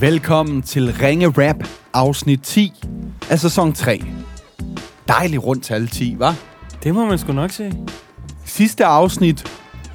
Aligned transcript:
Velkommen 0.00 0.62
til 0.62 0.92
Ringe 1.02 1.28
Rap, 1.28 1.56
afsnit 1.92 2.40
10 2.42 2.72
af 3.30 3.38
sæson 3.38 3.72
3. 3.72 4.02
Dejligt 5.08 5.42
rundt 5.42 5.64
til 5.64 5.74
alle 5.74 5.88
10, 5.88 6.14
var? 6.18 6.34
Det 6.82 6.94
må 6.94 7.04
man 7.04 7.18
sgu 7.18 7.32
nok 7.32 7.50
se. 7.50 7.72
Sidste 8.44 8.84
afsnit, 8.84 9.44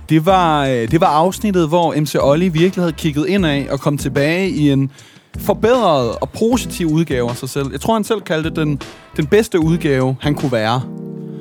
det 0.09 0.25
var, 0.25 0.65
øh, 0.65 0.91
det 0.91 1.01
var 1.01 1.07
afsnittet, 1.07 1.67
hvor 1.67 1.95
MC 2.01 2.15
Olli 2.19 2.49
virkelig 2.49 2.83
havde 2.83 2.93
kigget 2.93 3.27
ind 3.27 3.45
af 3.45 3.67
og 3.71 3.79
kom 3.79 3.97
tilbage 3.97 4.49
i 4.49 4.71
en 4.71 4.91
forbedret 5.37 6.15
og 6.21 6.29
positiv 6.29 6.87
udgave 6.87 7.29
af 7.29 7.37
sig 7.37 7.49
selv. 7.49 7.71
Jeg 7.71 7.81
tror, 7.81 7.93
han 7.93 8.03
selv 8.03 8.21
kaldte 8.21 8.49
det 8.49 8.57
den, 8.57 8.81
den 9.17 9.27
bedste 9.27 9.59
udgave, 9.59 10.15
han 10.21 10.35
kunne 10.35 10.51
være. 10.51 10.81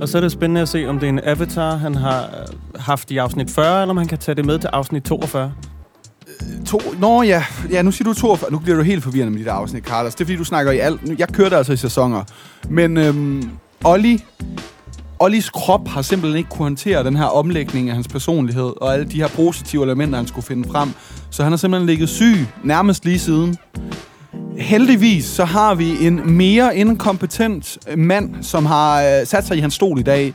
Og 0.00 0.08
så 0.08 0.18
er 0.18 0.22
det 0.22 0.32
spændende 0.32 0.60
at 0.60 0.68
se, 0.68 0.86
om 0.86 0.98
det 0.98 1.06
er 1.06 1.10
en 1.10 1.20
avatar, 1.22 1.76
han 1.76 1.94
har 1.94 2.22
øh, 2.22 2.80
haft 2.80 3.10
i 3.10 3.16
afsnit 3.16 3.50
40, 3.50 3.82
eller 3.82 3.90
om 3.90 3.96
han 3.96 4.08
kan 4.08 4.18
tage 4.18 4.34
det 4.34 4.44
med 4.44 4.58
til 4.58 4.68
afsnit 4.68 5.02
42. 5.02 5.52
To, 6.66 6.80
nå 6.98 7.22
ja, 7.22 7.44
ja, 7.70 7.82
nu 7.82 7.90
siger 7.90 8.04
du 8.04 8.14
42. 8.14 8.50
Nu 8.50 8.58
bliver 8.58 8.76
du 8.76 8.82
helt 8.82 9.02
forvirrende 9.04 9.30
med 9.30 9.38
dit 9.38 9.48
afsnit, 9.48 9.84
Carlos. 9.84 10.14
Det 10.14 10.20
er 10.20 10.24
fordi, 10.24 10.36
du 10.36 10.44
snakker 10.44 10.72
i 10.72 10.78
alt. 10.78 11.00
Jeg 11.18 11.28
kørte 11.28 11.56
altså 11.56 11.72
i 11.72 11.76
sæsoner. 11.76 12.24
Men 12.68 12.96
øhm, 12.96 13.50
Olli, 13.84 14.24
Ollis 15.18 15.50
krop 15.50 15.88
har 15.88 16.02
simpelthen 16.02 16.38
ikke 16.38 16.50
kunne 16.50 16.64
håndtere 16.64 17.04
den 17.04 17.16
her 17.16 17.24
omlægning 17.24 17.88
af 17.88 17.94
hans 17.94 18.08
personlighed, 18.08 18.72
og 18.80 18.94
alle 18.94 19.04
de 19.10 19.16
her 19.16 19.28
positive 19.28 19.84
elementer, 19.84 20.16
han 20.16 20.26
skulle 20.26 20.46
finde 20.46 20.68
frem. 20.68 20.88
Så 21.30 21.42
han 21.42 21.52
har 21.52 21.56
simpelthen 21.56 21.86
ligget 21.86 22.08
syg 22.08 22.46
nærmest 22.64 23.04
lige 23.04 23.18
siden. 23.18 23.56
Heldigvis 24.58 25.24
så 25.24 25.44
har 25.44 25.74
vi 25.74 26.06
en 26.06 26.36
mere 26.36 26.76
inkompetent 26.76 27.78
mand, 27.96 28.34
som 28.42 28.66
har 28.66 29.02
øh, 29.02 29.26
sat 29.26 29.46
sig 29.46 29.56
i 29.56 29.60
hans 29.60 29.74
stol 29.74 29.98
i 29.98 30.02
dag. 30.02 30.34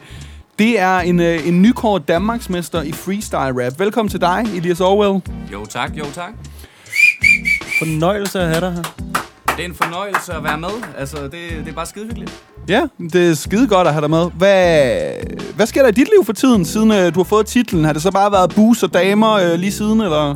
Det 0.59 0.79
er 0.79 0.99
en, 0.99 1.19
øh, 1.19 1.47
en 1.47 1.61
nykåret 1.61 2.07
Danmarksmester 2.07 2.81
i 2.81 2.91
freestyle 2.91 3.65
rap. 3.65 3.79
Velkommen 3.79 4.09
til 4.09 4.21
dig, 4.21 4.45
Elias 4.55 4.81
Orwell. 4.81 5.21
Jo 5.53 5.65
tak, 5.65 5.91
jo 5.97 6.05
tak. 6.13 6.31
Fornøjelse 7.79 8.39
at 8.39 8.47
have 8.47 8.61
dig 8.61 8.73
her. 8.73 8.83
Det 9.57 9.65
er 9.65 9.69
en 9.69 9.75
fornøjelse 9.75 10.33
at 10.33 10.43
være 10.43 10.57
med. 10.57 10.69
Altså, 10.97 11.23
det, 11.23 11.33
det 11.33 11.67
er 11.67 11.73
bare 11.73 11.85
skide 11.85 12.05
hyggeligt. 12.05 12.43
Ja, 12.67 12.87
det 12.99 13.29
er 13.29 13.33
skide 13.33 13.67
godt 13.67 13.87
at 13.87 13.93
have 13.93 14.01
dig 14.01 14.09
med. 14.09 14.31
Hvad, 14.37 15.55
hvad 15.55 15.65
sker 15.65 15.81
der 15.81 15.89
i 15.89 15.91
dit 15.91 16.07
liv 16.17 16.25
for 16.25 16.33
tiden, 16.33 16.65
siden 16.65 16.91
øh, 16.91 17.13
du 17.13 17.19
har 17.19 17.23
fået 17.23 17.45
titlen? 17.45 17.85
Har 17.85 17.93
det 17.93 18.01
så 18.01 18.11
bare 18.11 18.31
været 18.31 18.55
bus 18.55 18.83
og 18.83 18.93
damer 18.93 19.31
øh, 19.33 19.53
lige 19.59 19.71
siden, 19.71 20.01
eller? 20.01 20.35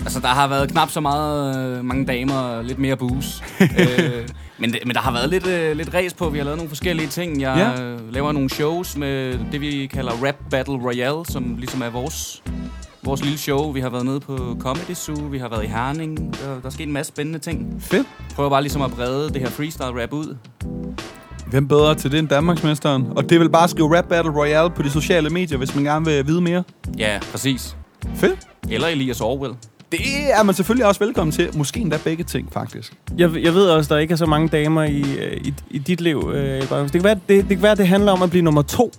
Altså, 0.00 0.20
der 0.20 0.28
har 0.28 0.48
været 0.48 0.70
knap 0.70 0.90
så 0.90 1.00
meget 1.00 1.56
øh, 1.56 1.84
mange 1.84 2.06
damer 2.06 2.34
og 2.34 2.64
lidt 2.64 2.78
mere 2.78 2.96
booze. 2.96 3.44
øh, 3.78 4.28
men, 4.58 4.72
det, 4.72 4.78
men 4.86 4.94
der 4.94 5.00
har 5.00 5.12
været 5.12 5.30
lidt, 5.30 5.46
øh, 5.46 5.76
lidt 5.76 5.94
race 5.94 6.16
på. 6.16 6.28
Vi 6.30 6.38
har 6.38 6.44
lavet 6.44 6.56
nogle 6.58 6.68
forskellige 6.68 7.08
ting. 7.08 7.40
Jeg 7.40 7.72
Ja. 7.78 7.96
laver 8.12 8.32
nogle 8.32 8.50
shows 8.50 8.96
med 8.96 9.38
det, 9.52 9.60
vi 9.60 9.86
kalder 9.86 10.12
Rap 10.26 10.34
Battle 10.50 10.74
Royale, 10.74 11.26
som 11.26 11.54
ligesom 11.58 11.82
er 11.82 11.90
vores, 11.90 12.42
vores 13.02 13.22
lille 13.22 13.38
show. 13.38 13.72
Vi 13.72 13.80
har 13.80 13.90
været 13.90 14.04
nede 14.04 14.20
på 14.20 14.56
Comedy 14.60 14.94
Zoo, 14.94 15.14
vi 15.30 15.38
har 15.38 15.48
været 15.48 15.64
i 15.64 15.66
Herning. 15.66 16.18
Der, 16.42 16.48
der 16.60 16.66
er 16.66 16.70
sket 16.70 16.86
en 16.86 16.92
masse 16.92 17.12
spændende 17.12 17.38
ting. 17.38 17.76
Fedt. 17.82 18.06
Prøver 18.34 18.50
bare 18.50 18.62
ligesom 18.62 18.82
at 18.82 18.90
brede 18.90 19.28
det 19.30 19.40
her 19.40 19.48
freestyle 19.50 20.02
rap 20.02 20.12
ud. 20.12 20.36
Hvem 21.50 21.68
bedre 21.68 21.94
til 21.94 22.12
det 22.12 22.18
end 22.18 22.28
Danmarksmesteren? 22.28 23.06
Og 23.16 23.30
det 23.30 23.40
vel 23.40 23.50
bare 23.50 23.68
skrive 23.68 23.98
Rap 23.98 24.04
Battle 24.04 24.32
Royale 24.32 24.70
på 24.70 24.82
de 24.82 24.90
sociale 24.90 25.30
medier, 25.30 25.58
hvis 25.58 25.74
man 25.74 25.84
gerne 25.84 26.04
vil 26.04 26.26
vide 26.26 26.40
mere. 26.40 26.62
Ja, 26.98 27.18
præcis. 27.32 27.76
Fedt. 28.14 28.38
Eller 28.70 28.88
Elias 28.88 29.20
Orwell. 29.20 29.54
Det 29.92 30.00
er 30.38 30.42
man 30.42 30.54
selvfølgelig 30.54 30.86
også 30.86 31.04
velkommen 31.04 31.32
til. 31.32 31.48
Måske 31.56 31.80
endda 31.80 31.98
begge 32.04 32.24
ting, 32.24 32.48
faktisk. 32.52 32.92
Jeg, 33.18 33.30
jeg 33.42 33.54
ved 33.54 33.68
også, 33.68 33.94
der 33.94 34.00
ikke 34.00 34.12
er 34.12 34.16
så 34.16 34.26
mange 34.26 34.48
damer 34.48 34.82
i, 34.82 35.00
øh, 35.00 35.36
i, 35.44 35.54
i 35.70 35.78
dit 35.78 36.00
liv. 36.00 36.30
Øh, 36.34 36.60
det, 36.60 36.92
kan 36.92 37.04
være, 37.04 37.14
det, 37.14 37.20
det 37.28 37.48
kan 37.48 37.62
være, 37.62 37.74
det 37.74 37.88
handler 37.88 38.12
om 38.12 38.22
at 38.22 38.30
blive 38.30 38.42
nummer 38.42 38.62
to 38.62 38.92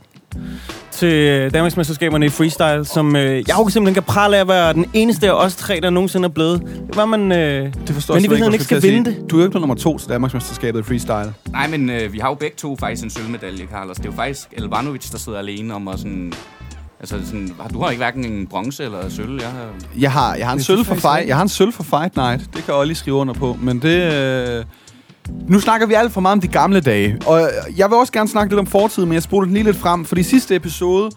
til 0.91 1.49
Danmarksmesterskaberne 1.53 2.25
i 2.25 2.29
freestyle, 2.29 2.85
som 2.85 3.15
øh, 3.15 3.35
jeg 3.35 3.55
jo 3.59 3.69
simpelthen 3.69 3.93
kan 3.93 4.03
prale 4.03 4.37
af 4.37 4.41
at 4.41 4.47
være 4.47 4.73
den 4.73 4.85
eneste 4.93 5.27
af 5.27 5.45
os 5.45 5.55
tre, 5.55 5.79
der 5.83 5.89
nogensinde 5.89 6.25
er 6.25 6.29
blevet. 6.29 6.61
Det 6.61 6.95
var 6.95 7.05
man... 7.05 7.31
Øh, 7.31 7.73
Det 7.87 7.89
forstår 7.89 8.13
Men 8.13 8.19
i 8.19 8.27
virkeligheden 8.27 8.53
ikke 8.53 8.65
skal 8.65 8.81
vinde 8.81 9.11
sige. 9.11 9.27
Du 9.27 9.35
er 9.35 9.39
jo 9.39 9.45
ikke 9.45 9.51
blevet 9.51 9.61
nummer 9.61 9.75
to 9.75 9.97
til 9.97 10.09
Danmarksmesterskabet 10.09 10.79
i 10.79 10.83
freestyle. 10.83 11.33
Nej, 11.51 11.67
men 11.67 11.89
øh, 11.89 12.13
vi 12.13 12.19
har 12.19 12.29
jo 12.29 12.35
begge 12.35 12.55
to 12.57 12.75
faktisk 12.75 13.03
en 13.03 13.09
sølvmedalje, 13.09 13.65
Carlos. 13.71 13.97
Det 13.97 14.05
er 14.05 14.09
jo 14.09 14.15
faktisk 14.15 14.47
Elvanovic, 14.51 15.09
der 15.09 15.17
sidder 15.17 15.39
alene 15.39 15.73
om 15.73 15.87
at 15.87 15.99
sådan... 15.99 16.33
Altså 16.99 17.15
sådan, 17.25 17.51
har- 17.61 17.67
du 17.69 17.81
har 17.81 17.89
ikke 17.89 17.99
hverken 17.99 18.25
en 18.25 18.47
bronze 18.47 18.83
eller 18.83 19.09
sølv. 19.09 19.41
Jeg 19.41 19.49
har... 19.49 19.67
Jeg 19.99 20.11
har, 20.11 20.35
jeg 20.35 20.45
har 20.45 20.53
en 20.53 20.57
Det 20.57 20.65
sølv 20.65 20.85
for 20.85 20.95
fight. 20.95 21.27
Jeg 21.27 21.35
har 21.35 21.43
en 21.43 21.49
sølv 21.49 21.73
for 21.73 21.83
Fight 21.83 22.15
Night. 22.15 22.49
Det 22.55 22.65
kan 22.65 22.73
Olli 22.73 22.93
skrive 22.95 23.15
under 23.15 23.33
på. 23.33 23.57
Men 23.61 23.81
det... 23.81 24.13
Øh... 24.13 24.65
Nu 25.47 25.59
snakker 25.59 25.87
vi 25.87 25.93
alt 25.93 26.11
for 26.11 26.21
meget 26.21 26.31
om 26.33 26.41
de 26.41 26.47
gamle 26.47 26.79
dage. 26.81 27.17
Og 27.25 27.41
jeg 27.77 27.89
vil 27.89 27.97
også 27.97 28.13
gerne 28.13 28.29
snakke 28.29 28.51
lidt 28.53 28.59
om 28.59 28.65
fortiden, 28.67 29.09
men 29.09 29.13
jeg 29.13 29.23
spoler 29.23 29.45
den 29.45 29.53
lige 29.53 29.63
lidt 29.63 29.77
frem. 29.77 30.05
For 30.05 30.15
i 30.15 30.23
sidste 30.23 30.55
episode... 30.55 31.09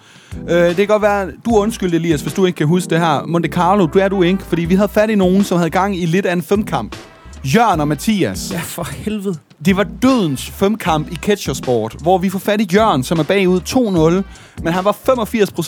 Øh, 0.48 0.56
det 0.56 0.76
kan 0.76 0.86
godt 0.86 1.02
være, 1.02 1.30
du 1.44 1.50
er 1.50 1.58
undskyld, 1.60 1.94
Elias, 1.94 2.20
hvis 2.22 2.32
du 2.32 2.46
ikke 2.46 2.56
kan 2.56 2.66
huske 2.66 2.90
det 2.90 2.98
her. 2.98 3.26
Monte 3.26 3.48
Carlo, 3.48 3.86
du 3.86 3.98
er 3.98 4.08
du 4.08 4.22
ikke. 4.22 4.42
Fordi 4.42 4.64
vi 4.64 4.74
havde 4.74 4.88
fat 4.88 5.10
i 5.10 5.14
nogen, 5.14 5.44
som 5.44 5.58
havde 5.58 5.70
gang 5.70 5.96
i 6.02 6.06
lidt 6.06 6.26
af 6.26 6.32
en 6.32 6.42
femkamp. 6.42 6.96
Jørgen 7.44 7.80
og 7.80 7.88
Mathias. 7.88 8.50
ja, 8.52 8.60
for 8.60 8.82
helvede. 8.82 9.38
Det 9.64 9.76
var 9.76 9.86
dødens 10.02 10.50
femkamp 10.50 11.12
i 11.12 11.14
catchersport, 11.14 11.96
hvor 12.00 12.18
vi 12.18 12.30
får 12.30 12.38
fat 12.38 12.60
i 12.60 12.68
Jørgen, 12.74 13.04
som 13.04 13.18
er 13.18 13.22
bagud 13.22 13.60
2-0. 13.60 14.62
Men 14.62 14.72
han 14.72 14.84
var 14.84 14.92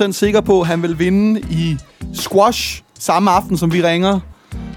85% 0.08 0.12
sikker 0.12 0.40
på, 0.40 0.60
at 0.60 0.66
han 0.66 0.82
ville 0.82 0.98
vinde 0.98 1.40
i 1.40 1.76
squash 2.14 2.82
samme 2.98 3.30
aften, 3.30 3.58
som 3.58 3.72
vi 3.72 3.82
ringer. 3.82 4.20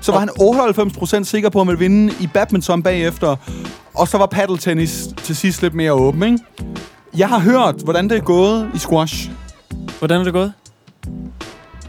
Så 0.01 0.11
var 0.11 0.19
han 0.19 0.29
98% 0.29 1.23
sikker 1.23 1.49
på, 1.49 1.61
at 1.61 1.67
han 1.67 1.77
ville 1.77 1.79
vinde 1.79 2.13
i 2.19 2.27
badminton 2.27 2.83
bagefter. 2.83 3.35
Og 3.93 4.07
så 4.07 4.17
var 4.17 4.25
paddeltennis 4.25 5.07
til 5.23 5.35
sidst 5.35 5.61
lidt 5.61 5.73
mere 5.73 5.93
åben, 5.93 6.23
ikke? 6.23 6.37
Jeg 7.17 7.29
har 7.29 7.39
hørt, 7.39 7.75
hvordan 7.83 8.09
det 8.09 8.17
er 8.17 8.21
gået 8.21 8.69
i 8.75 8.77
squash. 8.77 9.31
Hvordan 9.99 10.19
er 10.19 10.23
det 10.23 10.33
gået? 10.33 10.53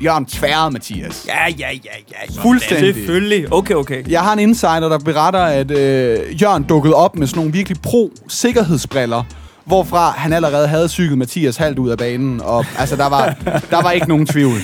Jørgen 0.05 0.27
tværede, 0.27 0.71
Mathias. 0.71 1.25
Ja, 1.29 1.47
ja, 1.59 1.69
ja, 1.71 1.91
ja. 2.11 2.43
Fuldstændig. 2.43 2.95
Selvfølgelig. 2.95 3.53
Okay, 3.53 3.75
okay. 3.75 4.05
Jeg 4.09 4.21
har 4.21 4.33
en 4.33 4.39
insider, 4.39 4.89
der 4.89 4.99
beretter, 4.99 5.41
at 5.41 5.71
øh, 5.71 6.43
Jørgen 6.43 6.63
dukkede 6.63 6.95
op 6.95 7.17
med 7.17 7.27
sådan 7.27 7.39
nogle 7.39 7.53
virkelig 7.53 7.83
pro-sikkerhedsbriller, 7.83 9.23
hvorfra 9.65 10.11
han 10.11 10.33
allerede 10.33 10.69
havde 10.69 10.89
cyklet 10.89 11.19
Mathias 11.19 11.57
halvt 11.57 11.79
ud 11.79 11.91
af 11.91 11.99
banen, 11.99 12.41
og 12.41 12.65
altså, 12.79 12.97
der 12.97 13.09
var, 13.09 13.37
der 13.71 13.83
var 13.83 13.91
ikke 13.91 14.09
nogen 14.09 14.27
tvivl. 14.27 14.59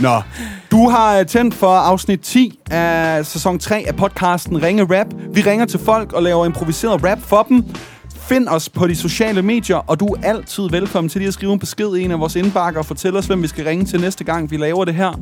Nå, 0.00 0.22
du 0.70 0.88
har 0.88 1.18
øh, 1.18 1.26
tændt 1.26 1.54
for 1.54 1.70
afsnit 1.72 2.20
10 2.20 2.58
af 2.70 3.26
sæson 3.26 3.58
3 3.58 3.84
af 3.88 3.96
podcasten 3.96 4.62
Ringe 4.62 4.98
Rap. 4.98 5.06
Vi 5.34 5.40
ringer 5.40 5.66
til 5.66 5.80
folk 5.80 6.12
og 6.12 6.22
laver 6.22 6.46
improviseret 6.46 7.04
rap 7.04 7.18
for 7.22 7.42
dem. 7.48 7.64
Find 8.30 8.48
os 8.48 8.68
på 8.68 8.86
de 8.86 8.96
sociale 8.96 9.42
medier, 9.42 9.76
og 9.76 10.00
du 10.00 10.06
er 10.06 10.20
altid 10.22 10.68
velkommen 10.70 11.08
til 11.08 11.18
lige 11.18 11.28
at 11.28 11.34
skrive 11.34 11.52
en 11.52 11.58
besked 11.58 11.96
i 11.96 12.02
en 12.02 12.10
af 12.10 12.20
vores 12.20 12.36
indbakker 12.36 12.80
og 12.80 12.86
fortælle 12.86 13.18
os, 13.18 13.26
hvem 13.26 13.42
vi 13.42 13.46
skal 13.46 13.64
ringe 13.64 13.84
til 13.84 14.00
næste 14.00 14.24
gang, 14.24 14.50
vi 14.50 14.56
laver 14.56 14.84
det 14.84 14.94
her. 14.94 15.20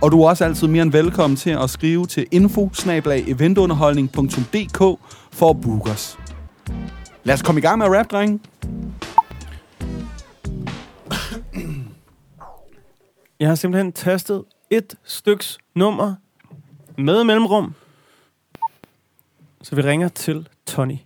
Og 0.00 0.12
du 0.12 0.22
er 0.22 0.28
også 0.28 0.44
altid 0.44 0.68
mere 0.68 0.82
end 0.82 0.92
velkommen 0.92 1.36
til 1.36 1.50
at 1.50 1.70
skrive 1.70 2.06
til 2.06 2.26
info 2.30 2.70
for 5.32 5.50
at 5.50 5.60
booke 5.60 5.90
os. 5.90 6.18
Lad 7.24 7.34
os 7.34 7.42
komme 7.42 7.58
i 7.58 7.62
gang 7.62 7.78
med 7.78 7.86
at 7.86 7.92
rap, 7.92 8.10
drenge. 8.10 8.40
Jeg 13.40 13.48
har 13.48 13.54
simpelthen 13.54 13.92
tastet 13.92 14.44
et 14.70 14.94
styks 15.04 15.58
nummer 15.74 16.14
med 16.98 17.24
mellemrum. 17.24 17.74
Så 19.62 19.76
vi 19.76 19.82
ringer 19.82 20.08
til 20.08 20.48
Tony. 20.66 20.96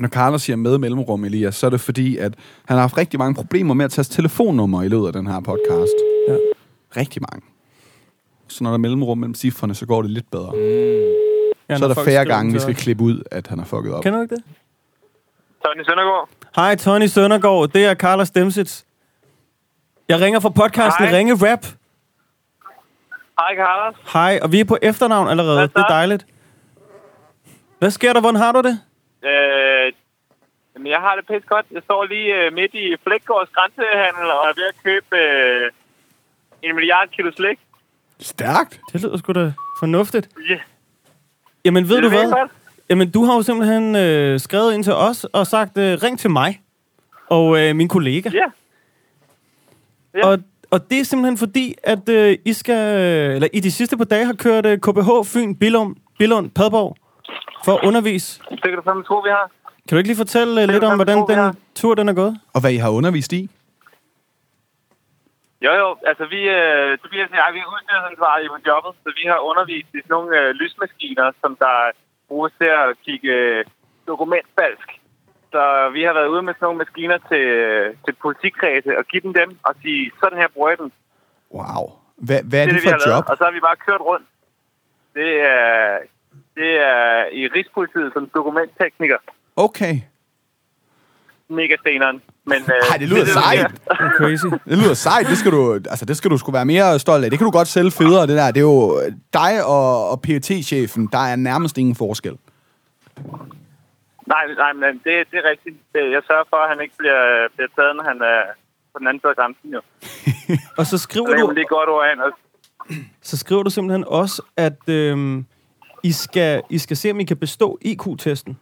Når 0.00 0.08
Carlos 0.08 0.42
siger 0.42 0.56
med 0.56 0.78
mellemrum, 0.78 1.24
Elias, 1.24 1.54
så 1.54 1.66
er 1.66 1.70
det 1.70 1.80
fordi, 1.80 2.16
at 2.16 2.34
han 2.64 2.74
har 2.76 2.80
haft 2.80 2.98
rigtig 2.98 3.18
mange 3.18 3.34
problemer 3.34 3.74
med 3.74 3.84
at 3.84 3.90
taste 3.90 4.14
telefonnummer 4.14 4.82
i 4.82 4.88
løbet 4.88 5.06
af 5.06 5.12
den 5.12 5.26
her 5.26 5.40
podcast. 5.40 5.94
Ja. 6.28 6.36
Rigtig 6.96 7.22
mange. 7.32 7.46
Så 8.48 8.64
når 8.64 8.70
der 8.70 8.74
er 8.74 8.78
mellemrum 8.78 9.18
mellem 9.18 9.34
cifrene, 9.34 9.74
så 9.74 9.86
går 9.86 10.02
det 10.02 10.10
lidt 10.10 10.30
bedre. 10.30 10.52
Ja, 11.68 11.76
så 11.76 11.84
er 11.84 11.88
der 11.94 12.04
færre 12.04 12.24
gange, 12.24 12.52
vi 12.52 12.58
skal 12.58 12.74
klippe 12.74 13.04
ud, 13.04 13.22
at 13.30 13.46
han 13.46 13.58
har 13.58 13.66
fucket 13.66 13.94
op. 13.94 14.02
Kender 14.02 14.18
du 14.18 14.22
ikke 14.22 14.34
det? 14.34 14.44
Tony 15.64 15.84
Søndergaard. 15.84 16.28
Hej, 16.56 16.76
Tony 16.76 17.06
Søndergaard. 17.06 17.68
Det 17.68 17.84
er 17.84 17.94
Carlos 17.94 18.30
Demsits. 18.30 18.84
Jeg 20.08 20.20
ringer 20.20 20.40
fra 20.40 20.48
podcasten 20.48 21.06
Hej. 21.06 21.16
Ringe 21.16 21.34
Rap. 21.34 21.66
Hej, 23.38 23.56
Carlos. 23.56 23.96
Hej, 24.12 24.38
og 24.42 24.52
vi 24.52 24.60
er 24.60 24.64
på 24.64 24.78
efternavn 24.82 25.28
allerede. 25.28 25.60
Det 25.62 25.72
er 25.76 25.88
dejligt. 25.88 26.26
Hvad 27.78 27.90
sker 27.90 28.12
der? 28.12 28.20
Hvordan 28.20 28.36
har 28.40 28.52
du 28.52 28.60
det? 28.60 28.80
Øh, 29.24 29.92
jamen, 30.74 30.86
jeg 30.86 31.00
har 31.00 31.14
det 31.16 31.26
pisse 31.26 31.48
godt. 31.48 31.66
Jeg 31.70 31.82
står 31.82 32.04
lige 32.04 32.34
øh, 32.34 32.52
midt 32.52 32.74
i 32.74 32.96
Flækgårds 33.04 33.48
grænsehandel 33.56 34.24
og 34.36 34.40
er 34.48 34.52
ved 34.56 34.64
at 34.72 34.74
købe 34.84 35.16
øh, 35.16 35.70
en 36.62 36.74
milliard 36.74 37.08
kilo 37.08 37.32
slik. 37.32 37.58
Stærkt. 38.20 38.80
Det 38.92 39.02
lyder 39.02 39.16
sgu 39.16 39.32
da 39.32 39.52
fornuftigt. 39.80 40.28
Ja, 40.48 40.58
Jamen, 41.64 41.88
ved 41.88 41.96
det 41.96 42.02
du 42.04 42.08
hvad? 42.08 42.30
godt. 42.32 42.50
Jamen, 42.90 43.10
du 43.10 43.24
har 43.24 43.34
jo 43.34 43.42
simpelthen 43.42 43.96
øh, 43.96 44.40
skrevet 44.40 44.74
ind 44.74 44.84
til 44.84 44.92
os 44.94 45.24
og 45.24 45.46
sagt, 45.46 45.78
øh, 45.78 45.98
ring 46.02 46.18
til 46.18 46.30
mig 46.30 46.60
og 47.28 47.60
øh, 47.60 47.76
min 47.76 47.88
kollega. 47.88 48.30
Ja. 48.32 48.44
Ja. 50.14 50.26
Og, 50.26 50.38
og 50.70 50.90
det 50.90 51.00
er 51.00 51.04
simpelthen 51.04 51.38
fordi, 51.38 51.74
at 51.82 52.08
øh, 52.08 52.38
I 52.44 52.52
skal, 52.52 53.00
eller 53.34 53.48
I 53.52 53.60
de 53.60 53.70
sidste 53.72 53.96
par 53.96 54.04
dage 54.04 54.24
har 54.26 54.32
kørt 54.32 54.66
øh, 54.66 54.78
KBH 54.78 55.10
Fyn, 55.26 55.54
Billund, 55.54 55.96
Billund, 56.18 56.50
Padborg 56.50 56.96
for 57.64 57.72
at 57.76 57.84
undervise. 57.86 58.42
Det 58.50 58.62
kan 58.62 58.72
du 58.72 58.82
fandme 58.82 59.04
tro, 59.04 59.18
vi 59.18 59.28
har. 59.28 59.50
Kan 59.90 59.96
du 59.96 60.00
ikke 60.02 60.12
lige 60.12 60.24
fortælle 60.26 60.62
øh, 60.62 60.68
lidt 60.74 60.84
om, 60.88 60.94
hvordan 61.00 61.18
den 61.30 61.40
tur 61.80 61.94
den 62.00 62.08
er 62.08 62.16
gået? 62.22 62.34
Og 62.54 62.60
hvad 62.60 62.72
I 62.76 62.80
har 62.84 62.90
undervist 62.98 63.32
i? 63.40 63.42
Jo, 65.64 65.72
jo. 65.82 65.88
Altså, 66.10 66.24
vi, 66.34 66.40
øh, 66.58 66.90
Tobias 67.02 67.30
og 67.34 67.38
jeg, 67.40 67.48
vi 67.56 67.60
er 67.64 67.70
udstillingsansvarlige 67.74 68.50
på 68.54 68.58
jobbet, 68.68 68.92
så 69.02 69.08
vi 69.20 69.24
har 69.32 69.38
undervist 69.50 69.90
i 69.94 70.00
sådan 70.02 70.14
nogle 70.16 70.30
øh, 70.40 70.48
lysmaskiner, 70.60 71.26
som 71.42 71.52
der 71.64 71.76
bruges 72.28 72.52
til 72.60 72.70
at 72.80 72.88
kigge 73.04 73.28
øh, 73.38 73.64
dokumentfalsk. 74.10 74.88
Så 75.52 75.62
vi 75.96 76.02
har 76.06 76.14
været 76.18 76.32
ude 76.34 76.42
med 76.46 76.54
sådan 76.54 76.66
nogle 76.66 76.82
maskiner 76.82 77.18
til, 77.30 77.44
øh, 77.60 77.86
til 78.04 78.14
politikredse 78.24 78.90
og 79.00 79.04
give 79.10 79.22
dem 79.26 79.32
dem 79.40 79.50
og 79.68 79.72
sige, 79.82 80.02
sådan 80.20 80.38
her 80.42 80.48
bruger 80.54 80.70
jeg 80.72 80.78
den. 80.82 80.92
Wow. 81.56 81.84
Hvad, 82.26 82.40
hvad 82.48 82.58
er 82.60 82.66
det, 82.66 82.74
vi 82.74 82.80
for 82.86 82.90
har 82.90 83.00
et 83.00 83.06
job? 83.06 83.12
lavet. 83.12 83.30
Og 83.30 83.36
så 83.38 83.42
har 83.46 83.54
vi 83.56 83.62
bare 83.68 83.84
kørt 83.86 84.02
rundt. 84.10 84.28
Det 85.18 85.30
er, 85.54 85.98
det 86.58 86.70
er 86.92 87.04
i 87.40 87.42
Rigspolitiet 87.54 88.10
som 88.14 88.30
dokumenttekniker. 88.38 89.20
Okay. 89.64 90.00
Mega 91.48 91.76
steneren. 91.80 92.22
Men, 92.44 92.56
øh, 92.56 92.90
Ej, 92.90 92.96
det 92.96 93.08
lyder 93.08 93.24
der 93.24 93.32
sejt. 93.32 93.70
Det 93.70 93.78
er 93.88 94.10
crazy. 94.18 94.44
Det 94.68 94.78
lyder 94.78 94.94
sejt. 94.94 95.26
Det 95.26 95.38
skal 95.38 95.52
du, 95.52 95.74
altså, 95.74 96.04
det 96.04 96.16
skal 96.16 96.30
du 96.30 96.38
sgu 96.38 96.52
være 96.52 96.64
mere 96.64 96.98
stolt 96.98 97.24
af. 97.24 97.30
Det 97.30 97.38
kan 97.38 97.44
du 97.44 97.50
godt 97.50 97.68
sælge 97.68 97.90
federe, 97.90 98.26
det 98.26 98.36
der. 98.36 98.46
Det 98.50 98.56
er 98.56 98.64
jo 98.64 99.00
dig 99.32 99.64
og, 99.64 100.10
og 100.10 100.22
PET-chefen, 100.22 101.08
der 101.12 101.18
er 101.18 101.36
nærmest 101.36 101.78
ingen 101.78 101.94
forskel. 101.94 102.38
Nej, 104.26 104.44
nej, 104.56 104.72
men 104.72 104.92
det, 105.04 105.14
det 105.30 105.38
er 105.44 105.50
rigtigt. 105.50 105.76
Det- 105.92 106.12
Jeg 106.12 106.22
sørger 106.26 106.44
for, 106.50 106.56
at 106.56 106.68
han 106.68 106.80
ikke 106.82 106.94
bliver, 106.98 107.48
bliver 107.56 107.68
taget, 107.76 107.96
når 107.96 108.04
han 108.04 108.18
er 108.22 108.40
på 108.92 108.98
den 108.98 109.06
anden 109.06 109.20
side 109.20 109.30
af 109.30 109.36
grænsen. 109.36 109.70
Jo. 109.74 109.80
Og 110.78 110.86
så 110.86 110.98
skriver 110.98 111.26
det 111.26 111.38
du, 111.38 111.46
er 111.46 111.52
lige 111.52 111.66
godt 111.66 111.88
over 111.88 112.02
an. 112.04 112.18
Så 113.22 113.36
skriver 113.36 113.62
du 113.62 113.70
simpelthen 113.70 114.04
også, 114.08 114.42
at 114.56 114.88
øhm, 114.88 115.46
I, 116.02 116.12
skal, 116.12 116.62
I 116.70 116.78
skal 116.78 116.96
se, 116.96 117.10
om 117.10 117.20
I 117.20 117.24
kan 117.24 117.36
bestå 117.36 117.78
IQ-testen. 117.82 118.58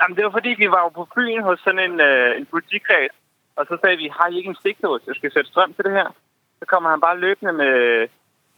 Jamen, 0.00 0.16
det 0.16 0.24
var 0.24 0.30
fordi, 0.30 0.52
vi 0.62 0.68
var 0.74 0.80
jo 0.84 0.88
på 0.88 1.08
Fyn 1.14 1.42
hos 1.42 1.60
sådan 1.64 1.84
en, 1.90 2.00
øh, 2.00 2.36
en 2.38 2.46
politikreds, 2.46 3.14
og 3.58 3.66
så 3.68 3.74
sagde 3.80 3.96
vi, 3.96 4.08
har 4.16 4.26
I 4.28 4.36
ikke 4.36 4.48
en 4.54 4.60
stikdåse, 4.62 5.04
jeg 5.06 5.16
skal 5.16 5.32
sætte 5.32 5.50
strøm 5.50 5.72
til 5.74 5.84
det 5.84 5.92
her? 5.92 6.08
Så 6.58 6.64
kommer 6.66 6.90
han 6.90 7.00
bare 7.00 7.18
løbende 7.24 7.52
med 7.52 7.74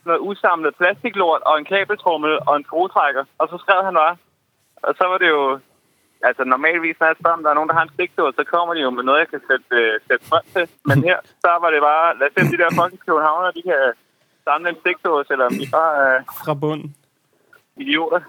noget 0.07 0.21
usamlet 0.21 0.77
plastiklort 0.77 1.43
og 1.49 1.59
en 1.59 1.65
kabeltrummel 1.65 2.33
og 2.49 2.57
en 2.57 2.65
skruetrækker, 2.65 3.25
og 3.39 3.49
så 3.51 3.57
skrev 3.59 3.85
han 3.85 3.95
bare. 3.95 4.17
Og 4.83 4.95
så 4.99 5.05
var 5.11 5.19
det 5.19 5.29
jo, 5.29 5.59
altså 6.29 6.45
normalvis, 6.45 6.97
når 7.01 7.07
jeg 7.07 7.17
spørger, 7.21 7.37
om 7.37 7.43
der 7.43 7.51
er 7.51 7.55
nogen, 7.55 7.69
der 7.71 7.75
har 7.79 7.83
en 7.83 7.95
stikdåse, 7.95 8.37
så 8.37 8.45
kommer 8.45 8.75
de 8.75 8.81
jo 8.81 8.91
med 8.91 9.03
noget, 9.05 9.19
jeg 9.21 9.29
kan 9.35 9.43
sætte, 9.51 9.67
øh, 9.83 10.01
sætte 10.09 10.27
strøm 10.27 10.47
til. 10.55 10.69
Men 10.89 11.05
her, 11.09 11.19
så 11.45 11.51
var 11.63 11.71
det 11.71 11.81
bare, 11.91 12.19
lad 12.19 12.27
os 12.29 12.33
se, 12.37 12.53
de 12.53 12.63
der 12.63 12.71
fucking 12.81 13.03
københavner, 13.07 13.51
de 13.51 13.63
kan 13.63 13.83
samle 14.45 14.69
en 14.69 14.81
stikdåse, 14.81 15.33
eller 15.33 15.47
om 15.47 15.55
de 15.63 15.67
bare 15.79 15.93
er 16.09 16.19
Fra 16.45 16.55
bunden. 16.55 16.97
idioter. 17.77 18.21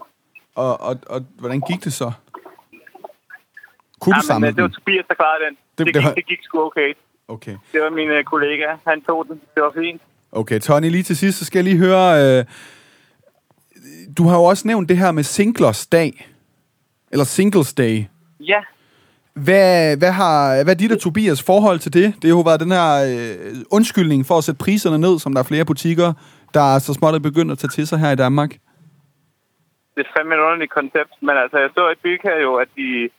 Og, 0.56 0.82
og, 0.88 0.96
og 1.14 1.20
hvordan 1.40 1.62
gik 1.70 1.84
det 1.84 1.94
så? 1.94 2.12
Kunne 4.04 4.14
du 4.14 4.18
Ja, 4.18 4.22
men, 4.22 4.32
samle 4.32 4.48
øh, 4.48 4.56
det 4.56 4.62
var 4.62 4.68
den? 4.68 4.76
Tobias, 4.80 5.06
der 5.10 5.16
klarede 5.22 5.42
den. 5.46 5.54
Det- 5.56 5.78
Det, 5.78 5.86
det 5.86 5.94
det, 5.94 6.02
gik, 6.02 6.08
var- 6.08 6.14
det 6.20 6.26
gik 6.32 6.40
sgu 6.44 6.58
okay. 6.70 6.90
Okay. 7.28 7.56
Det 7.74 7.82
var 7.82 7.90
min 7.90 8.10
øh, 8.10 8.24
kollega. 8.24 8.68
Han 8.88 9.02
tog 9.02 9.26
den. 9.30 9.36
Det 9.56 9.64
var 9.64 9.72
fint. 9.82 10.02
Okay, 10.32 10.60
Tony, 10.60 10.90
lige 10.90 11.04
til 11.04 11.18
sidst, 11.18 11.38
så 11.40 11.46
skal 11.46 11.58
jeg 11.60 11.64
lige 11.64 11.78
høre... 11.78 12.08
Øh, 12.40 12.46
du 14.18 14.24
har 14.28 14.38
jo 14.38 14.44
også 14.44 14.68
nævnt 14.68 14.90
det 14.90 14.98
her 14.98 15.12
med 15.12 15.24
singlers 15.24 15.88
dag. 15.88 16.30
Eller 17.12 17.26
singles 17.26 17.74
day. 17.74 18.04
Ja, 18.40 18.62
Hvad, 19.34 19.98
hvad, 19.98 20.12
har, 20.12 20.64
hvad 20.64 20.74
er 20.74 20.78
dit 20.78 20.92
og 20.92 21.00
Tobias 21.00 21.44
forhold 21.44 21.80
til 21.80 21.94
det? 21.94 22.14
Det 22.16 22.24
har 22.24 22.30
jo 22.38 22.42
været 22.42 22.60
den 22.60 22.72
her 22.72 22.90
øh, 23.12 23.56
undskyldning 23.72 24.26
for 24.26 24.38
at 24.38 24.44
sætte 24.44 24.60
priserne 24.60 24.98
ned, 24.98 25.20
som 25.20 25.34
der 25.34 25.40
er 25.42 25.44
flere 25.52 25.66
butikker, 25.66 26.14
der 26.54 26.76
er 26.76 26.80
så 26.80 26.94
småt 26.94 27.16
er 27.16 27.20
begyndt 27.20 27.52
at 27.52 27.58
tage 27.58 27.70
til 27.70 27.88
sig 27.88 28.00
her 28.00 28.12
i 28.12 28.16
Danmark. 28.16 28.50
det 29.96 30.02
er 30.06 30.10
fandme 30.18 30.36
et 30.36 30.40
underligt 30.40 30.72
koncept. 30.80 31.12
Men 31.22 31.36
altså, 31.44 31.58
jeg 31.64 31.70
så 31.78 31.84
i 31.90 31.96
Bygge 32.04 32.30
jo, 32.42 32.56
at 32.56 32.68
de... 32.78 33.10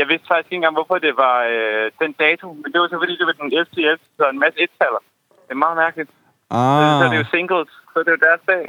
Jeg 0.00 0.06
vidste 0.10 0.26
faktisk 0.30 0.48
ikke 0.50 0.60
engang, 0.60 0.76
hvorfor 0.78 0.96
det 1.06 1.14
var 1.24 1.36
øh, 1.52 1.86
den 2.02 2.12
dato. 2.24 2.46
Men 2.60 2.68
det 2.72 2.78
var 2.80 2.88
så 2.88 2.98
fordi, 3.02 3.14
det 3.20 3.26
var 3.30 3.36
den 3.42 3.50
11. 3.52 3.66
11. 3.76 3.98
Så 4.18 4.22
en 4.34 4.40
masse 4.44 4.58
et-taller. 4.64 5.02
Det 5.46 5.52
er 5.56 5.62
meget 5.66 5.76
mærkeligt. 5.84 6.10
Ah. 6.58 6.98
Så 6.98 7.04
er 7.06 7.10
det 7.12 7.18
jo 7.22 7.26
singles. 7.34 7.70
Så 7.90 7.96
er 8.00 8.04
det 8.06 8.12
jo 8.16 8.20
deres 8.28 8.42
dag. 8.52 8.64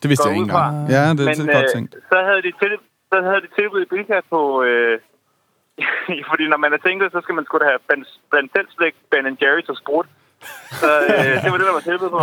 det 0.00 0.06
vidste 0.10 0.24
går 0.24 0.30
jeg 0.30 0.36
ikke 0.38 0.44
ud 0.44 0.50
fra. 0.56 0.64
engang. 0.68 0.90
Ja, 0.96 1.02
det, 1.16 1.24
Men 1.28 1.36
er 1.48 1.54
godt 1.58 1.70
øh, 1.70 1.74
tænkt. 1.76 1.92
så 2.12 2.16
havde 2.28 2.42
de 2.46 2.52
til, 2.62 2.72
så 3.10 3.16
havde 3.26 3.40
de 3.44 3.50
tilbud 3.58 3.80
i 3.82 3.88
Bilka 3.92 4.18
på... 4.34 4.40
Øh, 4.68 4.96
fordi 6.30 6.44
når 6.52 6.60
man 6.64 6.72
er 6.76 6.80
single, 6.86 7.10
så 7.14 7.20
skal 7.24 7.34
man 7.38 7.44
sgu 7.44 7.54
da 7.58 7.66
have 7.72 7.82
blandt 7.88 8.06
blandt 8.30 8.48
selv 8.54 8.68
slik, 8.76 8.94
Ben 9.10 9.38
Jerry's 9.42 9.68
og 9.72 9.76
sprut. 9.82 10.08
Så 10.82 10.90
øh, 11.10 11.34
det 11.42 11.50
var 11.52 11.58
det, 11.60 11.68
der 11.70 11.78
var 11.80 11.86
tilbud 11.90 12.10
på. 12.16 12.22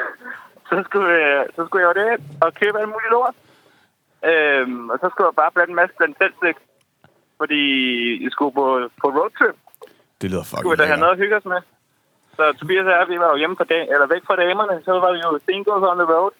så, 0.70 0.76
skulle, 0.86 1.10
øh, 1.22 1.42
så 1.56 1.60
skulle 1.66 1.82
jeg 1.82 1.90
jo 1.92 1.96
det 2.02 2.10
og 2.44 2.48
købe 2.60 2.76
alt 2.80 2.92
muligt 2.94 3.14
lort. 3.16 3.36
Øhm, 4.30 4.84
og 4.92 4.96
så 5.02 5.06
skulle 5.10 5.26
jeg 5.28 5.40
bare 5.42 5.54
blande 5.54 5.72
en 5.74 5.80
masse 5.82 5.94
blandt 5.98 6.16
selv 6.20 6.34
slik. 6.40 6.58
Fordi 7.40 7.60
jeg 8.24 8.30
skulle 8.32 8.54
på, 8.54 8.64
på 9.00 9.06
roadtrip. 9.16 9.56
Det 10.20 10.30
lyder 10.30 10.44
fucking 10.44 10.58
Skulle 10.62 10.76
vi 10.76 10.82
da 10.82 10.86
have 10.92 11.00
noget 11.00 11.12
at 11.12 11.18
hygge 11.18 11.36
os 11.36 11.44
med. 11.44 11.60
Så 12.36 12.42
Tobias 12.60 12.84
og 12.84 12.90
jeg, 12.98 13.06
vi 13.08 13.18
var 13.18 13.28
jo 13.32 13.36
hjemme 13.36 13.56
fra 13.56 13.64
dag, 13.64 13.82
eller 13.94 14.06
væk 14.14 14.22
fra 14.26 14.36
damerne. 14.36 14.74
Så 14.84 14.90
var 15.04 15.12
vi 15.12 15.18
jo 15.26 15.30
singles 15.48 15.82
on 15.90 15.96
the 16.02 16.08
road. 16.14 16.30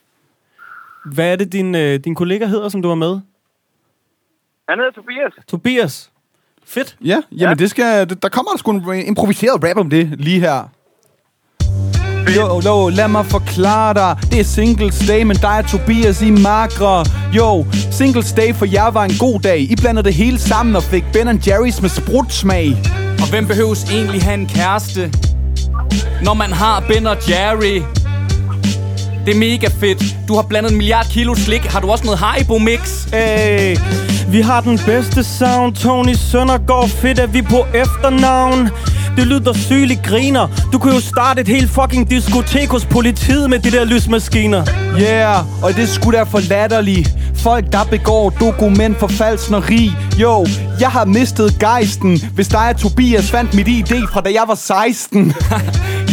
Hvad 1.15 1.31
er 1.31 1.35
det, 1.35 1.51
din, 1.53 1.75
øh, 1.75 1.93
din 2.05 2.15
kollega 2.15 2.45
hedder, 2.45 2.69
som 2.69 2.81
du 2.81 2.87
har 2.87 2.95
med? 2.95 3.13
Han 4.69 4.77
hedder 4.79 4.91
Tobias. 4.91 5.33
Tobias. 5.47 6.11
Fedt. 6.65 6.97
Ja, 7.01 7.21
jamen 7.31 7.57
det 7.59 7.69
skal, 7.69 8.09
det- 8.09 8.23
der 8.23 8.29
kommer 8.29 8.51
sgu 8.57 8.71
en 8.71 9.05
improviseret 9.07 9.63
rap 9.63 9.77
om 9.77 9.89
det 9.89 10.19
lige 10.19 10.39
her. 10.39 10.69
Jo, 12.35 12.61
jo, 12.65 12.89
lad 12.89 13.07
mig 13.07 13.25
forklare 13.25 13.93
dig 13.93 14.15
Det 14.31 14.39
er 14.39 14.43
singles 14.43 14.99
day, 15.07 15.23
men 15.23 15.37
dig 15.37 15.57
og 15.57 15.67
Tobias 15.67 16.21
i 16.21 16.31
makre 16.31 17.05
Jo, 17.35 17.65
singles 17.91 18.33
day 18.33 18.53
for 18.53 18.65
jer 18.65 18.91
var 18.91 19.03
en 19.03 19.17
god 19.19 19.39
dag 19.39 19.59
I 19.59 19.75
blandede 19.75 20.05
det 20.05 20.13
hele 20.13 20.39
sammen 20.39 20.75
og 20.75 20.83
fik 20.83 21.03
Ben 21.13 21.27
Jerry's 21.27 21.81
med 21.81 21.89
sprutsmag 21.89 22.77
Og 23.21 23.29
hvem 23.29 23.47
behøves 23.47 23.83
egentlig 23.83 24.23
have 24.23 24.33
en 24.33 24.45
kæreste, 24.45 25.11
når 26.23 26.33
man 26.33 26.51
har 26.51 26.83
Ben 26.87 27.07
og 27.07 27.17
Jerry? 27.29 27.81
Det 29.25 29.35
er 29.35 29.39
mega 29.39 29.67
fedt. 29.67 30.03
Du 30.27 30.35
har 30.35 30.41
blandet 30.41 30.71
en 30.71 30.77
milliard 30.77 31.05
kilo 31.11 31.35
slik. 31.35 31.65
Har 31.65 31.79
du 31.79 31.91
også 31.91 32.03
noget 32.03 32.19
Haribo 32.19 32.57
mix? 32.57 33.03
Hey, 33.13 33.77
vi 34.31 34.41
har 34.41 34.61
den 34.61 34.79
bedste 34.85 35.23
sound 35.23 35.75
Tony 35.75 36.13
Søndergaard, 36.13 36.89
fedt 36.89 37.19
at 37.19 37.33
vi 37.33 37.41
på 37.41 37.65
efternavn 37.73 38.69
Det 39.17 39.27
lyder 39.27 39.53
sygeligt 39.53 40.03
griner. 40.03 40.47
Du 40.73 40.79
kunne 40.79 40.93
jo 40.93 41.01
starte 41.01 41.41
et 41.41 41.47
helt 41.47 41.69
fucking 41.69 42.09
diskotek 42.09 42.69
hos 42.69 42.85
politiet 42.85 43.49
med 43.49 43.59
de 43.59 43.71
der 43.71 43.85
lysmaskiner. 43.85 44.65
Yeah, 45.01 45.63
og 45.63 45.75
det 45.75 45.89
skulle 45.89 46.17
da 46.17 46.23
for 46.23 46.39
latterligt 46.39 47.09
Folk, 47.35 47.71
der 47.71 47.83
begår 47.83 48.29
dokument 48.29 48.99
for 48.99 49.07
falskneri. 49.07 49.91
Jo, 50.19 50.47
jeg 50.79 50.89
har 50.89 51.05
mistet 51.05 51.59
gejsten 51.59 52.21
Hvis 52.35 52.47
dig 52.47 52.69
og 52.69 52.77
Tobias 52.77 53.31
fandt 53.31 53.53
mit 53.53 53.67
ID 53.67 54.07
fra 54.13 54.21
da 54.21 54.29
jeg 54.29 54.43
var 54.47 54.55
16 54.55 55.33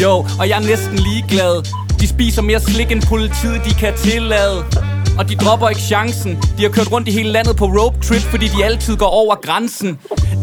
Jo, 0.03 0.11
og 0.41 0.49
jeg 0.49 0.59
er 0.63 0.67
næsten 0.67 0.99
ligeglad. 0.99 1.65
De 2.01 2.09
spiser 2.09 2.43
mere 2.43 2.61
slik 2.61 2.93
end 2.93 3.03
politiet, 3.03 3.61
de 3.65 3.75
kan 3.75 3.93
tillade. 3.97 4.94
Og 5.19 5.29
de 5.29 5.35
dropper 5.35 5.69
ikke 5.69 5.81
chancen. 5.81 6.43
De 6.59 6.63
har 6.63 6.71
kørt 6.71 6.93
rundt 6.93 7.09
i 7.09 7.11
hele 7.11 7.33
landet 7.33 7.57
på 7.57 7.65
road 7.65 7.93
trip, 8.03 8.21
fordi 8.21 8.49
de 8.49 8.65
altid 8.65 8.97
går 8.97 9.07
over 9.07 9.35
grænsen. 9.43 9.99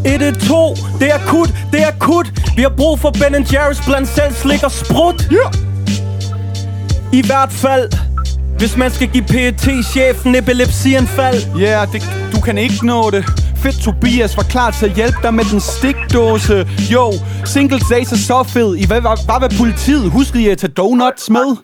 112, 0.05 0.77
det 0.99 1.09
er 1.09 1.15
akut, 1.15 1.53
det 1.71 1.81
er 1.81 1.87
akut 1.87 2.31
Vi 2.55 2.61
har 2.61 2.73
brug 2.77 2.99
for 2.99 3.09
Ben 3.09 3.35
Jerry's 3.35 3.85
blandt 3.85 4.09
selv 4.09 4.33
slik 4.33 4.63
og 4.63 4.71
sprut 4.71 5.27
yeah. 5.31 5.53
I 7.13 7.25
hvert 7.25 7.51
fald 7.51 7.89
Hvis 8.57 8.77
man 8.77 8.91
skal 8.91 9.07
give 9.07 9.23
PET-chefen 9.23 10.35
epilepsianfald 10.35 11.59
Ja, 11.59 11.85
yeah, 11.85 12.01
du 12.35 12.41
kan 12.41 12.57
ikke 12.57 12.85
nå 12.85 13.09
det 13.09 13.25
Fedt 13.55 13.81
Tobias 13.81 14.37
var 14.37 14.43
klar 14.43 14.71
til 14.71 14.85
at 14.85 14.95
hjælpe 14.95 15.17
dig 15.23 15.33
med 15.33 15.43
den 15.51 15.59
stikdåse 15.59 16.67
Jo, 16.91 17.13
Singles 17.45 17.83
Days 17.89 18.11
er 18.11 18.17
så 18.17 18.43
fed 18.43 18.75
I 18.77 18.89
var, 18.89 18.99
var, 18.99 19.19
var 19.27 19.39
ved 19.39 19.57
politiet 19.57 20.11
Huskede 20.11 20.43
I 20.43 20.47
at 20.47 20.57
tage 20.57 20.73
donuts 20.73 21.29
med? 21.29 21.55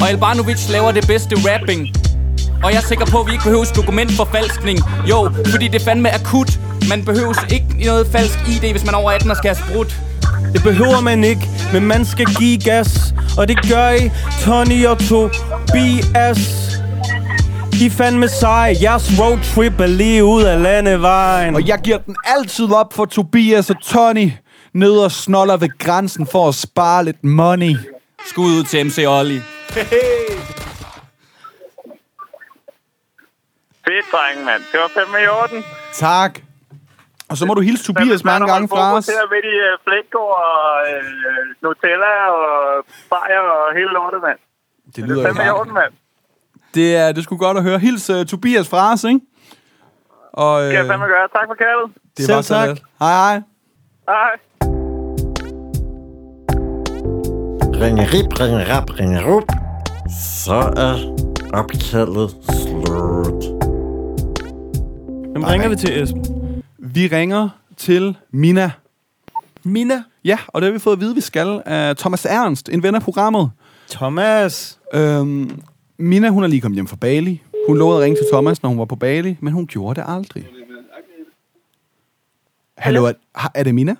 Og 0.00 0.10
Elbanovic 0.10 0.68
laver 0.70 0.92
det 0.92 1.06
bedste 1.06 1.36
rapping. 1.36 2.05
Og 2.62 2.72
jeg 2.72 2.78
er 2.78 2.86
sikker 2.86 3.06
på, 3.06 3.20
at 3.20 3.26
vi 3.26 3.32
ikke 3.32 3.44
behøves 3.44 3.70
dokumentforfalskning. 3.70 4.78
Jo, 5.10 5.30
fordi 5.46 5.68
det 5.68 5.80
er 5.80 5.84
fandme 5.84 6.14
akut. 6.14 6.58
Man 6.88 7.04
behøves 7.04 7.38
ikke 7.50 7.66
noget 7.86 8.06
falsk 8.06 8.38
ID, 8.48 8.70
hvis 8.70 8.84
man 8.84 8.94
er 8.94 8.98
over 8.98 9.10
18 9.10 9.30
og 9.30 9.36
skal 9.36 9.54
have 9.54 9.66
sprut. 9.68 10.00
Det 10.52 10.62
behøver 10.62 11.00
man 11.00 11.24
ikke, 11.24 11.50
men 11.72 11.82
man 11.82 12.04
skal 12.04 12.26
give 12.26 12.58
gas 12.58 13.14
Og 13.38 13.48
det 13.48 13.70
gør 13.70 13.90
I, 13.90 14.10
Tony 14.44 14.86
og 14.86 14.98
Tobias 14.98 16.72
I 17.80 17.86
er 17.86 17.90
fandme 17.90 18.28
seje, 18.28 18.76
jeres 18.82 19.12
roadtrip 19.20 19.80
er 19.80 19.86
lige 19.86 20.24
ud 20.24 20.42
af 20.42 20.62
landevejen 20.62 21.54
Og 21.54 21.68
jeg 21.68 21.78
giver 21.84 21.98
den 21.98 22.16
altid 22.24 22.72
op 22.72 22.92
for 22.92 23.04
Tobias 23.04 23.70
og 23.70 23.76
Tony 23.82 24.32
Ned 24.74 24.90
og 24.92 25.12
snoller 25.12 25.56
ved 25.56 25.78
grænsen 25.78 26.26
for 26.26 26.48
at 26.48 26.54
spare 26.54 27.04
lidt 27.04 27.24
money 27.24 27.76
Skud 28.26 28.50
ud 28.50 28.64
til 28.64 28.86
MC 28.86 29.04
Olli. 29.08 29.40
Fedt, 33.88 34.06
drenge, 34.12 34.44
mand. 34.44 34.62
Det 34.72 34.78
var 34.82 34.90
fandme 34.96 35.18
i 35.26 35.28
orden. 35.40 35.64
Tak 35.92 36.32
Og 37.30 37.36
så 37.36 37.46
må 37.46 37.54
du 37.54 37.60
hilse 37.60 37.84
Tobias 37.84 38.24
mange 38.24 38.46
gange 38.52 38.68
fra 38.68 38.96
os 38.96 39.08
Jeg 39.08 39.14
er 39.14 39.28
midt 39.34 39.44
i 39.54 39.56
uh, 39.68 39.72
Flækgaard 39.84 40.34
og 40.46 40.76
uh, 40.92 41.62
Nutella 41.62 42.12
og 42.38 42.84
bajer 43.10 43.38
og 43.56 43.74
hele 43.78 43.90
lortet, 43.98 44.20
mand. 44.26 44.38
Det 44.86 44.96
Det 44.96 45.04
lyder 45.08 45.22
er 45.24 45.28
jo 45.28 45.34
fandme 45.34 45.44
i 45.46 45.54
orden, 45.58 45.74
mand. 45.74 45.92
Det 46.74 46.96
er 46.96 47.12
det 47.12 47.24
skulle 47.24 47.38
godt 47.46 47.56
at 47.56 47.62
høre. 47.62 47.78
Hils 47.78 48.10
uh, 48.10 48.26
Tobias 48.26 48.68
fra 48.68 48.92
os, 48.92 49.04
ikke? 49.04 49.20
Og, 50.32 50.62
Det 50.62 50.70
skal 50.70 50.78
jeg 50.78 50.86
fandme 50.92 51.06
gøre. 51.06 51.28
Tak 51.38 51.46
for 51.50 51.54
kaldet. 51.54 51.86
det 52.16 52.24
Selv 52.26 52.36
var 52.36 52.42
så 52.42 52.54
tak. 52.54 52.68
let. 52.68 52.82
Hej 53.00 53.14
hej. 53.24 53.36
Hej. 54.08 54.32
ringerip, 57.82 58.40
ringerap, 58.40 58.90
ringerup, 58.98 59.48
så 60.44 60.60
er 60.76 60.94
opkaldet 61.60 62.30
slut. 62.50 63.55
Hvem 65.36 65.44
ringer 65.44 65.68
vi 65.68 65.76
til, 65.76 66.02
Esben? 66.02 66.24
Vi 66.78 67.06
ringer 67.06 67.48
til 67.76 68.16
Mina. 68.30 68.70
Mina. 69.62 70.02
Ja, 70.24 70.38
og 70.48 70.60
det 70.60 70.66
har 70.66 70.72
vi 70.72 70.78
fået 70.78 70.96
at 70.96 71.00
vide, 71.00 71.14
vi 71.14 71.20
skal 71.20 71.62
af 71.66 71.96
Thomas 71.96 72.24
Ernst, 72.24 72.68
en 72.68 72.82
ven 72.82 72.94
af 72.94 73.02
programmet. 73.02 73.50
Thomas. 73.90 74.78
Øhm, 74.94 75.62
Mina, 75.98 76.28
hun 76.28 76.44
er 76.44 76.48
lige 76.48 76.60
kommet 76.60 76.76
hjem 76.76 76.86
fra 76.86 76.96
Bali. 76.96 77.42
Hun 77.68 77.78
lovede 77.78 77.98
at 77.98 78.04
ringe 78.04 78.16
til 78.16 78.26
Thomas, 78.32 78.62
når 78.62 78.70
hun 78.70 78.78
var 78.78 78.84
på 78.84 78.96
Bali, 78.96 79.36
men 79.40 79.52
hun 79.52 79.66
gjorde 79.66 80.00
det 80.00 80.06
aldrig. 80.08 80.46
Hallo, 82.78 83.04
er, 83.04 83.12
er 83.54 83.62
det 83.62 83.74
Mina? 83.74 83.96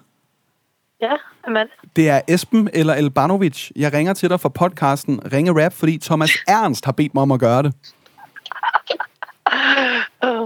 Ja, 1.00 1.12
det? 1.46 1.68
Det 1.96 2.08
er 2.08 2.20
Esben 2.28 2.68
eller 2.72 2.94
Elbanovic. 2.94 3.70
Jeg 3.76 3.92
ringer 3.92 4.14
til 4.14 4.30
dig 4.30 4.40
fra 4.40 4.48
podcasten 4.48 5.32
Ringe 5.32 5.64
Rap, 5.64 5.72
fordi 5.72 5.98
Thomas 5.98 6.30
Ernst 6.48 6.84
har 6.84 6.92
bedt 6.92 7.14
mig 7.14 7.22
om 7.22 7.32
at 7.32 7.40
gøre 7.40 7.62
det. 7.62 7.72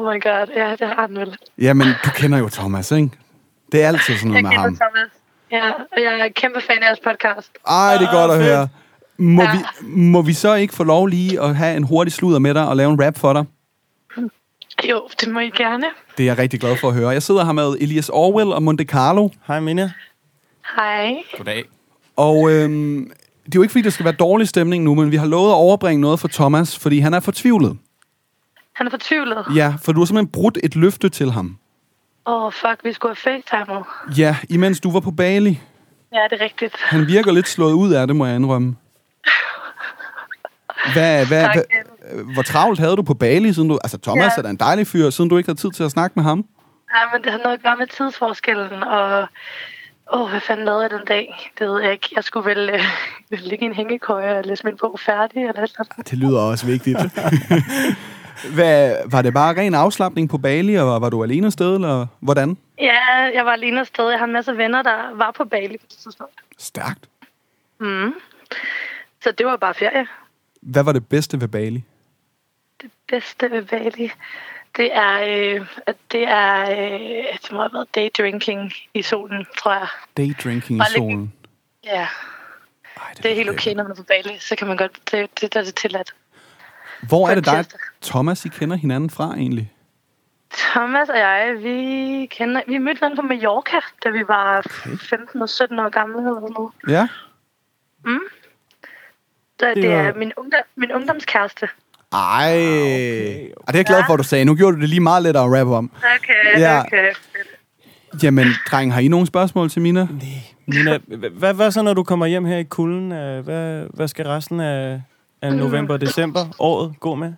Oh 0.00 0.14
my 0.14 0.22
god, 0.22 0.46
ja, 0.56 0.70
det 0.70 0.86
har 0.88 1.06
han 1.08 1.16
vel. 1.16 1.36
Jamen, 1.58 1.86
du 2.04 2.10
kender 2.14 2.38
jo 2.38 2.48
Thomas, 2.48 2.90
ikke? 2.90 3.10
Det 3.72 3.82
er 3.82 3.88
altid 3.88 4.14
sådan 4.16 4.28
noget 4.28 4.34
Jeg 4.36 4.42
med 4.42 4.50
kender 4.50 4.62
ham. 4.62 4.76
Thomas. 4.76 5.10
Ja, 5.52 5.70
og 5.70 6.02
jeg 6.02 6.20
er 6.26 6.28
kæmpe 6.36 6.60
fan 6.60 6.78
af 6.82 6.86
jeres 6.86 6.98
podcast. 7.04 7.50
Ej, 7.68 7.96
det 7.98 8.06
er 8.06 8.12
godt 8.12 8.30
at 8.30 8.44
høre. 8.44 8.68
Må, 9.18 9.42
Ja. 9.42 9.50
vi, 9.52 9.58
må 9.88 10.22
vi 10.22 10.32
så 10.32 10.54
ikke 10.54 10.74
få 10.74 10.84
lov 10.84 11.06
lige 11.06 11.40
at 11.40 11.56
have 11.56 11.76
en 11.76 11.82
hurtig 11.82 12.12
sludder 12.12 12.38
med 12.38 12.54
dig 12.54 12.68
og 12.68 12.76
lave 12.76 12.90
en 12.92 13.04
rap 13.04 13.18
for 13.18 13.32
dig? 13.32 13.44
Jo, 14.90 15.08
det 15.20 15.28
må 15.32 15.40
I 15.40 15.50
gerne. 15.50 15.84
Det 16.18 16.22
er 16.22 16.26
jeg 16.26 16.38
rigtig 16.38 16.60
glad 16.60 16.76
for 16.76 16.88
at 16.88 16.94
høre. 16.94 17.08
Jeg 17.08 17.22
sidder 17.22 17.44
her 17.44 17.52
med 17.52 17.76
Elias 17.80 18.08
Orwell 18.08 18.52
og 18.52 18.62
Monte 18.62 18.84
Carlo. 18.84 19.28
Hej, 19.46 19.60
Mina. 19.60 19.92
Hej. 20.76 21.14
Goddag. 21.36 21.64
Og 22.16 22.50
øhm, 22.52 23.10
det 23.46 23.54
er 23.54 23.56
jo 23.56 23.62
ikke, 23.62 23.72
fordi 23.72 23.82
der 23.82 23.90
skal 23.90 24.04
være 24.04 24.14
dårlig 24.14 24.48
stemning 24.48 24.84
nu, 24.84 24.94
men 24.94 25.10
vi 25.10 25.16
har 25.16 25.26
lovet 25.26 25.50
at 25.50 25.54
overbringe 25.54 26.00
noget 26.00 26.20
for 26.20 26.28
Thomas, 26.28 26.78
fordi 26.78 26.98
han 26.98 27.14
er 27.14 27.20
fortvivlet. 27.20 27.78
Han 28.74 28.86
er 28.86 28.90
fortvivlet. 28.90 29.44
Ja, 29.54 29.74
for 29.84 29.92
du 29.92 30.00
har 30.00 30.04
simpelthen 30.06 30.32
brudt 30.32 30.58
et 30.64 30.76
løfte 30.76 31.08
til 31.08 31.30
ham. 31.30 31.56
Åh, 32.26 32.44
oh, 32.44 32.52
fuck, 32.52 32.80
vi 32.84 32.92
skulle 32.92 33.16
have 33.24 33.42
facetimet. 33.42 33.84
Ja, 34.18 34.36
imens 34.48 34.80
du 34.80 34.90
var 34.92 35.00
på 35.00 35.10
Bali. 35.10 35.60
Ja, 36.12 36.18
det 36.30 36.40
er 36.40 36.44
rigtigt. 36.44 36.76
Han 36.76 37.06
virker 37.06 37.32
lidt 37.32 37.48
slået 37.48 37.72
ud 37.72 37.92
af 37.92 38.06
det, 38.06 38.16
må 38.16 38.26
jeg 38.26 38.36
indrømme. 38.36 38.76
Hvad, 40.94 41.26
hvad, 41.26 41.42
Tak, 41.42 41.54
hvad, 41.54 42.24
hvor 42.34 42.42
travlt 42.42 42.78
havde 42.78 42.96
du 42.96 43.02
på 43.02 43.14
Bali, 43.14 43.52
siden 43.52 43.68
du... 43.68 43.78
Altså, 43.84 43.98
Thomas 43.98 44.32
Ja. 44.36 44.38
er 44.38 44.42
da 44.42 44.48
en 44.48 44.56
dejlig 44.56 44.86
fyr, 44.86 45.10
siden 45.10 45.30
du 45.30 45.36
ikke 45.36 45.48
havde 45.48 45.58
tid 45.60 45.70
til 45.70 45.84
at 45.84 45.90
snakke 45.90 46.12
med 46.16 46.24
ham. 46.24 46.44
Ja, 46.94 47.00
men 47.12 47.24
det 47.24 47.32
har 47.32 47.38
noget 47.38 47.56
at 47.56 47.62
gøre 47.62 47.76
med 47.76 47.86
tidsforskellen, 47.86 48.82
og... 48.82 49.26
Åh, 50.12 50.20
oh, 50.20 50.30
hvad 50.30 50.40
fanden 50.40 50.64
lavede 50.64 50.82
jeg 50.82 50.90
den 50.90 51.04
dag? 51.08 51.52
Det 51.58 51.68
ved 51.68 51.82
jeg 51.82 51.92
ikke. 51.92 52.08
Jeg 52.16 52.24
skulle 52.24 52.50
vel 52.50 52.70
øh, 52.70 52.80
ligge 53.50 53.64
i 53.64 53.68
en 53.68 53.74
hængekøje 53.74 54.38
og 54.38 54.44
læse 54.44 54.64
min 54.66 54.76
bog 54.80 55.00
færdig, 55.06 55.42
eller 55.48 55.66
sådan 55.66 56.04
Det 56.04 56.18
lyder 56.18 56.40
også 56.40 56.66
vigtigt. 56.66 56.98
Hvad, 58.54 58.96
var 59.10 59.22
det 59.22 59.34
bare 59.34 59.56
ren 59.56 59.74
afslappning 59.74 60.28
på 60.30 60.38
Bali, 60.38 60.74
og 60.74 60.86
var, 60.86 60.98
var 60.98 61.10
du 61.10 61.22
alene 61.22 61.46
afsted, 61.46 61.74
eller 61.74 62.06
hvordan? 62.20 62.56
Ja, 62.78 63.04
jeg 63.34 63.44
var 63.46 63.52
alene 63.52 63.80
afsted. 63.80 64.08
Jeg 64.10 64.18
har 64.18 64.26
en 64.26 64.32
masse 64.32 64.56
venner, 64.56 64.82
der 64.82 65.14
var 65.14 65.30
på 65.30 65.44
Bali 65.44 65.76
på 65.78 65.84
det 65.90 65.98
tidspunkt. 65.98 66.34
Stærkt. 66.58 67.08
Mm. 67.80 68.14
Så 69.22 69.30
det 69.32 69.46
var 69.46 69.56
bare 69.56 69.74
ferie. 69.74 70.06
Hvad 70.62 70.82
var 70.84 70.92
det 70.92 71.08
bedste 71.08 71.40
ved 71.40 71.48
Bali? 71.48 71.84
Det 72.82 72.90
bedste 73.08 73.50
ved 73.50 73.62
Bali, 73.64 74.10
det 74.76 74.90
er, 74.96 75.20
øh, 75.58 75.66
at 75.86 75.96
det 76.12 76.22
er, 76.28 76.60
øh, 76.70 77.24
det 77.42 77.52
må 77.52 77.58
have 77.58 77.70
været 77.72 77.94
daydrinking 77.94 78.72
i 78.94 79.02
solen, 79.02 79.46
tror 79.58 79.72
jeg. 79.72 79.86
Daydrinking 80.16 80.76
i 80.76 80.78
Bare 80.78 80.88
lidt- 80.88 80.96
solen. 80.98 81.32
Ja, 81.84 82.08
Ej, 82.96 83.12
det 83.22 83.30
er 83.30 83.34
helt 83.34 83.50
okay, 83.50 83.74
når 83.74 83.82
man 83.82 83.92
er 83.92 83.96
på 83.96 84.02
Bali. 84.02 84.38
Så 84.40 84.56
kan 84.56 84.66
man 84.68 84.76
godt, 84.76 84.98
det, 85.12 85.40
det 85.40 85.54
der 85.54 85.60
er 85.60 85.64
det 85.64 85.74
tilladt. 85.74 86.14
Hvor 87.08 87.28
er 87.28 87.34
det 87.34 87.44
dig. 87.46 87.64
Thomas, 88.02 88.44
I 88.44 88.48
kender 88.48 88.76
hinanden 88.76 89.10
fra 89.10 89.34
egentlig? 89.34 89.72
Thomas 90.54 91.08
og 91.08 91.18
jeg, 91.18 91.54
vi 91.62 92.26
kender, 92.30 92.60
vi 92.68 92.78
mødte 92.78 92.98
hinanden 92.98 93.16
på 93.16 93.22
Mallorca, 93.22 93.76
da 94.04 94.08
vi 94.10 94.22
var 94.28 94.60
15 95.10 95.42
og 95.42 95.48
17 95.48 95.78
år 95.78 95.88
gamle 95.88 96.18
eller 96.18 96.34
sådan 96.40 96.54
noget. 96.54 96.72
Ja. 96.88 97.08
Så 99.60 99.66
det, 99.66 99.76
Det 99.76 99.92
er 99.92 100.14
min, 100.14 100.32
ungdom, 100.36 100.60
min 100.76 100.92
ungdomskæreste. 100.92 101.68
Ej. 102.12 102.52
Okay. 102.56 103.50
Og 103.56 103.66
det 103.66 103.74
er 103.74 103.78
jeg 103.78 103.84
glad 103.86 104.02
for, 104.06 104.12
at 104.14 104.18
du 104.18 104.24
sagde. 104.24 104.44
Nu 104.44 104.54
gjorde 104.54 104.76
du 104.76 104.80
det 104.80 104.88
lige 104.88 105.00
meget 105.00 105.22
lettere 105.22 105.44
at 105.44 105.60
rappe 105.60 105.74
om. 105.76 105.90
Okay, 105.96 106.60
Ja. 106.60 106.80
okay. 106.80 107.12
Jamen, 108.22 108.46
dreng, 108.70 108.92
har 108.94 109.00
I 109.00 109.08
nogle 109.08 109.26
spørgsmål 109.26 109.70
til 109.70 109.82
Mina? 109.82 110.08
Mina, 110.66 110.96
h- 110.98 111.14
hvad, 111.38 111.54
hvad 111.54 111.70
så, 111.70 111.82
når 111.82 111.94
du 111.94 112.02
kommer 112.02 112.26
hjem 112.26 112.44
her 112.44 112.56
i 112.56 112.62
kulden? 112.62 113.12
Øh, 113.12 113.44
Hvad, 113.44 113.86
hvad 113.94 114.08
skal 114.08 114.26
resten 114.26 114.60
af, 114.60 115.02
af 115.42 115.52
november 115.52 115.94
og 115.94 116.00
december 116.00 116.40
året 116.58 116.94
gå 117.00 117.14
med? 117.14 117.32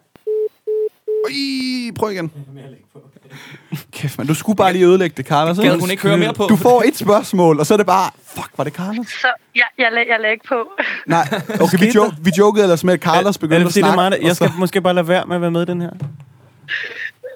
Ui, 1.27 1.93
prøv 1.99 2.11
igen. 2.13 2.33
Kæft, 3.93 4.19
man. 4.19 4.27
Du 4.27 4.35
skulle 4.35 4.57
bare 4.57 4.73
lige 4.73 4.85
ødelægge 4.87 5.15
det, 5.17 5.27
Carlos. 5.27 5.59
Gad 5.59 5.81
hun 5.81 5.91
ikke 5.91 6.03
høre 6.03 6.19
mere 6.19 6.35
på? 6.35 6.47
Du 6.49 6.57
får 6.57 6.83
et 6.83 6.97
spørgsmål, 6.97 7.61
og 7.61 7.67
så 7.67 7.75
er 7.75 7.77
det 7.79 7.87
bare... 7.87 8.11
Fuck, 8.25 8.51
var 8.57 8.65
det 8.65 8.73
Carlos? 8.73 9.07
Så 9.09 9.29
jeg, 9.55 9.65
jeg, 9.79 9.89
lag, 9.93 10.07
jeg 10.09 10.21
lagde 10.21 10.33
ikke 10.33 10.45
på. 10.49 10.71
Nej, 11.07 11.25
okay, 11.65 11.79
vi, 11.79 11.91
jo, 11.95 12.13
vi 12.23 12.31
jokede 12.39 12.65
ellers 12.65 12.85
med, 12.85 12.95
at 12.95 13.01
Carlos 13.01 13.37
er 13.37 13.41
begyndte 13.41 13.59
det 13.61 13.67
at 13.67 13.73
fordi, 13.73 13.81
det 13.81 13.87
er 13.89 13.93
snakke. 13.93 14.11
meget, 14.17 14.27
jeg 14.27 14.37
skal 14.37 14.49
så- 14.49 14.55
måske 14.59 14.81
bare 14.81 14.95
lade 14.95 15.09
være 15.09 15.27
med 15.27 15.37
at 15.37 15.43
være 15.43 15.51
med 15.51 15.63
i 15.63 15.65
den 15.65 15.81
her. 15.81 15.91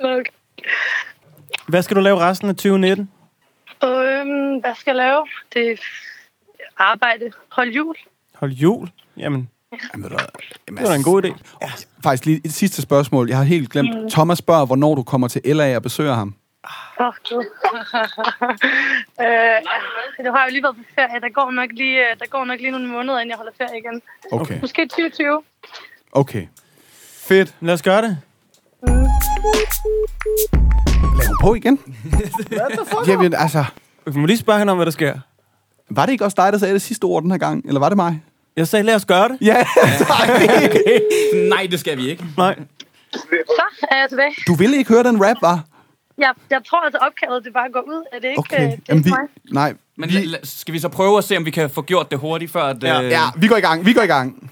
Okay. 0.05 0.31
Hvad 1.69 1.83
skal 1.83 1.97
du 1.97 2.01
lave 2.01 2.19
resten 2.21 2.49
af 2.49 2.55
2019? 2.57 3.11
Øhm, 3.85 4.59
hvad 4.61 4.75
skal 4.75 4.91
jeg 4.91 4.97
lave? 4.97 5.27
Det 5.55 5.71
er 5.71 5.77
arbejde. 6.79 7.31
Hold 7.49 7.71
jul. 7.71 7.95
Hold 8.35 8.51
jul? 8.53 8.89
Jamen, 9.17 9.49
Jamen, 9.95 10.11
det 10.79 10.89
var 10.89 10.95
en 10.95 11.03
god 11.03 11.25
idé. 11.25 11.35
Faktisk 12.03 12.27
lige 12.27 12.41
et 12.45 12.53
sidste 12.53 12.83
spørgsmål. 12.83 13.29
Jeg 13.29 13.37
har 13.37 13.45
helt 13.45 13.71
glemt. 13.71 14.03
Mm. 14.03 14.11
Thomas 14.11 14.39
spørger, 14.39 14.67
hvornår 14.67 14.95
du 14.95 15.03
kommer 15.03 15.29
til 15.29 15.41
LA 15.45 15.77
og 15.77 15.83
besøger 15.83 16.15
ham. 16.15 16.35
Åh, 17.01 17.07
oh, 17.07 17.13
gud. 17.29 17.45
øh, 19.25 19.59
det 20.25 20.33
har 20.35 20.45
jo 20.45 20.51
lige 20.51 20.63
været 20.63 20.77
på 20.77 20.83
ferie. 20.95 21.21
Der 21.21 21.29
går, 21.33 21.51
nok 21.51 21.71
lige, 21.73 21.99
øh, 21.99 22.19
der 22.19 22.27
går 22.31 22.45
nok 22.45 22.61
lige 22.61 22.71
nogle 22.71 22.89
måneder, 22.89 23.19
inden 23.19 23.31
jeg 23.31 23.37
holder 23.37 23.53
ferie 23.59 23.79
igen. 23.79 24.03
Okay, 24.33 24.61
Måske 24.61 24.83
2020. 24.83 25.43
okay. 26.13 26.47
Fedt. 27.29 27.55
Lad 27.61 27.75
os 27.75 27.83
gøre 27.83 28.03
det. 28.03 28.19
Lad 31.19 31.27
hun 31.27 31.37
på 31.41 31.55
igen. 31.55 31.81
Jamen, 33.09 33.35
altså... 33.35 33.65
Vi 34.07 34.19
må 34.19 34.27
lige 34.27 34.39
spørge 34.39 34.59
hende 34.59 34.71
om, 34.71 34.77
hvad 34.79 34.87
der 34.87 34.93
sker. 34.93 35.19
Var 35.91 36.07
det 36.07 36.13
ikke 36.13 36.25
også 36.25 36.35
dig, 36.39 36.53
der 36.53 36.59
sagde 36.59 36.75
det 36.75 36.83
sidste 36.83 37.05
ord 37.05 37.23
den 37.23 37.31
her 37.31 37.39
gang? 37.39 37.65
Eller 37.67 37.81
var 37.81 37.89
det 37.89 37.97
mig? 37.97 38.23
Jeg 38.57 38.69
sagde, 38.69 38.83
lad 38.83 38.95
os 38.95 39.05
gøre 39.05 39.29
det. 39.29 39.39
Ja. 39.41 39.57
Nej, 41.55 41.67
det 41.71 41.81
skal 41.81 41.99
vi 41.99 42.11
ikke. 42.11 42.25
Nej. 42.37 42.59
Så 43.13 43.87
er 43.91 43.97
jeg 44.01 44.07
tilbage. 44.09 44.35
Du 44.47 44.55
ville 44.55 44.77
ikke 44.77 44.91
høre 44.93 45.03
den 45.03 45.25
rap, 45.25 45.37
var? 45.41 45.65
Jeg, 46.19 46.33
jeg 46.51 46.61
tror 46.69 46.81
altså 46.85 46.99
opkaldet, 46.99 47.45
det 47.45 47.53
bare 47.53 47.71
går 47.73 47.81
ud. 47.81 48.05
Er 48.13 48.19
det 48.19 48.29
ikke, 48.29 48.39
Okay. 48.39 48.65
øh, 48.65 48.71
det 48.71 48.73
er 48.73 48.79
Jamen, 48.89 49.05
vi, 49.05 49.11
nej, 49.53 49.75
Men 49.97 50.09
vi, 50.11 50.35
skal 50.45 50.75
vi 50.75 50.79
så 50.79 50.89
prøve 50.89 51.19
at 51.19 51.25
se, 51.25 51.37
om 51.37 51.45
vi 51.45 51.51
kan 51.51 51.71
få 51.71 51.83
gjort 51.83 52.11
det 52.11 52.19
hurtigt, 52.19 52.53
før 52.53 52.63
at... 52.63 52.83
Ja. 52.83 53.03
øh, 53.03 53.11
ja, 53.11 53.23
vi 53.37 53.49
går 53.49 53.57
i 53.57 53.61
gang, 53.61 53.87
vi 53.87 53.93
går 53.93 54.03
i 54.03 54.07
gang. 54.07 54.51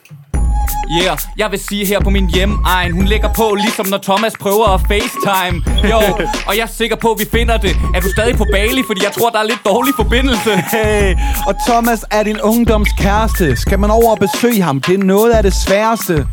Yeah, 0.91 1.19
jeg 1.37 1.50
vil 1.50 1.61
sige 1.69 1.87
her 1.87 2.00
på 2.00 2.11
min 2.11 2.26
hjemmeegn 2.31 2.93
Hun 2.93 3.05
ligger 3.05 3.29
på, 3.33 3.57
ligesom 3.61 3.87
når 3.87 3.99
Thomas 3.99 4.33
prøver 4.41 4.69
at 4.75 4.81
facetime 4.81 5.88
Jo, 5.91 5.99
og 6.49 6.57
jeg 6.57 6.62
er 6.62 6.73
sikker 6.76 6.97
på, 6.97 7.09
at 7.12 7.19
vi 7.21 7.25
finder 7.38 7.57
det 7.57 7.76
Er 7.95 8.00
du 8.00 8.11
stadig 8.11 8.37
på 8.37 8.47
Bali? 8.53 8.83
Fordi 8.87 9.05
jeg 9.05 9.12
tror, 9.12 9.31
der 9.31 9.38
er 9.38 9.45
lidt 9.45 9.64
dårlig 9.64 9.95
forbindelse 9.97 10.50
Hey, 10.73 11.14
og 11.47 11.55
Thomas 11.69 12.05
er 12.11 12.23
din 12.23 12.41
ungdomskæreste. 12.41 13.57
Skal 13.57 13.79
man 13.79 13.91
over 13.91 14.11
og 14.11 14.19
besøge 14.19 14.62
ham? 14.62 14.81
Det 14.81 15.00
er 15.00 15.05
noget 15.05 15.33
af 15.33 15.43
det 15.43 15.55
sværeste. 15.55 16.26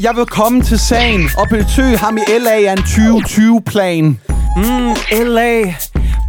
Jeg 0.00 0.16
vil 0.16 0.26
komme 0.26 0.62
til 0.62 0.78
sagen 0.78 1.30
og 1.38 1.48
besøge 1.48 1.96
ham 1.98 2.16
i 2.16 2.20
LA 2.38 2.50
af 2.50 2.72
en 2.72 2.78
2020-plan. 2.78 4.18
Mm, 4.56 4.94
LA, 5.26 5.74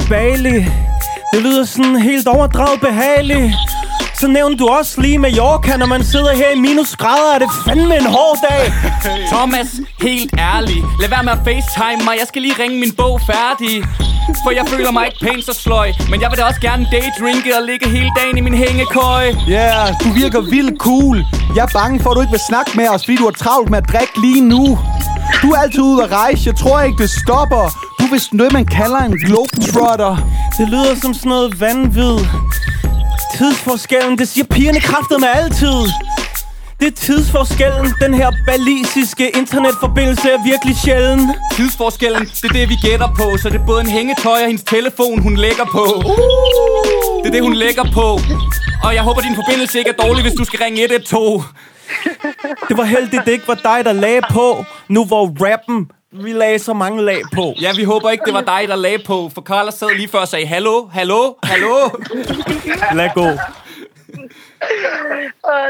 Bali. 0.09 0.65
Det 1.33 1.41
lyder 1.43 1.65
sådan 1.65 1.95
helt 1.95 2.27
overdrevet 2.27 2.79
behageligt. 2.81 3.53
Så 4.19 4.27
nævnte 4.27 4.57
du 4.63 4.67
også 4.67 5.01
lige 5.01 5.17
Mallorca, 5.17 5.77
når 5.77 5.85
man 5.85 6.03
sidder 6.03 6.35
her 6.35 6.49
i 6.55 6.59
minusgrader, 6.59 7.35
er 7.35 7.39
det 7.39 7.49
fandme 7.65 7.95
en 7.97 8.05
hård 8.05 8.37
dag. 8.49 8.73
Thomas, 9.33 9.67
helt 10.01 10.33
ærlig 10.39 10.83
Lad 11.01 11.09
være 11.09 11.23
med 11.23 11.31
at 11.31 11.41
facetime 11.47 12.01
mig 12.05 12.15
Jeg 12.19 12.27
skal 12.27 12.41
lige 12.41 12.55
ringe 12.63 12.79
min 12.79 12.91
bog 13.01 13.21
færdig 13.31 13.83
For 14.43 14.51
jeg 14.51 14.65
føler 14.67 14.91
mig 14.91 15.05
ikke 15.05 15.19
pænt 15.25 15.45
så 15.45 15.53
sløj 15.53 15.87
Men 16.11 16.21
jeg 16.21 16.29
vil 16.31 16.37
da 16.39 16.43
også 16.43 16.61
gerne 16.61 16.87
daydrinke 16.91 17.49
Og 17.57 17.63
ligge 17.69 17.89
hele 17.89 18.11
dagen 18.19 18.37
i 18.37 18.41
min 18.41 18.53
hængekøj 18.63 19.25
Ja, 19.47 19.67
yeah, 19.67 19.87
du 20.03 20.09
virker 20.21 20.41
vildt 20.41 20.79
cool. 20.79 21.17
Jeg 21.55 21.63
er 21.63 21.71
bange 21.79 21.99
for, 21.99 22.09
at 22.09 22.15
du 22.15 22.21
ikke 22.21 22.31
vil 22.31 22.45
snakke 22.51 22.71
med 22.75 22.87
os, 22.89 23.01
fordi 23.05 23.17
du 23.17 23.23
har 23.23 23.37
travlt 23.43 23.69
med 23.69 23.77
at 23.77 23.87
drikke 23.93 24.15
lige 24.21 24.41
nu. 24.53 24.79
Du 25.41 25.47
er 25.51 25.57
altid 25.57 25.81
ude 25.81 26.03
at 26.03 26.11
rejse. 26.11 26.41
Jeg 26.45 26.55
tror 26.55 26.81
ikke, 26.81 26.97
det 27.03 27.09
stopper. 27.09 27.63
Du 27.99 28.03
er 28.05 28.11
vist 28.11 28.33
noget, 28.33 28.53
man 28.53 28.65
kalder 28.65 28.99
en 28.99 29.17
globetrotter. 29.25 30.13
Det 30.57 30.67
lyder 30.69 30.95
som 31.01 31.13
sådan 31.13 31.29
noget 31.29 31.61
vanvid. 31.61 32.17
Tidsforskellen, 33.37 34.17
det 34.17 34.27
siger 34.27 34.45
pigerne 34.45 34.79
kraftet 34.79 35.19
med 35.19 35.27
altid. 35.35 35.77
Det 36.79 36.87
er 36.87 36.91
tidsforskellen. 36.91 37.93
Den 38.01 38.13
her 38.13 38.31
balisiske 38.47 39.29
internetforbindelse 39.29 40.31
er 40.31 40.43
virkelig 40.51 40.75
sjælden. 40.85 41.31
Tidsforskellen, 41.51 42.25
det 42.25 42.43
er 42.43 42.53
det, 42.53 42.69
vi 42.69 42.77
gætter 42.87 43.07
på. 43.07 43.37
Så 43.37 43.49
det 43.49 43.61
er 43.61 43.65
både 43.65 43.81
en 43.81 43.89
hængetøj 43.89 44.39
og 44.41 44.47
hendes 44.47 44.63
telefon, 44.63 45.21
hun 45.21 45.35
lægger 45.37 45.65
på. 45.65 45.85
Det 47.23 47.27
er 47.29 47.31
det, 47.31 47.41
hun 47.41 47.53
lægger 47.53 47.83
på. 47.93 48.07
Og 48.83 48.95
jeg 48.95 49.03
håber, 49.03 49.21
din 49.21 49.35
forbindelse 49.35 49.79
ikke 49.79 49.91
er 49.97 50.03
dårlig, 50.05 50.21
hvis 50.21 50.33
du 50.33 50.43
skal 50.43 50.59
ringe 50.59 50.83
112. 50.83 51.41
Det 52.69 52.77
var 52.77 52.83
heldigt, 52.83 53.25
det 53.25 53.31
ikke 53.31 53.47
var 53.47 53.59
dig, 53.69 53.85
der 53.85 53.93
lagde 53.93 54.21
på. 54.31 54.65
Nu 54.87 55.05
hvor 55.05 55.25
rappen, 55.45 55.87
vi 56.23 56.33
lagde 56.33 56.59
så 56.59 56.73
mange 56.73 57.01
lag 57.03 57.21
på. 57.33 57.53
Ja, 57.61 57.71
vi 57.77 57.83
håber 57.83 58.09
ikke, 58.09 58.23
det 58.25 58.33
var 58.33 58.41
dig, 58.41 58.67
der 58.67 58.75
lagde 58.75 58.99
på. 59.05 59.29
For 59.33 59.41
Carla 59.41 59.71
sad 59.71 59.95
lige 59.95 60.07
før 60.07 60.19
og 60.19 60.27
sagde, 60.27 60.45
hallo, 60.45 60.87
hallo, 60.87 61.33
hallo. 61.43 61.89
Lad 62.99 63.09
gå. 63.13 63.21
Åh, 63.25 63.31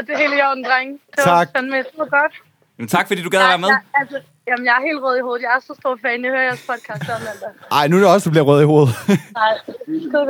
det 0.06 0.10
er 0.14 0.18
helt 0.18 0.34
i 0.34 0.40
orden, 0.50 0.64
dreng. 0.64 0.90
Det 0.92 1.00
Tak. 1.24 1.26
var 1.26 1.46
fandme 1.56 1.82
så 1.96 2.04
godt. 2.10 2.32
Jamen, 2.78 2.88
tak, 2.88 3.06
fordi 3.06 3.22
du 3.22 3.28
gad 3.30 3.40
at 3.40 3.48
være 3.48 3.58
med. 3.58 3.68
Jeg, 3.68 3.78
altså, 3.94 4.18
jamen, 4.48 4.64
jeg 4.66 4.72
er 4.80 4.86
helt 4.88 5.02
rød 5.02 5.16
i 5.18 5.20
hovedet. 5.20 5.42
Jeg 5.42 5.50
er 5.56 5.60
så 5.60 5.74
stor 5.80 5.98
fan. 6.02 6.24
Jeg 6.24 6.30
hører 6.30 6.42
jeres 6.42 6.64
podcast 6.70 7.04
hver 7.04 7.18
mandag. 7.18 7.48
Ej, 7.72 7.88
nu 7.88 7.96
er 7.96 8.00
det 8.00 8.08
også, 8.10 8.24
du 8.24 8.30
bliver 8.30 8.44
rød 8.44 8.62
i 8.62 8.64
hovedet. 8.64 8.94
Nej, 9.40 9.52
skide 9.82 10.10
godt. 10.12 10.28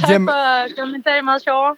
Tak 0.00 0.10
Jamen- 0.10 0.28
for 0.28 0.32
at 0.32 0.70
gøre 0.76 0.86
min 0.86 1.02
dag 1.02 1.24
meget 1.24 1.42
sjovere. 1.42 1.76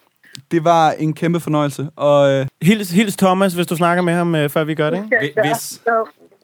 det 0.51 0.65
var 0.65 0.91
en 0.93 1.15
kæmpe 1.15 1.41
fornøjelse. 1.41 1.89
Og 1.97 2.31
øh, 2.33 2.47
Hils, 2.63 2.91
hils 2.91 3.17
Thomas, 3.17 3.53
hvis 3.53 3.67
du 3.67 3.77
snakker 3.77 4.03
med 4.03 4.15
ham, 4.15 4.35
øh, 4.35 4.51
før 4.51 4.65
vi 4.65 4.75
gør 4.75 4.91
det. 4.91 5.05
Ikke? 5.05 5.17
Hvi- 5.41 5.49
Hvis. 5.49 5.81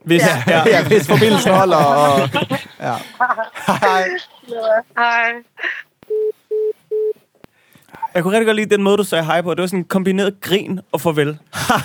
Hvis, 0.06 0.22
ja. 0.22 0.42
Ja. 0.46 0.62
ja, 0.66 0.86
hvis 0.88 1.06
forbindelsen 1.06 1.52
holder. 1.52 1.76
Og, 1.76 2.18
ja. 2.86 2.94
Hej. 3.66 4.08
hej. 4.98 5.32
Jeg 8.14 8.22
kunne 8.22 8.32
rigtig 8.32 8.46
godt 8.46 8.56
lide 8.56 8.70
den 8.70 8.82
måde, 8.82 8.96
du 8.96 9.04
sagde 9.04 9.24
hej 9.24 9.42
på. 9.42 9.54
Det 9.54 9.60
var 9.60 9.66
sådan 9.66 9.78
en 9.78 9.84
kombineret 9.84 10.40
grin 10.40 10.80
og 10.92 11.00
farvel. 11.00 11.38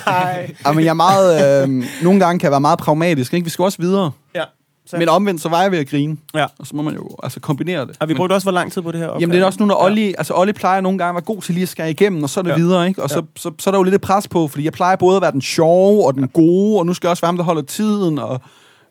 Hej. 0.04 0.54
Jamen, 0.66 0.84
jeg 0.84 0.90
er 0.90 0.94
meget... 0.94 1.62
Øh, 1.62 1.84
nogle 2.02 2.20
gange 2.20 2.38
kan 2.38 2.44
jeg 2.44 2.50
være 2.50 2.60
meget 2.60 2.78
pragmatisk. 2.78 3.34
Ikke? 3.34 3.44
Vi 3.44 3.50
skal 3.50 3.62
også 3.62 3.78
videre. 3.78 4.10
Ja. 4.34 4.44
Så, 4.92 4.98
Men 4.98 5.08
omvendt, 5.08 5.42
så 5.42 5.48
var 5.48 5.62
jeg 5.62 5.70
ved 5.72 5.78
at 5.78 5.88
grine. 5.88 6.16
Ja. 6.34 6.46
Og 6.58 6.66
så 6.66 6.76
må 6.76 6.82
man 6.82 6.94
jo 6.94 7.08
altså, 7.22 7.40
kombinere 7.40 7.86
det. 7.86 7.96
og 8.00 8.08
vi 8.08 8.14
brugte 8.14 8.32
også 8.32 8.44
hvor 8.44 8.52
lang 8.52 8.72
tid 8.72 8.82
på 8.82 8.92
det 8.92 9.00
her. 9.00 9.06
Jamen 9.20 9.30
det 9.30 9.40
er 9.40 9.44
også 9.46 9.58
nu, 9.60 9.66
når 9.66 9.84
Olli, 9.84 10.14
altså 10.18 10.34
Olli 10.34 10.52
plejer 10.52 10.80
nogle 10.80 10.98
gange 10.98 11.08
at 11.08 11.14
være 11.14 11.34
god 11.34 11.42
til 11.42 11.54
lige 11.54 11.62
at 11.62 11.68
skære 11.68 11.90
igennem, 11.90 12.22
og 12.22 12.30
så 12.30 12.40
er 12.40 12.42
det 12.42 12.50
Ja. 12.50 12.54
ja. 12.56 12.62
videre, 12.62 12.88
ikke? 12.88 13.02
Og 13.02 13.10
så, 13.10 13.22
så, 13.36 13.50
så, 13.58 13.70
er 13.70 13.72
der 13.72 13.78
jo 13.78 13.82
lidt 13.82 13.94
et 13.94 14.00
pres 14.00 14.28
på, 14.28 14.48
fordi 14.48 14.64
jeg 14.64 14.72
plejer 14.72 14.96
både 14.96 15.16
at 15.16 15.22
være 15.22 15.32
den 15.32 15.42
sjove 15.42 16.06
og 16.06 16.14
den 16.14 16.28
gode, 16.28 16.78
og 16.78 16.86
nu 16.86 16.94
skal 16.94 17.06
jeg 17.08 17.10
også 17.10 17.20
være 17.20 17.28
ham, 17.28 17.36
der 17.36 17.44
holder 17.44 17.62
tiden, 17.62 18.18
og 18.18 18.40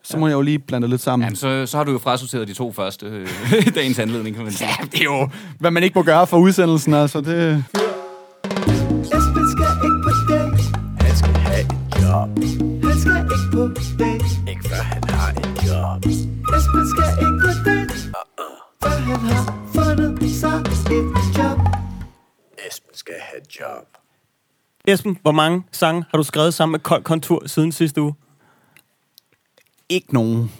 så 0.04 0.16
må 0.18 0.26
jeg 0.28 0.34
jo 0.34 0.40
lige 0.40 0.58
blande 0.58 0.82
det 0.84 0.90
lidt 0.90 1.02
sammen. 1.02 1.24
Jamen, 1.26 1.36
så, 1.36 1.66
så 1.66 1.76
har 1.76 1.84
du 1.84 1.92
jo 1.92 1.98
frasorteret 1.98 2.48
de 2.48 2.54
to 2.54 2.72
første 2.72 3.06
øh, 3.06 3.28
dagens 3.74 3.98
anledning, 3.98 4.36
kan 4.36 4.44
man 4.44 4.52
sige. 4.52 4.68
det 4.92 5.00
er 5.00 5.04
jo, 5.04 5.28
hvad 5.58 5.70
man 5.70 5.82
ikke 5.82 5.98
må 5.98 6.02
gøre 6.02 6.26
for 6.26 6.36
udsendelsen, 6.38 6.94
altså 6.94 7.20
det... 7.20 7.64
Esben 16.72 16.88
skal 16.88 17.04
ikke 17.20 17.38
på 17.40 17.70
date. 17.70 17.94
Før 18.82 18.90
han 18.90 19.16
har 19.16 19.44
fundet 19.74 20.30
sig 20.30 20.60
et 20.96 21.38
job. 21.38 21.58
Esben 22.68 22.94
skal 22.94 23.14
have 23.18 23.42
et 23.42 23.60
job. 23.60 23.86
Esben, 24.86 25.18
hvor 25.22 25.32
mange 25.32 25.62
sange 25.72 26.04
har 26.10 26.18
du 26.18 26.24
skrevet 26.24 26.54
sammen 26.54 26.72
med 26.72 26.80
Kold 26.80 27.02
Kontur 27.02 27.42
siden 27.46 27.72
sidste 27.72 28.02
uge? 28.02 28.14
Ikke 29.88 30.14
nogen. 30.14 30.52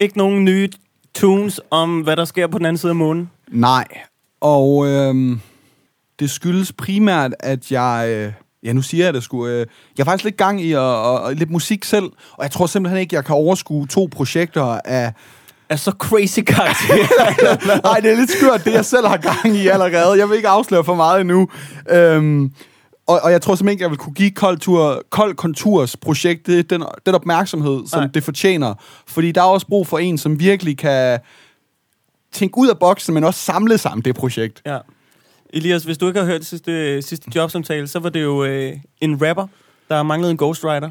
Ikke 0.00 0.18
nogen 0.18 0.44
nye 0.44 0.68
tunes 1.14 1.60
om, 1.70 2.00
hvad 2.00 2.16
der 2.16 2.24
sker 2.24 2.46
på 2.46 2.58
den 2.58 2.66
anden 2.66 2.78
side 2.78 2.90
af 2.90 2.96
månen? 2.96 3.30
Nej. 3.48 3.86
Og 4.40 4.86
øhm, 4.86 5.40
det 6.18 6.30
skyldes 6.30 6.72
primært, 6.72 7.34
at 7.40 7.72
jeg... 7.72 8.06
Øh, 8.08 8.32
ja, 8.64 8.72
nu 8.72 8.82
siger 8.82 9.04
jeg 9.04 9.14
det 9.14 9.22
sgu. 9.22 9.46
Øh, 9.46 9.66
jeg 9.98 10.04
har 10.04 10.04
faktisk 10.04 10.24
lidt 10.24 10.36
gang 10.36 10.62
i 10.62 10.72
at, 10.72 10.78
og, 10.78 11.20
og 11.20 11.34
lidt 11.34 11.50
musik 11.50 11.84
selv, 11.84 12.04
og 12.32 12.42
jeg 12.42 12.50
tror 12.50 12.66
simpelthen 12.66 13.00
ikke, 13.00 13.16
jeg 13.16 13.24
kan 13.24 13.34
overskue 13.34 13.86
to 13.86 14.08
projekter 14.12 14.78
af... 14.84 15.12
Er 15.68 15.76
så 15.76 15.90
crazy 15.90 16.40
karakter. 16.40 16.94
Nej, 17.88 18.00
det 18.00 18.12
er 18.12 18.16
lidt 18.16 18.30
skørt, 18.30 18.64
det 18.64 18.72
jeg 18.72 18.84
selv 18.84 19.06
har 19.06 19.16
gang 19.16 19.56
i 19.56 19.68
allerede. 19.68 20.18
Jeg 20.18 20.28
vil 20.28 20.36
ikke 20.36 20.48
afsløre 20.48 20.84
for 20.84 20.94
meget 20.94 21.20
endnu. 21.20 21.48
Øhm, 21.90 22.52
og, 23.06 23.20
og 23.22 23.32
jeg 23.32 23.42
tror 23.42 23.54
simpelthen 23.54 23.72
ikke, 23.72 23.82
jeg 23.82 23.90
vil 23.90 23.98
kunne 23.98 24.14
give 24.14 24.30
Kold, 24.30 24.58
Tur, 24.58 25.02
Kold 25.10 25.34
Konturs 25.34 25.96
projekt 25.96 26.46
det, 26.46 26.70
den, 26.70 26.84
den 27.06 27.14
opmærksomhed, 27.14 27.86
som 27.86 28.00
Nej. 28.00 28.08
Det 28.14 28.22
fortjener. 28.24 28.74
Fordi 29.06 29.32
der 29.32 29.40
er 29.40 29.46
også 29.46 29.66
brug 29.66 29.86
for 29.86 29.98
en, 29.98 30.18
som 30.18 30.40
virkelig 30.40 30.78
kan 30.78 31.18
tænke 32.32 32.58
ud 32.58 32.68
af 32.68 32.78
boksen, 32.78 33.14
men 33.14 33.24
også 33.24 33.40
samle 33.40 33.78
om 33.84 34.02
det 34.02 34.14
projekt. 34.14 34.62
ja. 34.66 34.78
Elias, 35.52 35.84
hvis 35.84 35.98
du 35.98 36.06
ikke 36.08 36.20
har 36.20 36.26
hørt 36.26 36.44
sidste, 36.44 37.02
sidste 37.02 37.30
jobsamtale, 37.36 37.86
så 37.88 37.98
var 37.98 38.08
det 38.08 38.22
jo 38.22 38.44
øh, 38.44 38.72
en 39.00 39.28
rapper, 39.28 39.46
der 39.88 40.02
manglede 40.02 40.30
en 40.30 40.36
ghostwriter 40.38 40.90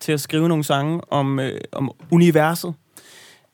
til 0.00 0.12
at 0.12 0.20
skrive 0.20 0.48
nogle 0.48 0.64
sange 0.64 1.00
om, 1.10 1.40
øh, 1.40 1.60
om 1.72 1.90
universet. 2.10 2.74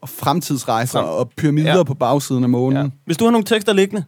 Og 0.03 0.09
fremtidsrejser 0.09 0.99
Frem- 1.01 1.09
og 1.09 1.31
pyramider 1.37 1.77
Ja. 1.77 1.83
på 1.83 1.95
bagsiden 1.95 2.45
af 2.45 2.51
månen. 2.51 2.83
Ja. 2.83 2.89
Hvis 3.05 3.17
du 3.17 3.25
har 3.25 3.31
nogle 3.31 3.45
tekster 3.45 3.73
liggende 3.73 4.05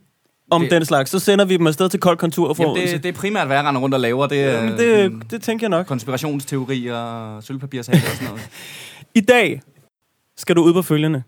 om 0.51 0.63
det, 0.63 0.71
den 0.71 0.85
slags, 0.85 1.11
så 1.11 1.19
sender 1.19 1.45
vi 1.45 1.57
dem 1.57 1.67
afsted 1.67 1.89
til 1.89 2.01
Kold 2.01 2.17
Kontur 2.17 2.55
får 2.55 2.65
Jamen, 2.79 2.89
det, 2.93 3.03
det 3.03 3.09
er 3.09 3.13
primært, 3.13 3.47
hvad 3.47 3.57
jeg 3.57 3.65
render 3.65 3.81
rundt 3.81 3.95
og 3.95 4.01
laver. 4.01 4.27
Det 4.27 4.37
Jamen, 4.37 4.79
det, 4.79 5.13
det 5.31 5.43
tænker 5.43 5.65
jeg 5.65 5.71
nok. 5.71 5.87
konspirationsteorier 5.87 6.95
og 6.95 7.43
sølvpapirshaler 7.43 8.01
og 8.01 8.07
sådan 8.17 8.29
noget. 8.29 8.49
I 9.15 9.21
dag 9.21 9.63
skal 10.37 10.57
du 10.57 10.63
ud 10.63 10.73
på 10.73 10.83
følgende. 10.83 11.23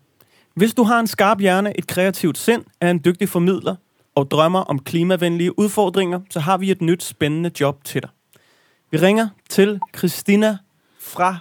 Hvis 0.55 0.73
du 0.73 0.83
har 0.83 0.99
en 0.99 1.07
skarp 1.07 1.39
hjerne, 1.39 1.77
et 1.79 1.87
kreativt 1.87 2.37
sind, 2.37 2.63
er 2.81 2.91
en 2.91 3.01
dygtig 3.05 3.29
formidler 3.29 3.75
og 4.15 4.31
drømmer 4.31 4.59
om 4.59 4.79
klimavenlige 4.79 5.59
udfordringer, 5.59 6.19
så 6.29 6.39
har 6.39 6.57
vi 6.57 6.71
et 6.71 6.81
nyt 6.81 7.03
spændende 7.03 7.51
job 7.59 7.83
til 7.83 8.01
dig. 8.01 8.09
Vi 8.91 8.97
ringer 8.97 9.27
til 9.49 9.79
Christina 9.97 10.57
fra 10.99 11.37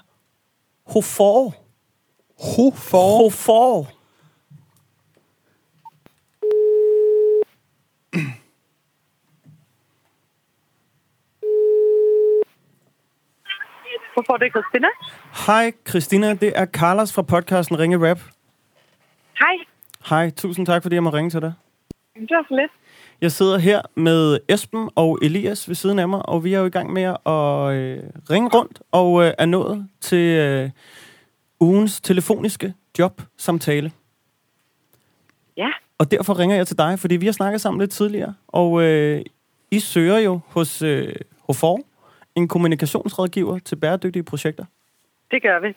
Hofor. 0.87 1.55
Hofor. 2.39 3.23
Hofor. 3.23 3.89
Hvorfor 14.15 14.33
er 14.33 14.39
det 14.39 14.53
Christina? 14.53 14.89
Hej 15.47 15.73
Christina, 15.89 16.35
det 16.35 16.53
er 16.55 16.67
Carlos 16.67 17.13
fra 17.13 17.23
podcasten 17.23 17.79
Ringe 17.79 18.11
Rap. 18.11 18.21
Hej. 19.39 19.57
Hej, 20.09 20.31
tusind 20.31 20.67
tak 20.67 20.83
fordi 20.83 20.95
jeg 20.95 21.03
må 21.03 21.11
ringe 21.11 21.31
til 21.31 21.41
dig. 21.41 21.53
Det 22.15 22.31
var 22.31 22.47
så 22.49 22.55
lidt. 22.55 22.73
Jeg 23.21 23.33
sidder 23.33 23.59
her 23.59 23.83
med 23.95 24.39
Esben 24.49 24.91
og 24.95 25.19
Elias 25.23 25.69
ved 25.69 25.75
siden 25.75 25.99
af 25.99 26.09
mig, 26.09 26.29
og 26.29 26.45
vi 26.45 26.55
er 26.55 26.59
jo 26.59 26.67
i 26.67 26.71
gang 26.71 26.93
med 26.93 27.03
at 27.03 27.77
øh, 27.77 28.03
ringe 28.31 28.51
rundt 28.55 28.83
og 28.93 29.25
øh, 29.25 29.33
er 29.39 29.47
nået 29.47 29.89
til 30.01 30.39
øh, 30.39 30.71
ugens 31.61 32.01
telefoniske 32.01 32.75
jobsamtale. 32.99 33.93
Ja. 35.57 35.69
Og 35.99 36.11
derfor 36.11 36.39
ringer 36.39 36.57
jeg 36.57 36.67
til 36.67 36.79
dig, 36.79 36.99
fordi 36.99 37.17
vi 37.17 37.27
har 37.27 37.33
snakket 37.33 37.61
sammen 37.61 37.81
lidt 37.81 37.91
tidligere, 37.91 38.35
og 38.49 38.83
øh, 38.83 39.25
I 39.71 39.81
søger 39.81 40.19
jo 40.19 40.41
hos 40.49 40.83
øh, 40.83 41.15
Hofor 41.47 41.81
en 42.35 42.49
kommunikationsrådgiver 42.49 43.59
til 43.59 43.77
bæredygtige 43.77 44.23
projekter. 44.23 44.65
Det 45.31 45.43
gør 45.43 45.61
vi. 45.61 45.75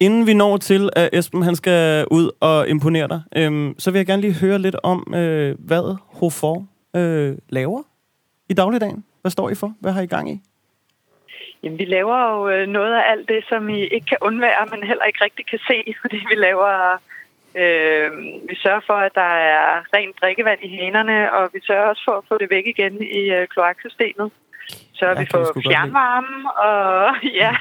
Inden 0.00 0.26
vi 0.26 0.34
når 0.34 0.56
til, 0.56 0.90
at 0.96 1.10
Esben 1.12 1.42
han 1.42 1.56
skal 1.56 2.06
ud 2.10 2.30
og 2.40 2.68
imponere 2.68 3.08
dig, 3.08 3.22
øhm, 3.36 3.74
så 3.78 3.90
vil 3.90 3.98
jeg 3.98 4.06
gerne 4.06 4.22
lige 4.22 4.40
høre 4.40 4.58
lidt 4.58 4.76
om, 4.82 5.14
øh, 5.14 5.54
hvad 5.58 5.96
Hofor 6.18 6.66
øh, 6.96 7.36
laver 7.48 7.82
i 8.48 8.54
dagligdagen. 8.54 9.04
Hvad 9.20 9.30
står 9.30 9.50
I 9.50 9.54
for? 9.54 9.74
Hvad 9.80 9.92
har 9.92 10.02
I 10.02 10.06
gang 10.06 10.30
i? 10.30 10.40
Jamen, 11.62 11.78
vi 11.78 11.84
laver 11.84 12.18
jo 12.30 12.48
øh, 12.48 12.66
noget 12.68 12.94
af 12.94 13.10
alt 13.10 13.28
det, 13.28 13.44
som 13.48 13.68
I 13.68 13.80
ikke 13.80 14.06
kan 14.06 14.18
undvære, 14.20 14.66
men 14.70 14.82
heller 14.82 15.04
ikke 15.04 15.24
rigtig 15.24 15.46
kan 15.46 15.58
se, 15.66 15.78
fordi 16.02 16.16
vi 16.16 16.34
laver... 16.34 16.98
Øh, 17.54 18.10
vi 18.48 18.54
sørger 18.62 18.80
for, 18.86 18.98
at 19.06 19.12
der 19.14 19.30
er 19.54 19.96
rent 19.96 20.16
drikkevand 20.20 20.60
i 20.62 20.76
hanerne, 20.76 21.32
og 21.32 21.50
vi 21.54 21.60
sørger 21.66 21.84
også 21.84 22.02
for 22.04 22.12
at 22.12 22.24
få 22.28 22.38
det 22.38 22.50
væk 22.50 22.66
igen 22.66 23.02
i 23.02 23.30
øh, 23.30 23.48
kloaksystemet. 23.48 24.30
Så 24.92 25.06
Ja, 25.06 25.20
vi 25.20 25.26
får 25.30 25.60
fjernvarme, 25.68 26.52
og 26.52 27.14
ja... 27.40 27.56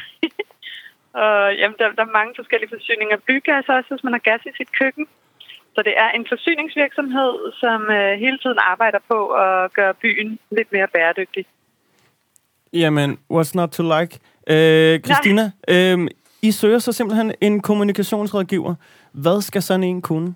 og 1.14 1.56
jamen, 1.60 1.76
der, 1.80 1.92
der 1.98 2.04
er 2.06 2.18
mange 2.20 2.34
forskellige 2.36 2.70
forsyninger. 2.70 3.18
Bygas 3.28 3.70
også, 3.70 3.90
hvis 3.90 4.04
man 4.04 4.14
har 4.14 4.20
gas 4.20 4.42
i 4.46 4.52
sit 4.58 4.72
køkken. 4.80 5.08
Så 5.76 5.82
det 5.82 5.94
er 5.98 6.10
en 6.10 6.26
forsyningsvirksomhed, 6.30 7.52
som 7.60 7.82
øh, 7.90 8.20
hele 8.20 8.38
tiden 8.38 8.58
arbejder 8.60 9.00
på 9.12 9.28
at 9.28 9.74
gøre 9.74 9.94
byen 9.94 10.40
lidt 10.52 10.72
mere 10.72 10.88
bæredygtig. 10.88 11.46
Jamen, 12.74 13.20
what's 13.34 13.52
not 13.56 13.70
to 13.70 13.84
like? 14.00 14.20
Øh, 14.48 15.00
Christina, 15.00 15.52
øh, 15.68 16.08
I 16.42 16.52
søger 16.52 16.80
så 16.80 16.92
simpelthen 16.92 17.34
en 17.42 17.62
kommunikationsrådgiver. 17.62 18.76
Hvad 19.12 19.42
skal 19.42 19.62
sådan 19.62 19.84
en 19.84 20.02
kunne? 20.02 20.36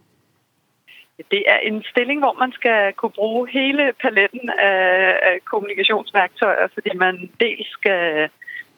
Det 1.32 1.44
er 1.48 1.58
en 1.58 1.84
stilling, 1.84 2.20
hvor 2.20 2.34
man 2.40 2.52
skal 2.52 2.94
kunne 2.94 3.12
bruge 3.12 3.50
hele 3.50 3.94
paletten 4.02 4.50
af, 4.50 5.20
af 5.22 5.40
kommunikationsværktøjer, 5.46 6.68
fordi 6.74 6.90
man 6.96 7.30
dels 7.40 7.68
skal 7.72 8.30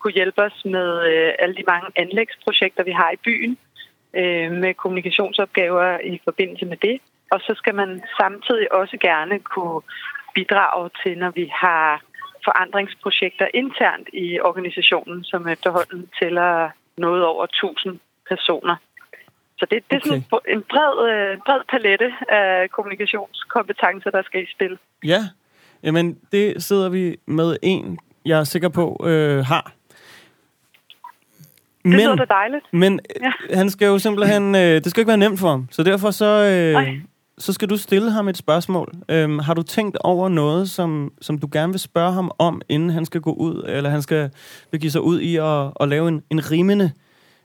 kunne 0.08 0.22
hjælpe 0.24 0.42
os 0.42 0.66
med 0.66 0.90
øh, 1.12 1.34
alle 1.40 1.56
de 1.56 1.64
mange 1.68 1.88
anlægsprojekter, 1.96 2.84
vi 2.84 2.92
har 2.92 3.12
i 3.12 3.24
byen, 3.28 3.58
øh, 4.20 4.52
med 4.52 4.74
kommunikationsopgaver 4.74 6.00
i 6.00 6.20
forbindelse 6.24 6.66
med 6.66 6.78
det. 6.78 6.98
Og 7.32 7.40
så 7.40 7.54
skal 7.58 7.76
man 7.76 8.02
samtidig 8.20 8.74
også 8.74 8.98
gerne 9.02 9.40
kunne 9.40 9.82
bidrage 10.36 10.90
til, 11.04 11.18
når 11.18 11.32
vi 11.32 11.46
har 11.64 12.02
forandringsprojekter 12.46 13.48
internt 13.54 14.08
i 14.14 14.40
organisationen, 14.40 15.24
som 15.24 15.48
efterhånden 15.48 16.10
tæller 16.20 16.70
noget 16.98 17.26
over 17.26 17.44
1000 17.44 18.00
personer. 18.30 18.76
Så 19.60 19.66
det, 19.72 19.84
det 19.90 19.96
er 19.96 20.04
sådan 20.06 20.26
en 20.56 20.64
bred, 20.72 20.94
øh, 21.12 21.38
bred 21.46 21.62
palette 21.72 22.14
af 22.30 22.70
kommunikationskompetencer, 22.70 24.10
der 24.10 24.22
skal 24.22 24.44
i 24.44 24.52
spil. 24.56 24.78
Ja, 25.04 25.22
jamen 25.84 26.20
det 26.32 26.64
sidder 26.64 26.90
vi 26.90 27.18
med 27.26 27.58
en, 27.64 28.00
jeg 28.26 28.40
er 28.40 28.44
sikker 28.44 28.70
på, 28.70 29.06
øh, 29.10 29.46
har. 29.46 29.77
Det 31.92 32.00
lyder 32.00 32.16
da 32.16 32.26
dejligt. 32.26 32.66
Men 32.74 33.00
Ja. 33.22 33.56
han 33.56 33.70
skal 33.70 33.86
jo 33.86 34.00
simpelthen... 34.00 34.56
Øh, 34.56 34.62
det 34.62 34.86
skal 34.86 35.02
ikke 35.02 35.08
være 35.08 35.18
nemt 35.18 35.40
for 35.40 35.50
ham. 35.50 35.68
Så 35.72 35.84
derfor 35.84 36.12
så, 36.12 36.26
øh, 36.76 37.02
så 37.38 37.54
skal 37.54 37.70
du 37.70 37.78
stille 37.78 38.12
ham 38.12 38.28
et 38.28 38.38
spørgsmål. 38.38 38.94
Øhm, 39.10 39.40
har 39.40 39.54
du 39.54 39.64
tænkt 39.64 39.98
over 40.04 40.30
noget, 40.30 40.70
som, 40.70 41.14
som 41.22 41.38
du 41.40 41.50
gerne 41.52 41.74
vil 41.74 41.80
spørge 41.80 42.14
ham 42.14 42.32
om, 42.40 42.62
inden 42.70 42.90
han 42.90 43.06
skal 43.06 43.22
gå 43.22 43.34
ud, 43.34 43.64
eller 43.68 43.90
han 43.90 44.02
skal 44.02 44.30
begive 44.72 44.92
sig 44.92 45.02
ud 45.02 45.20
i 45.20 45.36
at, 45.36 45.72
at 45.80 45.88
lave 45.88 46.08
en, 46.08 46.24
en 46.30 46.52
rimende, 46.52 46.92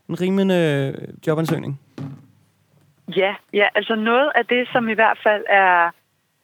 en 0.08 0.20
rimende 0.20 0.54
øh, 0.98 1.08
jobansøgning? 1.26 1.80
Ja, 3.16 3.34
ja, 3.52 3.66
altså 3.74 3.94
noget 3.94 4.30
af 4.34 4.46
det, 4.46 4.68
som 4.72 4.88
i 4.88 4.94
hvert 4.94 5.18
fald 5.22 5.44
er, 5.48 5.86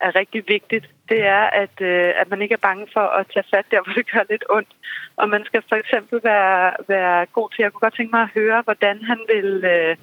er 0.00 0.14
rigtig 0.14 0.42
vigtigt, 0.48 0.86
det 1.08 1.20
er, 1.20 1.44
at, 1.62 1.76
øh, 1.80 2.12
at 2.20 2.30
man 2.30 2.42
ikke 2.42 2.52
er 2.52 2.66
bange 2.68 2.86
for 2.92 3.06
at 3.18 3.26
tage 3.34 3.50
fat 3.54 3.66
der, 3.70 3.82
hvor 3.82 3.92
det 3.92 4.10
gør 4.12 4.24
lidt 4.30 4.44
ondt. 4.50 4.68
Og 5.16 5.28
man 5.28 5.44
skal 5.44 5.62
for 5.68 5.76
eksempel 5.76 6.20
være, 6.22 6.72
være 6.88 7.26
god 7.26 7.50
til, 7.50 7.62
jeg 7.62 7.72
kunne 7.72 7.86
godt 7.86 7.96
tænke 7.96 8.16
mig 8.16 8.22
at 8.22 8.34
høre, 8.34 8.62
hvordan 8.62 9.04
han 9.04 9.20
vil 9.34 9.64
øh, 9.64 9.96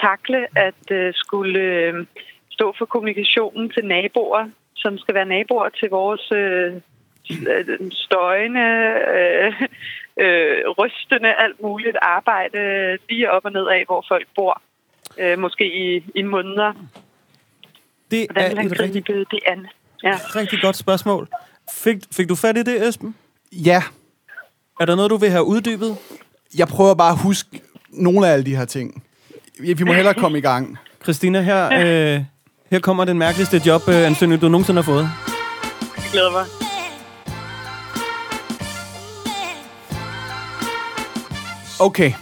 takle 0.00 0.58
at 0.58 0.90
øh, 0.90 1.14
skulle 1.14 1.60
øh, 1.60 2.06
stå 2.50 2.74
for 2.78 2.84
kommunikationen 2.84 3.70
til 3.70 3.84
naboer, 3.84 4.48
som 4.74 4.98
skal 4.98 5.14
være 5.14 5.24
naboer 5.24 5.68
til 5.68 5.90
vores 5.90 6.32
øh, 6.32 6.72
øh, 7.48 7.90
støjende, 7.92 8.68
øh, 9.16 9.52
øh, 10.24 10.68
rystende, 10.78 11.34
alt 11.34 11.62
muligt 11.62 11.96
arbejde 12.02 12.98
lige 13.08 13.30
op 13.30 13.44
og 13.44 13.52
ned 13.52 13.68
af, 13.68 13.84
hvor 13.86 14.04
folk 14.08 14.26
bor. 14.36 14.62
Øh, 15.18 15.38
måske 15.38 15.66
i, 15.86 16.04
i 16.14 16.22
måneder. 16.22 16.72
Det 18.10 18.26
Hvordan 18.30 18.50
vil 18.50 18.58
er 18.58 18.62
han 18.62 18.80
rigtig, 18.80 19.06
det 19.06 19.40
an? 19.46 19.66
Ja. 20.04 20.18
rigtig 20.36 20.58
godt 20.62 20.76
spørgsmål. 20.76 21.28
Fik, 21.72 21.96
fik 22.12 22.28
du 22.28 22.34
fat 22.34 22.56
i 22.56 22.62
det, 22.62 22.88
Esben? 22.88 23.14
Ja, 23.52 23.82
Er 24.80 24.84
der 24.84 24.94
noget, 24.94 25.10
du 25.10 25.16
vil 25.16 25.30
have 25.30 25.44
uddybet? 25.44 25.96
jeg 26.58 26.68
prøver 26.68 26.94
bare 26.94 27.10
at 27.12 27.18
huske 27.18 27.60
nogle 27.90 28.28
af 28.28 28.32
alle 28.32 28.44
de 28.46 28.56
her 28.56 28.64
ting. 28.64 29.02
Vi 29.60 29.84
må 29.84 29.92
hellere 29.92 30.14
komme 30.14 30.38
i 30.38 30.40
gang. 30.40 30.78
Christina, 31.02 31.40
her, 31.40 31.64
øh, 32.16 32.24
her 32.70 32.78
kommer 32.80 33.04
den 33.04 33.18
mærkeligste 33.18 33.62
jobansøgning, 33.66 34.40
du 34.40 34.48
nogensinde 34.48 34.82
har 34.82 34.84
fået. 34.92 35.10
Jeg 35.96 36.04
glæder 36.12 36.30
mig. 36.30 36.44
Okay. 41.80 42.12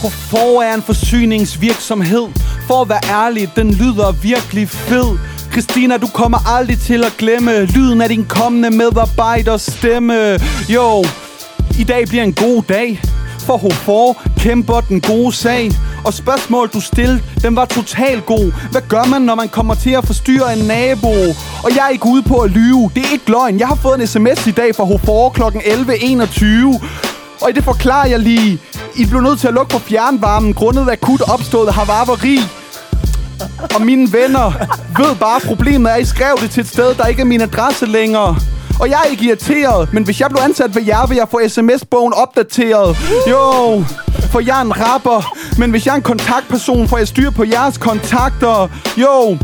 Hvorfor 0.00 0.62
er 0.62 0.74
en 0.74 0.82
forsyningsvirksomhed? 0.82 2.28
For 2.66 2.82
at 2.82 2.88
være 2.88 3.00
ærlig, 3.24 3.50
den 3.56 3.74
lyder 3.74 4.12
virkelig 4.22 4.68
fed. 4.68 5.18
Christina, 5.58 5.96
du 5.96 6.06
kommer 6.06 6.38
aldrig 6.56 6.78
til 6.78 7.04
at 7.04 7.14
glemme 7.18 7.64
lyden 7.64 8.00
af 8.00 8.08
din 8.08 8.24
kommende 8.24 8.70
medarbejders 8.70 9.62
stemme. 9.62 10.38
Jo, 10.68 11.04
i 11.78 11.84
dag 11.84 12.06
bliver 12.06 12.24
en 12.24 12.32
god 12.32 12.62
dag. 12.62 13.00
For 13.46 13.56
Hofor 13.56 14.22
kæmper 14.36 14.80
den 14.80 15.00
gode 15.00 15.32
sag. 15.32 15.70
Og 16.04 16.14
spørgsmål, 16.14 16.68
du 16.68 16.80
stillede, 16.80 17.22
den 17.42 17.56
var 17.56 17.64
totalt 17.64 18.26
god. 18.26 18.52
Hvad 18.70 18.82
gør 18.88 19.04
man, 19.04 19.22
når 19.22 19.34
man 19.34 19.48
kommer 19.48 19.74
til 19.74 19.90
at 19.90 20.06
forstyrre 20.06 20.58
en 20.58 20.64
nabo? 20.64 21.12
Og 21.64 21.76
jeg 21.76 21.84
er 21.86 21.88
ikke 21.88 22.06
ude 22.06 22.22
på 22.22 22.36
at 22.36 22.50
lyve. 22.50 22.90
Det 22.94 23.06
er 23.06 23.12
ikke 23.12 23.30
løgn. 23.30 23.58
Jeg 23.58 23.68
har 23.68 23.74
fået 23.74 24.00
en 24.00 24.06
sms 24.06 24.46
i 24.46 24.50
dag 24.50 24.74
fra 24.74 24.84
Hofor 24.84 25.28
kl. 25.30 25.42
11.21. 25.42 26.86
Og 27.40 27.54
det 27.54 27.64
forklarer 27.64 28.08
jeg 28.08 28.18
lige. 28.18 28.58
I 28.96 29.06
blev 29.06 29.20
nødt 29.20 29.40
til 29.40 29.48
at 29.48 29.54
lukke 29.54 29.72
for 29.72 29.78
fjernvarmen 29.78 30.54
grundet 30.54 30.88
akut 30.90 31.20
opstået 31.20 31.74
havarveri. 31.74 32.38
Og 33.74 33.82
mine 33.82 34.12
venner 34.12 34.52
ved 34.98 35.16
bare, 35.20 35.36
at 35.36 35.42
problemet 35.42 35.90
er, 35.90 35.94
at 35.94 36.02
I 36.02 36.04
skrev 36.04 36.36
det 36.40 36.50
til 36.50 36.60
et 36.60 36.68
sted, 36.68 36.94
der 36.94 37.06
ikke 37.06 37.20
er 37.20 37.26
min 37.26 37.40
adresse 37.40 37.86
længere. 37.86 38.36
Og 38.80 38.90
jeg 38.90 39.00
er 39.04 39.10
ikke 39.10 39.24
irriteret, 39.24 39.92
men 39.92 40.04
hvis 40.04 40.20
jeg 40.20 40.28
blev 40.30 40.42
ansat 40.42 40.74
ved 40.74 40.82
jer, 40.82 41.06
vil 41.06 41.16
jeg 41.16 41.26
få 41.30 41.40
sms-bogen 41.48 42.12
opdateret. 42.12 42.96
Jo, 43.30 43.84
for 44.30 44.40
jeg 44.40 44.58
er 44.58 44.62
en 44.62 44.80
rapper. 44.80 45.34
Men 45.58 45.70
hvis 45.70 45.86
jeg 45.86 45.92
er 45.92 45.96
en 45.96 46.02
kontaktperson, 46.02 46.88
får 46.88 46.98
jeg 46.98 47.08
styr 47.08 47.30
på 47.30 47.44
jeres 47.44 47.78
kontakter. 47.78 48.68
Jo, 48.96 49.38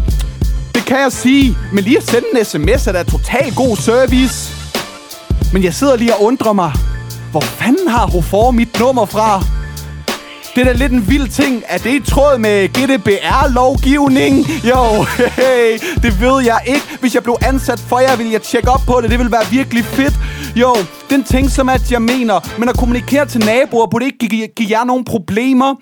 det 0.74 0.84
kan 0.84 0.98
jeg 1.00 1.12
sige. 1.12 1.56
Men 1.72 1.84
lige 1.84 1.96
at 1.96 2.06
sende 2.06 2.26
en 2.38 2.44
sms 2.44 2.86
er 2.86 2.92
da 2.92 3.02
total 3.02 3.54
god 3.54 3.76
service. 3.76 4.52
Men 5.52 5.64
jeg 5.64 5.74
sidder 5.74 5.96
lige 5.96 6.14
og 6.14 6.22
undrer 6.22 6.52
mig. 6.52 6.72
Hvor 7.30 7.40
fanden 7.40 7.88
har 7.88 8.06
Rofor 8.06 8.50
mit 8.50 8.80
nummer 8.80 9.06
fra? 9.06 9.42
Det 10.54 10.60
er 10.60 10.64
da 10.64 10.72
lidt 10.72 10.92
en 10.92 11.08
vild 11.08 11.28
ting. 11.28 11.62
Er 11.66 11.78
det 11.78 11.90
i 11.90 12.10
tråd 12.10 12.38
med 12.38 12.68
GDPR-lovgivning? 12.68 14.46
Jo, 14.70 15.06
hey, 15.36 15.78
det 16.02 16.20
ved 16.20 16.44
jeg 16.44 16.60
ikke. 16.66 16.82
Hvis 17.00 17.14
jeg 17.14 17.22
blev 17.22 17.36
ansat 17.42 17.80
for 17.80 17.98
jer, 17.98 18.16
vil 18.16 18.30
jeg 18.30 18.42
tjekke 18.42 18.70
op 18.70 18.80
på 18.86 19.00
det. 19.02 19.10
Det 19.10 19.18
vil 19.18 19.32
være 19.32 19.46
virkelig 19.50 19.84
fedt. 19.84 20.14
Jo, 20.56 20.76
den 21.10 21.24
ting, 21.24 21.50
som 21.50 21.68
at 21.68 21.92
jeg 21.92 22.02
mener. 22.02 22.40
Men 22.58 22.68
at 22.68 22.76
kommunikere 22.76 23.26
til 23.26 23.40
naboer, 23.44 23.86
burde 23.86 24.04
ikke 24.04 24.18
give, 24.18 24.48
give 24.56 24.68
jer 24.70 24.84
nogen 24.84 25.04
problemer. 25.04 25.74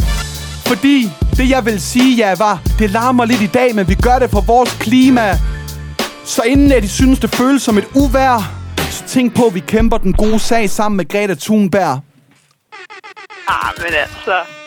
Fordi 0.66 1.10
det, 1.36 1.50
jeg 1.50 1.64
vil 1.64 1.80
sige, 1.80 2.16
ja, 2.16 2.34
var, 2.38 2.58
det 2.78 2.90
larmer 2.90 3.24
lidt 3.24 3.42
i 3.42 3.46
dag, 3.46 3.74
men 3.74 3.88
vi 3.88 3.94
gør 3.94 4.18
det 4.18 4.30
for 4.30 4.40
vores 4.40 4.76
klima. 4.80 5.38
Så 6.24 6.42
inden 6.42 6.72
at 6.72 6.84
I 6.84 6.88
synes, 6.88 7.18
det 7.18 7.30
føles 7.30 7.62
som 7.62 7.78
et 7.78 7.86
uvær, 7.94 8.52
så 8.90 9.04
tænk 9.06 9.34
på, 9.36 9.46
at 9.46 9.54
vi 9.54 9.60
kæmper 9.60 9.98
den 9.98 10.12
gode 10.12 10.38
sag 10.38 10.70
sammen 10.70 10.96
med 10.96 11.08
Greta 11.08 11.34
Thunberg. 11.34 12.00
Ah, 13.48 13.72
men 13.78 13.94
altså... 13.94 14.61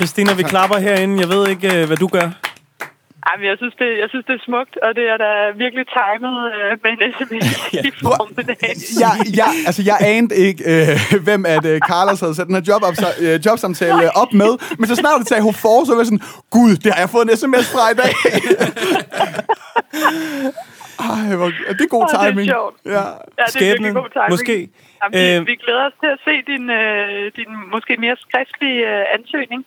Christina, 0.00 0.32
vi 0.34 0.42
klapper 0.42 0.78
herinde. 0.78 1.20
Jeg 1.20 1.28
ved 1.28 1.42
ikke, 1.48 1.68
øh, 1.80 1.86
hvad 1.86 1.96
du 1.96 2.06
gør. 2.06 2.28
Ej, 3.26 3.34
men 3.38 3.46
jeg 3.50 3.56
synes, 3.60 3.74
det, 3.78 3.88
jeg 4.02 4.08
synes, 4.08 4.24
det 4.28 4.34
er 4.40 4.44
smukt, 4.48 4.74
og 4.84 4.90
det 4.98 5.04
er 5.12 5.16
da 5.24 5.30
virkelig 5.64 5.84
timet 5.96 6.36
øh, 6.56 6.70
med 6.82 6.90
en 6.94 7.00
sms 7.18 7.46
i 7.88 7.90
formiddag. 8.02 8.56
jeg, 9.04 9.14
jeg, 9.40 9.50
altså, 9.68 9.82
jeg 9.90 9.96
anede 10.00 10.36
ikke, 10.46 10.60
øh, 10.72 10.98
hvem 11.26 11.42
at 11.54 11.64
øh, 11.72 11.78
Carlos 11.90 12.20
havde 12.20 12.34
sat 12.34 12.46
den 12.46 12.54
her 12.58 12.64
job 12.70 12.82
øh, 13.24 13.46
jobsamtale 13.46 14.02
øh, 14.04 14.10
op 14.22 14.32
med. 14.42 14.52
Men 14.78 14.86
så 14.90 14.94
snart 14.94 15.18
det 15.20 15.28
sagde 15.28 15.42
Hofor, 15.42 15.84
så 15.84 15.92
var 15.92 16.00
jeg 16.02 16.06
sådan, 16.12 16.24
Gud, 16.56 16.72
det 16.82 16.88
har 16.92 17.00
jeg 17.04 17.10
fået 17.14 17.24
en 17.30 17.36
sms 17.40 17.66
fra 17.74 17.84
i 17.94 17.96
dag. 18.02 18.12
Ej, 21.10 21.36
hvor, 21.40 21.48
det 21.78 21.84
er 21.88 21.92
god 21.98 22.02
Åh, 22.02 22.08
det 22.12 22.16
er 22.18 22.30
timing. 22.30 22.48
sjovt. 22.54 22.76
Ja. 22.96 23.04
Ja, 23.40 23.44
det 23.54 23.62
er 23.62 23.66
virkelig 23.70 23.92
god 24.02 24.10
timing. 24.16 24.30
måske. 24.34 24.56
Jamen, 25.00 25.12
vi, 25.18 25.22
Øh, 25.36 25.46
vi 25.50 25.54
glæder 25.64 25.84
os 25.90 25.96
til 26.02 26.10
at 26.16 26.20
se 26.26 26.34
din, 26.52 26.64
øh, 26.80 27.32
din 27.38 27.50
måske 27.74 27.92
mere 28.04 28.16
skriftlige 28.26 28.80
øh, 28.92 29.04
ansøgning. 29.16 29.60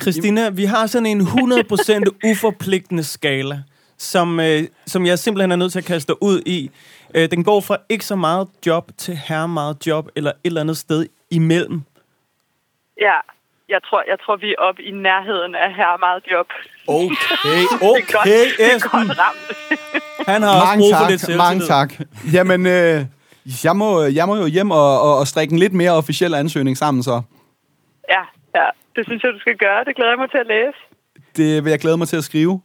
Christina, 0.00 0.48
vi 0.50 0.64
har 0.64 0.86
sådan 0.86 1.06
en 1.06 1.20
100% 1.20 2.02
uforpligtende 2.30 3.04
skala, 3.04 3.62
som, 3.98 4.40
øh, 4.40 4.62
som 4.86 5.06
jeg 5.06 5.18
simpelthen 5.18 5.52
er 5.52 5.56
nødt 5.56 5.72
til 5.72 5.78
at 5.78 5.84
kaste 5.84 6.12
dig 6.12 6.22
ud 6.22 6.42
i. 6.46 6.70
Øh, 7.14 7.30
den 7.30 7.44
går 7.44 7.60
fra 7.60 7.76
ikke 7.88 8.04
så 8.04 8.16
meget 8.16 8.48
job 8.66 8.90
til 8.98 9.16
her 9.16 9.46
meget 9.46 9.86
job, 9.86 10.08
eller 10.16 10.30
et 10.30 10.36
eller 10.44 10.60
andet 10.60 10.76
sted 10.76 11.06
imellem. 11.30 11.82
Ja, 13.00 13.12
jeg 13.68 13.78
tror, 13.90 14.02
jeg 14.08 14.16
tror 14.24 14.36
vi 14.36 14.50
er 14.50 14.62
oppe 14.62 14.82
i 14.82 14.90
nærheden 14.90 15.54
af 15.54 15.74
her 15.74 15.98
meget 15.98 16.22
job. 16.32 16.46
Okay, 16.88 17.08
det 17.44 17.52
er 17.62 17.78
godt, 17.78 18.20
okay, 18.20 18.44
det 18.58 18.66
er 18.74 18.88
godt 18.88 19.18
ramt. 19.18 19.38
Han 20.28 20.42
har 20.42 20.50
også 20.50 20.64
Mange 20.66 20.82
brug 20.82 20.92
for 20.94 21.00
tak, 21.00 21.10
lidt 21.10 21.20
selvtillid. 21.20 21.38
mange 21.38 21.66
tak. 21.66 21.92
Jamen, 22.32 22.66
øh, 22.66 23.04
jeg, 23.64 23.76
må, 23.76 24.02
jeg 24.02 24.26
må 24.26 24.36
jo 24.36 24.46
hjem 24.46 24.70
og, 24.70 25.00
og, 25.00 25.18
og 25.18 25.26
strikke 25.26 25.52
en 25.52 25.58
lidt 25.58 25.72
mere 25.72 25.90
officiel 25.90 26.34
ansøgning 26.34 26.76
sammen, 26.76 27.02
så 27.02 27.22
Ja, 28.10 28.20
ja, 28.54 28.66
det 28.96 29.04
synes 29.06 29.22
jeg, 29.22 29.32
du 29.32 29.38
skal 29.38 29.56
gøre. 29.56 29.84
Det 29.84 29.96
glæder 29.96 30.10
jeg 30.10 30.18
mig 30.18 30.30
til 30.30 30.38
at 30.38 30.46
læse. 30.54 30.78
det 31.36 31.64
vil 31.64 31.70
jeg 31.70 31.80
glæde 31.80 31.96
mig 31.96 32.08
til 32.08 32.16
at 32.16 32.24
skrive. 32.24 32.60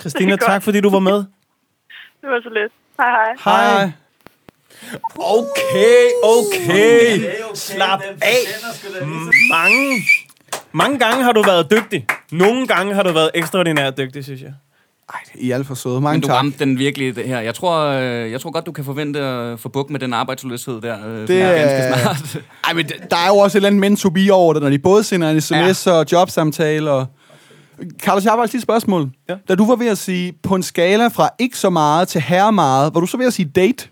Christina, 0.00 0.36
tak 0.50 0.62
fordi 0.62 0.80
du 0.80 0.90
var 0.90 0.98
med. 0.98 1.18
Det 2.20 2.30
var 2.32 2.40
så 2.42 2.50
lidt. 2.58 2.72
Hej, 3.00 3.10
hej. 3.10 3.32
Hej. 3.44 3.90
Okay, 5.16 6.02
okay. 6.22 7.20
Slap 7.54 8.00
af. 8.22 8.42
Mange, 9.50 10.02
mange 10.72 10.98
gange 10.98 11.24
har 11.24 11.32
du 11.32 11.42
været 11.42 11.70
dygtig. 11.70 12.06
Nogle 12.32 12.66
gange 12.66 12.94
har 12.94 13.02
du 13.02 13.12
været 13.12 13.30
ekstraordinært 13.34 13.96
dygtig, 13.98 14.24
synes 14.24 14.42
jeg. 14.42 14.54
Ej, 15.12 15.20
I 15.34 15.50
er 15.50 15.54
alt 15.54 15.66
for 15.66 15.74
søde. 15.74 16.00
Mange 16.00 16.12
Men 16.14 16.20
du 16.20 16.26
tak. 16.26 16.36
ramte 16.36 16.58
den 16.58 16.78
virkelig 16.78 17.16
det 17.16 17.24
her. 17.24 17.40
Jeg 17.40 17.54
tror, 17.54 17.80
øh, 17.84 18.32
jeg 18.32 18.40
tror 18.40 18.50
godt, 18.50 18.66
du 18.66 18.72
kan 18.72 18.84
forvente 18.84 19.20
at 19.20 19.60
få 19.60 19.68
bukt 19.68 19.90
med 19.90 20.00
den 20.00 20.14
arbejdsløshed 20.14 20.80
der 20.80 21.06
øh, 21.08 21.18
Det 21.20 21.28
det, 21.28 21.42
er- 21.42 21.54
ganske 21.54 22.02
snart. 22.02 22.44
Ej, 22.66 22.72
men 22.72 22.86
der 22.86 23.16
er 23.16 23.28
jo 23.28 23.36
også 23.36 23.56
et 23.56 23.58
eller 23.58 23.66
andet 23.66 23.80
men 23.80 23.96
to 23.96 24.10
be 24.10 24.20
over 24.32 24.52
det, 24.52 24.62
når 24.62 24.70
de 24.70 24.78
både 24.78 25.04
sender 25.04 25.30
en 25.30 25.40
sms 25.40 25.86
ja. 25.86 25.92
og 25.92 26.06
jobsamtale 26.12 26.90
og... 26.90 27.06
Carlos, 28.02 28.24
jeg 28.24 28.32
har 28.32 28.38
faktisk 28.38 28.54
et 28.56 28.62
spørgsmål. 28.62 29.10
Ja. 29.28 29.34
Da 29.48 29.54
du 29.54 29.66
var 29.66 29.76
ved 29.76 29.86
at 29.88 29.98
sige, 29.98 30.32
på 30.42 30.54
en 30.54 30.62
skala 30.62 31.06
fra 31.08 31.28
ikke 31.38 31.58
så 31.58 31.70
meget 31.70 32.08
til 32.08 32.20
herre 32.20 32.52
meget, 32.52 32.94
var 32.94 33.00
du 33.00 33.06
så 33.06 33.16
ved 33.16 33.26
at 33.26 33.32
sige 33.32 33.50
date? 33.56 33.88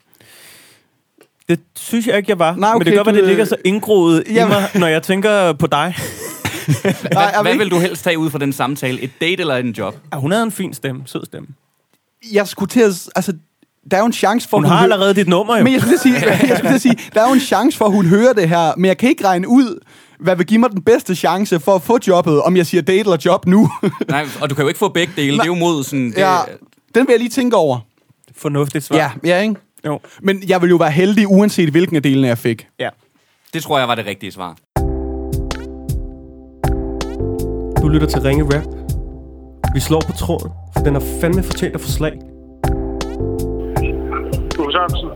Det 1.48 1.60
synes 1.78 2.06
jeg 2.06 2.16
ikke, 2.16 2.30
jeg 2.30 2.38
var. 2.38 2.54
Nej, 2.56 2.72
Men 2.72 2.80
det 2.80 2.86
okay, 2.86 2.90
kan 2.90 2.96
godt 2.96 3.06
være, 3.06 3.14
du- 3.14 3.20
det 3.20 3.28
ligger 3.28 3.44
så 3.44 3.56
indgroet 3.64 4.24
i 4.26 4.32
Jamen. 4.32 4.52
mig, 4.54 4.68
når 4.74 4.86
jeg 4.86 5.02
tænker 5.02 5.52
på 5.52 5.66
dig. 5.66 5.94
Nej, 7.14 7.42
Hvad 7.42 7.56
vil 7.56 7.70
du 7.70 7.78
helst 7.78 8.04
tage 8.04 8.18
ud 8.18 8.30
fra 8.30 8.38
den 8.38 8.52
samtale? 8.52 9.00
Et 9.00 9.10
date 9.20 9.40
eller 9.40 9.56
en 9.56 9.70
job? 9.70 9.96
Ja, 10.12 10.18
hun 10.18 10.30
havde 10.30 10.44
en 10.44 10.52
fin 10.52 10.74
stemme, 10.74 11.02
sød 11.06 11.24
stemme. 11.24 11.48
jeg 12.32 12.48
skulle 12.48 12.68
til 12.68 12.80
at... 12.80 13.08
Altså, 13.16 13.32
der 13.90 13.96
er 13.96 14.00
jo 14.00 14.06
en 14.06 14.12
chance 14.12 14.48
for... 14.48 14.56
Hun 14.56 14.64
at 14.64 14.70
har 14.70 14.78
hø- 14.78 14.82
allerede 14.82 15.14
dit 15.14 15.28
nummer, 15.28 15.56
jo. 15.56 15.64
Men 15.64 15.72
jeg 15.72 15.80
skulle, 15.80 15.98
til 15.98 16.14
at 16.14 16.22
sige, 16.22 16.48
jeg 16.48 16.58
skulle 16.58 16.78
sige, 16.78 16.98
der 17.14 17.22
er 17.22 17.26
jo 17.28 17.34
en 17.34 17.40
chance 17.40 17.78
for, 17.78 17.84
at 17.84 17.92
hun 17.92 18.06
hører 18.06 18.32
det 18.32 18.48
her, 18.48 18.72
men 18.76 18.84
jeg 18.84 18.98
kan 18.98 19.08
ikke 19.08 19.24
regne 19.26 19.48
ud, 19.48 19.80
hvad 20.20 20.36
vil 20.36 20.46
give 20.46 20.58
mig 20.60 20.70
den 20.70 20.82
bedste 20.82 21.14
chance 21.14 21.60
for 21.60 21.74
at 21.74 21.82
få 21.82 21.98
jobbet, 22.08 22.42
om 22.42 22.56
jeg 22.56 22.66
siger 22.66 22.82
date 22.82 23.00
eller 23.00 23.16
job 23.24 23.46
nu. 23.46 23.70
Nej, 24.08 24.26
og 24.40 24.50
du 24.50 24.54
kan 24.54 24.62
jo 24.62 24.68
ikke 24.68 24.78
få 24.78 24.88
begge 24.88 25.12
dele. 25.16 25.32
Det 25.32 25.42
er 25.42 25.46
jo 25.46 25.54
mod 25.54 25.84
sådan... 25.84 26.10
Det, 26.10 26.18
ja, 26.18 26.38
den 26.94 27.06
vil 27.06 27.12
jeg 27.12 27.18
lige 27.20 27.30
tænke 27.30 27.56
over. 27.56 27.78
Fornuftigt 28.36 28.84
svar. 28.84 28.96
Ja, 28.96 29.10
ja, 29.24 29.40
ikke? 29.42 29.54
Jo. 29.86 30.00
Men 30.22 30.42
jeg 30.48 30.62
vil 30.62 30.70
jo 30.70 30.76
være 30.76 30.90
heldig, 30.90 31.28
uanset 31.28 31.68
hvilken 31.68 31.96
af 31.96 32.02
delene 32.02 32.28
jeg 32.28 32.38
fik. 32.38 32.66
Ja. 32.80 32.88
det 33.54 33.62
tror 33.62 33.78
jeg 33.78 33.88
var 33.88 33.94
det 33.94 34.06
rigtige 34.06 34.32
svar. 34.32 34.56
Du 37.82 37.88
lytter 37.88 38.06
til 38.06 38.20
Ringe 38.20 38.44
Rap. 38.44 38.66
Vi 39.74 39.80
slår 39.80 40.02
på 40.06 40.12
tråden, 40.12 40.52
for 40.74 40.84
den 40.84 40.94
har 40.94 41.04
fandme 41.20 41.42
fortjent 41.42 41.74
at 41.74 41.80
få 41.80 41.88
slag. 41.88 42.14
Uffe 44.58 44.72
Sørensen. 44.72 45.08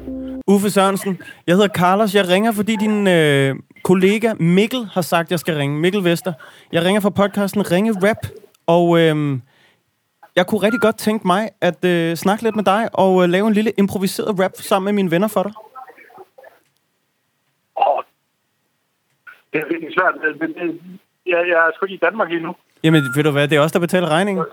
Uffe 0.47 0.71
Sørensen, 0.71 1.23
jeg 1.47 1.55
hedder 1.55 1.69
Carlos. 1.69 2.15
Jeg 2.15 2.29
ringer, 2.29 2.53
fordi 2.53 2.77
din 2.77 3.07
øh, 3.07 3.57
kollega 3.85 4.35
Mikkel 4.35 4.85
har 4.93 5.01
sagt, 5.01 5.31
jeg 5.31 5.39
skal 5.39 5.55
ringe. 5.55 5.81
Mikkel 5.81 6.05
Vester. 6.05 6.33
Jeg 6.73 6.85
ringer 6.85 7.01
fra 7.01 7.11
podcasten 7.11 7.71
Ringe 7.71 7.93
Rap, 8.09 8.27
og 8.67 8.99
øh, 9.01 9.39
jeg 10.37 10.47
kunne 10.47 10.63
rigtig 10.63 10.81
godt 10.81 10.99
tænke 10.99 11.27
mig 11.27 11.51
at 11.61 11.85
øh, 11.85 12.17
snakke 12.17 12.43
lidt 12.43 12.57
med 12.57 12.65
dig 12.65 12.89
og 12.93 13.23
øh, 13.23 13.29
lave 13.29 13.47
en 13.47 13.55
lille 13.55 13.73
improviseret 13.79 14.41
rap 14.41 14.53
sammen 14.55 14.85
med 14.85 14.93
mine 14.93 15.11
venner 15.11 15.29
for 15.29 15.43
dig. 15.43 15.53
Åh, 17.77 18.03
det 19.53 19.61
er 19.61 19.67
virkelig 19.73 19.95
svært. 19.95 20.15
Men, 20.41 20.55
men, 20.57 21.01
jeg, 21.27 21.49
jeg 21.49 21.59
er 21.67 21.71
sgu 21.75 21.85
ikke 21.87 21.95
i 21.95 22.05
Danmark 22.07 22.29
lige 22.29 22.43
nu. 22.43 22.57
Jamen, 22.85 23.03
ved 23.17 23.25
du 23.25 23.31
hvad, 23.31 23.49
det 23.49 23.57
er 23.57 23.61
os, 23.61 23.73
der 23.73 23.79
betaler 23.79 24.09
regningen. 24.09 24.45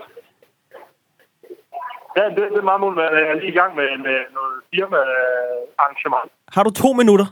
Ja, 2.17 2.23
det, 2.23 2.35
det 2.35 2.57
er 2.57 2.61
meget 2.71 2.81
muligt, 2.81 2.95
men 2.95 3.05
jeg 3.05 3.29
er 3.29 3.33
lige 3.33 3.47
i 3.47 3.57
gang 3.61 3.75
med, 3.75 3.97
med 3.97 4.17
noget 4.37 4.55
firma-arrangement. 4.73 6.31
Har 6.55 6.63
du 6.63 6.69
to 6.69 6.93
minutter? 6.93 7.25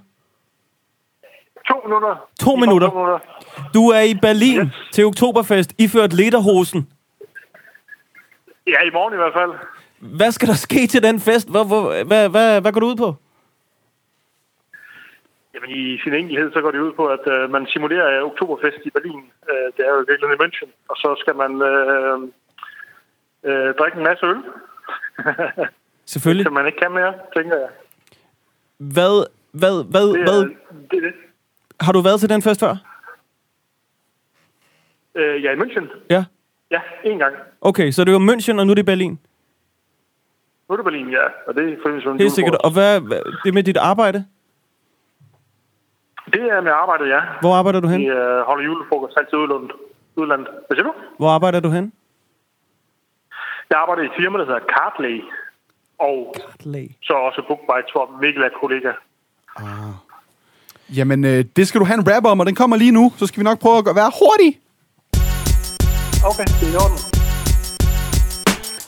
To 1.69 1.81
minutter. 1.85 2.29
To 2.39 2.55
minutter. 2.55 2.87
To 2.89 2.93
minutter. 2.93 3.19
Du 3.73 3.89
er 3.89 4.01
i 4.01 4.13
Berlin 4.21 4.61
yes. 4.61 4.89
til 4.91 5.05
Oktoberfest, 5.05 5.73
iført 5.77 6.13
lederhosen. 6.13 6.89
Ja, 8.67 8.81
i 8.89 8.91
morgen 8.93 9.13
i 9.13 9.17
hvert 9.17 9.33
fald. 9.33 9.51
Hvad 10.17 10.31
skal 10.31 10.47
der 10.47 10.53
ske 10.53 10.87
til 10.87 11.03
den 11.03 11.19
fest? 11.19 11.49
Hvor, 11.49 11.63
hvor, 11.63 12.03
hvad, 12.03 12.29
hvad, 12.29 12.61
hvad 12.61 12.71
går 12.71 12.79
du 12.79 12.87
ud 12.87 12.95
på? 12.95 13.15
Jamen, 15.53 15.69
i 15.69 15.97
sin 16.03 16.13
enkelhed, 16.13 16.51
så 16.53 16.61
går 16.61 16.71
det 16.71 16.79
ud 16.79 16.93
på, 16.93 17.05
at 17.07 17.23
øh, 17.33 17.49
man 17.51 17.65
simulerer 17.67 18.19
øh, 18.19 18.25
Oktoberfest 18.29 18.77
i 18.85 18.89
Berlin. 18.89 19.23
Øh, 19.49 19.67
det 19.77 19.81
er 19.87 19.91
jo 19.95 19.99
i 20.01 20.05
virkeligheden 20.09 20.39
i 20.39 20.43
München. 20.43 20.69
Og 20.89 20.95
så 20.97 21.15
skal 21.21 21.35
man 21.35 21.51
øh, 21.71 22.17
øh, 23.49 23.75
drikke 23.79 23.97
en 23.97 24.03
masse 24.03 24.25
øl, 24.25 24.37
Selvfølgelig. 26.13 26.45
som 26.45 26.53
man 26.53 26.65
ikke 26.65 26.79
kan 26.79 26.91
mere, 26.91 27.13
tænker 27.37 27.57
jeg. 27.57 27.69
Hvad, 28.77 29.25
hvad, 29.51 29.83
hvad, 29.93 30.07
Det 30.07 30.21
er, 30.21 30.23
hvad, 30.23 30.41
det, 30.91 31.03
det. 31.03 31.13
har 31.81 31.91
du 31.91 32.01
været 32.01 32.19
til 32.19 32.29
den 32.29 32.41
fest 32.41 32.59
før? 32.59 32.75
Øh, 35.15 35.43
ja, 35.43 35.51
i 35.51 35.55
München. 35.55 35.85
Ja. 36.09 36.25
Ja, 36.71 36.81
en 37.03 37.17
gang. 37.19 37.35
Okay, 37.61 37.91
så 37.91 38.03
det 38.03 38.13
var 38.13 38.19
München, 38.19 38.59
og 38.59 38.65
nu 38.67 38.71
er 38.71 38.75
det 38.75 38.85
Berlin. 38.85 39.19
Nu 40.69 40.73
er 40.73 40.77
det 40.77 40.83
Berlin, 40.85 41.09
ja. 41.09 41.25
Og 41.47 41.55
det 41.55 41.73
er 41.73 41.77
for 41.81 41.99
sådan 42.03 42.19
Helt 42.19 42.31
sikkert. 42.31 42.55
Og 42.55 42.73
hvad, 42.73 42.99
hvad 43.01 43.21
det 43.45 43.53
med 43.53 43.63
dit 43.63 43.77
arbejde? 43.77 44.25
Det 46.25 46.41
er 46.55 46.61
med 46.61 46.71
arbejdet, 46.71 47.09
ja. 47.09 47.19
Hvor 47.41 47.53
arbejder 47.55 47.79
du 47.79 47.87
Vi 47.87 47.93
hen? 47.93 48.01
øh, 48.07 48.41
holder 48.45 48.63
julefrokost 48.63 49.13
altid 49.17 49.33
udlandet. 49.37 49.71
udlandet. 50.15 50.47
Hvad 50.67 50.75
siger 50.77 50.83
du? 50.83 50.93
Hvor 51.17 51.29
arbejder 51.29 51.59
du 51.59 51.69
hen? 51.69 51.93
Jeg 53.69 53.79
arbejder 53.79 54.01
i 54.03 54.05
et 54.05 54.11
firma, 54.19 54.37
der 54.39 54.45
hedder 54.45 54.59
Cartley. 54.75 55.21
Og 55.99 56.35
Cartley. 56.39 56.87
så 57.03 57.13
også 57.13 57.41
Bookbites, 57.47 57.91
hvor 57.91 58.17
Mikkel 58.21 58.43
er 58.43 58.49
kollega. 58.61 58.91
Jamen, 60.97 61.25
øh, 61.25 61.45
det 61.55 61.67
skal 61.67 61.79
du 61.81 61.85
have 61.85 61.97
en 61.99 62.07
rap 62.15 62.25
om, 62.25 62.39
og 62.39 62.45
den 62.45 62.55
kommer 62.55 62.77
lige 62.77 62.91
nu. 62.91 63.13
Så 63.17 63.27
skal 63.27 63.39
vi 63.39 63.43
nok 63.43 63.59
prøve 63.59 63.77
at 63.77 63.85
gøre- 63.85 63.95
være 63.95 64.11
hurtig. 64.21 64.59
Okay, 66.29 66.45
det 66.59 66.67
er 66.69 66.73
i 66.73 66.75
orden. 66.75 67.10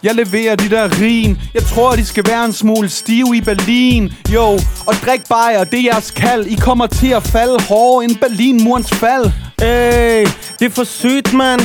Jeg 0.03 0.15
leverer 0.15 0.55
de 0.55 0.69
der 0.69 1.01
rin 1.01 1.41
Jeg 1.53 1.63
tror, 1.63 1.95
de 1.95 2.05
skal 2.05 2.23
være 2.27 2.45
en 2.45 2.53
smule 2.53 2.89
stive 2.89 3.37
i 3.37 3.41
Berlin 3.41 4.13
Jo, 4.33 4.59
og 4.87 4.93
drik 5.05 5.21
bajer, 5.29 5.63
det 5.63 5.79
er 5.79 5.83
jeres 5.83 6.11
kald 6.11 6.45
I 6.45 6.55
kommer 6.55 6.87
til 6.87 7.07
at 7.07 7.23
falde 7.23 7.63
hårdere 7.69 8.03
end 8.03 8.15
Berlinmurens 8.15 8.91
fald 8.91 9.31
Hey, 9.63 10.27
det 10.59 10.65
er 10.65 10.69
for 10.69 10.83
sygt, 10.83 11.33
mand. 11.33 11.61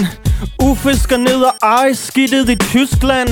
Uffe 0.63 0.97
skal 0.97 1.21
ned 1.21 1.43
og 1.43 1.55
eje 1.63 1.95
skidtet 1.95 2.49
i 2.49 2.57
Tyskland. 2.57 3.29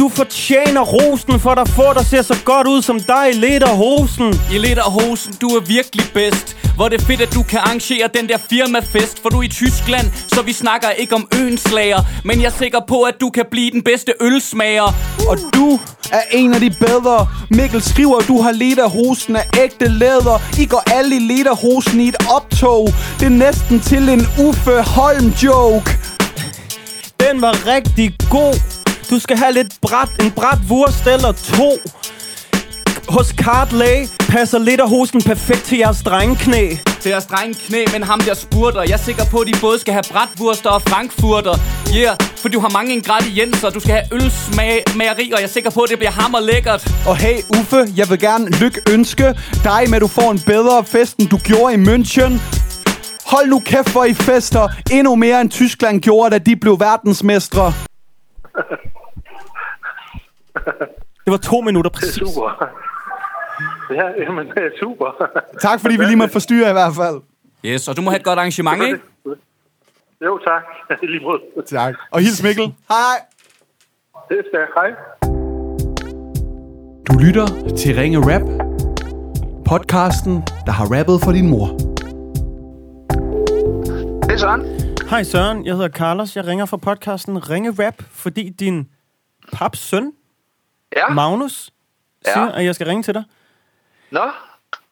Du 0.00 0.08
fortjener 0.08 0.80
rosen, 0.80 1.40
for 1.40 1.54
der 1.54 1.64
får 1.64 1.92
der 1.92 2.02
ser 2.02 2.22
så 2.22 2.36
godt 2.44 2.66
ud 2.66 2.82
som 2.82 3.00
dig. 3.00 3.26
I 3.32 3.36
lederhosen. 3.36 4.40
I 4.52 4.58
Lederhosen, 4.58 5.34
du 5.40 5.46
er 5.46 5.60
virkelig 5.60 6.04
bedst. 6.14 6.56
Hvor 6.76 6.88
det 6.88 7.00
er 7.00 7.04
fedt, 7.04 7.20
at 7.20 7.34
du 7.34 7.42
kan 7.42 7.58
arrangere 7.58 8.08
den 8.14 8.28
der 8.28 8.38
firmafest. 8.50 9.22
For 9.22 9.28
du 9.28 9.38
er 9.38 9.42
i 9.42 9.48
Tyskland, 9.48 10.06
så 10.28 10.42
vi 10.42 10.52
snakker 10.52 10.90
ikke 10.90 11.14
om 11.14 11.28
øenslager 11.34 12.00
Men 12.24 12.40
jeg 12.40 12.46
er 12.46 12.58
sikker 12.58 12.80
på, 12.88 13.02
at 13.02 13.14
du 13.20 13.30
kan 13.30 13.44
blive 13.50 13.70
den 13.70 13.82
bedste 13.82 14.12
ølsmager. 14.20 14.88
Og 15.28 15.36
du 15.54 15.78
er 16.12 16.22
en 16.30 16.54
af 16.54 16.60
de 16.60 16.70
bedre. 16.70 17.28
Mikkel 17.50 17.82
skriver, 17.82 18.16
at 18.18 18.28
du 18.28 18.40
har 18.40 18.52
lederhosen 18.52 19.36
af 19.36 19.46
ægte 19.62 19.88
læder. 19.88 20.58
I 20.58 20.66
går 20.66 20.82
alle 20.94 21.16
i 21.16 21.18
lederhosen 21.18 22.00
i 22.00 22.08
et 22.08 22.16
optog. 22.36 22.88
Det 23.18 23.26
er 23.26 23.36
næsten 23.46 23.80
til 23.80 24.08
en 24.08 24.26
Uffe 24.46 24.82
Holm 24.82 25.28
joke. 25.44 25.90
Den 27.20 27.42
var 27.42 27.66
rigtig 27.66 28.14
god. 28.30 28.79
Du 29.10 29.18
skal 29.18 29.36
have 29.36 29.52
lidt 29.52 29.78
bræt, 29.82 30.08
en 30.24 30.30
bræt 30.30 30.58
wurst 30.68 31.06
eller 31.06 31.32
to. 31.32 31.70
Hos 33.08 33.26
Cartley 33.26 34.08
passer 34.28 34.58
lederhosen 34.58 35.22
perfekt 35.22 35.62
til 35.62 35.78
jeres 35.78 36.02
drengeknæ. 36.02 36.70
Til 37.00 37.10
at 37.10 37.22
strenge 37.22 37.54
knæ, 37.54 37.84
men 37.92 38.02
ham 38.02 38.20
der 38.20 38.34
spurter 38.34 38.82
Jeg 38.82 38.92
er 38.92 38.96
sikker 38.96 39.24
på, 39.30 39.38
at 39.38 39.46
de 39.46 39.52
både 39.60 39.78
skal 39.78 39.92
have 39.92 40.02
bratwurster 40.12 40.70
og 40.70 40.82
frankfurter 40.82 41.54
Yeah, 41.96 42.16
for 42.36 42.48
du 42.48 42.60
har 42.60 42.68
mange 42.68 42.94
ingredienser 42.94 43.70
Du 43.70 43.80
skal 43.80 43.92
have 43.92 44.06
ølsmageri, 44.12 45.32
og 45.34 45.38
jeg 45.40 45.46
er 45.46 45.54
sikker 45.58 45.70
på, 45.70 45.80
at 45.80 45.90
det 45.90 45.98
bliver 45.98 46.10
hammer 46.10 46.40
lækkert 46.40 46.92
Og 47.06 47.16
hey 47.16 47.38
Uffe, 47.58 47.92
jeg 47.96 48.10
vil 48.10 48.18
gerne 48.18 48.50
lykke 48.50 48.80
ønske 48.90 49.34
dig 49.64 49.82
med, 49.88 49.96
at 49.96 50.02
du 50.02 50.08
får 50.08 50.30
en 50.30 50.40
bedre 50.46 50.84
fest, 50.84 51.16
end 51.18 51.28
du 51.28 51.38
gjorde 51.38 51.74
i 51.74 51.76
München. 51.76 52.32
Hold 53.26 53.48
nu 53.48 53.58
kæft, 53.60 53.88
for 53.88 54.04
I 54.04 54.14
fester 54.14 54.68
endnu 54.92 55.14
mere, 55.14 55.40
end 55.40 55.50
Tyskland 55.50 56.00
gjorde, 56.00 56.30
da 56.30 56.38
de 56.38 56.56
blev 56.56 56.80
verdensmestre. 56.80 57.72
Det 61.24 61.30
var 61.30 61.36
to 61.36 61.60
minutter 61.60 61.90
Det 61.90 61.96
er 61.96 62.00
præcis. 62.00 62.14
super. 62.34 62.66
Ja, 63.90 64.22
jamen, 64.22 64.46
det 64.46 64.58
er 64.58 64.70
super. 64.80 65.06
Tak, 65.60 65.80
fordi 65.80 65.96
vi 65.96 66.04
lige 66.04 66.16
måtte 66.16 66.32
forstyrre 66.32 66.70
i 66.70 66.72
hvert 66.72 66.94
fald. 66.96 67.20
Yes, 67.64 67.88
og 67.88 67.96
du 67.96 68.02
må 68.02 68.10
have 68.10 68.18
et 68.18 68.24
godt 68.24 68.38
arrangement, 68.38 68.82
ikke? 68.82 69.00
Jo, 70.24 70.38
tak. 70.38 70.62
Lige 71.02 71.20
måde. 71.24 71.40
Tak. 71.66 71.94
Og 72.10 72.20
hils 72.20 72.42
Mikkel. 72.42 72.64
Hej. 72.88 73.16
Det 74.28 74.38
skal 74.48 74.58
jeg. 74.58 74.68
Hej. 74.74 74.90
Du 77.08 77.18
lytter 77.18 77.46
til 77.78 77.94
Ringe 77.94 78.18
Rap. 78.18 78.42
Podcasten, 79.68 80.34
der 80.66 80.72
har 80.72 80.84
rappet 80.98 81.20
for 81.24 81.32
din 81.32 81.48
mor. 81.50 81.66
Det 84.22 84.32
er 84.34 84.38
Søren. 84.38 84.62
Hej 85.10 85.22
Søren, 85.22 85.66
jeg 85.66 85.74
hedder 85.74 85.88
Carlos. 85.88 86.36
Jeg 86.36 86.46
ringer 86.46 86.66
fra 86.66 86.76
podcasten 86.76 87.50
Ringe 87.50 87.70
Rap, 87.86 87.94
fordi 88.10 88.48
din 88.48 88.88
paps 89.52 89.78
søn, 89.78 90.12
Ja. 90.96 91.08
Magnus, 91.08 91.70
Ja. 92.26 92.32
siger, 92.32 92.48
at 92.52 92.64
jeg 92.64 92.74
skal 92.74 92.86
ringe 92.86 93.02
til 93.02 93.14
dig. 93.14 93.24
Nå, 94.10 94.20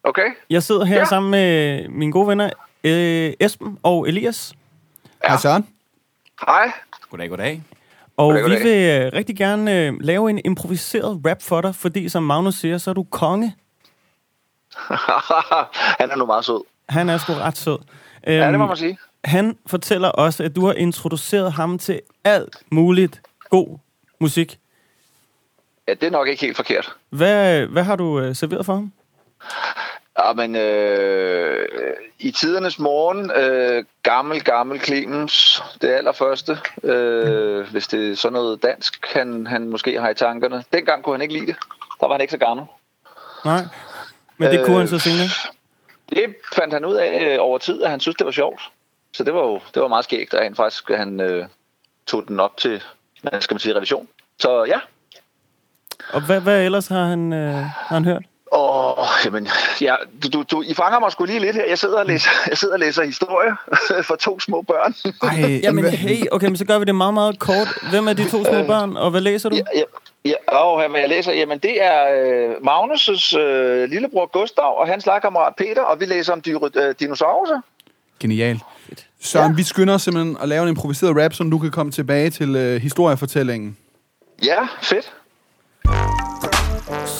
okay. 0.05 0.27
Jeg 0.51 0.63
sidder 0.63 0.85
her 0.85 0.95
Ja. 0.95 1.01
ja. 1.01 1.05
sammen 1.07 1.31
med 1.31 1.89
mine 1.89 2.13
gode 2.13 2.29
venner 2.29 2.51
øh, 2.85 3.33
Esben 3.41 3.79
og 3.83 4.09
Elias. 4.09 4.55
Hej 5.27 5.37
Søren. 5.37 5.69
Hej. 6.47 6.73
Goddag, 7.11 7.29
goddag. 7.29 7.63
Og 8.17 8.25
Goddag, 8.27 8.45
vi 8.45 8.55
goddag. 8.57 8.65
vil 9.01 9.07
øh, 9.07 9.13
rigtig 9.13 9.37
gerne 9.37 9.87
øh, 9.87 9.95
lave 10.01 10.31
en 10.31 10.41
improviseret 10.45 11.21
rap 11.27 11.43
for 11.43 11.61
dig, 11.61 11.75
fordi 11.75 12.09
som 12.09 12.23
Magnus 12.23 12.55
siger, 12.55 12.79
så 12.79 12.91
er 12.91 12.95
du 12.95 13.03
konge. 13.11 13.55
Han 16.01 16.11
er 16.11 16.17
nu 16.17 16.27
meget 16.27 16.45
sød. 16.45 16.65
Han 16.89 17.09
er 17.09 17.19
sgu 17.19 17.33
ret 17.33 17.57
sød. 17.59 17.79
Øhm, 18.27 18.37
Ja, 18.39 18.51
det 18.51 18.59
må 18.59 18.67
man 18.67 18.77
sige. 18.77 18.99
Han 19.25 19.59
fortæller 19.67 20.09
også, 20.09 20.43
at 20.45 20.57
du 20.57 20.67
har 20.67 20.73
introduceret 20.73 21.53
ham 21.53 21.79
til 21.79 22.01
alt 22.25 22.57
muligt 22.71 23.21
god 23.51 23.79
musik. 24.21 24.59
Ja, 25.89 25.95
det 25.95 26.03
er 26.07 26.11
nok 26.11 26.29
ikke 26.29 26.41
helt 26.41 26.57
forkert. 26.57 26.93
Hvad, 27.11 27.67
hvad 27.67 27.83
har 27.83 27.97
du 27.97 28.21
øh, 28.21 28.35
serveret 28.37 28.67
for 28.67 28.75
ham? 28.75 28.93
Ja, 30.19 30.33
men 30.33 30.57
øh, 30.57 31.67
i 32.19 32.31
tidernes 32.31 32.79
morgen, 32.79 33.31
øh, 33.31 33.85
gammel, 34.03 34.45
gammel 34.45 34.81
Clemens, 34.81 35.63
det 35.83 35.89
allerførste, 35.89 36.59
øh, 36.83 37.71
hvis 37.71 37.87
det 37.87 38.11
er 38.11 38.17
sådan 38.17 38.33
noget 38.33 38.63
dansk, 38.63 39.07
han, 39.15 39.47
han 39.47 39.69
måske 39.69 40.01
har 40.01 40.11
i 40.11 40.15
tankerne. 40.15 40.65
Dengang 40.73 41.03
kunne 41.03 41.15
han 41.15 41.23
ikke 41.23 41.35
lide 41.35 41.47
det. 41.47 41.57
Der 42.01 42.07
var 42.07 42.15
han 42.15 42.21
ikke 42.21 42.31
så 42.31 42.39
gammel. 42.39 42.67
Nej, 43.45 43.63
men 44.37 44.51
det 44.51 44.61
Øh, 44.61 44.67
kunne 44.67 44.79
han 44.79 44.89
så 44.89 44.99
senere. 44.99 45.29
Det 46.11 46.35
fandt 46.55 46.75
han 46.75 46.85
ud 46.85 46.95
af 46.95 47.25
øh, 47.27 47.37
over 47.41 47.59
tid, 47.59 47.83
at 47.83 47.91
han 47.91 48.01
synes, 48.01 48.17
det 48.17 48.25
var 48.25 48.33
sjovt. 48.33 48.63
Så 49.13 49.25
det 49.25 49.35
var 49.35 49.41
jo 49.41 49.61
det 49.75 49.83
var 49.83 49.89
meget 49.89 50.05
skægt, 50.05 50.35
at 50.35 50.43
han 50.45 50.55
faktisk 50.55 50.91
han, 50.91 51.21
øh, 51.21 51.47
tog 52.07 52.29
den 52.29 52.41
op 52.41 52.57
til, 52.57 52.83
hvad 53.23 53.41
skal 53.41 53.55
man 53.55 53.61
sige, 53.61 53.77
revision. 53.77 54.09
Så 54.39 54.65
ja, 54.65 54.79
Og 56.13 56.27
hvad, 56.27 56.41
hvad 56.41 56.65
ellers 56.65 56.87
har 56.87 57.05
han, 57.05 57.33
øh, 57.33 57.55
har 57.55 57.95
han 57.95 58.05
hørt? 58.05 58.23
Åh, 58.53 59.07
jamen, 59.25 59.49
ja, 59.81 59.95
du, 60.23 60.29
du, 60.29 60.43
du, 60.51 60.63
I 60.63 60.75
fanger 60.75 61.01
mig 61.01 61.13
sgu 61.13 61.25
lige 61.25 61.39
lidt 61.39 61.57
her. 61.57 61.65
Jeg 61.69 61.79
sidder 61.79 61.99
og 61.99 62.07
læser, 62.07 62.31
jeg 62.49 62.59
sidder 62.59 62.75
og 62.75 62.81
læser 62.81 63.05
historie 63.05 63.57
for 64.09 64.17
to 64.17 64.41
små 64.41 64.63
børn. 64.63 64.95
Ej, 65.23 65.61
Jamen, 65.65 65.85
hey, 65.85 66.25
okay, 66.33 66.47
men 66.47 66.57
så 66.57 66.65
gør 66.65 66.79
vi 66.79 66.85
det 66.85 66.95
meget, 66.95 67.15
meget 67.15 67.39
kort. 67.39 67.69
Hvem 67.91 68.09
er 68.09 68.13
de 68.13 68.31
to 68.31 68.45
små 68.45 68.65
børn, 68.67 68.97
og 68.97 69.11
hvad 69.11 69.21
læser 69.21 69.49
du? 69.49 69.57
Ja, 69.57 69.63
ja, 69.75 69.83
ja, 70.25 70.57
og 70.59 70.89
hvad 70.91 71.01
jeg 71.01 71.09
læser, 71.09 71.33
jamen 71.33 71.59
det 71.59 71.85
er 71.85 71.99
øh, 72.17 72.51
Magnus' 72.51 73.39
øh, 73.39 73.91
lillebror 73.91 74.31
Gustav 74.41 74.79
og 74.81 74.87
hans 74.87 75.07
lagkammerat 75.07 75.53
Peter, 75.59 75.83
og 75.83 76.01
vi 76.01 76.05
læser 76.05 76.33
om 76.33 76.41
dyre, 76.41 76.71
øh, 76.77 76.95
dinosaurer. 77.01 77.61
Genialt. 78.21 78.63
Søren, 79.21 79.51
ja. 79.51 79.57
vi 79.57 79.63
skynder 79.63 79.95
os 79.95 80.03
simpelthen 80.03 80.37
at 80.43 80.49
lave 80.49 80.63
en 80.63 80.69
improviseret 80.69 81.25
rap, 81.25 81.35
så 81.35 81.45
du 81.45 81.59
kan 81.59 81.71
komme 81.71 81.93
tilbage 81.93 82.31
til 82.31 82.57
øh, 82.57 82.81
historiefortællingen. 82.81 83.77
Ja, 84.45 84.67
fedt. 84.83 85.13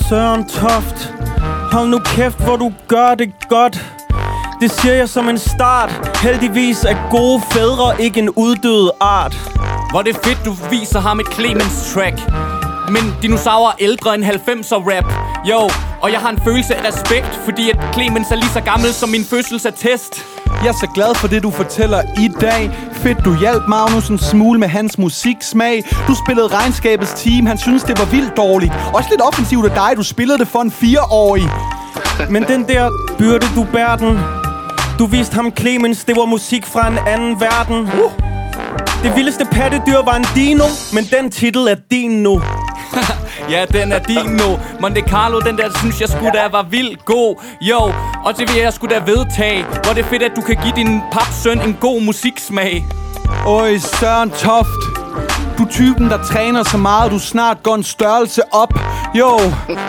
Søren 0.09 0.49
Toft, 0.49 1.15
hold 1.73 1.89
nu 1.89 1.99
kæft, 1.99 2.45
hvor 2.45 2.57
du 2.57 2.73
gør 2.89 3.15
det 3.15 3.33
godt. 3.49 3.85
Det 4.61 4.71
siger 4.71 4.95
jeg 4.95 5.09
som 5.09 5.29
en 5.29 5.39
start. 5.39 6.19
Heldigvis 6.23 6.85
er 6.85 7.11
gode 7.11 7.43
fædre 7.53 8.03
ikke 8.03 8.21
en 8.21 8.31
uddød 8.31 8.91
art. 9.01 9.37
Hvor 9.91 10.03
det 10.03 10.17
fedt, 10.25 10.39
du 10.45 10.53
viser 10.71 11.01
ham 11.01 11.21
et 11.21 11.27
Clemens 11.35 11.93
track. 11.95 12.17
Men 12.89 13.03
dinosaurer 13.23 13.71
er 13.71 13.77
ældre 13.79 14.15
end 14.15 14.25
90'er 14.25 14.83
rap. 14.91 15.28
Jo, 15.45 15.71
og 16.01 16.13
jeg 16.13 16.21
har 16.21 16.31
en 16.31 16.41
følelse 16.45 16.75
af 16.75 16.89
respekt, 16.93 17.41
fordi 17.45 17.71
at 17.71 17.79
Clemens 17.95 18.31
er 18.31 18.35
lige 18.35 18.51
så 18.51 18.61
gammel 18.61 18.93
som 18.93 19.09
min 19.09 19.25
fødselsattest. 19.25 20.25
Jeg 20.47 20.69
er 20.69 20.79
så 20.81 20.89
glad 20.95 21.15
for 21.15 21.29
det, 21.29 21.43
du 21.43 21.51
fortæller 21.51 22.03
i 22.19 22.29
dag. 22.41 22.71
Fedt, 22.93 23.25
du 23.25 23.37
hjalp 23.37 23.63
Magnus 23.69 24.09
en 24.09 24.19
smule 24.19 24.61
med 24.61 24.69
hans 24.69 24.99
musiksmag. 24.99 25.85
Du 26.09 26.15
spillede 26.27 26.49
regnskabets 26.49 27.13
team, 27.13 27.47
han 27.47 27.59
synes 27.59 27.83
det 27.83 27.99
var 27.99 28.05
vildt 28.05 28.37
dårligt. 28.37 28.73
Også 28.95 29.09
lidt 29.11 29.23
offensivt 29.23 29.65
af 29.67 29.71
dig, 29.71 29.97
du 29.97 30.03
spillede 30.03 30.39
det 30.39 30.49
for 30.49 30.61
en 30.61 30.71
fireårig. 30.71 31.51
Men 32.31 32.43
den 32.43 32.69
der 32.69 32.91
byrde, 33.19 33.47
du 33.55 33.67
bærer 33.73 33.97
den. 33.97 34.19
Du 34.99 35.07
viste 35.07 35.35
ham 35.35 35.53
Clemens, 35.59 36.05
det 36.05 36.17
var 36.17 36.25
musik 36.25 36.67
fra 36.67 36.89
en 36.89 36.99
anden 37.07 37.41
verden. 37.41 37.81
Uh. 37.81 38.13
Det 39.03 39.17
vildeste 39.17 39.45
pattedyr 39.45 40.03
var 40.05 40.15
en 40.17 40.27
dino, 40.35 40.65
men 40.93 41.05
den 41.05 41.31
titel 41.31 41.69
er 41.69 41.77
din 41.91 42.11
nu. 42.23 42.43
Ja, 43.51 43.65
den 43.73 43.93
er 43.93 43.99
din 43.99 44.27
nu. 44.31 44.59
Monte 44.81 45.01
Carlo, 45.01 45.41
den 45.41 45.59
der, 45.59 45.79
synes 45.79 46.01
jeg 46.01 46.09
skulle 46.09 46.31
da 46.35 46.49
var 46.53 46.63
vildt 46.71 47.05
god. 47.05 47.43
Jo, 47.61 47.93
og 48.25 48.39
det 48.39 48.53
vil 48.53 48.63
jeg 48.63 48.73
skulle 48.73 48.95
da 48.95 49.01
vedtage. 49.13 49.65
Hvor 49.65 49.93
det 49.93 50.05
er 50.05 50.09
fedt, 50.09 50.23
at 50.23 50.33
du 50.37 50.41
kan 50.41 50.57
give 50.63 50.73
din 50.77 51.01
papsøn 51.13 51.61
en 51.61 51.77
god 51.81 52.03
musiksmag. 52.03 52.85
Øj, 53.47 53.79
Søren 53.79 54.31
Toft. 54.31 54.83
Du 55.59 55.63
er 55.65 55.69
typen, 55.71 56.11
der 56.11 56.23
træner 56.25 56.63
så 56.63 56.77
meget, 56.77 57.11
du 57.13 57.19
snart 57.19 57.63
går 57.63 57.75
en 57.75 57.83
størrelse 57.83 58.43
op. 58.55 58.73
Jo, 59.15 59.39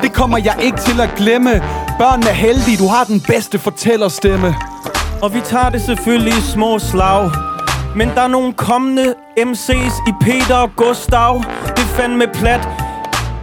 det 0.01 0.13
kommer 0.13 0.37
jeg 0.37 0.55
ikke 0.61 0.77
til 0.77 1.01
at 1.01 1.09
glemme. 1.17 1.63
Børnene 1.99 2.29
er 2.29 2.33
heldige, 2.33 2.77
du 2.77 2.87
har 2.87 3.03
den 3.03 3.21
bedste 3.27 3.59
fortællerstemme. 3.59 4.55
Og 5.21 5.33
vi 5.33 5.41
tager 5.41 5.69
det 5.69 5.81
selvfølgelig 5.81 6.33
i 6.33 6.41
små 6.41 6.79
slag. 6.79 7.31
Men 7.95 8.09
der 8.09 8.21
er 8.21 8.27
nogle 8.27 8.53
kommende 8.53 9.13
MC's 9.39 10.09
i 10.09 10.13
Peter 10.21 10.55
og 10.55 10.69
Gustav. 10.75 11.43
Det 11.67 11.79
er 11.83 11.87
fandme 11.87 12.27
plat. 12.33 12.67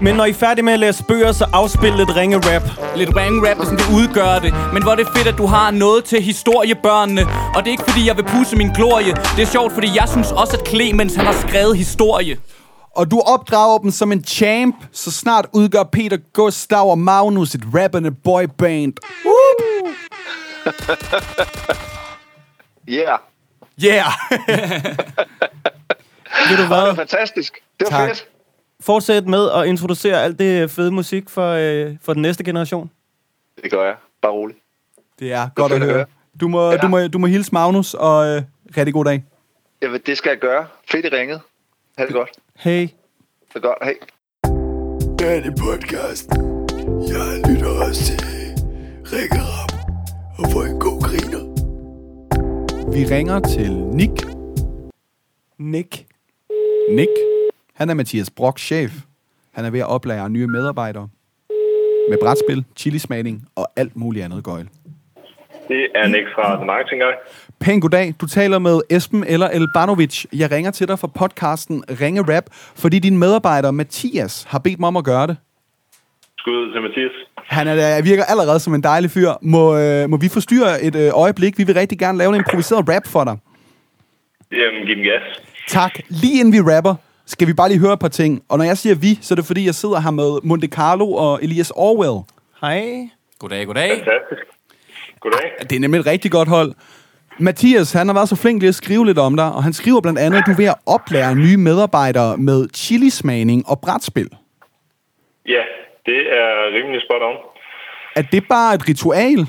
Men 0.03 0.15
når 0.17 0.25
I 0.25 0.31
er 0.31 0.35
færdige 0.35 0.65
med 0.65 0.73
at 0.73 0.79
læse 0.79 1.05
bøger, 1.05 1.33
så 1.33 1.47
afspil 1.53 1.93
lidt 1.93 2.17
ringe-rap. 2.17 2.63
Lidt 2.97 3.17
ring 3.17 3.49
rap, 3.49 3.67
som 3.67 3.77
det 3.77 3.87
udgør 3.95 4.39
det. 4.39 4.55
Men 4.73 4.83
hvor 4.83 4.95
det 4.95 5.07
er 5.07 5.13
fedt, 5.17 5.27
at 5.29 5.39
du 5.39 5.47
har 5.47 5.71
noget 5.71 6.05
til 6.05 6.23
historiebørnene. 6.23 7.23
Og 7.55 7.63
det 7.65 7.67
er 7.67 7.71
ikke 7.71 7.85
fordi, 7.89 8.07
jeg 8.07 8.17
vil 8.17 8.25
pusse 8.25 8.57
min 8.57 8.69
glorie. 8.73 9.13
Det 9.37 9.43
er 9.43 9.47
sjovt, 9.47 9.73
fordi 9.73 9.89
jeg 9.97 10.09
synes 10.09 10.33
også, 10.33 10.57
at 10.63 10.69
Clemens 10.69 11.15
han 11.15 11.27
har 11.27 11.33
skrevet 11.49 11.77
historie. 11.77 12.37
Og 12.97 13.11
du 13.11 13.21
opdrager 13.21 13.79
dem 13.79 13.91
som 13.91 14.13
en 14.13 14.25
champ, 14.25 14.77
så 14.93 15.11
snart 15.11 15.47
udgør 15.53 15.83
Peter 15.83 16.17
Gustav 16.33 16.91
og 16.91 16.99
Magnus 16.99 17.55
et 17.55 17.63
rappende 17.75 18.11
boyband. 18.25 18.93
Yeah. 22.89 23.19
Yeah! 23.85 24.05
Ved 26.49 26.57
du 26.57 26.63
Det 26.63 26.71
var 26.71 26.85
hvad? 26.85 26.97
fantastisk. 26.97 27.53
Det 27.81 27.87
var 27.91 27.99
Tak. 27.99 28.09
fedt. 28.09 28.27
Fortsæt 28.81 29.27
med 29.27 29.51
at 29.51 29.67
introducere 29.67 30.23
alt 30.23 30.39
det 30.39 30.71
fede 30.71 30.91
musik 30.91 31.31
for, 31.31 31.51
øh, 31.51 31.97
for 32.03 32.13
den 32.13 32.23
næste 32.23 32.45
generation. 32.45 32.91
Det 33.63 33.71
gør 33.71 33.85
jeg. 33.85 33.95
Bare 34.23 34.33
roligt. 34.33 34.59
Det 35.19 35.33
er 35.33 35.49
godt 35.55 35.73
at 35.73 35.79
fedt 35.79 35.91
at 35.91 35.97
høre. 35.97 36.07
Du 36.41 36.49
må, 36.49 36.71
Ja. 36.71 36.77
du 36.77 36.89
må, 36.89 37.07
du 37.07 37.19
må 37.19 37.27
hilse 37.27 37.53
Magnus, 37.53 37.95
og 37.95 38.27
øh, 38.27 38.43
rigtig 38.77 38.95
god 38.95 39.05
dag. 39.05 39.25
Jamen, 39.83 40.01
det 40.07 40.19
skal 40.19 40.31
jeg 40.31 40.39
gøre. 40.39 40.67
Fedt 40.91 41.07
i 41.07 41.09
ringet. 41.09 41.41
Ha' 41.99 42.07
det 42.07 42.15
godt. 42.15 42.31
Hey. 42.57 42.81
Det 42.83 43.55
er 43.55 43.61
godt. 43.61 43.79
Hej. 43.83 43.95
Danny 45.19 45.51
Podcast. 45.59 46.29
Jeg 47.09 47.51
lytter 47.51 47.87
også 47.89 48.03
til 48.05 48.21
Rikke 49.13 49.39
Rap 49.41 49.73
og 50.39 50.51
får 50.53 50.63
en 50.63 50.81
god 50.81 51.03
griner. 51.03 51.47
Vi 52.93 53.05
ringer 53.15 53.41
til 53.41 53.73
Nick. 53.73 54.27
Nick. 55.59 56.07
Nick. 56.91 57.11
Han 57.77 57.91
er 57.91 57.95
Mathias 57.95 58.31
Brock 58.31 58.59
chef. 58.59 58.93
Han 59.55 59.65
er 59.65 59.71
ved 59.71 59.81
at 59.81 59.87
oplære 59.87 60.31
nye 60.31 60.47
medarbejdere. 60.47 61.09
Med 62.11 62.19
brætspil, 62.23 62.65
chilismagning 62.77 63.49
og 63.57 63.69
alt 63.77 63.97
muligt 63.97 64.25
andet 64.25 64.45
gøjl. 64.45 64.69
Det 65.69 65.89
er 65.95 66.07
Nick 66.07 66.27
fra 66.35 66.57
The 66.57 66.67
Marketing 66.67 67.03
Guy. 67.03 67.13
Pæn 67.61 67.81
goddag. 67.81 68.15
Du 68.21 68.27
taler 68.27 68.59
med 68.59 68.81
Esben 68.91 69.25
eller 69.25 69.49
Elbanovic. 69.49 70.25
Jeg 70.33 70.51
ringer 70.51 70.71
til 70.71 70.89
dig 70.89 70.99
fra 70.99 71.07
podcasten 71.07 71.85
Ringe 72.01 72.37
Rap, 72.37 72.45
fordi 72.77 72.99
din 72.99 73.19
medarbejder 73.19 73.71
Mathias 73.71 74.45
har 74.49 74.59
bedt 74.59 74.81
mig 74.81 74.87
om 74.87 74.97
at 74.97 75.05
gøre 75.05 75.27
det. 75.27 75.37
Skud 76.39 76.53
ud 76.53 76.73
til 76.73 76.83
Mathias. 76.83 77.11
Han 77.37 77.69
er, 77.69 78.03
virker 78.03 78.25
allerede 78.25 78.61
som 78.61 78.75
en 78.75 78.83
dejlig 78.83 79.11
fyr. 79.11 79.31
Må, 79.43 79.79
øh, 79.79 80.11
må 80.11 80.17
vi 80.17 80.29
forstyrre 80.29 80.83
et 80.83 80.97
øh, 80.97 81.11
øjeblik? 81.15 81.59
Vi 81.59 81.65
vil 81.65 81.75
rigtig 81.75 81.99
gerne 81.99 82.19
lave 82.19 82.29
en 82.29 82.35
improviseret 82.35 82.89
rap 82.89 83.07
for 83.07 83.25
dig. 83.25 83.37
Jamen, 84.53 84.87
giv 84.87 84.97
den 84.97 85.05
gas. 85.05 85.43
Tak. 85.69 85.99
Lige 86.09 86.41
inden 86.41 86.53
vi 86.53 86.61
rapper, 86.73 86.95
skal 87.27 87.49
vi 87.49 87.53
bare 87.53 87.69
lige 87.69 87.81
høre 87.81 87.93
et 87.93 87.99
par 87.99 88.09
ting. 88.09 88.43
Og 88.49 88.59
når 88.59 88.65
jeg 88.65 88.79
siger 88.79 88.95
vi, 88.95 89.19
så 89.21 89.35
er 89.35 89.37
det 89.37 89.47
fordi, 89.47 89.67
jeg 89.67 89.75
sidder 89.75 90.01
her 90.01 90.11
med 90.11 90.41
Monte 90.43 90.67
Carlo 90.67 91.13
og 91.13 91.43
Elias 91.43 91.73
Orwell. 91.77 92.19
Hej. 92.61 93.09
Goddag, 93.39 93.67
goddag. 93.67 93.91
Fantastisk. 93.91 94.43
Goddag. 95.21 95.53
Det 95.61 95.73
er 95.77 95.81
nemlig 95.81 96.01
et 96.01 96.07
rigtig 96.07 96.31
godt 96.31 96.49
hold. 96.49 96.73
Mathias, 97.39 97.93
han 97.93 98.07
har 98.09 98.15
været 98.15 98.29
så 98.29 98.37
flink 98.37 98.61
til 98.61 98.69
at 98.69 98.75
skrive 98.75 99.07
lidt 99.07 99.19
om 99.19 99.37
dig, 99.37 99.53
og 99.53 99.63
han 99.63 99.73
skriver 99.73 100.01
blandt 100.01 100.19
andet, 100.19 100.39
at 100.39 100.45
du 100.47 100.51
er 100.51 100.57
ved 100.57 100.65
at 100.65 100.81
oplære 100.87 101.35
nye 101.35 101.57
medarbejdere 101.57 102.37
med 102.37 102.69
chilismagning 102.75 103.69
og 103.69 103.81
brætspil. 103.81 104.29
Ja, 105.49 105.63
det 106.07 106.21
er 106.41 106.53
rimelig 106.77 107.01
spot 107.03 107.23
on. 107.23 107.37
Er 108.17 108.23
det 108.23 108.49
bare 108.49 108.75
et 108.75 108.89
ritual? 108.89 109.41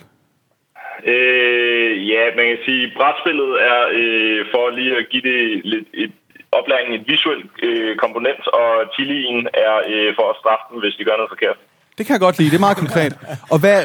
Øh, 1.13 2.09
ja, 2.09 2.23
man 2.35 2.45
kan 2.47 2.57
sige, 2.65 2.91
brætspillet 2.97 3.51
er 3.71 3.79
øh, 3.93 4.45
for 4.51 4.69
lige 4.69 4.97
at 4.97 5.09
give 5.09 5.21
det 5.21 5.65
lidt 5.65 5.87
et, 5.93 6.11
oplæringen 6.51 6.93
et 6.99 7.03
visuelt 7.11 7.45
øh, 7.67 7.91
komponent, 8.03 8.43
og 8.61 8.69
chilien 8.95 9.47
er 9.65 9.73
øh, 9.93 10.09
for 10.17 10.25
at 10.31 10.35
straffe 10.41 10.63
dem, 10.71 10.77
hvis 10.83 10.95
de 10.99 11.03
gør 11.07 11.15
noget 11.21 11.31
forkert. 11.35 11.57
Det 11.97 12.05
kan 12.05 12.13
jeg 12.13 12.19
godt 12.27 12.37
lide, 12.39 12.49
det 12.49 12.55
er 12.61 12.67
meget 12.67 12.77
konkret. 12.85 13.13
Og 13.53 13.57
hvad, 13.63 13.79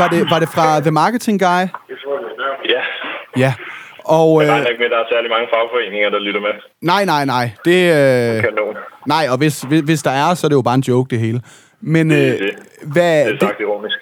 var, 0.00 0.08
det, 0.08 0.20
var 0.32 0.38
det 0.38 0.48
fra 0.56 0.66
The 0.86 0.90
Marketing 1.02 1.36
Guy? 1.46 1.62
Ja, 2.74 2.82
Ja. 3.44 3.52
Og 4.04 4.40
jeg 4.42 4.48
øh, 4.48 4.54
regner 4.54 4.68
ikke 4.68 4.78
med, 4.78 4.86
at 4.86 4.92
der 4.92 4.98
er 4.98 5.08
særlig 5.14 5.30
mange 5.30 5.46
fagforeninger, 5.54 6.10
der 6.10 6.18
lytter 6.18 6.40
med. 6.40 6.50
nej, 6.82 7.04
nej, 7.04 7.24
nej. 7.24 7.50
Det, 7.64 7.78
øh, 7.90 8.42
Kanon. 8.42 8.76
nej, 9.06 9.24
og 9.30 9.38
hvis, 9.38 9.60
hvis, 9.62 9.80
hvis 9.80 10.02
der 10.02 10.10
er, 10.10 10.34
så 10.34 10.46
er 10.46 10.48
det 10.48 10.56
jo 10.56 10.62
bare 10.62 10.74
en 10.74 10.80
joke, 10.80 11.10
det 11.10 11.18
hele. 11.18 11.40
Men 11.80 12.10
øh, 12.10 12.16
Det- 12.18 12.38
det- 12.40 12.54
hvad, 12.92 13.24
Det 13.26 13.34
er 13.34 13.46
sagt 13.46 13.60
ironisk. 13.60 13.98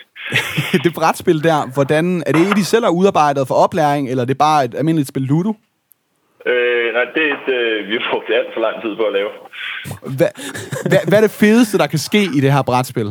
det, 0.72 0.80
det 0.84 0.94
brætspil 0.94 1.42
der, 1.44 1.72
hvordan, 1.74 2.22
er 2.26 2.32
det 2.32 2.40
et, 2.50 2.56
de 2.56 2.64
selv 2.64 2.84
har 2.84 2.90
udarbejdet 2.92 3.48
for 3.48 3.54
oplæring, 3.54 4.10
eller 4.10 4.22
er 4.22 4.26
det 4.26 4.38
bare 4.38 4.64
et 4.64 4.74
almindeligt 4.74 5.08
spil 5.08 5.22
Ludo? 5.22 5.52
Øh, 6.46 6.94
nej, 6.94 7.04
det 7.14 7.22
er 7.28 7.34
et, 7.38 7.48
øh, 7.58 7.88
vi 7.88 7.94
har 7.96 8.10
brugt 8.10 8.30
alt 8.30 8.54
for 8.54 8.60
lang 8.60 8.82
tid 8.82 8.96
på 8.96 9.02
at 9.02 9.12
lave. 9.12 9.30
Hvad, 10.18 10.30
hvad, 10.88 11.00
hvad 11.08 11.18
er 11.18 11.24
det 11.26 11.38
fedeste, 11.44 11.78
der 11.78 11.86
kan 11.86 11.98
ske 11.98 12.22
i 12.36 12.40
det 12.44 12.52
her 12.52 12.62
brætspil? 12.62 13.10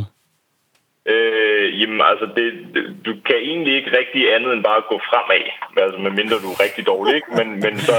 Øh, 1.14 1.82
jamen, 1.82 2.02
altså, 2.12 2.26
det, 2.38 2.46
det, 2.74 2.84
du 3.06 3.12
kan 3.28 3.40
egentlig 3.50 3.74
ikke 3.76 3.98
rigtig 4.00 4.36
andet 4.36 4.54
end 4.54 4.64
bare 4.64 4.78
at 4.78 4.90
gå 4.92 4.98
fremad. 5.10 5.46
Altså, 5.78 6.00
medmindre 6.00 6.44
du 6.44 6.50
er 6.52 6.64
rigtig 6.66 6.84
dårlig, 6.88 7.16
ikke? 7.16 7.32
Men, 7.40 7.48
men 7.66 7.74
så, 7.88 7.96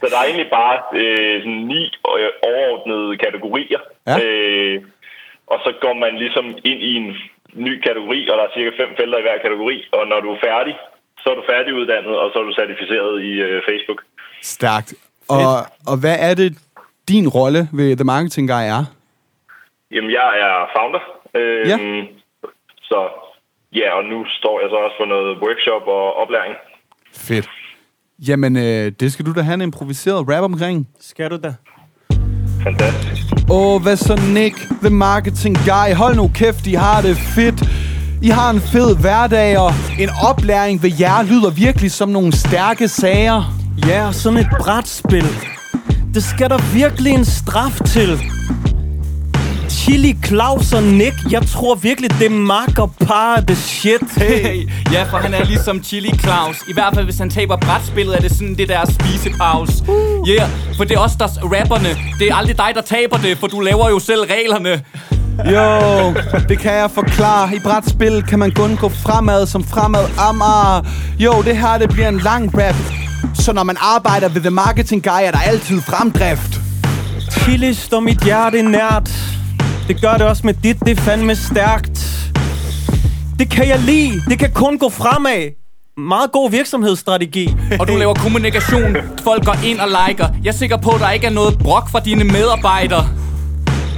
så 0.00 0.04
der 0.10 0.18
er 0.18 0.28
egentlig 0.28 0.50
bare 0.60 0.76
øh, 1.00 1.36
sådan 1.42 1.62
ni 1.72 1.82
øh, 2.18 2.30
overordnede 2.50 3.16
kategorier. 3.16 3.80
Ja. 4.06 4.16
Øh, 4.22 4.82
og 5.46 5.58
så 5.64 5.70
går 5.84 5.94
man 6.04 6.12
ligesom 6.24 6.46
ind 6.70 6.80
i 6.90 6.94
en 7.00 7.16
ny 7.54 7.80
kategori, 7.86 8.28
og 8.28 8.34
der 8.38 8.44
er 8.44 8.54
cirka 8.56 8.70
fem 8.82 8.90
felter 8.96 9.18
i 9.18 9.26
hver 9.26 9.38
kategori. 9.46 9.76
Og 9.92 10.02
når 10.10 10.20
du 10.20 10.28
er 10.32 10.44
færdig, 10.48 10.74
så 11.22 11.30
er 11.30 11.34
du 11.34 11.44
færdiguddannet, 11.50 12.16
og 12.22 12.30
så 12.32 12.38
er 12.38 12.46
du 12.46 12.54
certificeret 12.60 13.22
i 13.30 13.32
øh, 13.46 13.62
Facebook. 13.68 14.00
Stærkt. 14.42 14.94
Og, 15.28 15.66
og 15.86 15.96
hvad 15.96 16.16
er 16.18 16.34
det, 16.34 16.58
din 17.08 17.28
rolle 17.28 17.68
ved 17.72 17.96
The 17.96 18.04
Marketing 18.04 18.48
Guy 18.48 18.54
er? 18.76 18.84
Jamen, 19.92 20.10
jeg 20.10 20.28
er 20.46 20.66
founder. 20.76 21.00
Øh, 21.34 21.68
Ja. 21.68 21.76
Så 22.82 23.08
ja, 23.74 23.96
og 23.98 24.04
nu 24.04 24.24
står 24.38 24.60
jeg 24.60 24.68
så 24.70 24.76
også 24.76 24.96
for 25.00 25.06
noget 25.06 25.38
workshop 25.42 25.82
og 25.86 26.16
oplæring. 26.22 26.54
Fedt. 27.14 27.48
Jamen, 28.28 28.56
øh, 28.56 28.92
det 29.00 29.12
skal 29.12 29.26
du 29.26 29.32
da 29.32 29.40
have 29.40 29.54
en 29.54 29.60
improviseret 29.60 30.28
rap 30.28 30.44
omkring. 30.44 30.88
Skal 31.00 31.30
du 31.30 31.36
da? 31.42 31.54
Fantastisk. 32.62 33.22
Åh, 33.50 33.74
oh, 33.74 33.82
hvad 33.82 33.96
så 33.96 34.20
Nick, 34.34 34.56
the 34.82 34.90
marketing 34.90 35.56
guy? 35.56 35.94
Hold 35.94 36.16
nu 36.16 36.30
kæft, 36.34 36.66
I 36.66 36.74
har 36.74 37.00
det 37.02 37.16
fedt. 37.16 37.60
I 38.22 38.28
har 38.28 38.50
en 38.50 38.60
fed 38.60 39.00
hverdag, 39.00 39.58
og 39.58 39.70
en 40.00 40.08
oplæring 40.30 40.82
ved 40.82 40.90
jer 41.00 41.22
lyder 41.22 41.50
virkelig 41.50 41.90
som 41.90 42.08
nogle 42.08 42.32
stærke 42.32 42.88
sager. 42.88 43.61
Ja, 43.78 44.12
sådan 44.12 44.38
et 44.38 44.48
brætspil. 44.60 45.26
Det 46.14 46.24
skal 46.24 46.50
der 46.50 46.58
virkelig 46.74 47.12
en 47.12 47.24
straf 47.24 47.80
til. 47.86 48.22
Chili, 49.68 50.16
Claus 50.24 50.72
og 50.72 50.82
Nick, 50.82 51.14
jeg 51.30 51.42
tror 51.46 51.74
virkelig, 51.74 52.10
det 52.18 52.26
er 52.26 52.30
Mark 52.30 52.78
og 52.78 52.94
par 53.06 53.40
the 53.46 53.56
shit. 53.56 54.00
Hey, 54.16 54.68
ja, 54.92 55.02
for 55.02 55.16
han 55.16 55.34
er 55.34 55.44
ligesom 55.44 55.84
Chili 55.84 56.18
Claus. 56.18 56.56
I 56.68 56.72
hvert 56.72 56.94
fald, 56.94 57.04
hvis 57.04 57.18
han 57.18 57.30
taber 57.30 57.56
brætspillet, 57.56 58.16
er 58.16 58.20
det 58.20 58.30
sådan 58.30 58.54
det 58.54 58.68
der 58.68 58.84
spisepause. 58.90 59.84
Yeah, 60.28 60.48
for 60.76 60.84
det 60.84 60.94
er 60.94 61.00
os, 61.00 61.12
der 61.12 61.24
er 61.24 61.60
rapperne. 61.60 61.88
Det 62.18 62.28
er 62.30 62.34
aldrig 62.34 62.58
dig, 62.58 62.70
der 62.74 62.82
taber 62.82 63.16
det, 63.16 63.38
for 63.38 63.46
du 63.46 63.60
laver 63.60 63.90
jo 63.90 63.98
selv 63.98 64.20
reglerne. 64.20 64.82
Jo, 65.50 66.14
det 66.48 66.58
kan 66.58 66.72
jeg 66.72 66.90
forklare. 66.90 67.56
I 67.56 67.58
brætspil 67.64 68.22
kan 68.22 68.38
man 68.38 68.50
kun 68.50 68.76
gå 68.76 68.88
fremad 68.88 69.46
som 69.46 69.64
fremad 69.64 70.04
Amager. 70.18 70.86
Jo, 71.18 71.42
det 71.42 71.56
her 71.56 71.78
det 71.78 71.90
bliver 71.90 72.08
en 72.08 72.18
lang 72.18 72.58
rap. 72.58 72.74
Så 73.34 73.52
når 73.52 73.62
man 73.62 73.76
arbejder 73.80 74.28
ved 74.28 74.40
The 74.40 74.50
Marketing 74.50 75.02
Guy, 75.02 75.22
er 75.22 75.30
der 75.30 75.38
altid 75.38 75.80
fremdrift. 75.80 76.60
Chili 77.30 77.74
står 77.74 78.00
mit 78.00 78.24
hjerte 78.24 78.62
nært. 78.62 79.10
Det 79.88 80.00
gør 80.00 80.12
det 80.12 80.26
også 80.26 80.42
med 80.44 80.54
dit, 80.54 80.80
det 80.80 80.98
er 80.98 81.02
fandme 81.02 81.36
stærkt. 81.36 82.08
Det 83.38 83.50
kan 83.50 83.68
jeg 83.68 83.78
lide. 83.78 84.22
Det 84.28 84.38
kan 84.38 84.50
kun 84.54 84.78
gå 84.78 84.88
fremad. 84.88 85.50
Meget 85.96 86.32
god 86.32 86.50
virksomhedsstrategi. 86.50 87.54
Og 87.80 87.88
du 87.88 87.96
laver 87.96 88.14
kommunikation. 88.14 88.96
Folk 89.24 89.44
går 89.44 89.56
ind 89.64 89.80
og 89.80 89.88
liker. 89.88 90.26
Jeg 90.44 90.50
er 90.50 90.54
sikker 90.54 90.76
på, 90.76 90.90
at 90.90 91.00
der 91.00 91.10
ikke 91.10 91.26
er 91.26 91.30
noget 91.30 91.58
brok 91.58 91.90
fra 91.90 92.00
dine 92.00 92.24
medarbejdere. 92.24 93.08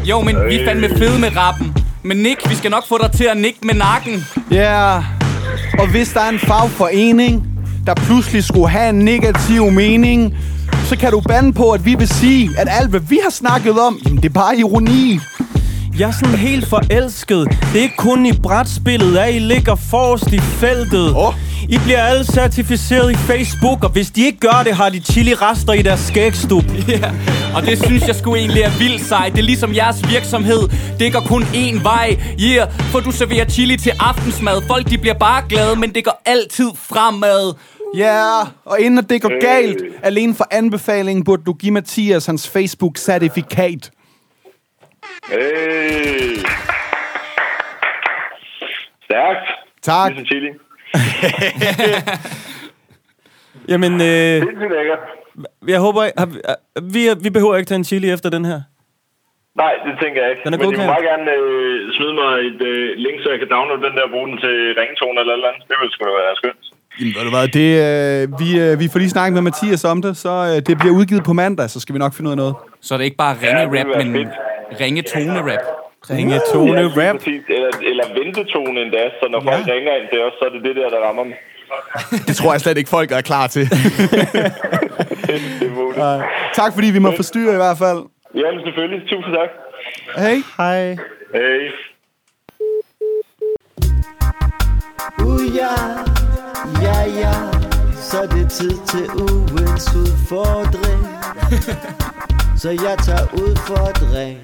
Jo, 0.04 0.20
men 0.20 0.36
vi 0.48 0.54
er 0.54 0.64
fandme 0.66 0.88
fede 0.88 1.18
med 1.20 1.36
rappen. 1.36 1.76
Men 2.02 2.16
Nick, 2.16 2.50
vi 2.50 2.54
skal 2.54 2.70
nok 2.70 2.88
få 2.88 2.98
dig 3.02 3.12
til 3.12 3.24
at 3.24 3.36
nikke 3.36 3.58
med 3.62 3.74
nakken. 3.74 4.26
Ja, 4.50 4.56
yeah. 4.56 5.04
og 5.78 5.90
hvis 5.90 6.12
der 6.12 6.20
er 6.20 6.28
en 6.28 6.38
fagforening, 6.38 7.53
der 7.86 7.94
pludselig 7.94 8.44
skulle 8.44 8.68
have 8.68 8.88
en 8.88 8.98
negativ 8.98 9.70
mening, 9.70 10.34
så 10.88 10.96
kan 10.96 11.10
du 11.10 11.20
bande 11.20 11.52
på, 11.52 11.70
at 11.70 11.84
vi 11.84 11.94
vil 11.94 12.08
sige, 12.08 12.50
at 12.58 12.68
alt, 12.70 12.90
hvad 12.90 13.00
vi 13.00 13.20
har 13.22 13.30
snakket 13.30 13.80
om, 13.80 13.98
jamen, 14.04 14.22
det 14.22 14.28
er 14.28 14.32
bare 14.32 14.58
ironi. 14.58 15.20
Jeg 15.98 16.08
er 16.08 16.12
sådan 16.12 16.34
helt 16.34 16.68
forelsket. 16.68 17.48
Det 17.72 17.78
er 17.78 17.82
ikke 17.82 17.96
kun 17.96 18.26
i 18.26 18.32
brætspillet, 18.32 19.16
at 19.16 19.34
I 19.34 19.38
ligger 19.38 19.74
forrest 19.74 20.32
i 20.32 20.38
feltet. 20.38 21.14
Åh. 21.16 21.34
I 21.68 21.78
bliver 21.78 22.02
alle 22.02 22.24
certificeret 22.24 23.12
i 23.12 23.14
Facebook, 23.14 23.84
og 23.84 23.90
hvis 23.90 24.10
de 24.10 24.24
ikke 24.26 24.38
gør 24.38 24.62
det, 24.64 24.74
har 24.76 24.88
de 24.88 25.00
chili-rester 25.00 25.72
i 25.72 25.82
deres 25.82 26.00
skægstub. 26.00 26.64
Ja, 26.88 27.10
og 27.54 27.62
det 27.62 27.84
synes 27.84 28.06
jeg 28.06 28.16
sgu 28.16 28.34
egentlig 28.34 28.62
er 28.62 28.78
vildt 28.78 29.04
sejt. 29.04 29.32
Det 29.32 29.38
er 29.38 29.42
ligesom 29.44 29.74
jeres 29.74 30.08
virksomhed. 30.08 30.68
Det 30.98 31.12
går 31.12 31.20
kun 31.20 31.42
én 31.42 31.82
vej. 31.82 32.16
Yeah, 32.40 32.72
for 32.78 33.00
du 33.00 33.10
serverer 33.10 33.48
chili 33.48 33.76
til 33.76 33.92
aftensmad. 34.00 34.62
Folk 34.66 34.90
de 34.90 34.98
bliver 34.98 35.14
bare 35.14 35.42
glade, 35.48 35.76
men 35.76 35.94
det 35.94 36.04
går 36.04 36.22
altid 36.26 36.70
fremad. 36.88 37.54
Ja, 37.96 38.04
yeah. 38.04 38.46
og 38.64 38.80
inden 38.80 38.98
at 38.98 39.10
det 39.10 39.22
går 39.22 39.40
galt, 39.40 39.82
alene 40.02 40.34
for 40.34 40.44
anbefalingen, 40.50 41.24
burde 41.24 41.42
du 41.46 41.52
give 41.52 41.72
Mathias 41.72 42.26
hans 42.26 42.48
Facebook-certifikat. 42.48 43.90
Hey. 45.28 46.38
Stærkt. 49.04 49.46
Tak. 49.82 50.10
Ligesom 50.10 50.26
chili. 50.26 50.50
Jamen, 53.72 53.92
øh, 53.92 54.36
lækkert. 54.76 54.98
jeg 55.68 55.80
håber, 55.80 56.00
har, 56.18 56.28
vi, 56.94 57.00
vi 57.24 57.30
behøver 57.30 57.56
ikke 57.56 57.68
tage 57.68 57.82
en 57.82 57.84
chili 57.84 58.10
efter 58.10 58.30
den 58.30 58.44
her. 58.44 58.60
Nej, 59.62 59.72
det 59.86 59.94
tænker 60.02 60.18
jeg 60.22 60.30
ikke. 60.30 60.42
Den 60.44 60.54
er 60.54 60.58
Men 60.58 60.70
du 60.72 60.78
må 60.80 60.86
bare 60.94 61.06
gerne 61.12 61.30
øh, 61.40 61.94
smide 61.96 62.14
mig 62.22 62.32
et 62.50 62.60
øh, 62.70 62.96
link, 63.04 63.16
så 63.22 63.28
jeg 63.30 63.38
kan 63.38 63.48
downloade 63.54 63.82
den 63.86 63.96
der 63.96 64.02
og 64.08 64.12
bruge 64.14 64.28
den 64.30 64.38
til 64.44 64.54
ringetone 64.80 65.20
eller 65.20 65.34
eller 65.34 65.48
andet. 65.50 65.62
Det 65.68 65.76
ville 65.80 65.92
sgu 65.92 66.04
da 66.04 66.10
være 66.10 66.36
skønt. 66.40 66.64
Jamen, 67.00 67.14
ved 67.16 67.22
du 67.24 67.30
hvad, 67.30 67.48
det, 67.58 67.70
øh, 67.86 68.40
vi, 68.40 68.48
øh, 68.64 68.80
vi 68.80 68.88
får 68.92 68.98
lige 68.98 69.10
snakket 69.10 69.34
med 69.34 69.42
Mathias 69.42 69.84
om 69.84 70.02
det, 70.02 70.16
så 70.16 70.32
øh, 70.50 70.56
det 70.66 70.78
bliver 70.78 70.94
udgivet 70.94 71.24
på 71.24 71.32
mandag, 71.32 71.70
så 71.70 71.80
skal 71.80 71.92
vi 71.94 71.98
nok 71.98 72.14
finde 72.14 72.28
ud 72.28 72.32
af 72.32 72.36
noget. 72.36 72.54
Så 72.80 72.94
er 72.94 72.98
det 72.98 73.04
ikke 73.04 73.16
bare 73.16 73.36
Ja, 73.42 73.48
det 73.48 73.56
ringe-rap, 73.56 73.86
være 73.86 74.04
men 74.04 74.28
ringe-tone-rap. 74.80 75.64
Ringe 76.10 76.40
tone 76.52 76.80
Ja. 76.80 77.10
Eller, 77.56 77.70
eller 77.90 78.04
ventetone 78.18 78.80
endda, 78.82 79.02
så 79.20 79.28
når 79.30 79.40
folk 79.40 79.66
ringer 79.74 79.92
ind 79.98 80.06
til 80.12 80.20
os, 80.26 80.32
så 80.38 80.44
er 80.48 80.52
det 80.54 80.62
det 80.64 80.76
der, 80.76 80.88
der 80.88 81.00
rammer 81.06 81.24
dem. 81.24 81.32
Det 82.28 82.36
tror 82.36 82.52
jeg 82.52 82.60
slet 82.60 82.78
ikke, 82.78 82.90
folk 82.90 83.12
er 83.12 83.20
klar 83.20 83.46
til. 83.46 83.70
det 83.70 85.66
er 85.68 85.74
muligt. 85.74 86.24
tak 86.54 86.74
fordi 86.74 86.90
vi 86.90 86.98
må 86.98 87.12
forstyrre 87.16 87.52
i 87.52 87.56
hvert 87.56 87.78
fald. 87.78 87.98
Jamen 88.34 88.60
selvfølgelig. 88.64 89.00
Tusind 89.10 89.34
tak. 89.34 89.50
Hej. 90.16 90.36
Hej. 90.56 90.96
Hey. 91.34 91.70
Uh 95.26 95.56
ja, 95.56 95.70
ja 96.82 97.00
ja, 97.06 97.32
så 97.96 98.22
er 98.22 98.26
det 98.26 98.50
tid 98.50 98.70
til 98.86 99.10
ugens 99.10 99.94
udfordring. 99.94 101.06
så 102.62 102.70
jeg 102.70 102.96
tager 103.04 103.34
udfordring. 103.34 104.38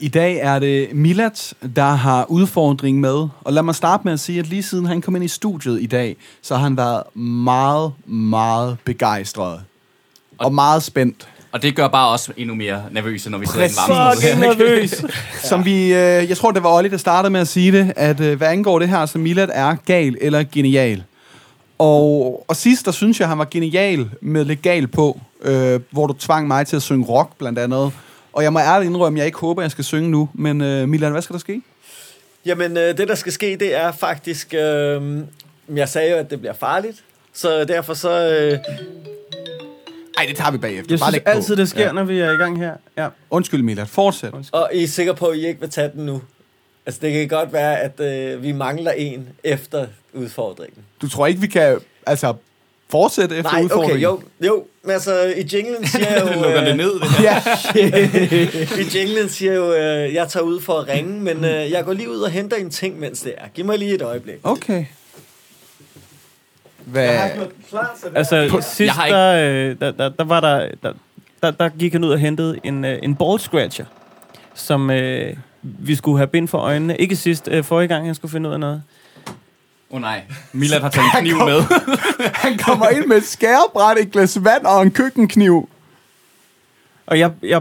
I 0.00 0.08
dag 0.08 0.36
er 0.36 0.58
det 0.58 0.94
Milat, 0.94 1.54
der 1.76 1.90
har 1.90 2.24
udfordring 2.30 3.00
med. 3.00 3.28
Og 3.44 3.52
lad 3.52 3.62
mig 3.62 3.74
starte 3.74 4.04
med 4.04 4.12
at 4.12 4.20
sige, 4.20 4.38
at 4.38 4.46
lige 4.46 4.62
siden 4.62 4.86
han 4.86 5.00
kom 5.00 5.16
ind 5.16 5.24
i 5.24 5.28
studiet 5.28 5.82
i 5.82 5.86
dag, 5.86 6.16
så 6.42 6.54
har 6.54 6.62
han 6.62 6.76
været 6.76 7.16
meget, 7.16 7.92
meget 8.06 8.76
begejstret. 8.84 9.64
Og 10.38 10.54
meget 10.54 10.82
spændt. 10.82 11.28
Og 11.56 11.62
det 11.62 11.76
gør 11.76 11.88
bare 11.88 12.08
os 12.08 12.30
endnu 12.36 12.54
mere 12.54 12.84
nervøse, 12.90 13.30
når 13.30 13.38
vi 13.38 13.46
sidder 13.46 13.66
i 13.66 13.68
en 13.68 13.74
varme. 13.76 14.16
Fucking 14.16 14.40
nervøs. 14.40 15.04
Som 15.50 15.64
vi, 15.64 15.84
øh, 15.84 16.28
jeg 16.28 16.36
tror, 16.36 16.50
det 16.50 16.62
var 16.62 16.72
Olli, 16.72 16.88
der 16.88 16.96
startede 16.96 17.30
med 17.30 17.40
at 17.40 17.48
sige 17.48 17.72
det, 17.72 17.92
at 17.96 18.20
øh, 18.20 18.38
hvad 18.38 18.48
angår 18.48 18.78
det 18.78 18.88
her, 18.88 19.06
så 19.06 19.18
Milat 19.18 19.50
er 19.52 19.76
gal 19.86 20.16
eller 20.20 20.44
genial. 20.52 21.04
Og, 21.78 22.44
og 22.48 22.56
sidst, 22.56 22.86
der 22.86 22.92
synes 22.92 23.20
jeg, 23.20 23.28
han 23.28 23.38
var 23.38 23.46
genial 23.50 24.10
med 24.20 24.44
legal 24.44 24.86
på, 24.86 25.20
øh, 25.42 25.80
hvor 25.90 26.06
du 26.06 26.12
tvang 26.12 26.46
mig 26.46 26.66
til 26.66 26.76
at 26.76 26.82
synge 26.82 27.06
rock, 27.06 27.36
blandt 27.38 27.58
andet. 27.58 27.92
Og 28.32 28.42
jeg 28.42 28.52
må 28.52 28.58
ærligt 28.58 28.88
indrømme, 28.88 29.16
at 29.16 29.18
jeg 29.18 29.26
ikke 29.26 29.38
håber, 29.38 29.62
at 29.62 29.64
jeg 29.64 29.70
skal 29.70 29.84
synge 29.84 30.10
nu. 30.10 30.28
Men 30.34 30.60
øh, 30.60 30.88
Milan, 30.88 31.12
hvad 31.12 31.22
skal 31.22 31.34
der 31.34 31.40
ske? 31.40 31.62
Jamen, 32.46 32.76
øh, 32.76 32.98
det 32.98 33.08
der 33.08 33.14
skal 33.14 33.32
ske, 33.32 33.56
det 33.60 33.76
er 33.76 33.92
faktisk... 33.92 34.54
Øh, 34.54 35.18
jeg 35.74 35.88
sagde 35.88 36.10
jo, 36.10 36.16
at 36.16 36.30
det 36.30 36.40
bliver 36.40 36.54
farligt. 36.54 37.02
Så 37.32 37.64
derfor 37.64 37.94
så... 37.94 38.30
Øh, 38.30 38.58
Nej, 40.16 40.26
det 40.28 40.36
tager 40.36 40.50
vi 40.50 40.58
bagefter. 40.58 40.92
Jeg 40.94 40.98
Bare 40.98 41.10
synes 41.10 41.12
læg 41.12 41.24
på. 41.24 41.30
altid, 41.30 41.56
det 41.56 41.68
sker, 41.68 41.92
når 41.92 42.04
vi 42.04 42.18
er 42.20 42.30
i 42.32 42.36
gang 42.36 42.58
her. 42.58 42.72
Ja. 42.98 43.08
Undskyld, 43.30 43.62
Milan. 43.62 43.86
Fortsæt. 43.86 44.32
og 44.52 44.70
I 44.74 44.82
er 44.82 44.88
sikre 44.88 45.14
på, 45.14 45.26
at 45.26 45.38
I 45.38 45.46
ikke 45.46 45.60
vil 45.60 45.70
tage 45.70 45.90
den 45.94 46.06
nu? 46.06 46.22
Altså, 46.86 47.00
det 47.02 47.12
kan 47.12 47.28
godt 47.28 47.52
være, 47.52 47.80
at 47.80 48.00
øh, 48.00 48.42
vi 48.42 48.52
mangler 48.52 48.90
en 48.90 49.28
efter 49.44 49.86
udfordringen. 50.12 50.82
Du 51.02 51.08
tror 51.08 51.26
ikke, 51.26 51.40
vi 51.40 51.46
kan 51.46 51.78
altså, 52.06 52.34
fortsætte 52.90 53.36
efter 53.36 53.50
Nej, 53.52 53.60
okay, 53.60 53.64
udfordringen? 53.64 54.02
jo, 54.02 54.20
jo. 54.46 54.64
Men 54.82 54.90
altså, 54.92 55.22
i 55.36 55.48
jinglen 55.56 55.86
siger 55.86 56.10
jeg 56.12 56.22
jo... 56.36 56.42
Lukker 56.42 56.64
det 56.64 56.76
ned, 56.76 56.92
det 57.00 57.08
her. 57.10 57.40
Ja. 57.74 58.80
I 58.80 58.98
jinglen 58.98 59.28
siger 59.28 59.52
jeg 59.52 59.58
jo, 59.58 59.74
øh, 59.74 60.14
jeg 60.14 60.28
tager 60.28 60.44
ud 60.44 60.60
for 60.60 60.72
at 60.78 60.88
ringe, 60.88 61.20
men 61.20 61.44
øh, 61.44 61.70
jeg 61.70 61.84
går 61.84 61.92
lige 61.92 62.10
ud 62.10 62.20
og 62.20 62.30
henter 62.30 62.56
en 62.56 62.70
ting, 62.70 62.98
mens 63.00 63.20
det 63.20 63.34
er. 63.38 63.48
Giv 63.54 63.64
mig 63.64 63.78
lige 63.78 63.94
et 63.94 64.02
øjeblik. 64.02 64.36
Okay. 64.42 64.84
Hvad? 66.86 67.02
Jeg 67.04 67.20
har 67.20 67.34
gjort 67.34 67.48
klar 67.68 67.96
til 68.00 68.10
det. 68.10 68.16
Altså, 68.18 68.48
sidst, 68.60 68.80
Jeg 68.80 68.92
har 68.92 69.06
ikke- 69.06 69.16
der, 69.18 69.70
øh, 69.70 69.76
der, 69.80 69.90
der, 69.90 70.08
der, 70.08 70.24
var 70.24 70.40
der, 70.40 70.68
der, 70.82 70.92
der, 71.42 71.50
der 71.50 71.68
gik 71.68 71.92
han 71.92 72.04
ud 72.04 72.10
og 72.10 72.18
hentede 72.18 72.58
en, 72.64 72.84
øh, 72.84 72.98
en 73.02 73.14
ball 73.16 73.40
scratcher, 73.40 73.84
som 74.54 74.90
øh, 74.90 75.36
vi 75.62 75.94
skulle 75.94 76.18
have 76.18 76.26
bind 76.26 76.48
for 76.48 76.58
øjnene. 76.58 76.96
Ikke 76.96 77.16
sidst, 77.16 77.48
øh, 77.48 77.64
forrige 77.64 77.88
gang, 77.88 78.06
han 78.06 78.14
skulle 78.14 78.32
finde 78.32 78.48
ud 78.48 78.54
af 78.54 78.60
noget. 78.60 78.82
Åh 79.90 79.96
oh, 79.96 80.00
nej, 80.00 80.22
Milad 80.52 80.80
har 80.80 80.88
taget 80.88 81.06
en 81.14 81.20
kniv 81.20 81.36
med. 81.36 81.60
Han 82.46 82.58
kommer 82.58 82.88
ind 82.88 83.06
med 83.06 83.16
et 83.16 83.24
skærebræt, 83.24 83.98
et 83.98 84.10
glas 84.12 84.44
vand 84.44 84.66
og 84.66 84.82
en 84.82 84.90
køkkenkniv. 84.90 85.68
Og 87.06 87.18
jeg, 87.18 87.30
jeg, 87.42 87.60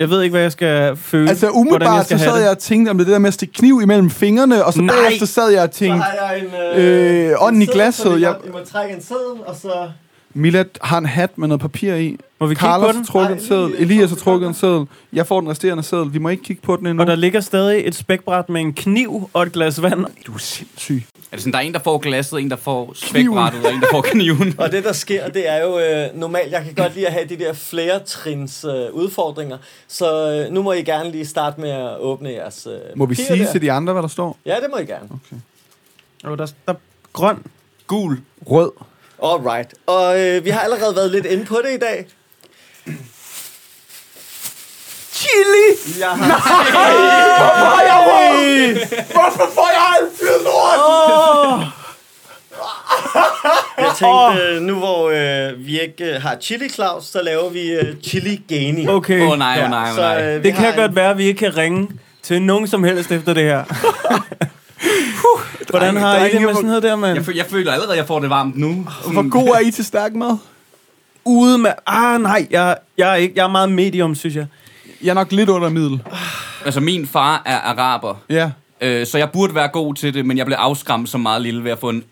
jeg 0.00 0.10
ved 0.10 0.22
ikke, 0.22 0.32
hvad 0.32 0.42
jeg 0.42 0.52
skal 0.52 0.96
føle. 0.96 1.28
Altså 1.28 1.46
hvordan 1.46 1.60
umiddelbart 1.60 2.04
skal 2.06 2.18
så 2.18 2.24
sad 2.24 2.36
det. 2.36 2.42
jeg 2.42 2.50
og 2.50 2.58
tænkte 2.58 2.90
om 2.90 2.98
det 2.98 3.06
der 3.06 3.18
med 3.18 3.28
at 3.28 3.34
stikke 3.34 3.54
kniv 3.54 3.80
imellem 3.82 4.10
fingrene, 4.10 4.64
og 4.64 4.72
så 4.72 4.80
Nej. 4.80 4.94
bagefter 5.04 5.26
sad 5.26 5.48
jeg 5.50 5.62
og 5.62 5.68
Så 5.72 5.78
tænkte, 5.78 5.98
har 6.02 6.30
jeg 6.32 6.42
en... 6.74 6.80
Øh, 6.80 7.34
ånden 7.38 7.62
i 7.62 7.66
glasset, 7.66 8.20
jeg- 8.20 8.36
I 8.46 8.50
må 8.50 8.58
trække 8.72 8.94
en 8.94 9.02
seddel, 9.02 9.40
og 9.46 9.56
så... 9.62 9.88
Milad 10.34 10.64
har 10.80 10.98
en 10.98 11.06
hat 11.06 11.38
med 11.38 11.48
noget 11.48 11.60
papir 11.60 11.94
i. 11.94 12.16
Må 12.40 12.46
vi 12.46 12.54
kigge 12.54 12.60
på 12.60 12.66
Carlos 12.66 12.88
den? 12.94 12.96
har 12.96 13.04
trukket 13.04 13.32
en 13.34 13.40
seddel. 13.48 13.74
Elias 13.78 14.10
har 14.10 14.16
trukket 14.16 14.48
en 14.48 14.54
seddel. 14.54 14.86
Jeg 15.12 15.26
får 15.26 15.40
den 15.40 15.50
resterende 15.50 15.82
seddel. 15.82 16.12
Vi 16.12 16.18
må 16.18 16.28
ikke 16.28 16.42
kigge 16.42 16.62
på 16.62 16.76
den 16.76 16.86
endnu. 16.86 17.00
Og 17.02 17.06
der 17.06 17.14
ligger 17.14 17.40
stadig 17.40 17.82
et 17.86 17.94
spækbræt 17.94 18.48
med 18.48 18.60
en 18.60 18.72
kniv 18.72 19.30
og 19.32 19.42
et 19.42 19.52
glas 19.52 19.82
vand. 19.82 20.04
Du 20.26 20.32
er 20.34 20.38
sindssyg. 20.38 21.02
Er 21.36 21.38
det 21.38 21.42
sådan, 21.42 21.52
der 21.52 21.58
er 21.58 21.62
en, 21.62 21.74
der 21.74 21.80
får 21.80 21.98
glasset, 21.98 22.40
en, 22.40 22.50
der 22.50 22.56
får 22.56 22.92
spækbrættet, 22.94 23.66
og 23.66 23.72
en, 23.72 23.80
der 23.80 23.86
får 23.90 24.02
kniven? 24.02 24.54
Og 24.60 24.72
det, 24.72 24.84
der 24.84 24.92
sker, 24.92 25.28
det 25.28 25.48
er 25.48 25.62
jo 25.62 25.78
øh, 25.78 26.14
normalt, 26.14 26.52
jeg 26.52 26.64
kan 26.64 26.74
godt 26.74 26.94
lide 26.94 27.06
at 27.06 27.12
have 27.12 27.24
de 27.28 27.36
der 27.38 27.52
flere 27.52 27.98
trins 27.98 28.64
øh, 28.64 28.92
udfordringer, 28.92 29.58
så 29.88 30.30
øh, 30.32 30.52
nu 30.52 30.62
må 30.62 30.72
I 30.72 30.82
gerne 30.82 31.10
lige 31.10 31.26
starte 31.26 31.60
med 31.60 31.70
at 31.70 31.98
åbne 31.98 32.30
jeres 32.30 32.66
øh, 32.66 32.78
Må 32.96 33.06
vi 33.06 33.14
sige 33.14 33.44
der. 33.44 33.52
til 33.52 33.62
de 33.62 33.72
andre, 33.72 33.92
hvad 33.92 34.02
der 34.02 34.08
står? 34.08 34.38
Ja, 34.46 34.54
det 34.54 34.66
må 34.70 34.76
I 34.76 34.84
gerne. 34.84 35.08
Og 36.24 36.38
der, 36.38 36.46
der 36.68 36.74
grøn. 37.12 37.42
Gul. 37.86 38.18
Rød. 38.50 38.70
Alright. 39.22 39.74
Og 39.86 40.20
øh, 40.20 40.44
vi 40.44 40.50
har 40.50 40.60
allerede 40.60 40.96
været 40.96 41.10
lidt 41.10 41.26
inde 41.26 41.44
på 41.44 41.56
det 41.64 41.74
i 41.74 41.78
dag. 41.78 42.06
Chili! 45.26 46.00
Jeg 46.00 46.12
Nej! 46.20 46.28
Hvorfor 47.38 47.66
har 47.74 47.82
jeg 47.82 47.98
råd? 48.08 48.86
Hvorfor 49.12 49.50
får 49.54 49.68
jeg 49.76 49.84
altid 50.00 50.44
lort? 50.44 50.78
Oh. 50.86 51.62
Jeg 53.78 53.92
tænkte, 53.98 54.42
øh, 54.54 54.62
nu 54.62 54.74
hvor 54.78 55.10
øh, 55.10 55.66
vi 55.66 55.80
ikke 55.80 56.04
øh, 56.14 56.22
har 56.22 56.36
Chili 56.40 56.68
Claus, 56.68 57.04
så 57.04 57.22
laver 57.22 57.50
vi 57.50 57.70
øh, 57.72 57.94
Chili 58.02 58.42
Gani. 58.48 58.88
Okay. 58.88 59.20
Åh, 59.20 59.38
nej, 59.38 59.60
åh, 59.64 59.70
nej, 59.70 59.90
åh, 59.90 59.96
nej. 59.96 60.22
øh, 60.22 60.42
vi 60.44 60.48
Det 60.48 60.56
kan 60.56 60.64
har 60.64 60.72
godt 60.76 60.96
være, 60.96 61.10
at 61.10 61.18
vi 61.18 61.24
ikke 61.24 61.38
kan 61.38 61.56
ringe 61.56 61.88
til 62.22 62.42
nogen 62.42 62.66
som 62.66 62.84
helst 62.84 63.12
efter 63.12 63.34
det 63.34 63.42
her. 63.44 63.64
Puh, 65.20 65.40
Hvordan 65.70 65.96
har 65.96 66.16
I 66.24 66.30
det 66.32 66.42
med 66.42 66.54
sådan 66.54 66.66
noget 66.66 66.82
der, 66.82 66.96
mand? 66.96 67.16
Jeg, 67.16 67.24
føl, 67.24 67.36
jeg 67.36 67.46
føler 67.46 67.72
allerede, 67.72 67.92
at 67.92 67.98
jeg 67.98 68.06
får 68.06 68.20
det 68.20 68.30
varmt 68.30 68.56
nu. 68.56 68.86
Hvor 69.12 69.30
god 69.30 69.48
er 69.48 69.58
I 69.58 69.70
til 69.70 69.84
stærk 69.84 70.14
mad? 70.14 70.36
Ude 71.24 71.58
med... 71.58 71.70
Ah, 71.86 72.20
nej, 72.20 72.46
jeg, 72.50 72.76
jeg, 72.98 73.10
er 73.10 73.14
ikke, 73.14 73.34
jeg 73.36 73.44
er 73.44 73.48
meget 73.48 73.72
medium, 73.72 74.14
synes 74.14 74.36
jeg. 74.36 74.46
Jeg 75.02 75.10
er 75.10 75.14
nok 75.14 75.32
lidt 75.32 75.48
under 75.48 75.68
middel. 75.68 76.02
Altså, 76.64 76.80
min 76.80 77.06
far 77.06 77.42
er 77.46 77.56
araber, 77.58 78.14
Ja. 78.30 78.50
øh, 78.80 79.06
så 79.06 79.18
jeg 79.18 79.30
burde 79.32 79.54
være 79.54 79.68
god 79.68 79.94
til 79.94 80.14
det, 80.14 80.26
men 80.26 80.38
jeg 80.38 80.46
blev 80.46 80.56
afskræmt 80.60 81.08
så 81.08 81.18
meget 81.18 81.42
lille 81.42 81.64
ved 81.64 81.70
at 81.70 81.78
få 81.78 81.88
en 81.88 82.04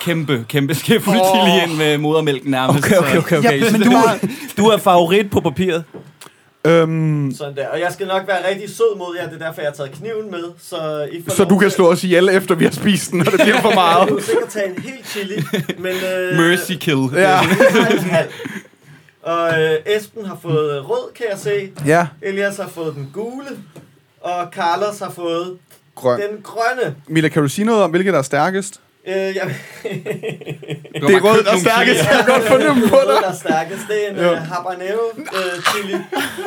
kæmpe, 0.00 0.44
kæmpe 0.48 0.74
skæfuld 0.74 1.18
oh. 1.20 1.26
chili 1.26 1.62
ind 1.66 1.78
med 1.78 1.98
modermælk 1.98 2.44
nærmest. 2.44 2.86
Okay, 2.86 2.96
okay, 2.98 3.16
okay. 3.18 3.38
okay. 3.38 3.60
Ja, 3.60 3.70
Så 3.70 3.78
men 3.78 3.86
du, 3.90 3.92
er, 3.96 4.28
du 4.56 4.66
er 4.66 4.76
favorit 4.76 5.30
på 5.30 5.40
papiret. 5.40 5.84
Øhm, 6.66 7.34
Sådan 7.38 7.56
der. 7.56 7.68
Og 7.68 7.80
jeg 7.80 7.92
skal 7.92 8.06
nok 8.06 8.22
være 8.26 8.48
rigtig 8.50 8.68
sød 8.76 8.98
mod 8.98 9.16
jer, 9.20 9.28
det 9.30 9.42
er 9.42 9.46
derfor, 9.46 9.60
jeg 9.60 9.68
har 9.70 9.74
taget 9.74 9.92
kniven 9.92 10.30
med. 10.30 10.44
Så, 10.62 11.08
I 11.12 11.22
får 11.28 11.34
så 11.34 11.44
du 11.44 11.58
kan 11.58 11.70
slå 11.70 11.90
os 11.90 12.04
ihjel, 12.04 12.28
efter 12.28 12.54
vi 12.54 12.64
har 12.64 12.72
spist 12.72 13.10
den, 13.10 13.18
når 13.18 13.24
det 13.24 13.40
bliver 13.40 13.60
for 13.60 13.74
meget. 13.84 14.08
kunne 14.08 14.22
sikkert 14.22 14.48
tage 14.48 14.66
en 14.76 14.82
hel 14.82 14.92
chili, 15.04 15.42
men... 15.78 15.92
Øh, 16.16 16.36
Mercy 16.38 16.72
kill. 16.80 16.98
Ja. 17.14 17.40
Og 19.26 19.62
øh, 19.62 19.78
Esben 19.86 20.26
har 20.26 20.38
fået 20.42 20.88
rød, 20.90 21.12
kan 21.14 21.26
jeg 21.30 21.38
se. 21.38 21.72
Ja, 21.86 22.06
Elias 22.22 22.56
har 22.56 22.68
fået 22.68 22.94
den 22.94 23.10
gule. 23.14 23.46
Og 24.20 24.48
Carlos 24.52 24.98
har 24.98 25.10
fået 25.10 25.58
grøn. 25.94 26.20
den 26.20 26.42
grønne. 26.42 26.96
Mila, 27.08 27.28
kan 27.28 27.42
du 27.42 27.48
sige 27.48 27.64
noget 27.64 27.82
om, 27.82 27.90
hvilket 27.90 28.12
der 28.12 28.18
er 28.18 28.22
stærkest? 28.22 28.80
Øh, 29.08 29.14
har 29.14 29.48
Det 31.08 31.14
er 31.16 31.20
rød, 31.20 31.44
der 31.44 31.52
er 31.52 31.58
stærkest. 31.58 31.98
Jeg 32.00 32.24
kan 32.24 32.34
godt 32.34 32.44
fornemme 32.44 32.88
på 32.88 32.96
rød, 32.96 33.06
dig. 33.14 33.22
der 33.22 33.28
er 33.28 33.34
stærkest. 33.34 33.82
Det 33.88 34.06
er 34.06 34.10
en 34.10 34.16
øh, 34.16 34.36
habanero 34.36 35.04
øh, 35.16 35.62
chili. 35.70 35.94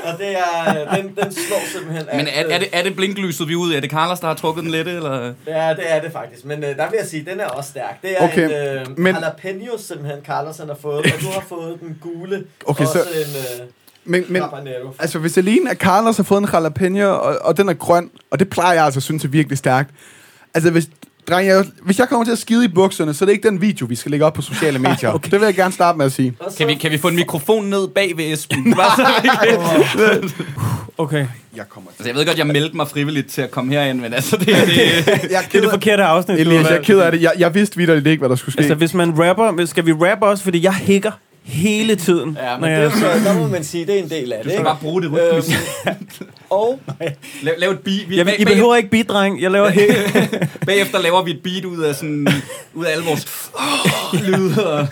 Og 0.04 0.18
det 0.20 0.28
er, 0.38 0.96
den, 0.96 1.04
den 1.24 1.34
slår 1.34 1.62
simpelthen 1.74 2.06
Men 2.14 2.28
er, 2.28 2.44
er, 2.56 2.60
det, 2.60 2.68
er 2.74 2.84
det 2.84 2.96
blinklyset, 2.96 3.48
vi 3.48 3.54
er 3.54 3.58
ude 3.58 3.74
i? 3.74 3.78
Er 3.78 3.82
det 3.82 3.90
Carlos, 3.92 4.20
der 4.20 4.28
har 4.28 4.34
trukket 4.34 4.64
den 4.64 4.72
lette, 4.72 4.92
eller? 4.92 5.34
Ja, 5.48 5.70
det 5.70 5.84
er 5.92 6.02
det 6.02 6.12
faktisk. 6.12 6.46
Men 6.46 6.64
øh, 6.64 6.70
der 6.78 6.90
vil 6.90 6.98
jeg 7.00 7.08
sige, 7.08 7.26
den 7.32 7.40
er 7.40 7.46
også 7.46 7.70
stærk. 7.70 8.02
Det 8.02 8.12
er 8.18 8.24
Okay, 8.24 8.46
en 8.46 8.78
øh, 8.92 8.98
men- 9.00 9.16
jalapeno, 9.16 9.78
simpelthen, 9.78 10.20
Carlos 10.26 10.58
han 10.58 10.68
har 10.68 10.78
fået. 10.82 10.98
Og 10.98 11.22
du 11.22 11.28
har 11.34 11.44
fået 11.50 11.80
den 11.80 11.98
gule. 12.02 12.44
Okay, 12.66 12.84
også 12.86 12.94
så- 12.94 13.20
en 13.60 13.62
øh, 13.64 13.68
Men, 14.06 14.26
men 14.30 14.42
habanero. 14.42 14.94
altså, 15.00 15.20
hvis 15.20 15.38
alene 15.38 15.72
at 15.72 15.78
Carlos 15.78 16.18
har 16.18 16.24
fået 16.24 16.42
en 16.42 16.50
jalapeno, 16.54 17.10
og, 17.20 17.38
og 17.42 17.58
den 17.58 17.70
er 17.70 17.74
grøn, 17.74 18.10
og 18.32 18.40
det 18.40 18.50
plejer 18.50 18.74
jeg 18.74 18.86
altså 18.86 18.98
at 19.00 19.04
synes 19.04 19.24
er 19.24 19.28
virkelig 19.28 19.58
stærkt. 19.58 19.90
Altså, 20.54 20.72
hvis, 20.72 20.86
dreng, 21.30 21.48
jeg, 21.48 21.66
hvis 21.82 22.00
jeg 22.00 22.10
kommer 22.10 22.26
til 22.26 22.32
at 22.32 22.38
skide 22.38 22.66
i 22.66 22.68
bukserne, 22.68 23.14
så 23.14 23.24
er 23.24 23.26
det 23.26 23.34
ikke 23.34 23.50
den 23.50 23.62
video, 23.62 23.86
vi 23.90 23.96
skal 23.96 24.12
lægge 24.12 24.26
op 24.26 24.34
på 24.34 24.42
sociale 24.42 24.80
medier. 24.90 25.14
okay. 25.14 25.32
Det 25.32 25.40
vil 25.40 25.46
jeg 25.46 25.56
gerne 25.56 25.74
starte 25.74 25.98
med 25.98 26.06
at 26.06 26.12
sige. 26.12 26.34
Kan 26.58 26.68
vi, 26.68 26.74
kan 26.74 26.92
vi 26.92 26.98
få 26.98 27.08
en 27.08 27.16
mikrofon 27.16 27.66
ned 27.66 27.88
bag 27.88 28.18
ved 28.18 28.34
Esben? 28.34 28.74
Bare 28.76 28.96
så 28.96 29.22
vi 29.24 29.30
kan- 29.50 30.32
Okay. 30.98 31.26
Jeg 31.56 31.66
kommer 31.70 31.90
altså, 31.90 32.10
jeg 32.10 32.16
ved 32.16 32.26
godt, 32.26 32.38
jeg 32.38 32.48
meldte 32.48 32.76
mig 32.76 32.88
frivilligt 32.88 33.28
til 33.28 33.42
at 33.42 33.52
komme 33.52 33.74
herind, 33.74 34.00
men 34.00 34.14
altså, 34.14 34.38
det, 34.38 34.48
det, 34.48 34.56
Jeg 34.56 34.64
er 35.06 35.42
Det 35.52 35.56
er 35.56 35.62
det 35.62 35.70
forkerte 35.72 36.04
afsnit. 36.04 36.40
Elias, 36.40 36.70
jeg 36.70 36.78
er 36.78 36.82
ked 36.82 37.00
af 37.00 37.12
det. 37.12 37.22
Jeg, 37.22 37.32
jeg 37.38 37.56
vidste 37.56 37.78
vidderligt 37.78 38.08
ikke, 38.08 38.22
hvad 38.22 38.30
der 38.30 38.36
skulle 38.36 38.54
ske. 38.54 38.60
Altså, 38.60 38.76
hvis 38.76 38.94
man 38.94 39.24
rapper... 39.24 39.66
Skal 39.66 39.86
vi 39.86 39.94
rappe 39.94 40.26
også? 40.26 40.44
Fordi 40.44 40.64
jeg 40.64 40.74
hækker 40.74 41.12
hele 41.50 41.96
tiden. 41.96 42.38
Ja, 42.42 42.58
men 42.58 42.62
når 42.62 42.68
det 42.68 42.78
er 42.78 42.82
jeg, 42.82 42.92
så, 43.24 43.30
der 43.30 43.40
må 43.40 43.48
man 43.48 43.64
sige, 43.64 43.86
det 43.86 44.00
er 44.00 44.04
en 44.04 44.10
del 44.10 44.34
af 44.34 44.38
det. 44.38 44.46
du 44.46 44.50
skal 44.52 44.64
bare 44.64 44.78
bruge 44.82 45.02
det 45.02 45.12
rytmisk. 45.12 45.58
Øhm, 45.88 45.96
og 46.50 46.80
Lav, 47.42 47.54
lav 47.58 47.70
et 47.72 47.80
beat. 47.80 48.10
Vi, 48.10 48.18
jeg, 48.18 48.26
bag, 48.26 48.40
I 48.40 48.46
behøver 48.46 48.76
ikke 48.76 48.90
beat, 48.90 49.10
dreng. 49.10 49.42
Jeg 49.42 49.52
laver 49.52 49.70
hæk. 49.80 49.90
bagefter 50.66 51.00
laver 51.02 51.22
vi 51.24 51.32
et 51.32 51.44
beat 51.44 51.66
ud 51.66 51.80
af, 51.84 51.96
sådan, 51.96 52.28
ud 52.74 52.86
af 52.86 52.92
alle 52.92 53.06
vores 53.06 53.52
lyde. 54.28 54.72
Og, 54.74 54.88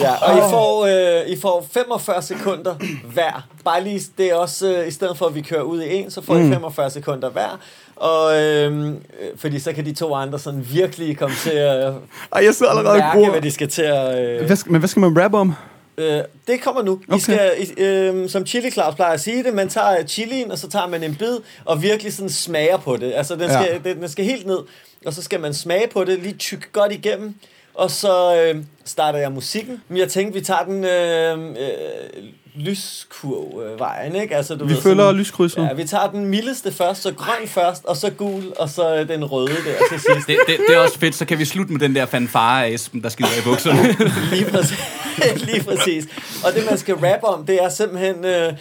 Ja, 0.00 0.14
og 0.14 0.36
I 0.38 0.40
får, 0.50 0.86
øh, 0.86 1.28
I 1.28 1.40
får 1.40 1.66
45 1.72 2.22
sekunder 2.22 2.74
hver. 3.12 3.46
Bare 3.64 3.84
lige, 3.84 4.00
det 4.18 4.26
er 4.30 4.34
også, 4.34 4.72
øh, 4.76 4.88
i 4.88 4.90
stedet 4.90 5.18
for 5.18 5.26
at 5.26 5.34
vi 5.34 5.40
kører 5.40 5.62
ud 5.62 5.82
i 5.82 5.94
en, 5.94 6.10
så 6.10 6.22
får 6.22 6.36
I 6.36 6.48
45 6.48 6.90
sekunder 6.90 7.30
hver. 7.30 7.60
Og 7.96 8.42
øh, 8.42 8.92
fordi 9.36 9.58
så 9.58 9.72
kan 9.72 9.84
de 9.84 9.94
to 9.94 10.14
andre 10.14 10.38
sådan 10.38 10.66
virkelig 10.72 11.18
komme 11.18 11.36
til 11.42 11.50
at 11.50 11.92
Ej, 12.32 12.44
jeg 12.44 12.54
sidder 12.54 12.72
allerede 12.72 12.98
mærke, 12.98 13.18
gruer. 13.18 13.30
hvad 13.30 13.40
de 13.40 13.50
skal 13.50 13.68
til 13.68 13.82
at... 13.82 14.18
Øh, 14.40 14.46
Hvad 14.46 14.56
skal, 14.56 14.72
men 14.72 14.78
hvad 14.78 14.88
skal 14.88 15.00
man 15.00 15.22
rappe 15.22 15.38
om? 15.38 15.52
øh, 15.98 16.20
det 16.46 16.60
kommer 16.62 16.82
nu. 16.82 17.00
I 17.08 17.12
Okay. 17.12 17.18
skal, 17.20 17.50
I, 17.58 17.82
øh, 17.82 18.28
som 18.28 18.46
Chili 18.46 18.70
Claus 18.70 18.94
plejer 18.94 19.12
at 19.12 19.20
sige 19.20 19.42
det, 19.44 19.54
man 19.54 19.68
tager 19.68 20.06
chilien, 20.06 20.50
og 20.50 20.58
så 20.58 20.68
tager 20.70 20.86
man 20.88 21.02
en 21.02 21.14
bid, 21.14 21.36
og 21.64 21.82
virkelig 21.82 22.12
sådan 22.12 22.30
smager 22.30 22.76
på 22.76 22.96
det. 22.96 23.12
Altså, 23.14 23.36
den 23.36 23.50
skal, 23.50 23.80
Ja. 23.84 23.90
den, 23.90 24.00
den 24.00 24.08
skal 24.08 24.24
helt 24.24 24.46
ned, 24.46 24.58
og 25.06 25.12
så 25.14 25.22
skal 25.22 25.40
man 25.40 25.54
smage 25.54 25.88
på 25.88 26.04
det, 26.04 26.18
lige 26.18 26.34
tykke 26.34 26.66
godt 26.72 26.92
igennem, 26.92 27.34
og 27.74 27.90
så 27.90 28.36
øh, 28.42 28.62
starter 28.84 29.18
jeg 29.18 29.32
musikken. 29.32 29.82
Men 29.88 29.98
jeg 29.98 30.08
tænkte, 30.08 30.38
vi 30.38 30.44
tager 30.44 30.64
den 30.64 30.84
øh, 30.84 31.38
øh, 31.50 32.24
lyskurv-vejen, 32.54 34.16
ikke? 34.16 34.36
Altså, 34.36 34.54
du 34.54 34.64
Vi 34.66 34.74
ved, 34.74 34.82
følger 34.82 35.02
sådan- 35.04 35.16
lyskrydset. 35.16 35.62
Ja, 35.62 35.72
vi 35.72 35.84
tager 35.84 36.10
den 36.10 36.24
mildeste 36.24 36.72
først, 36.72 37.02
så 37.02 37.12
grøn 37.14 37.48
først, 37.48 37.84
og 37.84 37.96
så 37.96 38.10
gul, 38.10 38.42
og 38.58 38.68
så 38.68 38.96
øh, 38.96 39.08
den 39.08 39.24
røde 39.24 39.46
der 39.48 39.88
til 39.90 40.00
sidst. 40.00 40.26
det, 40.26 40.36
det, 40.46 40.56
det, 40.68 40.76
er 40.76 40.78
også 40.80 40.98
fedt, 40.98 41.14
så 41.14 41.24
kan 41.24 41.38
vi 41.38 41.44
slutte 41.44 41.72
med 41.72 41.80
den 41.80 41.94
der 41.94 42.06
fanfare 42.06 42.66
af 42.66 42.70
Esben, 42.70 43.02
der 43.02 43.08
skider 43.08 43.28
i 43.40 43.44
bukserne. 43.44 43.82
Lige 44.36 44.50
præcis. 44.50 44.78
Lige 45.52 45.62
præcis. 45.64 46.04
Og 46.46 46.52
det, 46.54 46.66
man 46.70 46.78
skal 46.78 46.94
rappe 46.94 47.26
om, 47.26 47.46
det 47.46 47.62
er 47.62 47.68
simpelthen 47.68 48.24
øh, 48.24 48.52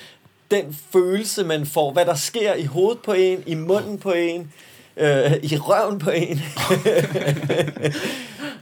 den 0.51 0.77
følelse, 0.93 1.43
man 1.43 1.65
får. 1.65 1.91
Hvad 1.93 2.05
der 2.05 2.15
sker 2.15 2.53
i 2.53 2.65
hovedet 2.65 2.99
på 3.05 3.13
en, 3.13 3.43
i 3.45 3.55
munden 3.55 3.97
på 3.97 4.11
en, 4.11 4.51
øh, 4.97 5.31
i 5.43 5.57
røven 5.57 5.99
på 5.99 6.09
en. 6.09 6.41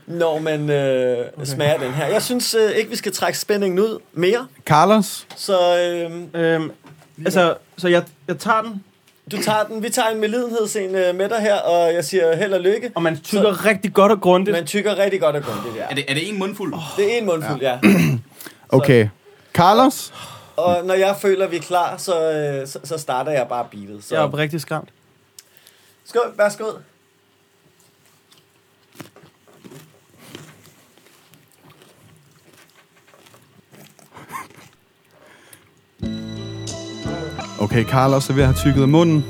når 0.06 0.38
man 0.38 0.70
øh, 0.70 1.18
okay. 1.18 1.44
smager 1.44 1.78
den 1.78 1.92
her. 1.92 2.06
Jeg 2.06 2.22
synes 2.22 2.54
øh, 2.54 2.70
ikke, 2.70 2.90
vi 2.90 2.96
skal 2.96 3.12
trække 3.12 3.38
spændingen 3.38 3.78
ud 3.78 3.98
mere. 4.12 4.46
Carlos? 4.64 5.26
Så 5.36 5.78
øh, 5.78 6.42
øhm, 6.42 6.70
altså, 7.24 7.54
så 7.76 7.88
jeg, 7.88 8.02
jeg 8.28 8.38
tager 8.38 8.62
den, 8.62 8.84
du 9.32 9.42
tager 9.42 9.64
den. 9.64 9.82
Vi 9.82 9.88
tager 9.88 10.08
en 10.08 10.20
medlidenhedsscene 10.20 11.08
øh, 11.08 11.14
med 11.14 11.28
dig 11.28 11.40
her, 11.40 11.54
og 11.54 11.94
jeg 11.94 12.04
siger 12.04 12.36
held 12.36 12.52
og 12.52 12.60
lykke. 12.60 12.90
og 12.94 13.02
man 13.02 13.20
tykker 13.20 13.54
så, 13.54 13.60
rigtig 13.64 13.94
godt 13.94 14.12
og 14.12 14.20
grundigt. 14.20 14.56
Man 14.56 14.66
tykker 14.66 14.98
rigtig 14.98 15.20
godt 15.20 15.36
og 15.36 15.42
grundigt, 15.42 15.76
ja. 15.76 15.82
er, 15.90 15.94
det, 15.94 16.04
er 16.08 16.14
det 16.14 16.28
en 16.28 16.38
mundfuld? 16.38 16.74
Det 16.96 17.14
er 17.14 17.18
en 17.18 17.26
mundfuld, 17.26 17.60
ja. 17.60 17.78
Okay. 18.68 19.08
Carlos? 19.54 20.12
Og 20.56 20.76
når 20.84 20.94
jeg 20.94 21.16
føler, 21.20 21.46
vi 21.46 21.56
er 21.56 21.60
klar, 21.60 21.96
så, 21.96 22.32
øh, 22.32 22.66
så, 22.66 22.78
så 22.84 22.98
starter 22.98 23.32
jeg 23.32 23.46
bare 23.48 23.66
beatet. 23.70 24.04
Så. 24.04 24.14
Jeg 24.14 24.22
er 24.22 24.26
oprigtig 24.26 24.60
skræmt. 24.60 24.88
Skål, 26.12 26.34
værsgo. 26.36 26.64
Okay, 37.60 37.84
Carlos 37.84 38.30
er 38.30 38.34
ved 38.34 38.42
at 38.42 38.48
have 38.48 38.56
tykket 38.64 38.88
munden. 38.88 39.24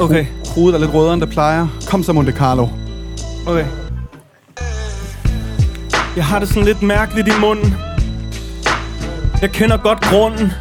Okay, 0.00 0.26
Hovedet 0.54 0.74
er 0.74 0.78
lidt 0.78 0.94
rødere, 0.94 1.14
end 1.14 1.20
det 1.20 1.30
plejer. 1.30 1.66
Kom 1.88 2.02
så, 2.02 2.12
Monte 2.12 2.32
Carlo. 2.32 2.68
okay. 3.46 3.66
Jeg 6.16 6.24
har 6.26 6.38
det 6.38 6.48
sådan 6.48 6.64
lidt 6.64 6.82
mærkeligt 6.82 7.28
i 7.28 7.40
munden. 7.40 7.74
Jeg 9.42 9.50
kender 9.50 9.76
godt 9.76 10.00
grunden. 10.00 10.52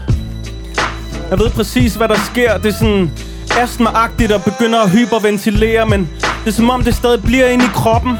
Jeg 1.29 1.39
ved 1.39 1.49
præcis, 1.49 1.95
hvad 1.95 2.07
der 2.07 2.17
sker. 2.31 2.57
Det 2.57 2.65
er 2.65 2.73
sådan 2.73 3.32
astmaagtigt 3.57 4.31
og 4.31 4.43
begynder 4.43 4.79
at 4.79 4.89
hyperventilere, 4.89 5.85
men 5.85 6.09
det 6.21 6.47
er 6.47 6.51
som 6.51 6.69
om, 6.69 6.83
det 6.83 6.95
stadig 6.95 7.23
bliver 7.23 7.47
inde 7.47 7.65
i 7.65 7.67
kroppen. 7.73 8.19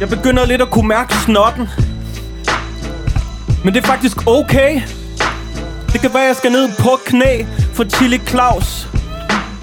Jeg 0.00 0.08
begynder 0.08 0.46
lidt 0.46 0.62
at 0.62 0.70
kunne 0.70 0.88
mærke 0.88 1.14
snotten. 1.14 1.68
Men 3.64 3.74
det 3.74 3.82
er 3.82 3.86
faktisk 3.86 4.26
okay. 4.26 4.80
Det 5.92 6.00
kan 6.00 6.14
være, 6.14 6.22
jeg 6.22 6.36
skal 6.36 6.52
ned 6.52 6.68
på 6.78 6.98
knæ 7.06 7.44
for 7.74 7.84
Chili 7.84 8.18
Claus. 8.26 8.88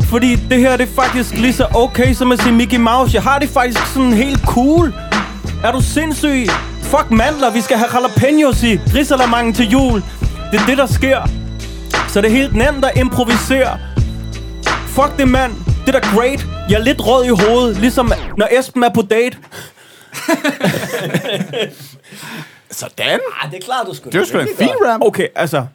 Fordi 0.10 0.36
det 0.36 0.60
her, 0.60 0.78
det 0.78 0.90
er 0.90 1.02
faktisk 1.02 1.34
lige 1.34 1.54
så 1.54 1.68
okay 1.76 2.14
som 2.14 2.32
at 2.32 2.42
se 2.42 2.52
Mickey 2.52 2.78
Mouse. 2.78 3.16
Jeg 3.16 3.24
har 3.24 3.40
det 3.40 3.50
faktisk 3.50 3.94
sådan 3.94 4.14
helt 4.14 4.42
cool. 4.46 4.94
Er 5.64 5.72
du 5.72 5.82
sindssyg? 5.82 6.48
Fuck 6.82 7.12
mandler, 7.12 7.52
vi 7.52 7.62
skal 7.62 7.78
have 7.78 7.90
jalapenos 7.94 8.64
i 8.64 8.80
risalamangen 8.96 9.54
til 9.54 9.70
jul. 9.70 10.04
Det 10.52 10.60
er 10.62 10.66
det, 10.66 10.78
der 10.78 10.86
sker. 10.86 11.30
Så 12.08 12.22
det 12.22 12.28
er 12.32 12.36
helt 12.36 12.56
nemt 12.56 12.86
at 12.86 12.92
improvisere. 12.98 13.78
Fuck 15.04 15.18
det, 15.18 15.28
mand. 15.28 15.52
Det 15.86 15.96
er 15.96 16.00
da 16.00 16.08
great. 16.16 16.48
Jeg 16.70 16.80
er 16.80 16.84
lidt 16.84 17.02
rød 17.08 17.26
i 17.26 17.30
hovedet, 17.30 17.78
ligesom 17.78 18.12
når 18.38 18.48
Esben 18.60 18.84
er 18.84 18.90
på 18.90 19.02
date. 19.02 19.38
Sådan. 22.72 23.20
Ah, 23.42 23.52
det 23.52 23.64
klarer 23.64 23.86
du 23.86 23.94
sgu. 23.94 24.10
Det 24.10 24.20
var 24.20 24.26
sgu 24.26 24.38
da 24.38 24.44
en 24.44 24.50
fin 24.58 24.70
rap. 24.86 25.02
Okay, 25.02 25.28
altså... 25.36 25.66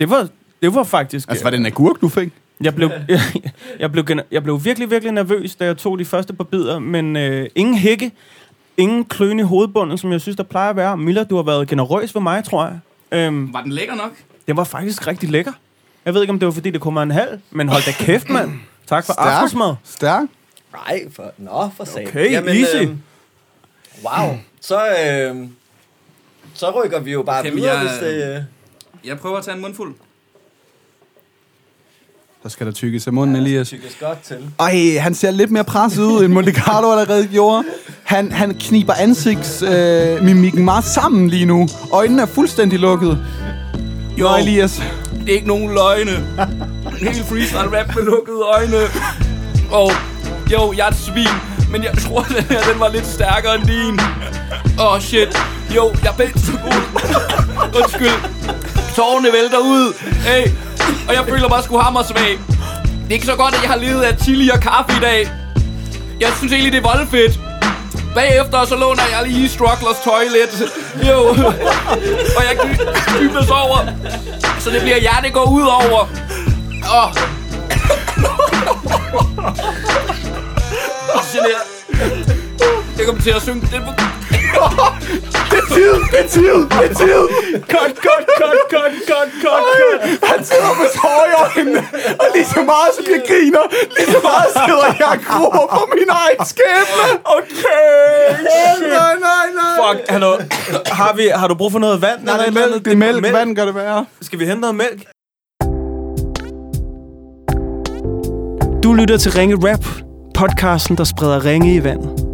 Det 0.00 0.10
var, 0.10 0.28
det 0.62 0.74
var 0.74 0.84
faktisk... 0.84 1.28
Altså, 1.28 1.44
var 1.44 1.50
det 1.50 1.60
en 1.60 1.66
agurk, 1.66 2.00
du 2.00 2.08
fik? 2.08 2.32
Jeg 2.60 2.74
blev, 2.74 2.90
jeg, 3.08 3.20
jeg, 3.80 3.92
blev, 3.92 4.04
jeg 4.30 4.42
blev 4.42 4.64
virkelig, 4.64 4.90
virkelig 4.90 5.12
nervøs, 5.12 5.54
da 5.56 5.64
jeg 5.64 5.76
tog 5.76 5.98
de 5.98 6.04
første 6.04 6.32
par 6.32 6.44
bidder, 6.44 6.78
men 6.78 7.16
øh, 7.16 7.48
ingen 7.54 7.74
hække, 7.74 8.12
ingen 8.76 9.04
kløn 9.04 9.38
i 9.38 9.42
hovedbunden, 9.42 9.98
som 9.98 10.12
jeg 10.12 10.20
synes, 10.20 10.36
der 10.36 10.42
plejer 10.44 10.70
at 10.70 10.76
være. 10.76 10.96
Miller, 10.96 11.24
du 11.24 11.36
har 11.36 11.42
været 11.42 11.68
generøs 11.68 12.12
for 12.12 12.20
mig, 12.20 12.44
tror 12.44 12.64
jeg. 12.64 12.78
Øhm, 13.18 13.52
Var 13.52 13.62
den 13.62 13.72
lækker 13.72 13.94
nok? 13.94 14.12
Den 14.46 14.56
var 14.56 14.64
faktisk 14.64 15.06
rigtig 15.06 15.30
lækker. 15.30 15.52
Jeg 16.08 16.14
ved 16.14 16.20
ikke, 16.22 16.32
om 16.32 16.38
det 16.38 16.46
var, 16.46 16.52
fordi 16.52 16.70
det 16.70 16.80
kun 16.80 16.94
var 16.94 17.02
en 17.02 17.10
halv, 17.10 17.38
men 17.50 17.68
hold 17.68 17.82
da 17.84 17.92
kæft, 17.92 18.30
mand. 18.30 18.50
Tak 18.86 19.06
for 19.06 19.12
Stærk. 19.12 19.26
aftensmad. 19.26 19.74
Stærk. 19.84 20.22
Nej, 20.72 21.02
for, 21.16 21.32
nå, 21.38 21.70
for 21.76 21.84
satan. 21.84 22.08
Okay, 22.08 22.32
easy. 22.32 22.76
Øh, 22.76 22.88
wow. 24.04 24.36
Så, 24.60 24.80
øh, 24.88 25.36
så 26.54 26.82
rykker 26.84 27.00
vi 27.00 27.12
jo 27.12 27.22
bare 27.22 27.40
Okay, 27.40 27.52
videre, 27.52 27.78
jeg- 27.78 27.88
hvis 27.88 27.98
det... 28.00 28.36
Øh, 28.36 28.42
Jeg 29.04 29.18
prøver 29.18 29.36
at 29.38 29.44
tage 29.44 29.54
en 29.54 29.60
mundfuld. 29.60 29.94
Så 32.42 32.48
skal 32.48 32.66
der 32.66 32.72
tykkes 32.72 33.06
af 33.06 33.12
munden, 33.12 33.36
Elias. 33.36 33.68
tykkes 33.68 33.96
godt 34.00 34.20
til. 34.22 34.50
Ej, 34.60 34.98
han 35.00 35.14
ser 35.14 35.30
lidt 35.30 35.50
mere 35.50 35.64
presset 35.64 36.02
ud, 36.02 36.24
end 36.24 36.32
Monte 36.32 36.52
Carlo 36.52 36.92
allerede 36.92 37.26
gjorde. 37.26 37.64
Han, 38.04 38.32
han 38.32 38.54
kniber 38.54 38.94
ansigtsmimikken 38.94 40.60
øh, 40.60 40.64
meget 40.64 40.84
sammen 40.84 41.28
lige 41.30 41.44
nu. 41.44 41.68
Øjnene 41.92 42.22
er 42.22 42.26
fuldstændig 42.26 42.78
lukket. 42.78 43.18
Jo, 44.18 44.24
Nå, 44.28 44.36
Elias. 44.36 44.80
Det 45.28 45.34
er 45.34 45.36
ikke 45.36 45.48
nogen 45.48 45.74
løgne. 45.74 46.12
En 47.00 47.06
hel 47.08 47.24
freestyle 47.24 47.78
rap 47.78 47.96
med 47.96 48.04
lukkede 48.04 48.40
øjne. 48.54 48.76
Og 49.70 49.92
jo, 50.52 50.72
jeg 50.76 50.86
er 50.86 50.90
et 50.90 50.96
svin, 50.96 51.36
men 51.70 51.84
jeg 51.84 51.94
tror, 51.98 52.22
den 52.22 52.44
her 52.44 52.62
den 52.72 52.80
var 52.80 52.88
lidt 52.88 53.06
stærkere 53.06 53.54
end 53.54 53.64
din. 53.64 54.00
Åh, 54.80 54.92
oh, 54.92 55.00
shit. 55.00 55.38
Jo, 55.76 55.94
jeg 56.04 56.12
er 56.18 56.38
så 56.38 56.52
god. 56.52 56.82
Undskyld. 57.82 58.18
Tårne 58.96 59.28
vælter 59.32 59.58
ud. 59.58 59.94
Hey. 60.28 60.50
Og 61.08 61.14
jeg 61.14 61.24
føler 61.28 61.48
mig 61.48 61.64
sgu 61.64 61.78
hammersvag. 61.78 62.38
Det 62.82 63.10
er 63.10 63.12
ikke 63.12 63.26
så 63.26 63.36
godt, 63.36 63.54
at 63.54 63.62
jeg 63.62 63.70
har 63.70 63.78
levet 63.78 64.02
af 64.02 64.18
chili 64.22 64.48
og 64.48 64.60
kaffe 64.60 64.92
i 64.96 65.00
dag. 65.00 65.28
Jeg 66.20 66.28
synes 66.38 66.52
egentlig, 66.52 66.72
det 66.72 66.78
er 66.78 66.96
voldfedt. 66.96 67.47
Bagefter 68.18 68.64
så 68.64 68.76
låner 68.76 69.02
jeg 69.10 69.28
lige 69.28 69.48
Strugglers 69.48 69.96
Toilet. 70.04 70.72
Jo. 71.08 71.18
og 72.36 72.42
jeg 72.48 72.58
dybes 73.20 73.50
over. 73.50 73.78
Så 74.60 74.70
det 74.70 74.80
bliver 74.80 74.96
jer, 74.96 75.20
det 75.22 75.32
går 75.32 75.50
ud 75.50 75.62
over. 75.62 76.00
Åh. 76.94 77.10
Og 81.14 81.24
sådan 81.24 81.48
jeg. 81.48 81.62
Jeg 82.98 83.06
kommer 83.06 83.22
til 83.22 83.30
at 83.30 83.42
synge. 83.42 83.60
Det 83.60 83.82
tid, 85.76 85.94
det 86.12 86.20
er 86.24 86.28
tid, 86.36 86.56
det 86.76 86.84
er 86.90 86.94
tid. 87.02 87.22
Cut, 87.72 87.92
cut, 88.06 88.24
cut, 88.40 88.58
cut, 88.72 88.92
cut, 89.10 89.28
cut, 89.44 89.60
cut. 89.70 90.28
Han 90.30 90.44
sidder 90.44 90.72
med 90.80 90.88
i 91.30 91.34
øjnene, 91.44 91.82
og 92.20 92.26
lige 92.34 92.44
så 92.44 92.62
meget 92.72 92.90
som 92.96 93.04
jeg 93.14 93.22
griner, 93.28 93.64
lige 93.96 94.10
så 94.14 94.20
meget 94.30 94.50
sidder 94.66 94.88
jeg 95.02 95.08
og 95.16 95.20
gruer 95.30 95.66
på 95.76 95.82
min 95.94 96.10
egen 96.22 96.40
skæbne. 96.52 97.06
Okay. 97.38 97.88
Nej, 98.98 99.14
nej, 99.28 99.46
nej. 99.60 99.74
Fuck, 99.80 100.10
hallo. 100.10 100.32
Har, 100.86 101.12
vi, 101.16 101.24
har 101.34 101.48
du 101.48 101.54
brug 101.54 101.72
for 101.72 101.78
noget 101.78 102.02
vand? 102.02 102.20
Nej, 102.24 102.36
det 102.36 102.46
er 102.46 102.52
mælk, 102.52 102.84
det 102.84 102.92
er 102.92 102.96
mælk. 102.96 103.32
Vand 103.32 103.56
kan 103.56 103.66
det 103.66 103.74
være. 103.74 104.06
Skal 104.22 104.38
vi 104.38 104.44
hente 104.46 104.60
noget 104.60 104.76
mælk? 104.76 105.00
Du 108.82 108.92
lytter 108.92 109.16
til 109.16 109.32
Ringe 109.32 109.56
Rap, 109.70 109.84
podcasten, 110.34 110.96
der 110.96 111.04
spreder 111.04 111.44
ringe 111.44 111.74
i 111.74 111.84
vandet. 111.84 112.27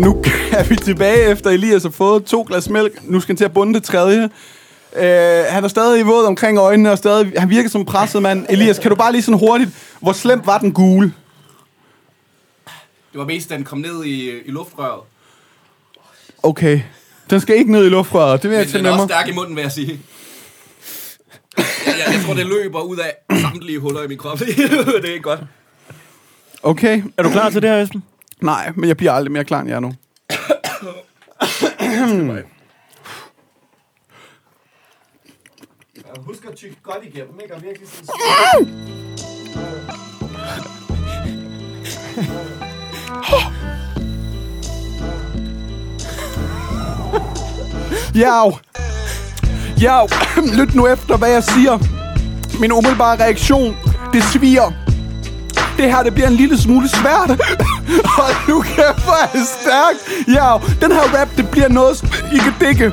Og 0.00 0.06
nu 0.06 0.22
er 0.58 0.64
vi 0.64 0.76
tilbage 0.76 1.30
efter 1.30 1.50
Elias 1.50 1.82
har 1.82 1.90
fået 1.90 2.24
to 2.24 2.44
glas 2.48 2.68
mælk. 2.68 3.00
Nu 3.02 3.20
skal 3.20 3.32
han 3.32 3.36
til 3.36 3.44
at 3.44 3.52
bunde 3.52 3.74
det 3.74 3.82
tredje. 3.82 4.24
Uh, 4.92 5.00
han 5.52 5.64
er 5.64 5.68
stadig 5.68 6.06
våd 6.06 6.24
omkring 6.24 6.58
øjnene, 6.58 6.92
og 6.92 6.98
stadig, 6.98 7.32
han 7.36 7.50
virker 7.50 7.70
som 7.70 7.80
en 7.80 7.84
presset 7.84 8.22
mand. 8.22 8.46
Elias, 8.48 8.78
kan 8.78 8.90
du 8.90 8.96
bare 8.96 9.12
lige 9.12 9.22
sådan 9.22 9.38
hurtigt, 9.38 9.70
hvor 10.00 10.12
slemt 10.12 10.46
var 10.46 10.58
den 10.58 10.72
gule? 10.72 11.12
Det 13.12 13.18
var 13.18 13.24
mest, 13.24 13.50
da 13.50 13.56
den 13.56 13.64
kom 13.64 13.78
ned 13.78 14.04
i, 14.04 14.30
i 14.30 14.50
luftrøret. 14.50 15.00
Okay. 16.42 16.80
Den 17.30 17.40
skal 17.40 17.56
ikke 17.56 17.72
ned 17.72 17.86
i 17.86 17.88
luftrøret. 17.88 18.42
Det 18.42 18.50
vil 18.50 18.56
jeg 18.56 18.64
Men 18.64 18.72
tage 18.72 18.78
den 18.78 18.82
med 18.82 18.90
er 18.90 18.94
mig. 18.94 19.02
også 19.02 19.14
stærk 19.14 19.28
i 19.28 19.32
munden, 19.32 19.56
vil 19.56 19.62
jeg 19.62 19.72
sige. 19.72 20.00
Jeg, 21.56 21.94
jeg 21.96 22.22
tror, 22.24 22.34
det 22.34 22.46
løber 22.46 22.80
ud 22.80 22.96
af 22.96 23.40
samtlige 23.40 23.78
huller 23.78 24.02
i 24.02 24.08
min 24.08 24.18
krop. 24.18 24.38
det 25.02 25.04
er 25.04 25.12
ikke 25.12 25.22
godt. 25.22 25.40
Okay. 26.62 27.02
Er 27.16 27.22
du 27.22 27.30
klar 27.30 27.50
til 27.50 27.62
det 27.62 27.70
her, 27.70 27.82
Esben? 27.82 28.02
Nej, 28.42 28.72
men 28.76 28.88
jeg 28.88 28.96
bliver 28.96 29.12
aldrig 29.12 29.32
mere 29.32 29.44
klar 29.44 29.60
end 29.60 29.68
jeg 29.68 29.76
er 29.76 29.80
nu. 29.80 29.92
Husk 36.26 36.44
at 36.44 36.56
tykke 36.56 36.76
godt 36.82 37.04
igennem, 37.04 37.40
ikke? 37.42 37.54
Og 37.54 37.62
virkelig 37.62 37.88
sådan... 37.88 38.06
Jau. 48.14 48.52
Jau. 49.82 50.08
Lyt 50.58 50.74
nu 50.74 50.86
efter, 50.86 51.16
hvad 51.16 51.30
jeg 51.30 51.44
siger. 51.44 51.78
Min 52.60 52.72
umiddelbare 52.72 53.16
reaktion, 53.18 53.76
det 54.12 54.22
sviger. 54.22 54.89
Det 55.80 55.90
her, 55.90 56.02
det 56.02 56.14
bliver 56.14 56.28
en 56.28 56.34
lille 56.34 56.58
smule 56.60 56.88
svært. 56.88 57.30
Hold 58.16 58.48
nu 58.48 58.60
kæft, 58.62 59.04
hvor 59.04 59.18
er 59.22 59.44
stærkt. 59.60 60.00
Den 60.80 60.92
her 60.92 61.20
rap, 61.20 61.28
det 61.36 61.50
bliver 61.50 61.68
noget 61.68 62.04
I 62.32 62.38
kan 62.38 62.54
dække. 62.60 62.92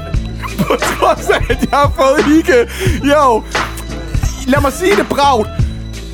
På 0.57 0.75
trods 0.75 1.29
af, 1.29 1.45
at 1.49 1.67
jeg 1.71 1.79
har 1.79 1.91
fået 1.95 2.37
ikke. 2.37 2.69
Jo. 3.03 3.43
Lad 4.47 4.61
mig 4.61 4.73
sige 4.73 4.95
det 4.95 5.07
bragt. 5.09 5.49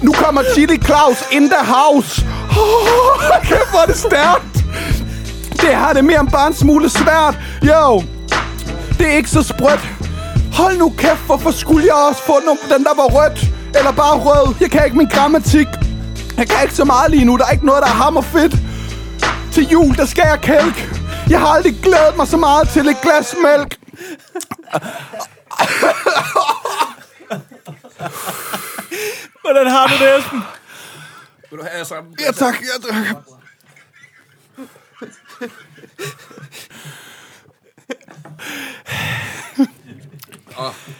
Nu 0.02 0.12
kommer 0.12 0.42
Chili 0.54 0.78
Claus 0.86 1.24
in 1.32 1.50
the 1.50 1.66
house. 1.66 2.26
Oh, 2.58 3.44
kæft, 3.44 3.70
hvor 3.70 3.80
er 3.80 3.86
det 3.86 3.98
stærkt. 3.98 4.54
Det 5.52 5.70
her, 5.70 5.90
det 5.90 5.98
er 5.98 6.02
mere 6.02 6.20
end 6.20 6.32
bare 6.32 6.48
en 6.48 6.54
smule 6.54 6.90
svært. 6.90 7.40
Jo. 7.64 8.04
Det 8.98 9.08
er 9.08 9.18
ikke 9.18 9.30
så 9.30 9.44
sprødt. 9.44 9.90
Hold 10.54 10.78
nu 10.78 10.94
kæft, 10.98 11.26
hvorfor 11.26 11.52
skulle 11.52 11.86
jeg 11.86 11.96
også 12.10 12.22
få 12.26 12.40
den, 12.78 12.84
der 12.84 12.96
var 12.96 13.04
rødt? 13.04 13.46
Eller 13.78 13.92
bare 13.92 14.18
rød? 14.18 14.56
Jeg 14.62 14.72
kan 14.72 14.86
ikke 14.86 14.98
min 14.98 15.08
grammatik. 15.08 15.68
Jeg 16.38 16.50
kan 16.50 16.58
ikke 16.64 16.76
så 16.76 16.86
meget 16.86 17.12
lige 17.12 17.26
nu. 17.26 17.38
Der 17.38 17.46
er 17.46 17.52
ikke 17.52 17.66
noget, 17.66 17.82
der 17.84 17.88
er 17.90 17.94
hammer 17.94 18.22
fedt. 18.22 18.56
Til 19.52 19.68
jul, 19.68 19.96
der 19.96 20.06
skal 20.06 20.24
jeg 20.28 20.40
kælk. 20.42 20.90
Jeg 21.30 21.40
har 21.40 21.48
aldrig 21.48 21.76
glædet 21.84 22.18
mig 22.18 22.28
så 22.28 22.38
meget 22.38 22.70
til 22.70 22.88
et 22.88 23.02
glas 23.02 23.36
mælk. 23.44 23.78
Hvordan 29.42 29.68
har 29.68 29.88
du 29.88 29.94
det, 30.04 30.18
Esben? 30.18 30.42
Vil 31.50 31.60
du 31.60 31.66
have 31.72 31.86
sammen? 31.86 32.16
Ja 32.20 32.32
tak, 32.32 32.56
ja 32.62 32.94
tak. 32.94 33.18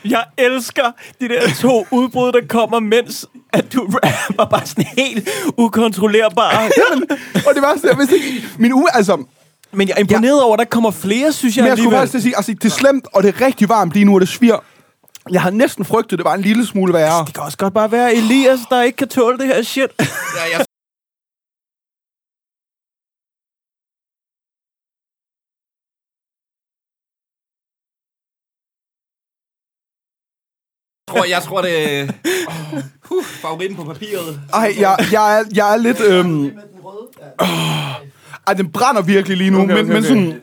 Jeg 0.06 0.26
elsker 0.38 0.92
de 1.22 1.30
der 1.30 1.54
to 1.62 1.88
udbrud, 1.92 2.32
der 2.32 2.48
kommer, 2.50 2.80
mens 2.80 3.26
at 3.54 3.74
du 3.74 3.88
rapper 3.94 4.46
bare 4.46 4.66
sådan 4.66 4.86
helt 4.98 5.30
ukontrollerbar. 5.58 6.52
Og 7.48 7.56
det 7.56 7.62
værste 7.64 7.90
er, 7.90 7.96
hvis 7.96 8.12
ikke... 8.12 8.44
Min 8.60 8.74
uge, 8.74 8.88
altså... 8.94 9.24
Men 9.76 9.88
jeg 9.88 9.96
er 9.96 10.00
imponeret 10.00 10.44
over, 10.44 10.54
at 10.54 10.60
der 10.60 10.66
kommer 10.66 10.92
flere, 10.92 11.32
synes 11.34 11.58
jeg 11.58 11.64
Men 11.64 11.70
jeg 11.70 11.78
skulle 11.78 11.88
alligevel. 11.88 12.00
faktisk 12.00 12.12
til 12.12 12.18
at 12.18 12.24
sige, 12.24 12.36
altså, 12.38 12.54
det 12.54 12.66
er 12.66 12.70
slemt, 12.70 13.08
og 13.14 13.24
det 13.24 13.36
er 13.36 13.46
rigtig 13.46 13.70
varmt 13.70 13.94
lige 13.94 14.06
nu, 14.06 14.14
og 14.14 14.22
det 14.22 14.30
svir. 14.30 14.56
Jeg 15.32 15.42
har 15.42 15.50
næsten 15.50 15.86
frygtet, 15.86 16.20
det 16.20 16.26
var 16.26 16.34
en 16.34 16.42
lille 16.42 16.66
smule 16.66 16.94
værre. 16.94 17.26
Det 17.26 17.34
kan 17.34 17.44
også 17.44 17.58
godt 17.58 17.74
bare 17.74 17.92
være 17.92 18.16
Elias, 18.16 18.60
der 18.70 18.82
ikke 18.82 18.96
kan 18.98 19.08
tåle 19.08 19.38
det 19.38 19.48
her 19.48 19.62
shit. 19.62 19.90
Ja, 20.00 20.06
jeg 20.58 20.66
tror, 31.14 31.26
jeg 31.26 31.42
tror, 31.42 31.62
det 31.62 31.72
er 32.00 32.08
uh, 33.12 33.26
favoritten 33.26 33.78
på 33.78 33.84
papiret. 33.84 34.40
Ej, 34.54 34.74
jeg, 34.80 34.98
jeg, 35.12 35.40
er, 35.40 35.44
jeg 35.56 35.74
er 35.74 35.78
lidt... 35.78 36.02
Øhm, 36.02 36.46
øh, 36.46 36.52
ej, 38.48 38.54
den 38.54 38.72
brænder 38.72 39.02
virkelig 39.02 39.38
lige 39.38 39.50
nu, 39.50 39.62
okay, 39.62 39.74
okay, 39.74 39.84
men, 39.84 39.94
men 39.94 40.04
sådan... 40.04 40.42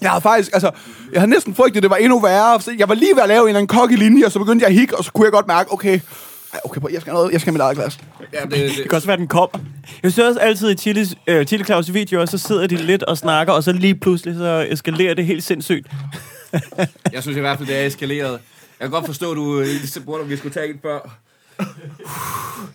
Jeg 0.00 0.10
havde 0.10 0.22
faktisk, 0.22 0.50
altså, 0.52 0.70
jeg 1.12 1.20
havde 1.20 1.30
næsten 1.30 1.54
frygtet, 1.54 1.76
at 1.76 1.82
det 1.82 1.90
var 1.90 1.96
endnu 1.96 2.20
værre. 2.20 2.60
Så 2.60 2.74
Jeg 2.78 2.88
var 2.88 2.94
lige 2.94 3.14
ved 3.14 3.22
at 3.22 3.28
lave 3.28 3.42
en 3.42 3.48
eller 3.48 3.58
anden 3.60 3.78
kok 3.78 3.92
i 3.92 3.96
linje, 3.96 4.26
og 4.26 4.32
så 4.32 4.38
begyndte 4.38 4.62
jeg 4.62 4.68
at 4.68 4.74
hikke, 4.74 4.98
og 4.98 5.04
så 5.04 5.12
kunne 5.12 5.24
jeg 5.24 5.32
godt 5.32 5.46
mærke, 5.46 5.72
okay, 5.72 6.00
ej, 6.52 6.60
okay, 6.64 6.80
jeg 6.92 7.00
skal 7.00 7.10
have 7.12 7.20
noget, 7.20 7.32
jeg 7.32 7.40
skal 7.40 7.50
have 7.50 7.54
mit 7.54 7.60
eget 7.60 7.76
glas. 7.76 7.98
Ja, 8.32 8.40
det, 8.40 8.50
Det 8.50 8.60
det, 8.76 8.88
kan 8.88 8.92
også 8.92 9.06
være, 9.06 9.16
den 9.16 9.28
kommer. 9.28 9.58
Jeg 10.02 10.12
synes 10.12 10.28
også 10.28 10.40
altid 10.40 10.70
i 10.70 10.74
Chilis, 10.74 11.14
øh, 11.26 11.46
Chili 11.46 11.64
Claus 11.64 11.92
videoer, 11.92 12.26
så 12.26 12.38
sidder 12.38 12.66
de 12.66 12.76
lidt 12.76 13.02
og 13.02 13.18
snakker, 13.18 13.52
og 13.52 13.64
så 13.64 13.72
lige 13.72 13.94
pludselig 13.94 14.34
så 14.34 14.66
eskalerer 14.70 15.14
det 15.14 15.26
helt 15.26 15.44
sindssygt. 15.44 15.86
jeg 17.12 17.22
synes 17.22 17.36
i 17.36 17.40
hvert 17.40 17.58
fald, 17.58 17.68
det 17.68 17.76
er 17.76 17.86
eskaleret. 17.86 18.40
Jeg 18.82 18.90
kan 18.90 18.94
godt 19.00 19.06
forstå, 19.06 19.30
at 19.30 19.36
du 19.36 19.58
øh, 19.60 19.66
spurgte, 19.86 20.22
om 20.22 20.30
vi 20.30 20.36
skulle 20.36 20.54
tage 20.54 20.68
en 20.68 20.78
før. 20.82 20.98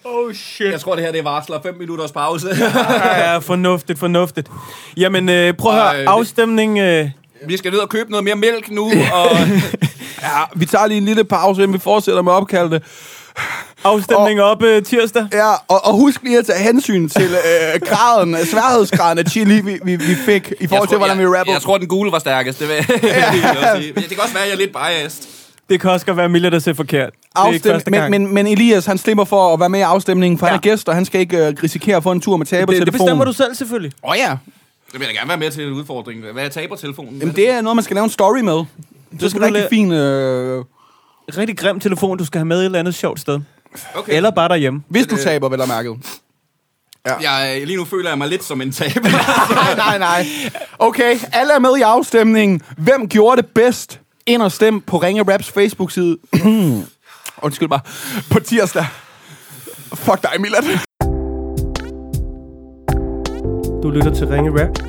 Oh 0.05 0.33
shit. 0.33 0.71
Jeg 0.71 0.79
tror, 0.81 0.95
det 0.95 1.03
her 1.03 1.11
det 1.11 1.19
er 1.19 1.23
varsler 1.23 1.61
5 1.63 1.75
minutters 1.77 2.11
pause. 2.11 2.47
Ja, 2.59 3.31
ja, 3.31 3.37
fornuftigt, 3.37 3.99
fornuftigt. 3.99 4.47
Jamen, 4.97 5.29
øh, 5.29 5.53
prøv 5.53 5.71
at 5.73 5.79
Og, 5.81 5.91
høre, 5.91 6.01
øh, 6.01 6.05
afstemning... 6.09 6.79
Øh, 6.79 7.09
vi 7.47 7.57
skal 7.57 7.71
ned 7.71 7.79
og 7.79 7.89
købe 7.89 8.11
noget 8.11 8.23
mere 8.23 8.35
mælk 8.35 8.69
nu, 8.71 8.85
og 9.13 9.29
Ja, 10.21 10.43
vi 10.55 10.65
tager 10.65 10.87
lige 10.87 10.97
en 10.97 11.05
lille 11.05 11.23
pause, 11.23 11.63
inden 11.63 11.73
vi 11.73 11.79
fortsætter 11.79 12.21
med 12.21 12.31
opkaldet. 12.31 12.83
afstemning 13.83 14.41
op 14.41 14.63
øh, 14.63 14.83
tirsdag. 14.83 15.27
Ja, 15.33 15.51
og, 15.51 15.85
og 15.85 15.93
husk 15.93 16.23
lige 16.23 16.37
at 16.37 16.45
tage 16.45 16.59
hensyn 16.59 17.09
til 17.09 17.23
øh, 17.31 17.81
graden, 17.87 18.37
sværhedsgraden 18.45 19.17
af 19.19 19.25
chili, 19.25 19.61
vi, 19.61 19.79
vi, 19.83 19.95
vi 19.95 20.15
fik, 20.15 20.53
i 20.59 20.67
forhold 20.67 20.83
jeg 20.83 20.89
til, 20.89 20.97
hvordan 20.97 21.17
vi 21.17 21.23
jeg, 21.23 21.39
rapper. 21.39 21.53
jeg 21.53 21.61
tror, 21.61 21.77
den 21.77 21.87
gule 21.87 22.11
var 22.11 22.19
stærkest. 22.19 22.59
Det, 22.59 22.67
vil, 22.67 22.75
ja. 22.75 22.81
det, 22.93 23.33
vil 23.33 23.41
jeg 23.41 23.73
sige. 23.81 23.93
det 23.93 24.09
kan 24.09 24.19
også 24.19 24.33
være, 24.33 24.43
at 24.43 24.49
jeg 24.49 24.55
er 24.55 24.59
lidt 24.59 24.71
biased. 24.73 25.36
Det 25.69 25.81
kan 25.81 25.89
også 25.91 26.05
godt 26.05 26.17
være, 26.17 26.25
Emilie, 26.25 26.49
der 26.51 26.59
ser 26.59 26.73
forkert. 26.73 27.09
Det 27.13 27.19
er 27.35 27.39
Afstem, 27.75 27.81
men, 27.93 28.11
men, 28.11 28.33
men 28.33 28.47
Elias, 28.47 28.85
han 28.85 28.97
slipper 28.97 29.23
for 29.23 29.53
at 29.53 29.59
være 29.59 29.69
med 29.69 29.79
i 29.79 29.81
afstemningen, 29.81 30.37
for 30.39 30.45
ja. 30.45 30.51
han 30.53 30.59
Ja. 30.65 30.69
er 30.69 30.73
gæst, 30.75 30.89
og 30.89 30.95
han 30.95 31.05
skal 31.05 31.19
ikke 31.21 31.47
øh, 31.47 31.53
risikere 31.63 31.95
at 31.97 32.03
få 32.03 32.11
en 32.11 32.21
tur 32.21 32.37
med 32.37 32.45
det, 32.45 32.51
det 32.51 32.57
tabertelefonen. 32.59 32.91
bestemmer 33.05 33.25
du 33.25 33.33
selv, 33.33 33.55
selvfølgelig. 33.55 33.91
Åh 34.03 34.09
oh, 34.11 34.17
ja. 34.17 34.37
Det 34.91 34.99
vil 34.99 35.01
jeg 35.01 35.07
da 35.15 35.19
gerne 35.19 35.29
være 35.29 35.37
med 35.37 35.51
til 35.51 35.67
en 35.67 35.73
udfordring. 35.73 36.21
Hvad 36.33 36.45
er 36.45 36.49
tabertelefonen? 36.49 37.19
Jamen, 37.19 37.35
det 37.35 37.49
er 37.49 37.61
noget, 37.61 37.75
man 37.75 37.83
skal 37.83 37.95
lave 37.95 38.03
en 38.03 38.09
story 38.09 38.39
med. 38.39 38.53
Det 38.53 38.63
er 39.23 39.25
en 39.25 39.31
du 39.31 39.39
rigtig 39.45 39.63
la- 39.65 39.69
fin... 39.69 39.91
Øh, 39.91 40.63
Rigtig 41.37 41.57
grim 41.57 41.79
telefon, 41.79 42.17
du 42.17 42.25
skal 42.25 42.39
have 42.39 42.45
med 42.45 42.59
et 42.59 42.65
eller 42.65 42.79
andet 42.79 42.95
sjovt 42.95 43.19
sted. 43.19 43.39
Okay. 43.95 44.15
Eller 44.15 44.31
bare 44.31 44.49
derhjemme. 44.49 44.81
hvis 44.89 45.07
du 45.07 45.17
taber, 45.17 45.49
vel 45.49 45.61
og 45.61 45.67
mærket. 45.67 45.95
Jeg, 47.21 47.61
lige 47.65 47.77
nu 47.77 47.85
føler 47.85 48.09
jeg 48.09 48.17
mig 48.17 48.27
lidt 48.27 48.43
som 48.43 48.61
en 48.61 48.71
taber. 48.71 49.09
nej, 49.55 49.75
nej, 49.75 49.97
nej. 49.97 50.25
Okay, 50.79 51.19
alle 51.33 51.53
er 51.53 51.59
med 51.59 51.77
i 51.77 51.81
afstemningen. 51.81 52.61
Hvem 52.77 53.07
gjorde 53.09 53.41
det 53.41 53.49
bedst? 53.55 53.99
Ind 54.27 54.41
og 54.41 54.51
stem 54.51 54.81
på 54.81 54.97
Ringe 54.97 55.23
Raps 55.33 55.51
Facebook-side. 55.51 56.17
Undskyld 57.43 57.69
mig. 57.69 57.79
På 58.31 58.39
tirsdag. 58.39 58.85
Fuck 59.93 60.21
dig, 60.21 60.41
Milan. 60.41 60.63
Du 63.83 63.89
lytter 63.89 64.13
til 64.13 64.27
Ringe 64.27 64.51
Rap. 64.51 64.79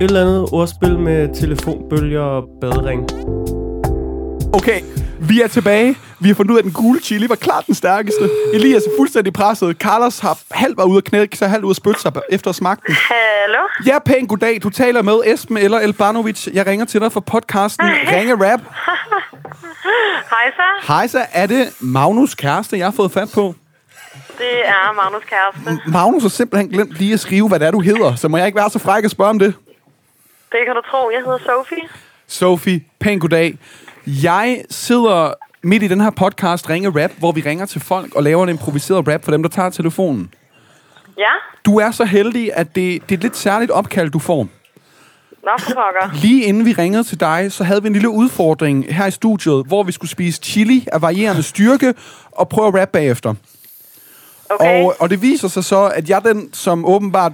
Et 0.00 0.04
eller 0.04 0.20
andet 0.20 0.48
ordspil 0.52 0.98
med 0.98 1.34
telefonbølger 1.34 2.20
og 2.20 2.44
badering. 2.60 3.02
Okay, 4.52 4.80
vi 5.20 5.40
er 5.42 5.48
tilbage. 5.48 5.98
Vi 6.20 6.28
har 6.28 6.34
fundet 6.34 6.50
ud 6.50 6.56
af, 6.56 6.60
at 6.60 6.64
den 6.64 6.72
gule 6.72 7.00
chili 7.00 7.28
var 7.28 7.34
klart 7.34 7.66
den 7.66 7.74
stærkeste. 7.74 8.30
Elias 8.54 8.82
er 8.86 8.90
fuldstændig 8.98 9.32
presset. 9.32 9.76
Carlos 9.76 10.18
har 10.18 10.38
halvt 10.50 10.78
været 10.78 10.86
ude 10.88 10.98
at 10.98 11.04
knække, 11.04 11.36
så 11.36 11.46
halvt 11.46 11.64
ude 11.64 11.70
at 11.70 11.76
spytte 11.76 12.00
sig 12.00 12.12
efter 12.30 12.52
den. 12.52 12.66
Hallo? 12.88 13.58
Ja, 13.86 13.98
pæn 13.98 14.26
goddag. 14.26 14.60
Du 14.62 14.70
taler 14.70 15.02
med 15.02 15.20
Esben 15.24 15.56
eller 15.56 15.78
Elbanovic. 15.78 16.48
Jeg 16.52 16.66
ringer 16.66 16.86
til 16.86 17.00
dig 17.00 17.12
fra 17.12 17.20
podcasten 17.20 17.86
Ringe 18.12 18.32
Rap. 18.34 18.60
Hej 20.30 20.50
så. 20.56 20.86
Hej 20.92 21.06
så, 21.06 21.26
er 21.32 21.46
det 21.46 21.68
Magnus 21.80 22.34
kæreste, 22.34 22.78
jeg 22.78 22.86
har 22.86 22.92
fået 22.92 23.12
fat 23.12 23.28
på? 23.34 23.54
Det 24.38 24.66
er 24.68 24.92
Magnus 24.94 25.22
kæreste. 25.24 25.90
Magnus 25.90 26.22
har 26.22 26.28
simpelthen 26.28 26.70
glemt 26.70 26.92
lige 26.92 27.12
at 27.12 27.20
skrive, 27.20 27.48
hvad 27.48 27.58
det 27.60 27.66
er, 27.66 27.70
du 27.70 27.80
hedder. 27.80 28.14
Så 28.14 28.28
må 28.28 28.36
jeg 28.36 28.46
ikke 28.46 28.56
være 28.58 28.70
så 28.70 28.78
fræk 28.78 29.04
at 29.04 29.10
spørge 29.10 29.30
om 29.30 29.38
det? 29.38 29.54
Det 30.52 30.60
kan 30.66 30.74
du 30.74 30.80
tro. 30.90 31.10
Jeg 31.10 31.20
hedder 31.24 31.38
Sofie. 31.38 31.88
Sofie, 32.28 32.80
pæn 33.00 33.18
goddag. 33.18 33.58
Jeg 34.06 34.64
sidder 34.70 35.32
midt 35.62 35.82
i 35.82 35.88
den 35.88 36.00
her 36.00 36.10
podcast 36.10 36.70
Ringe 36.70 37.02
Rap, 37.02 37.10
hvor 37.18 37.32
vi 37.32 37.40
ringer 37.40 37.66
til 37.66 37.80
folk 37.80 38.14
og 38.14 38.22
laver 38.22 38.42
en 38.42 38.48
improviseret 38.48 39.08
rap 39.08 39.24
for 39.24 39.30
dem, 39.30 39.42
der 39.42 39.50
tager 39.50 39.70
telefonen. 39.70 40.34
Ja? 41.18 41.30
Du 41.64 41.78
er 41.78 41.90
så 41.90 42.04
heldig, 42.04 42.50
at 42.54 42.66
det, 42.66 42.74
det 42.74 43.14
er 43.14 43.16
et 43.18 43.22
lidt 43.22 43.36
særligt 43.36 43.70
opkald, 43.70 44.10
du 44.10 44.18
får. 44.18 44.48
Nå, 45.44 45.50
for 45.58 45.66
pokker. 45.66 46.20
Lige 46.22 46.44
inden 46.44 46.64
vi 46.64 46.72
ringede 46.72 47.04
til 47.04 47.20
dig, 47.20 47.52
så 47.52 47.64
havde 47.64 47.82
vi 47.82 47.86
en 47.86 47.92
lille 47.92 48.08
udfordring 48.08 48.94
her 48.94 49.06
i 49.06 49.10
studiet, 49.10 49.66
hvor 49.66 49.82
vi 49.82 49.92
skulle 49.92 50.10
spise 50.10 50.40
chili 50.42 50.86
af 50.92 51.02
varierende 51.02 51.42
styrke 51.42 51.94
og 52.32 52.48
prøve 52.48 52.68
at 52.68 52.74
rap 52.80 52.88
bagefter. 52.88 53.34
Okay. 54.50 54.84
Og, 54.84 54.94
og 54.98 55.10
det 55.10 55.22
viser 55.22 55.48
sig 55.48 55.64
så, 55.64 55.84
at 55.94 56.08
jeg 56.08 56.16
er 56.16 56.32
den, 56.32 56.52
som 56.52 56.84
åbenbart 56.84 57.32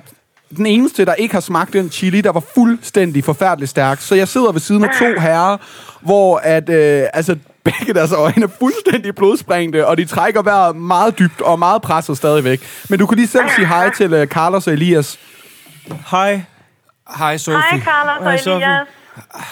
den 0.57 0.66
eneste, 0.66 1.05
der 1.05 1.14
ikke 1.14 1.34
har 1.34 1.40
smagt 1.40 1.72
den 1.72 1.90
chili, 1.90 2.20
der 2.20 2.32
var 2.32 2.42
fuldstændig 2.55 3.24
forfærdelig 3.24 3.68
stærk. 3.68 4.01
Så 4.01 4.14
jeg 4.14 4.28
sidder 4.28 4.53
ved 4.53 4.61
siden 4.61 4.84
af 4.84 4.90
to 4.99 5.20
herrer, 5.20 5.57
hvor 6.01 6.36
at, 6.36 6.68
øh, 6.68 7.07
altså, 7.12 7.36
begge 7.64 7.94
deres 7.94 8.12
øjne 8.12 8.42
er 8.42 8.49
fuldstændig 8.59 9.14
blodsprængte, 9.14 9.86
og 9.86 9.97
de 9.97 10.05
trækker 10.05 10.42
vejret 10.42 10.76
meget 10.76 11.18
dybt 11.18 11.40
og 11.40 11.59
meget 11.59 11.82
presset 11.82 12.16
stadigvæk. 12.16 12.61
Men 12.88 12.99
du 12.99 13.07
kan 13.07 13.16
lige 13.16 13.28
selv 13.28 13.49
sige 13.57 13.66
hej 13.66 13.90
til 13.90 14.12
øh, 14.12 14.26
Carlos 14.26 14.66
og 14.66 14.72
Elias. 14.72 15.18
Hej. 16.11 16.42
Hej, 17.18 17.36
Sofie. 17.36 17.61
Hej, 17.70 17.80
Carlos 17.80 18.24
Hej, 18.24 18.32
og 18.32 18.40
Sofie. 18.40 18.66
Elias. 18.66 18.86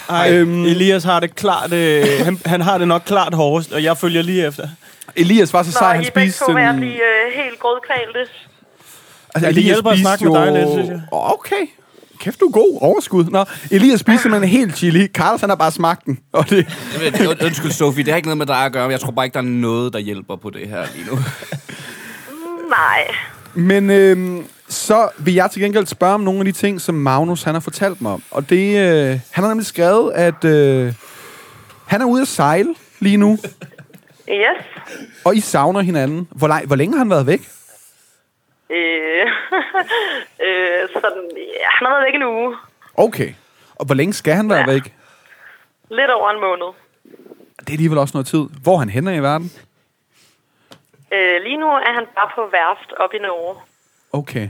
Ej, 0.08 0.32
øhm. 0.32 0.64
Elias 0.64 1.04
har 1.04 1.20
det 1.20 1.34
klart, 1.34 1.72
øh, 1.72 2.04
han, 2.24 2.40
han 2.46 2.60
har 2.60 2.78
det 2.78 2.88
nok 2.88 3.02
klart 3.06 3.34
hårdest, 3.34 3.72
og 3.72 3.82
jeg 3.82 3.96
følger 3.96 4.22
lige 4.22 4.46
efter. 4.46 4.68
Elias 5.16 5.52
var 5.52 5.62
så 5.62 5.68
Nå, 5.68 5.78
sej, 5.78 5.94
han 5.94 6.02
I 6.02 6.06
er 6.06 6.10
begge 6.10 6.32
spiste 6.32 6.44
to 6.44 6.52
sådan... 6.52 6.76
blive 6.76 6.92
øh, 6.92 7.44
helt 7.44 7.60
grødkvalte. 7.60 8.30
Altså, 9.34 9.48
Ja, 9.48 9.52
det 9.54 9.62
hjælper 9.62 9.90
at 9.90 9.98
snakke 9.98 10.24
med 10.24 10.32
dig 10.40 10.52
lidt, 10.52 10.68
synes 10.72 10.88
jeg. 10.88 11.00
Okay. 11.12 11.66
Kæft, 12.18 12.40
du 12.40 12.46
er 12.46 12.50
god. 12.52 12.78
Overskud. 12.80 13.24
Nå, 13.24 13.44
Elias 13.70 14.00
spiser 14.00 14.18
simpelthen 14.22 14.50
helt 14.50 14.76
chili. 14.76 15.06
Carlos, 15.06 15.40
han 15.40 15.50
har 15.50 15.56
bare 15.56 15.70
smagt 15.70 16.06
den. 16.06 16.18
Og 16.32 16.50
det, 16.50 16.66
Jamen, 16.94 17.14
und- 17.30 17.44
Undskyld, 17.44 17.70
Sofie, 17.72 18.04
det 18.04 18.12
har 18.12 18.16
ikke 18.16 18.28
noget 18.28 18.38
med 18.38 18.46
dig 18.46 18.56
at 18.64 18.72
gøre. 18.72 18.88
Jeg 18.88 19.00
tror 19.00 19.10
bare 19.10 19.24
ikke, 19.26 19.34
der 19.34 19.40
er 19.40 19.44
noget, 19.44 19.92
der 19.92 19.98
hjælper 19.98 20.36
på 20.36 20.50
det 20.50 20.68
her 20.68 20.82
lige 20.96 21.06
nu. 21.10 21.18
Nej. 22.70 23.04
Men 23.54 23.90
øhm, 23.90 24.44
så 24.68 25.08
vil 25.18 25.34
jeg 25.34 25.50
til 25.50 25.62
gengæld 25.62 25.86
spørge 25.86 26.14
om 26.14 26.20
nogle 26.20 26.38
af 26.40 26.44
de 26.44 26.52
ting, 26.52 26.80
som 26.80 26.94
Magnus 26.94 27.42
han 27.42 27.54
har 27.54 27.60
fortalt 27.60 28.00
mig 28.02 28.12
om. 28.12 28.22
Og 28.30 28.50
det, 28.50 28.76
øh, 28.78 29.20
han 29.30 29.44
har 29.44 29.48
nemlig 29.48 29.66
skrevet, 29.66 30.12
at 30.12 30.44
øh, 30.44 30.92
han 31.86 32.00
er 32.00 32.04
ude 32.04 32.22
at 32.22 32.28
sejle 32.28 32.74
lige 33.00 33.16
nu, 33.16 33.38
Yes. 34.30 34.64
og 35.24 35.36
I 35.36 35.40
savner 35.40 35.80
hinanden. 35.80 36.28
Hvor, 36.30 36.66
hvor 36.66 36.76
længe 36.76 36.92
har 36.94 36.98
han 36.98 37.10
været 37.10 37.26
væk? 37.26 37.48
Øh, 38.70 39.26
øh, 40.46 40.88
sådan, 40.94 41.24
ja, 41.36 41.68
han 41.76 41.86
har 41.86 41.90
været 41.94 42.04
væk 42.06 42.14
en 42.14 42.22
uge. 42.22 42.56
Okay. 42.94 43.32
Og 43.74 43.86
hvor 43.86 43.94
længe 43.94 44.12
skal 44.12 44.34
han 44.34 44.48
være 44.50 44.58
Ja. 44.58 44.72
væk? 44.72 44.94
Lidt 45.90 46.10
over 46.10 46.30
en 46.30 46.40
måned. 46.40 46.66
Det 47.60 47.68
er 47.68 47.72
alligevel 47.72 47.98
også 47.98 48.16
noget 48.16 48.26
tid. 48.26 48.44
Hvor 48.62 48.74
er 48.74 48.78
han 48.78 48.88
henne 48.88 49.16
i 49.16 49.20
verden? 49.22 49.52
Øh, 51.12 51.42
lige 51.42 51.56
nu 51.56 51.66
er 51.66 51.92
han 51.94 52.06
bare 52.16 52.30
på 52.34 52.40
værft 52.52 52.92
op 52.96 53.14
i 53.14 53.18
Norge. 53.18 53.56
Okay. 54.12 54.48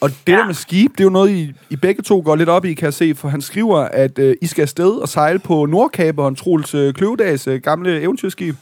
Og 0.00 0.08
det 0.26 0.32
ja. 0.32 0.38
der 0.38 0.46
med 0.46 0.54
skib, 0.54 0.92
det 0.92 1.00
er 1.00 1.04
jo 1.04 1.10
noget, 1.10 1.30
I, 1.30 1.52
I 1.70 1.76
begge 1.76 2.02
to 2.02 2.22
går 2.24 2.36
lidt 2.36 2.48
op 2.48 2.64
i, 2.64 2.74
kan 2.74 2.84
jeg 2.84 2.94
se, 2.94 3.14
for 3.14 3.28
han 3.28 3.42
skriver, 3.42 3.78
at 3.78 4.18
øh, 4.18 4.36
I 4.42 4.46
skal 4.46 4.62
afsted 4.62 4.96
og 5.02 5.08
sejle 5.08 5.38
på 5.38 5.66
Nordkaberen, 5.66 6.36
Troels 6.36 6.74
øh, 6.74 6.94
Kløvedags 6.94 7.46
øh, 7.46 7.60
gamle 7.60 8.00
eventyrskib. 8.00 8.54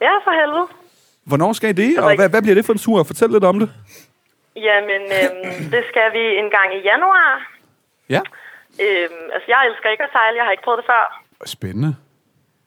Ja, 0.00 0.10
for 0.24 0.40
helvede. 0.40 0.66
Hvornår 1.30 1.52
skal 1.52 1.68
I 1.70 1.72
det, 1.72 1.98
og 1.98 2.16
hvad, 2.16 2.28
hvad 2.30 2.42
bliver 2.42 2.54
det 2.54 2.66
for 2.66 2.72
en 2.72 2.78
tur? 2.78 3.02
Fortæl 3.02 3.30
lidt 3.30 3.44
om 3.44 3.58
det. 3.58 3.68
Jamen, 4.56 5.02
øhm, 5.18 5.70
det 5.74 5.82
skal 5.90 6.08
vi 6.16 6.24
en 6.42 6.50
gang 6.56 6.68
i 6.78 6.80
januar. 6.90 7.30
Ja. 8.14 8.22
Øhm, 8.84 9.24
altså, 9.34 9.46
jeg 9.52 9.60
elsker 9.68 9.88
ikke 9.90 10.04
at 10.08 10.14
sejle. 10.16 10.36
Jeg 10.38 10.44
har 10.46 10.52
ikke 10.54 10.66
prøvet 10.66 10.80
det 10.80 10.86
før. 10.92 11.04
Spændende. 11.56 11.96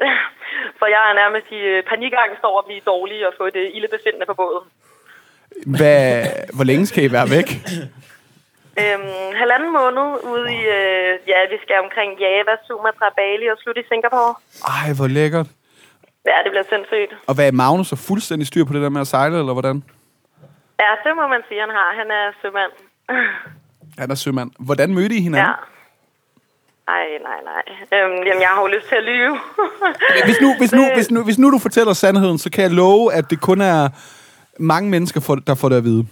For 0.79 0.87
jeg 0.95 1.01
er 1.09 1.13
nærmest 1.21 1.47
i 1.51 1.61
øh, 1.71 1.83
panikangst 1.91 2.43
over 2.49 2.59
at 2.61 2.67
blive 2.69 2.83
dårlig 2.91 3.27
og 3.27 3.33
få 3.37 3.45
det 3.57 3.65
ildebefindende 3.75 4.25
på 4.31 4.33
båden. 4.41 4.65
Hvad, 5.77 6.01
hvor 6.55 6.63
længe 6.63 6.85
skal 6.85 7.03
I 7.03 7.11
være 7.11 7.29
væk? 7.37 7.49
Øhm, 8.81 9.35
halvanden 9.41 9.71
måned 9.79 10.07
ude 10.33 10.47
i, 10.57 10.61
øh, 10.77 11.11
ja, 11.31 11.39
vi 11.53 11.57
skal 11.63 11.77
omkring 11.85 12.09
Java, 12.23 12.53
Sumatra, 12.67 13.07
Bali 13.17 13.47
og 13.53 13.57
slutte 13.61 13.81
i 13.81 13.89
Singapore. 13.91 14.33
Ej, 14.75 14.87
hvor 14.97 15.07
lækkert. 15.07 15.47
Ja, 16.31 16.37
det 16.43 16.51
bliver 16.53 16.67
sindssygt. 16.73 17.11
Og 17.27 17.33
hvad 17.35 17.47
er 17.47 17.51
Magnus 17.51 17.87
så 17.87 17.95
fuldstændig 17.95 18.47
styr 18.47 18.63
på 18.65 18.73
det 18.73 18.81
der 18.81 18.89
med 18.89 19.01
at 19.01 19.07
sejle, 19.07 19.39
eller 19.39 19.53
hvordan? 19.53 19.83
Ja, 20.83 20.91
det 21.03 21.11
må 21.19 21.27
man 21.27 21.41
sige, 21.47 21.59
han 21.65 21.69
har. 21.79 21.89
Han 21.99 22.07
er 22.19 22.25
sømand. 22.41 22.71
Han 24.01 24.11
er 24.11 24.15
sømand. 24.15 24.51
Hvordan 24.59 24.93
mødte 24.93 25.15
I 25.15 25.21
hinanden? 25.21 25.47
Ja. 25.47 25.53
Ej, 26.87 27.05
nej, 27.23 27.39
nej. 27.51 27.63
Øhm, 27.99 28.23
jamen, 28.27 28.41
jeg 28.41 28.49
har 28.49 28.61
jo 28.61 28.67
lyst 28.67 28.87
til 28.87 28.95
at 28.95 29.03
lyve. 29.03 29.39
Hvis 30.27 30.41
nu, 30.41 30.55
hvis, 30.57 30.71
nu, 30.73 30.83
hvis, 30.95 31.11
nu, 31.11 31.23
hvis 31.23 31.37
nu 31.39 31.51
du 31.51 31.59
fortæller 31.59 31.93
sandheden, 31.93 32.37
så 32.37 32.51
kan 32.51 32.63
jeg 32.63 32.71
love, 32.71 33.13
at 33.13 33.29
det 33.29 33.41
kun 33.41 33.61
er 33.61 33.89
mange 34.59 34.89
mennesker, 34.89 35.41
der 35.47 35.55
får 35.55 35.69
det 35.69 35.75
at 35.75 35.83
vide. 35.83 36.07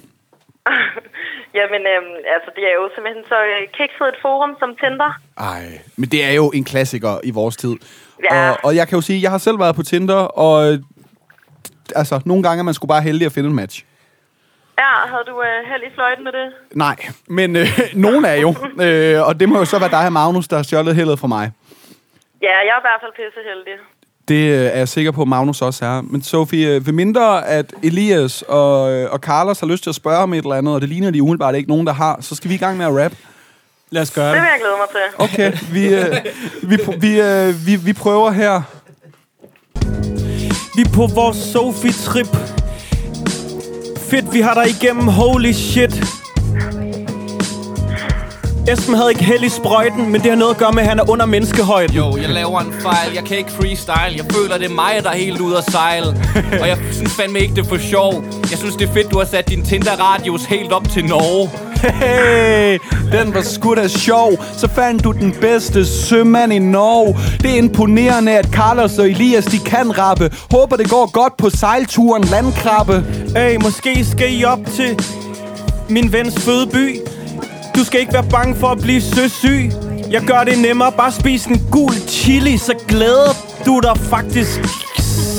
Jamen, 1.57 1.81
øhm, 1.93 2.15
altså, 2.35 2.49
det 2.55 2.63
er 2.69 2.75
jo 2.79 2.89
simpelthen 2.95 3.23
så 3.33 3.37
øh, 3.51 3.61
kikset 3.77 4.07
et 4.13 4.19
forum 4.21 4.51
som 4.59 4.75
Tinder. 4.81 5.11
Ej, 5.37 5.63
men 5.97 6.09
det 6.09 6.25
er 6.29 6.33
jo 6.41 6.51
en 6.57 6.63
klassiker 6.63 7.13
i 7.23 7.31
vores 7.31 7.55
tid. 7.57 7.75
Ja. 8.31 8.49
Og, 8.49 8.57
og 8.63 8.75
jeg 8.75 8.87
kan 8.87 8.95
jo 8.95 9.01
sige, 9.01 9.21
jeg 9.21 9.31
har 9.31 9.37
selv 9.37 9.59
været 9.59 9.75
på 9.75 9.83
Tinder, 9.83 10.21
og 10.45 10.73
øh, 10.73 10.79
altså, 11.95 12.21
nogle 12.25 12.43
gange 12.43 12.59
er 12.59 12.63
man 12.63 12.73
sgu 12.73 12.87
bare 12.87 13.01
heldig 13.01 13.25
at 13.25 13.31
finde 13.31 13.49
en 13.49 13.55
match. 13.55 13.85
Ja, 14.79 14.91
havde 15.11 15.25
du 15.31 15.35
øh, 15.41 15.59
held 15.69 15.83
i 15.83 15.93
fløjten 15.95 16.23
med 16.23 16.31
det? 16.31 16.47
Nej, 16.85 16.95
men 17.27 17.55
øh, 17.55 17.67
nogen 18.05 18.25
er 18.25 18.37
jo. 18.45 18.49
Øh, 18.85 19.27
og 19.27 19.39
det 19.39 19.49
må 19.49 19.57
jo 19.57 19.65
så 19.65 19.79
være 19.79 19.95
dig 19.97 20.13
Magnus, 20.13 20.47
der 20.47 20.55
har 20.55 20.63
stjålet 20.63 20.95
heldet 20.95 21.19
fra 21.19 21.27
mig. 21.27 21.51
Ja, 22.41 22.55
jeg 22.67 22.73
er 22.75 22.81
i 22.81 22.87
hvert 22.87 23.01
fald 23.03 23.13
pisse 23.19 23.41
heldig. 23.49 23.77
Det 24.27 24.35
øh, 24.49 24.65
er 24.65 24.77
jeg 24.77 24.87
sikker 24.89 25.11
på, 25.11 25.21
at 25.21 25.27
Magnus 25.27 25.61
også 25.61 25.85
er. 25.85 26.01
Men 26.01 26.21
Sofie, 26.21 26.67
øh, 26.75 26.85
ved 26.85 26.93
mindre 26.93 27.47
at 27.47 27.73
Elias 27.83 28.41
og, 28.47 28.91
øh, 28.93 29.11
og 29.11 29.19
Carlos 29.19 29.59
har 29.59 29.67
lyst 29.67 29.83
til 29.83 29.89
at 29.89 29.95
spørge 29.95 30.17
om 30.17 30.33
et 30.33 30.37
eller 30.37 30.55
andet, 30.55 30.73
og 30.73 30.81
det 30.81 30.89
ligner 30.89 31.11
de 31.11 31.21
umiddelbart 31.23 31.55
ikke 31.55 31.69
nogen, 31.69 31.87
der 31.87 31.93
har, 31.93 32.17
så 32.21 32.35
skal 32.35 32.49
vi 32.49 32.55
i 32.55 32.57
gang 32.57 32.77
med 32.77 32.85
at 32.85 33.03
rap. 33.03 33.11
Lad 33.89 34.01
os 34.01 34.11
gøre 34.11 34.25
Det 34.27 34.35
det. 34.35 34.41
vil 34.41 34.47
jeg 34.51 34.59
glæde 34.59 34.75
mig 34.77 34.87
til. 34.91 35.25
Okay, 35.25 35.73
vi, 35.73 35.87
øh, 35.95 36.15
vi, 36.69 37.07
vi, 37.07 37.21
øh, 37.21 37.65
vi, 37.67 37.75
vi 37.75 37.93
prøver 37.93 38.31
her. 38.31 38.61
Vi 40.75 40.81
er 40.81 40.89
på 40.93 41.07
vores 41.07 41.37
Sophie-trip. 41.37 42.37
Fedt, 44.09 44.33
vi 44.33 44.39
har 44.41 44.53
dig 44.53 44.69
igennem. 44.69 45.07
Holy 45.07 45.51
shit. 45.51 46.03
Esben 48.67 48.95
havde 48.95 49.09
ikke 49.09 49.23
held 49.23 49.43
i 49.43 49.49
sprøjten, 49.49 50.11
men 50.11 50.21
det 50.21 50.29
har 50.29 50.37
noget 50.37 50.51
at 50.53 50.57
gøre 50.57 50.71
med, 50.71 50.81
at 50.81 50.89
han 50.89 50.99
er 50.99 51.09
under 51.09 51.25
menneskehøjden. 51.25 51.95
Jo, 51.95 52.17
jeg 52.21 52.29
laver 52.29 52.59
en 52.59 52.73
fejl. 52.81 53.13
Jeg 53.15 53.23
kan 53.23 53.37
ikke 53.37 53.51
freestyle. 53.51 54.13
Jeg 54.17 54.25
føler, 54.31 54.57
det 54.57 54.71
er 54.71 54.75
mig, 54.75 54.93
der 55.03 55.09
er 55.09 55.15
helt 55.15 55.41
ude 55.41 55.57
at 55.57 55.63
sejle. 55.71 56.07
Og 56.61 56.67
jeg 56.67 56.77
synes 56.91 57.11
fandme 57.11 57.39
ikke, 57.39 57.55
det 57.55 57.61
er 57.61 57.69
for 57.69 57.77
sjov. 57.77 58.23
Jeg 58.51 58.57
synes, 58.57 58.75
det 58.75 58.89
er 58.89 58.93
fedt, 58.93 59.11
du 59.11 59.17
har 59.17 59.25
sat 59.25 59.49
din 59.49 59.63
Tinder-radius 59.63 60.45
helt 60.45 60.71
op 60.71 60.89
til 60.89 61.05
Norge. 61.05 61.49
Hey, 61.93 62.79
den 63.11 63.33
var 63.33 63.41
sgu 63.41 63.75
da 63.75 63.87
sjov. 63.87 64.31
Så 64.57 64.67
fandt 64.75 65.03
du 65.03 65.11
den 65.11 65.35
bedste 65.41 65.85
sømand 65.85 66.53
i 66.53 66.59
Norge. 66.59 67.17
Det 67.41 67.51
er 67.51 67.57
imponerende, 67.57 68.31
at 68.31 68.45
Carlos 68.45 68.97
og 68.97 69.09
Elias, 69.09 69.45
de 69.45 69.59
kan 69.59 69.99
rappe. 69.99 70.31
Håber, 70.51 70.75
det 70.75 70.89
går 70.89 71.11
godt 71.11 71.37
på 71.37 71.49
sejlturen 71.49 72.23
landkrabbe. 72.23 73.03
Hey, 73.35 73.55
måske 73.63 74.05
skal 74.05 74.39
I 74.39 74.43
op 74.43 74.59
til 74.75 74.99
min 75.89 76.11
vens 76.11 76.39
fødeby. 76.39 76.99
Du 77.75 77.83
skal 77.83 77.99
ikke 77.99 78.13
være 78.13 78.25
bange 78.29 78.55
for 78.55 78.67
at 78.67 78.81
blive 78.81 79.01
søsyg. 79.01 79.71
Jeg 80.11 80.21
gør 80.21 80.43
det 80.43 80.59
nemmere. 80.59 80.91
Bare 80.91 81.11
spis 81.11 81.45
en 81.45 81.61
gul 81.71 81.93
chili, 82.07 82.57
så 82.57 82.73
glæder 82.87 83.35
du 83.65 83.79
dig 83.83 83.97
faktisk 84.09 84.59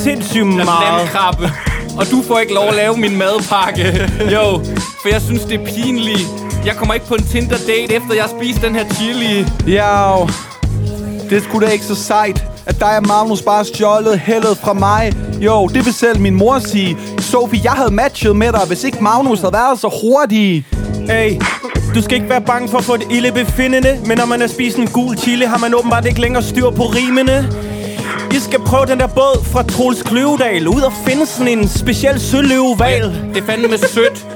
sindssygt 0.05 0.47
meget. 0.47 0.99
Landkrabbe. 0.99 1.53
Og 1.99 2.11
du 2.11 2.23
får 2.23 2.39
ikke 2.39 2.55
lov 2.55 2.69
at 2.69 2.75
lave 2.75 2.97
min 2.97 3.17
madpakke. 3.19 4.11
Jo, 4.35 4.65
for 5.03 5.09
jeg 5.09 5.21
synes, 5.23 5.45
det 5.45 5.61
er 5.61 5.65
pinligt. 5.67 6.29
Jeg 6.67 6.77
kommer 6.77 6.95
ikke 6.95 7.07
på 7.07 7.15
en 7.15 7.23
Tinder-date, 7.23 7.95
efter 7.95 8.15
jeg 8.15 8.23
har 8.23 8.31
spist 8.41 8.63
den 8.63 8.75
her 8.75 8.85
chili. 8.95 9.47
Ja, 9.67 10.25
det 11.31 11.39
er 11.39 11.43
sgu 11.43 11.61
da 11.61 11.67
ikke 11.67 11.85
så 11.85 11.95
sejt, 11.95 12.45
at 12.67 12.81
dig 12.81 12.97
og 12.97 13.07
Magnus 13.07 13.43
bare 13.43 13.65
stjålet 13.65 14.19
heldet 14.21 14.59
fra 14.59 14.73
mig. 14.73 15.13
Jo, 15.41 15.67
det 15.67 15.85
vil 15.85 15.95
selv 15.95 16.21
min 16.21 16.35
mor 16.35 16.59
sige. 16.59 16.97
Sofie, 17.21 17.61
jeg 17.65 17.73
havde 17.73 17.91
matchet 17.95 18.37
med 18.37 18.53
dig, 18.53 18.61
hvis 18.67 18.85
ikke 18.85 18.99
Magnus 19.05 19.41
havde 19.41 19.53
været 19.53 19.79
så 19.81 20.01
hurtig. 20.03 20.67
Hey, 21.11 21.41
du 21.97 22.03
skal 22.03 22.15
ikke 22.15 22.29
være 22.29 22.41
bange 22.41 22.69
for 22.69 22.79
at 22.79 22.85
få 22.85 22.95
et 22.95 23.07
ildebefindende, 23.11 24.01
men 24.07 24.19
når 24.19 24.27
man 24.27 24.41
har 24.41 24.49
spist 24.49 24.77
en 24.77 24.87
gul 24.89 25.19
chili, 25.19 25.45
har 25.45 25.59
man 25.59 25.75
åbenbart 25.75 26.05
ikke 26.05 26.21
længere 26.21 26.43
styr 26.43 26.71
på 26.71 26.83
rimene. 26.83 27.53
I 28.33 28.39
skal 28.39 28.59
prøve 28.59 28.87
den 28.87 29.01
der 29.01 29.07
båd 29.07 29.45
fra 29.45 29.63
Troels 29.63 30.03
Kløvedal, 30.03 30.69
ud 30.69 30.81
og 30.81 30.93
finde 31.07 31.27
sådan 31.27 31.59
en 31.59 31.69
speciel 31.69 32.21
søløveval. 32.21 33.03
Det 33.35 33.43
er 33.43 33.47
fandme 33.47 33.79
sødt. 33.79 34.27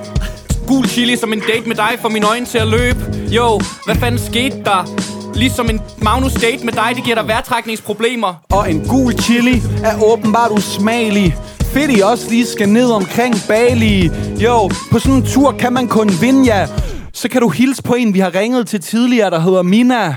Gul 0.66 0.88
chili 0.88 1.16
som 1.16 1.32
en 1.32 1.40
date 1.40 1.68
med 1.68 1.76
dig 1.76 1.90
får 2.02 2.08
mine 2.08 2.26
øjne 2.26 2.46
til 2.46 2.58
at 2.58 2.68
løbe. 2.68 2.98
Jo, 3.30 3.60
hvad 3.84 3.94
fanden 3.94 4.20
skete 4.20 4.56
der? 4.64 4.90
Ligesom 5.34 5.70
en 5.70 5.80
Magnus 5.98 6.32
date 6.32 6.64
med 6.64 6.72
dig, 6.72 6.92
det 6.96 7.04
giver 7.04 7.16
dig 7.16 7.28
vejrtrækningsproblemer. 7.28 8.34
Og 8.50 8.70
en 8.70 8.88
gul 8.88 9.12
chili 9.12 9.62
er 9.84 10.02
åbenbart 10.02 10.50
usmagelig. 10.50 11.36
Fedt, 11.62 11.98
I 11.98 12.00
også 12.00 12.30
lige 12.30 12.46
skal 12.46 12.68
ned 12.68 12.90
omkring 12.90 13.34
Bali. 13.48 14.10
Jo, 14.38 14.70
på 14.92 14.98
sådan 14.98 15.14
en 15.14 15.26
tur 15.26 15.52
kan 15.52 15.72
man 15.72 15.88
kun 15.88 16.10
vinde, 16.20 16.54
ja. 16.54 16.66
Så 17.12 17.28
kan 17.28 17.40
du 17.40 17.48
hilse 17.48 17.82
på 17.82 17.94
en, 17.94 18.14
vi 18.14 18.18
har 18.18 18.34
ringet 18.34 18.68
til 18.68 18.80
tidligere, 18.80 19.30
der 19.30 19.38
hedder 19.38 19.62
Mina. 19.62 20.16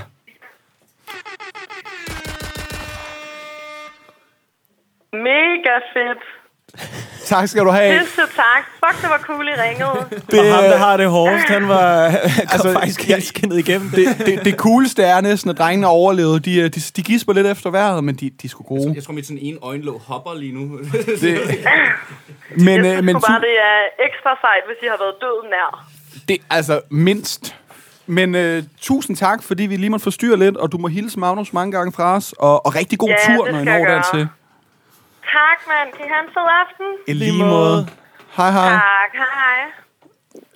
Mega 5.12 5.76
fedt. 5.94 6.22
Tak 7.24 7.48
skal 7.48 7.64
du 7.64 7.70
have. 7.70 7.98
Pisse 8.00 8.20
tak. 8.20 8.64
Fuck, 8.84 9.02
det 9.02 9.10
var 9.10 9.18
cool, 9.18 9.48
I 9.48 9.52
ringede. 9.52 10.22
Det, 10.30 10.40
og 10.40 10.54
ham, 10.54 10.64
der 10.64 10.76
har 10.76 10.96
det 10.96 11.08
hårdest, 11.10 11.44
han 11.48 11.68
var 11.68 12.06
Altså, 12.52 12.72
faktisk 12.72 13.02
helt 13.02 13.24
skinnet 13.24 13.58
igennem. 13.58 13.88
Det, 13.90 14.26
det, 14.26 14.44
det 14.44 14.54
cooleste 14.54 15.02
er 15.02 15.20
næsten, 15.20 15.50
at 15.50 15.58
drengene 15.58 15.86
overlevede. 15.86 16.40
De, 16.40 16.60
øh, 16.60 16.64
de, 16.74 16.80
de 16.96 17.02
gisper 17.02 17.32
lidt 17.32 17.46
efter 17.46 17.70
vejret, 17.70 18.04
men 18.04 18.14
de, 18.14 18.30
de 18.30 18.44
er 18.46 18.48
sgu 18.48 18.62
gode. 18.62 18.92
Jeg 18.94 19.04
tror, 19.04 19.14
mit 19.14 19.26
sådan 19.26 19.38
ene 19.42 19.58
øjenlåg 19.62 20.00
hopper 20.00 20.34
lige 20.34 20.52
nu. 20.54 20.78
Det, 20.78 21.40
men, 22.66 22.68
Jeg 22.68 22.78
øh, 22.78 22.84
synes 22.84 23.02
men 23.04 23.14
sgu 23.14 23.20
bare, 23.32 23.40
det 23.40 23.56
er 23.70 23.78
ekstra 24.06 24.30
sejt, 24.44 24.64
hvis 24.68 24.78
I 24.82 24.86
har 24.86 24.98
været 25.04 25.14
døden 25.20 25.50
nær. 25.50 25.93
Det 26.28 26.36
altså 26.50 26.80
mindst. 26.90 27.54
Men 28.06 28.34
øh, 28.34 28.62
tusind 28.80 29.16
tak, 29.16 29.42
fordi 29.42 29.62
vi 29.62 29.76
lige 29.76 29.90
måtte 29.90 30.02
forstyrre 30.04 30.38
lidt, 30.38 30.56
og 30.56 30.72
du 30.72 30.78
må 30.78 30.88
hilse 30.88 31.18
Magnus 31.18 31.52
mange 31.52 31.72
gange 31.72 31.92
fra 31.92 32.14
os. 32.16 32.34
Og, 32.38 32.66
og 32.66 32.74
rigtig 32.74 32.98
god 32.98 33.08
Ja, 33.08 33.16
tur, 33.36 33.50
når 33.50 33.58
I 33.58 33.64
når 33.64 33.72
dertil. 33.72 34.20
Tak, 35.22 35.58
mand. 35.68 35.92
Kan 35.96 36.06
I 36.06 36.08
have 36.08 36.22
en 36.22 36.30
fed 36.34 36.48
aften? 36.62 36.86
I 37.08 37.12
lige 37.12 37.44
måde. 37.44 37.88
Hej, 38.36 38.50
hej. 38.50 38.70
Tak, 38.70 38.80
hej. 39.14 39.70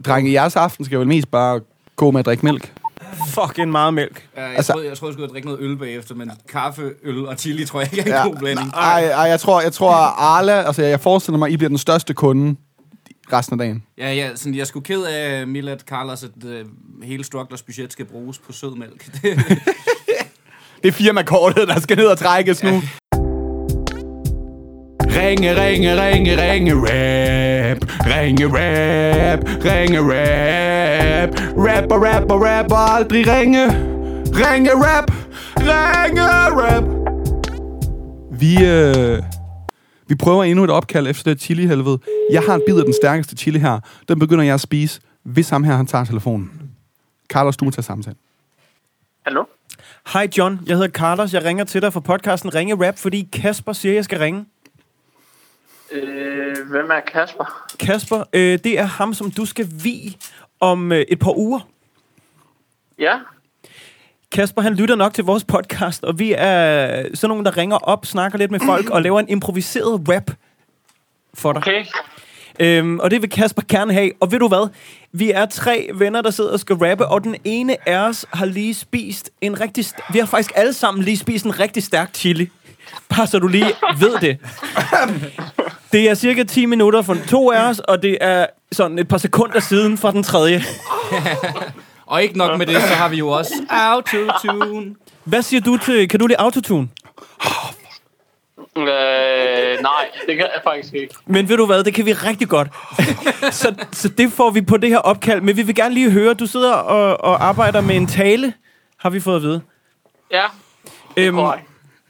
Drenge, 0.07 0.33
jeres 0.33 0.57
aften 0.57 0.85
skal 0.85 0.99
vel 0.99 1.07
mest 1.09 1.31
bare 1.31 1.61
gå 1.97 2.11
med 2.11 2.21
at 2.21 2.27
drikke 2.27 2.45
mælk. 2.47 2.73
Fucking 3.35 3.71
meget 3.71 3.95
mælk. 3.95 4.29
Ja, 4.37 4.43
jeg, 4.45 4.57
Altså- 4.57 4.73
troede, 4.73 4.89
jeg 4.89 4.97
troede, 4.99 5.11
jeg 5.12 5.14
skulle 5.14 5.33
drikke 5.33 5.49
noget 5.49 5.61
øl 5.62 5.77
bagefter, 5.77 6.14
men 6.14 6.31
kaffe, 6.49 6.91
øl 7.03 7.27
og 7.27 7.37
chili 7.39 7.64
tror 7.66 7.81
jeg 7.81 7.93
ikke 7.93 8.11
er 8.11 8.14
en 8.14 8.23
Ja. 8.23 8.29
god 8.29 8.37
blanding. 8.39 8.71
Ej, 8.75 9.05
ej, 9.05 9.23
jeg 9.23 9.41
tror, 9.41 9.61
jeg 9.61 9.73
tror 9.73 9.93
Arla, 10.21 10.53
altså 10.62 10.83
jeg 10.83 11.01
forestiller 11.01 11.39
mig, 11.39 11.51
I 11.51 11.57
bliver 11.57 11.69
den 11.69 11.79
største 11.79 12.14
kunde 12.14 12.57
resten 13.33 13.55
af 13.55 13.59
dagen. 13.59 13.83
Ja, 13.99 14.12
ja, 14.12 14.37
sådan, 14.37 14.55
jeg 14.55 14.66
skulle 14.66 14.85
ked 14.85 15.03
af, 15.03 15.47
Milad 15.47 15.79
Carlos, 15.79 16.24
at 16.24 16.31
uh, 16.45 16.51
hele 17.03 17.24
Strugglers 17.24 17.62
budget 17.62 17.93
skal 17.93 18.05
bruges 18.05 18.39
på 18.39 18.53
sødmælk. 18.53 19.11
Det 20.83 20.89
er 20.89 20.93
firmakortet, 20.93 21.68
der 21.68 21.81
skal 21.81 21.97
ned 21.97 22.07
og 22.07 22.18
trækkes 22.18 22.62
nu. 22.62 22.83
Ringe, 25.16 25.62
ringe, 25.62 26.03
ringe, 26.03 26.43
ringe, 26.43 26.74
rap. 26.74 27.79
Ringe, 28.07 28.47
rap. 28.47 29.41
Ringe, 29.64 30.01
rap. 30.01 31.31
Rap 31.57 31.93
og 31.93 32.03
rap 32.03 32.31
og 32.31 32.43
rap 32.43 32.72
og 32.72 32.95
aldrig 32.97 33.26
ringe. 33.26 33.66
Ringe, 34.35 34.70
rap. 34.74 35.11
Ringe, 35.57 36.22
rap. 36.22 36.85
Vi, 38.41 38.64
øh, 38.64 39.22
vi 40.09 40.15
prøver 40.15 40.45
endnu 40.45 40.65
et 40.65 40.71
opkald 40.71 41.07
efter 41.07 41.35
det 41.35 41.43
chili-helvede. 41.43 41.99
Jeg 42.31 42.43
har 42.43 42.55
en 42.55 42.63
bid 42.67 42.79
af 42.79 42.85
den 42.85 42.95
stærkeste 42.95 43.37
chili 43.37 43.59
her. 43.59 43.81
Den 44.09 44.19
begynder 44.19 44.45
jeg 44.45 44.55
at 44.55 44.61
spise, 44.61 45.01
hvis 45.23 45.49
ham 45.49 45.65
her 45.65 45.77
han 45.77 45.87
tager 45.87 46.05
telefonen. 46.05 46.71
Carlos, 47.29 47.57
du 47.57 47.65
må 47.65 47.71
tage 47.71 47.83
samtale. 47.83 48.17
Hallo? 49.27 49.45
Hej 50.13 50.29
John, 50.39 50.61
jeg 50.67 50.77
hedder 50.77 50.91
Carlos. 50.91 51.35
Jeg 51.35 51.45
ringer 51.45 51.65
til 51.65 51.83
dig 51.83 51.93
fra 51.93 52.01
podcasten 52.01 52.55
Ringe 52.55 52.87
Rap, 52.87 52.99
fordi 52.99 53.29
Kasper 53.33 53.73
siger, 53.73 53.95
jeg 53.95 54.05
skal 54.05 54.19
ringe. 54.19 54.47
Øh, 55.93 56.69
hvem 56.71 56.91
er 56.91 57.01
Kasper? 57.01 57.67
Kasper, 57.81 58.25
øh, 58.33 58.59
det 58.65 58.79
er 58.79 58.85
ham, 58.85 59.15
som 59.15 59.31
du 59.31 59.45
skal 59.45 59.69
vi 59.83 60.17
om 60.61 60.93
øh, 60.93 60.99
et 61.09 61.19
par 61.19 61.39
uger. 61.39 61.61
Ja? 62.99 63.19
Kasper, 64.33 64.62
han 64.62 64.74
lytter 64.74 64.95
nok 64.97 65.14
til 65.14 65.24
vores 65.24 65.45
podcast, 65.45 66.05
og 66.05 66.18
vi 66.18 66.35
er 66.39 67.03
sådan 67.14 67.29
nogen, 67.29 67.45
der 67.45 67.57
ringer 67.57 67.76
op, 67.76 68.07
snakker 68.07 68.39
lidt 68.39 68.51
med 68.51 68.61
folk 68.66 68.91
og 68.91 69.03
laver 69.03 69.20
en 69.20 69.29
improviseret 69.29 70.09
rap 70.09 70.31
for 71.35 71.53
dig. 71.53 71.62
Okay. 71.62 71.85
Øhm, 72.61 72.99
og 73.01 73.11
det 73.11 73.22
vil 73.22 73.31
Kasper 73.31 73.62
gerne 73.68 73.93
have. 73.93 74.11
Og 74.20 74.33
ved 74.33 74.39
du 74.39 74.49
hvad? 74.49 74.68
Vi 75.12 75.31
er 75.31 75.47
tre 75.47 75.91
venner, 75.95 76.22
der 76.22 76.31
sidder 76.31 76.51
og 76.53 76.61
skal 76.61 76.76
rappe, 76.76 77.07
og 77.07 77.24
den 77.24 77.37
ene 77.45 77.89
af 77.89 77.97
os 77.99 78.26
har 78.33 78.47
lige 78.47 78.74
spist 78.74 79.31
en 79.41 79.61
rigtig... 79.61 79.85
st- 79.85 80.12
Vi 80.12 80.18
har 80.18 80.26
faktisk 80.26 80.53
alle 80.55 80.72
sammen 80.72 81.05
lige 81.05 81.16
spist 81.16 81.45
en 81.45 81.61
rigtig 81.61 81.83
stærk 81.83 82.14
chili. 82.14 82.49
Bare 83.09 83.26
så 83.26 83.39
du 83.39 83.47
lige 83.49 83.72
ved 83.99 84.18
det. 84.20 84.39
Det 85.93 86.11
er 86.11 86.14
cirka 86.14 86.43
10 86.45 86.66
minutter 86.66 87.03
for 87.03 87.16
to 87.29 87.51
af 87.53 87.68
os, 87.68 87.79
og 87.79 88.03
det 88.03 88.18
er 88.20 88.47
sådan 88.72 88.99
et 88.99 89.09
par 89.09 89.18
sekunder 89.18 89.61
siden 89.61 89.99
for 89.99 90.11
den 90.11 90.22
tredje. 90.22 90.62
Og 92.09 92.23
ikke 92.23 92.39
nok 92.39 92.59
med 92.59 92.67
det, 92.67 92.83
så 92.83 92.95
har 92.95 93.09
vi 93.09 93.17
jo 93.17 93.29
også 93.29 93.53
autotune. 93.71 94.95
Hvad 95.25 95.43
siger 95.43 95.61
du 95.61 95.77
til... 95.77 96.09
Kan 96.09 96.21
du 96.21 96.27
lide 96.27 96.41
autotune? 96.41 96.89
Øh, 98.77 98.85
nej, 99.83 100.09
det 100.27 100.37
kan 100.37 100.39
jeg 100.39 100.61
faktisk 100.65 100.95
ikke. 100.95 101.15
Men 101.27 101.49
ved 101.49 101.57
du 101.57 101.67
hvad, 101.67 101.85
det 101.85 101.95
kan 101.95 102.07
vi 102.07 102.13
rigtig 102.13 102.49
godt. 102.49 102.69
så, 103.61 103.75
så 103.93 104.09
det 104.09 104.33
får 104.33 104.51
vi 104.51 104.61
på 104.61 104.77
det 104.77 104.89
her 104.89 104.99
opkald. 104.99 105.41
Men 105.41 105.57
vi 105.57 105.63
vil 105.63 105.75
gerne 105.75 105.95
lige 105.95 106.11
høre, 106.11 106.35
du 106.35 106.47
sidder 106.47 106.73
og, 106.73 107.25
og 107.25 107.45
arbejder 107.45 107.81
med 107.81 107.97
en 107.97 108.07
tale, 108.07 108.53
har 108.97 109.11
vi 109.11 109.21
fået 109.21 109.37
at 109.37 109.43
vide. 109.43 109.61
Ja, 110.31 110.45
Øhm, 111.17 111.39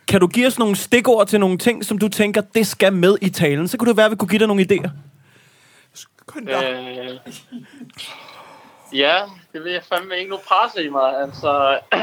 kan 0.08 0.20
du 0.20 0.26
give 0.26 0.46
os 0.46 0.58
nogle 0.58 0.76
stikord 0.76 1.26
til 1.26 1.40
nogle 1.40 1.58
ting, 1.58 1.84
som 1.84 1.98
du 1.98 2.08
tænker, 2.08 2.40
det 2.40 2.66
skal 2.66 2.92
med 2.92 3.16
i 3.22 3.28
talen? 3.28 3.68
Så 3.68 3.76
kunne 3.76 3.88
det 3.88 3.96
være, 3.96 4.06
at 4.06 4.12
vi 4.12 4.16
kunne 4.16 4.28
give 4.28 4.38
dig 4.38 4.46
nogle 4.48 4.66
idéer. 4.70 4.90
Øh, 6.36 7.16
ja, 8.92 9.22
det 9.52 9.64
vil 9.64 9.72
jeg 9.72 9.82
fandme 9.84 10.18
ikke 10.18 10.30
nu 10.30 10.36
presse 10.48 10.84
i 10.84 10.88
mig. 10.88 11.20
Altså, 11.20 11.78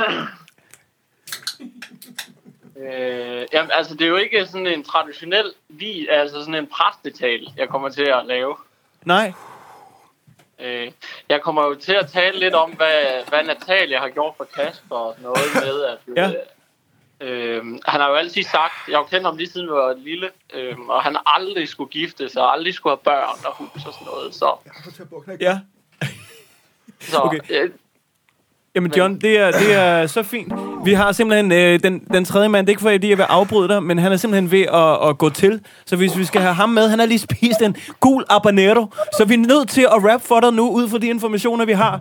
øh, 2.77 3.45
jamen, 3.53 3.71
altså, 3.73 3.93
det 3.95 4.01
er 4.01 4.07
jo 4.09 4.15
ikke 4.17 4.45
sådan 4.45 4.67
en 4.67 4.83
traditionel 4.83 5.53
vi, 5.69 6.07
altså 6.11 6.39
sådan 6.39 6.55
en 6.55 6.67
præstetal, 6.67 7.47
jeg 7.57 7.69
kommer 7.69 7.89
til 7.89 8.03
at 8.03 8.25
lave. 8.25 8.55
Nej. 9.05 9.33
Øh, 10.59 10.91
jeg 11.29 11.41
kommer 11.41 11.63
jo 11.67 11.75
til 11.75 11.93
at 11.93 12.07
tale 12.11 12.39
lidt 12.39 12.53
om, 12.53 12.71
hvad, 12.71 13.27
hvad 13.29 13.43
Natalia 13.43 13.99
har 13.99 14.09
gjort 14.09 14.33
for 14.37 14.43
Kasper 14.55 14.95
og 14.95 15.13
sådan 15.17 15.23
noget 15.23 15.39
med, 15.65 15.83
at 15.83 15.97
Ja. 16.17 16.31
øh, 17.27 17.63
han 17.65 18.01
har 18.01 18.09
jo 18.09 18.15
altid 18.15 18.43
sagt, 18.43 18.73
jeg 18.87 18.97
har 18.97 19.03
jo 19.03 19.07
kendt 19.07 19.25
ham 19.25 19.37
lige 19.37 19.49
siden 19.49 19.67
vi 19.67 19.71
var 19.71 19.93
lille, 19.93 20.29
øh, 20.53 20.79
og 20.79 21.03
han 21.03 21.17
aldrig 21.25 21.67
skulle 21.67 21.89
gifte 21.91 22.29
sig, 22.29 22.43
aldrig 22.43 22.73
skulle 22.73 22.91
have 22.91 23.03
børn 23.03 23.45
og 23.45 23.55
hus 23.55 23.85
og 23.85 23.93
sådan 23.93 24.05
noget. 24.05 24.35
Så, 24.35 24.55
Ja. 25.41 25.59
så 27.11 27.17
Okay. 27.23 27.39
øh, 27.49 27.69
Jamen 28.75 28.91
John, 28.97 29.15
det 29.21 29.39
er, 29.39 29.51
det 29.51 29.73
er 29.73 30.07
så 30.07 30.23
fint. 30.23 30.53
Vi 30.85 30.93
har 30.93 31.11
simpelthen 31.11 31.51
øh, 31.51 31.79
den, 31.83 31.99
den 32.13 32.25
tredje 32.25 32.49
mand, 32.49 32.67
det 32.67 32.71
er 32.71 32.73
ikke 32.73 32.81
fordi, 32.81 33.09
jeg 33.09 33.17
vil 33.17 33.23
afbryde 33.23 33.67
dig, 33.67 33.83
men 33.83 33.97
han 33.97 34.11
er 34.11 34.17
simpelthen 34.17 34.51
ved 34.51 34.61
at, 34.61 35.09
at 35.09 35.17
gå 35.17 35.29
til. 35.29 35.61
Så 35.85 35.95
hvis 35.95 36.17
vi 36.17 36.25
skal 36.25 36.41
have 36.41 36.53
ham 36.53 36.69
med, 36.69 36.89
han 36.89 36.99
har 36.99 37.05
lige 37.05 37.19
spist 37.19 37.61
en 37.61 37.75
gul 37.99 38.23
habanero, 38.29 38.85
så 39.17 39.25
vi 39.25 39.33
er 39.33 39.37
nødt 39.37 39.69
til 39.69 39.81
at 39.81 40.11
rap 40.11 40.21
for 40.21 40.39
dig 40.39 40.53
nu, 40.53 40.69
ud 40.69 40.89
fra 40.89 40.97
de 40.97 41.07
informationer, 41.07 41.65
vi 41.65 41.71
har. 41.71 41.99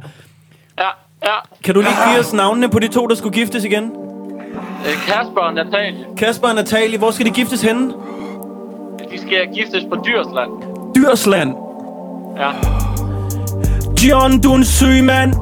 ja, 0.79 0.89
ja. 1.25 1.35
Kan 1.65 1.75
du 1.75 1.81
lige 1.81 1.97
give 2.11 2.21
os 2.21 2.33
navnene 2.33 2.69
på 2.69 2.79
de 2.79 2.89
to, 2.89 3.07
der 3.07 3.15
skulle 3.15 3.35
giftes 3.35 3.65
igen? 3.65 3.85
Øh, 4.87 4.93
Kasper 5.07 5.41
og 5.41 5.55
Natalie, 5.55 6.07
Kasper 6.17 6.49
og 6.49 6.55
Natalie, 6.55 6.99
hvor 6.99 7.11
skal 7.11 7.27
de 7.27 7.31
giftes 7.31 7.63
henne? 7.63 7.93
de 9.13 9.21
skal 9.21 9.49
giftes 9.55 9.85
på 9.91 9.97
Dyrsland. 10.07 10.51
Dyrsland. 10.97 11.55
Ja. 12.37 12.51
John, 14.09 14.41
du 14.41 14.53
er 14.53 14.57
en 14.57 14.65
syg 14.65 15.05
mand. 15.05 15.35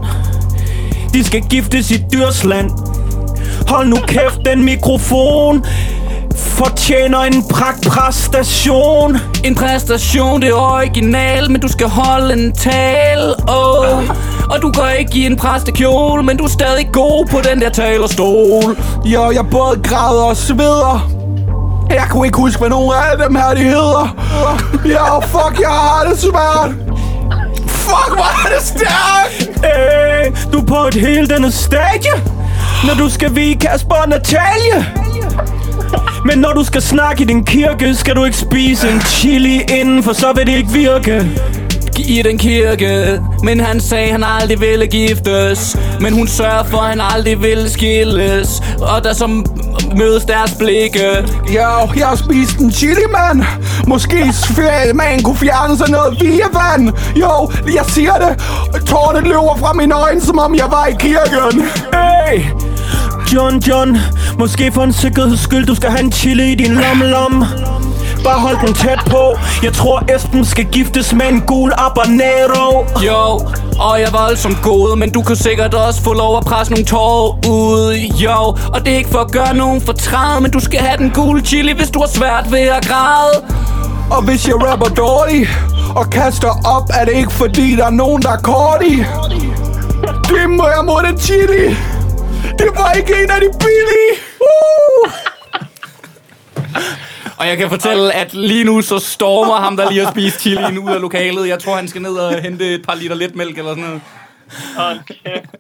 De 1.14 1.24
skal 1.24 1.42
giftes 1.42 1.90
i 1.90 2.04
dyrsland. 2.12 2.70
Hold 3.68 3.88
nu 3.88 3.96
kæft, 4.06 4.40
den 4.44 4.64
mikrofon 4.64 5.64
fortjener 6.36 7.18
en 7.18 7.48
pragtpræstation. 7.48 9.18
En 9.44 9.54
præstation, 9.54 10.42
det 10.42 10.48
er 10.48 10.54
original, 10.54 11.50
men 11.50 11.60
du 11.60 11.68
skal 11.68 11.88
holde 11.88 12.32
en 12.32 12.52
tale, 12.52 13.34
oh. 13.48 14.08
Og 14.50 14.62
du 14.62 14.72
går 14.72 14.88
ikke 14.98 15.18
i 15.18 15.26
en 15.26 15.36
præstekjole, 15.36 16.22
men 16.22 16.36
du 16.36 16.44
er 16.44 16.48
stadig 16.48 16.88
god 16.92 17.26
på 17.26 17.40
den 17.50 17.60
der 17.60 17.70
talerstol. 17.70 18.76
Jo, 19.04 19.30
jeg 19.30 19.44
både 19.50 19.80
græder 19.82 20.22
og 20.22 20.36
sveder. 20.36 21.10
Jeg 21.90 22.06
kunne 22.10 22.26
ikke 22.26 22.38
huske, 22.38 22.58
hvad 22.58 22.68
nogen 22.68 22.92
af 23.12 23.28
dem 23.28 23.34
her 23.34 23.54
de 23.54 23.62
hedder. 23.62 24.16
Ja, 24.86 25.18
fuck, 25.18 25.60
jeg 25.60 25.68
har 25.68 26.06
det 26.10 26.18
svært. 26.18 26.91
Fuck, 27.92 28.14
hvor 28.14 28.46
er 28.46 28.54
det 28.54 28.66
stærkt! 28.66 29.64
Hey, 29.64 30.32
du 30.52 30.58
er 30.58 30.64
på 30.64 30.86
et 30.88 30.94
helt 30.94 31.32
andet 31.32 31.54
stadie, 31.54 32.12
når 32.86 32.94
du 32.94 33.10
skal 33.10 33.34
vige 33.34 33.56
Kasper 33.58 33.94
og 33.94 34.08
Natalie. 34.08 34.86
Men 36.24 36.38
når 36.38 36.52
du 36.52 36.64
skal 36.64 36.82
snakke 36.82 37.22
i 37.22 37.26
din 37.26 37.44
kirke, 37.44 37.94
skal 37.94 38.16
du 38.16 38.24
ikke 38.24 38.36
spise 38.36 38.90
en 38.90 39.00
chili 39.00 39.60
inden, 39.62 40.02
for 40.02 40.12
så 40.12 40.32
vil 40.32 40.46
det 40.46 40.56
ikke 40.56 40.72
virke 40.72 41.28
i 41.98 42.22
den 42.22 42.38
kirke 42.38 43.20
Men 43.42 43.60
han 43.60 43.80
sagde, 43.80 44.12
han 44.12 44.24
aldrig 44.24 44.60
ville 44.60 44.86
giftes 44.86 45.76
Men 46.00 46.12
hun 46.12 46.28
sørger 46.28 46.64
for, 46.64 46.78
at 46.78 46.88
han 46.88 47.00
aldrig 47.14 47.42
ville 47.42 47.70
skilles 47.70 48.62
Og 48.80 49.04
der 49.04 49.12
som 49.12 49.46
mødes 49.96 50.24
deres 50.24 50.54
blikke 50.58 51.08
Jo, 51.54 51.88
jeg 51.96 52.06
har 52.06 52.16
spist 52.16 52.58
en 52.58 52.72
chili, 52.72 53.06
mand. 53.10 53.44
Måske 53.86 54.32
man 54.94 55.22
kunne 55.22 55.36
fjerne 55.36 55.76
sig 55.76 55.90
noget 55.90 56.20
via 56.20 56.46
vand. 56.52 56.92
Jo, 57.16 57.50
jeg 57.74 57.84
siger 57.88 58.14
det. 58.14 58.38
Tårnet 58.86 59.22
løber 59.22 59.56
fra 59.58 59.72
mine 59.72 59.94
øjne, 59.94 60.20
som 60.20 60.38
om 60.38 60.54
jeg 60.54 60.66
var 60.70 60.86
i 60.86 60.94
kirken. 60.98 61.62
Hey! 61.92 62.44
John, 63.34 63.58
John, 63.58 63.98
måske 64.38 64.72
for 64.72 64.82
en 64.82 64.92
sikkerheds 64.92 65.40
skyld, 65.40 65.66
du 65.66 65.74
skal 65.74 65.90
have 65.90 66.02
en 66.02 66.12
chili 66.12 66.52
i 66.52 66.54
din 66.54 66.74
lom-lom. 66.74 67.44
Bare 68.24 68.40
hold 68.40 68.66
den 68.66 68.74
tæt 68.74 68.98
på. 69.06 69.38
Jeg 69.62 69.72
tror, 69.72 70.14
Esben 70.16 70.44
skal 70.44 70.64
giftes 70.64 71.12
med 71.14 71.26
en 71.28 71.40
gul 71.40 71.72
habanero. 71.78 72.86
Jo, 73.06 73.22
og 73.78 74.00
jeg 74.00 74.06
er 74.06 74.10
voldsomt 74.10 74.62
god 74.62 74.96
Men 74.96 75.10
du 75.10 75.22
kan 75.22 75.36
sikkert 75.36 75.74
også 75.74 76.02
få 76.02 76.12
lov 76.12 76.36
at 76.36 76.44
presse 76.44 76.72
nogle 76.72 76.86
tårer 76.86 77.48
ud 77.48 77.94
Jo, 77.94 78.56
og 78.74 78.84
det 78.84 78.92
er 78.92 78.96
ikke 78.96 79.10
for 79.10 79.18
at 79.18 79.32
gøre 79.32 79.54
nogen 79.56 79.80
fortræd 79.80 80.40
Men 80.40 80.50
du 80.50 80.60
skal 80.60 80.80
have 80.80 80.96
den 80.98 81.10
gule 81.10 81.40
chili, 81.40 81.72
hvis 81.72 81.90
du 81.90 82.00
har 82.00 82.08
svært 82.08 82.52
ved 82.52 82.58
at 82.60 82.86
græde 82.86 83.44
Og 84.10 84.22
hvis 84.24 84.48
jeg 84.48 84.54
rapper 84.54 84.88
dårligt 84.88 85.50
og 85.96 86.10
kaster 86.10 86.52
op, 86.76 86.90
er 87.00 87.04
det 87.04 87.14
ikke 87.14 87.32
fordi, 87.32 87.76
der 87.76 87.86
er 87.86 87.90
nogen, 87.90 88.22
der 88.22 88.30
er 88.30 88.42
korti. 88.42 89.04
Det 90.28 90.50
må 90.50 90.66
jeg 90.66 90.84
mod 90.84 91.02
den 91.08 91.20
chili. 91.20 91.76
Det 92.58 92.68
var 92.76 92.92
ikke 92.92 93.12
en 93.22 93.30
af 93.30 93.40
de 93.40 93.58
billige. 93.58 94.12
Uh! 94.40 95.10
Og 97.42 97.48
jeg 97.48 97.56
kan 97.58 97.68
fortælle, 97.68 98.12
at 98.14 98.34
lige 98.34 98.64
nu 98.64 98.82
så 98.82 98.98
stormer 98.98 99.54
ham, 99.56 99.76
der 99.76 99.90
lige 99.90 100.04
har 100.04 100.12
spist 100.12 100.40
chilien 100.40 100.78
ud 100.78 100.90
af 100.90 101.00
lokalet. 101.00 101.48
Jeg 101.48 101.58
tror, 101.58 101.76
han 101.76 101.88
skal 101.88 102.02
ned 102.02 102.12
og 102.12 102.42
hente 102.42 102.74
et 102.74 102.82
par 102.82 102.94
liter 102.94 103.14
letmælk 103.14 103.58
eller 103.58 103.70
sådan 103.70 103.84
noget. 103.84 104.00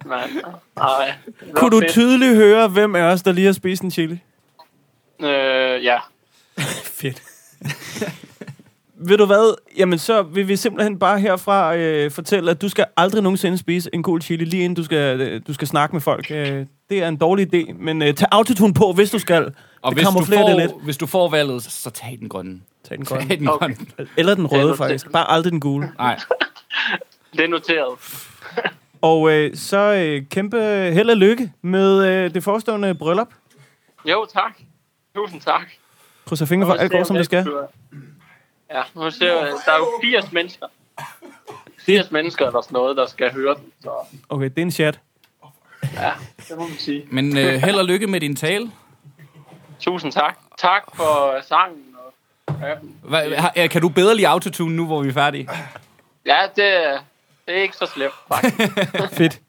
Mand. 0.06 0.30
Ej, 0.76 1.12
Kunne 1.54 1.70
du 1.70 1.80
fedt. 1.80 1.90
tydeligt 1.90 2.34
høre, 2.34 2.68
hvem 2.68 2.96
af 2.96 3.02
os, 3.02 3.22
der 3.22 3.32
lige 3.32 3.46
har 3.46 3.52
spist 3.52 3.82
en 3.82 3.90
chili? 3.90 4.18
Øh, 5.22 5.84
ja. 5.84 5.98
Fedt. 7.00 7.22
Ved 8.96 9.18
du 9.18 9.26
hvad? 9.26 9.54
Jamen, 9.76 9.98
så 9.98 10.22
vil 10.22 10.48
vi 10.48 10.56
simpelthen 10.56 10.98
bare 10.98 11.20
herfra 11.20 11.76
øh, 11.76 12.10
fortælle, 12.10 12.50
at 12.50 12.62
du 12.62 12.68
skal 12.68 12.84
aldrig 12.96 13.22
nogensinde 13.22 13.58
spise 13.58 13.90
en 13.92 14.02
cool 14.02 14.22
chili, 14.22 14.44
lige 14.44 14.64
inden 14.64 14.76
du 14.76 14.84
skal, 14.84 15.20
øh, 15.20 15.40
du 15.46 15.54
skal 15.54 15.68
snakke 15.68 15.94
med 15.96 16.00
folk. 16.00 16.30
Øh, 16.30 16.66
det 16.92 17.02
er 17.02 17.08
en 17.08 17.16
dårlig 17.16 17.54
idé, 17.54 17.72
men 17.72 18.02
øh, 18.02 18.14
tag 18.14 18.28
autotune 18.32 18.74
på, 18.74 18.92
hvis 18.92 19.10
du 19.10 19.18
skal. 19.18 19.54
Og 19.82 19.90
det 19.90 19.98
hvis 19.98 20.06
du, 20.06 20.12
kamuflerer 20.12 20.46
det 20.46 20.56
lidt. 20.56 20.70
får, 20.70 20.78
hvis 20.84 20.96
du 20.96 21.06
får 21.06 21.28
valget, 21.30 21.62
så, 21.62 21.90
tag 21.90 22.16
den 22.20 22.28
grønne. 22.28 22.60
Tag 22.88 22.96
den 22.98 23.04
grønne. 23.04 23.28
Tag 23.28 23.38
den 23.38 23.48
Okay. 23.48 23.74
grønne. 23.74 24.08
Eller 24.16 24.34
den 24.34 24.44
Det 24.44 24.52
er 24.52 24.64
røde, 24.64 24.76
faktisk. 24.76 25.12
Bare 25.12 25.30
aldrig 25.30 25.50
den 25.52 25.60
gule. 25.60 25.92
Nej. 25.98 26.18
Det 27.32 27.40
er 27.44 27.48
noteret. 27.48 27.98
Og 29.10 29.30
øh, 29.32 29.56
så 29.56 29.78
øh, 29.78 30.22
kæmpe 30.30 30.58
held 30.94 31.10
og 31.10 31.16
lykke 31.16 31.52
med 31.62 32.06
øh, 32.06 32.34
det 32.34 32.44
forestående 32.44 32.94
bryllup. 32.94 33.28
Jo, 34.04 34.26
tak. 34.32 34.58
Tusind 35.16 35.40
tak. 35.40 35.62
Krydser 36.26 36.46
fingre 36.46 36.66
for, 36.66 36.74
alt 36.74 36.92
går, 36.92 37.04
som 37.04 37.16
det 37.16 37.24
skal. 37.24 37.46
Ja, 38.70 38.82
nu 38.94 39.10
ser 39.10 39.26
jeg, 39.26 39.52
der 39.66 39.72
er 39.72 39.76
jo 39.78 39.86
80 40.20 40.32
mennesker. 40.32 40.66
80 41.86 42.10
mennesker 42.10 42.46
eller 42.46 42.60
sådan 42.60 42.74
noget, 42.74 42.96
der 42.96 43.06
skal 43.06 43.32
høre 43.32 43.54
den. 43.54 43.64
Så 43.82 43.90
Okay, 44.28 44.44
det 44.48 44.58
er 44.58 44.62
en 44.62 44.70
chat. 44.70 45.00
Ja, 45.94 46.10
det 46.48 46.56
må 46.58 46.68
man 46.68 46.76
sige. 46.78 47.04
Men 47.10 47.38
øh, 47.38 47.52
held 47.54 47.76
og 47.76 47.84
lykke 47.84 48.06
med 48.06 48.20
din 48.20 48.36
tale. 48.36 48.70
Tusind 49.80 50.12
tak. 50.12 50.38
Tak 50.58 50.82
for 50.94 51.40
sangen. 51.48 51.82
Og, 52.46 52.54
ja, 52.62 52.74
Hva, 53.02 53.66
kan 53.66 53.82
du 53.82 53.88
bedre 53.88 54.14
lide 54.16 54.28
autotune 54.28 54.76
nu, 54.76 54.86
hvor 54.86 55.02
vi 55.02 55.08
er 55.08 55.12
færdige? 55.12 55.48
ja 56.26 56.38
det, 56.56 57.00
det 57.46 57.56
er 57.58 57.62
ikke 57.62 57.76
så 57.76 57.86
slemt, 57.86 58.14
faktisk. 58.28 58.58
Fedt. 59.18 59.40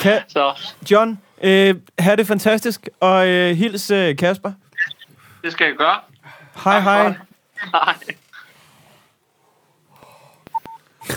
Kan, 0.00 0.20
Så 0.28 0.72
John, 0.90 1.18
øh, 1.42 1.74
have 1.98 2.16
det 2.16 2.26
fantastisk, 2.26 2.88
og 3.00 3.28
øh, 3.28 3.56
hils 3.56 3.90
øh, 3.90 4.16
Kasper. 4.16 4.52
det 5.42 5.52
skal 5.52 5.66
jeg 5.66 5.74
gøre. 5.76 6.00
Hej, 6.64 6.80
hej. 6.80 7.02
Hej. 7.72 7.94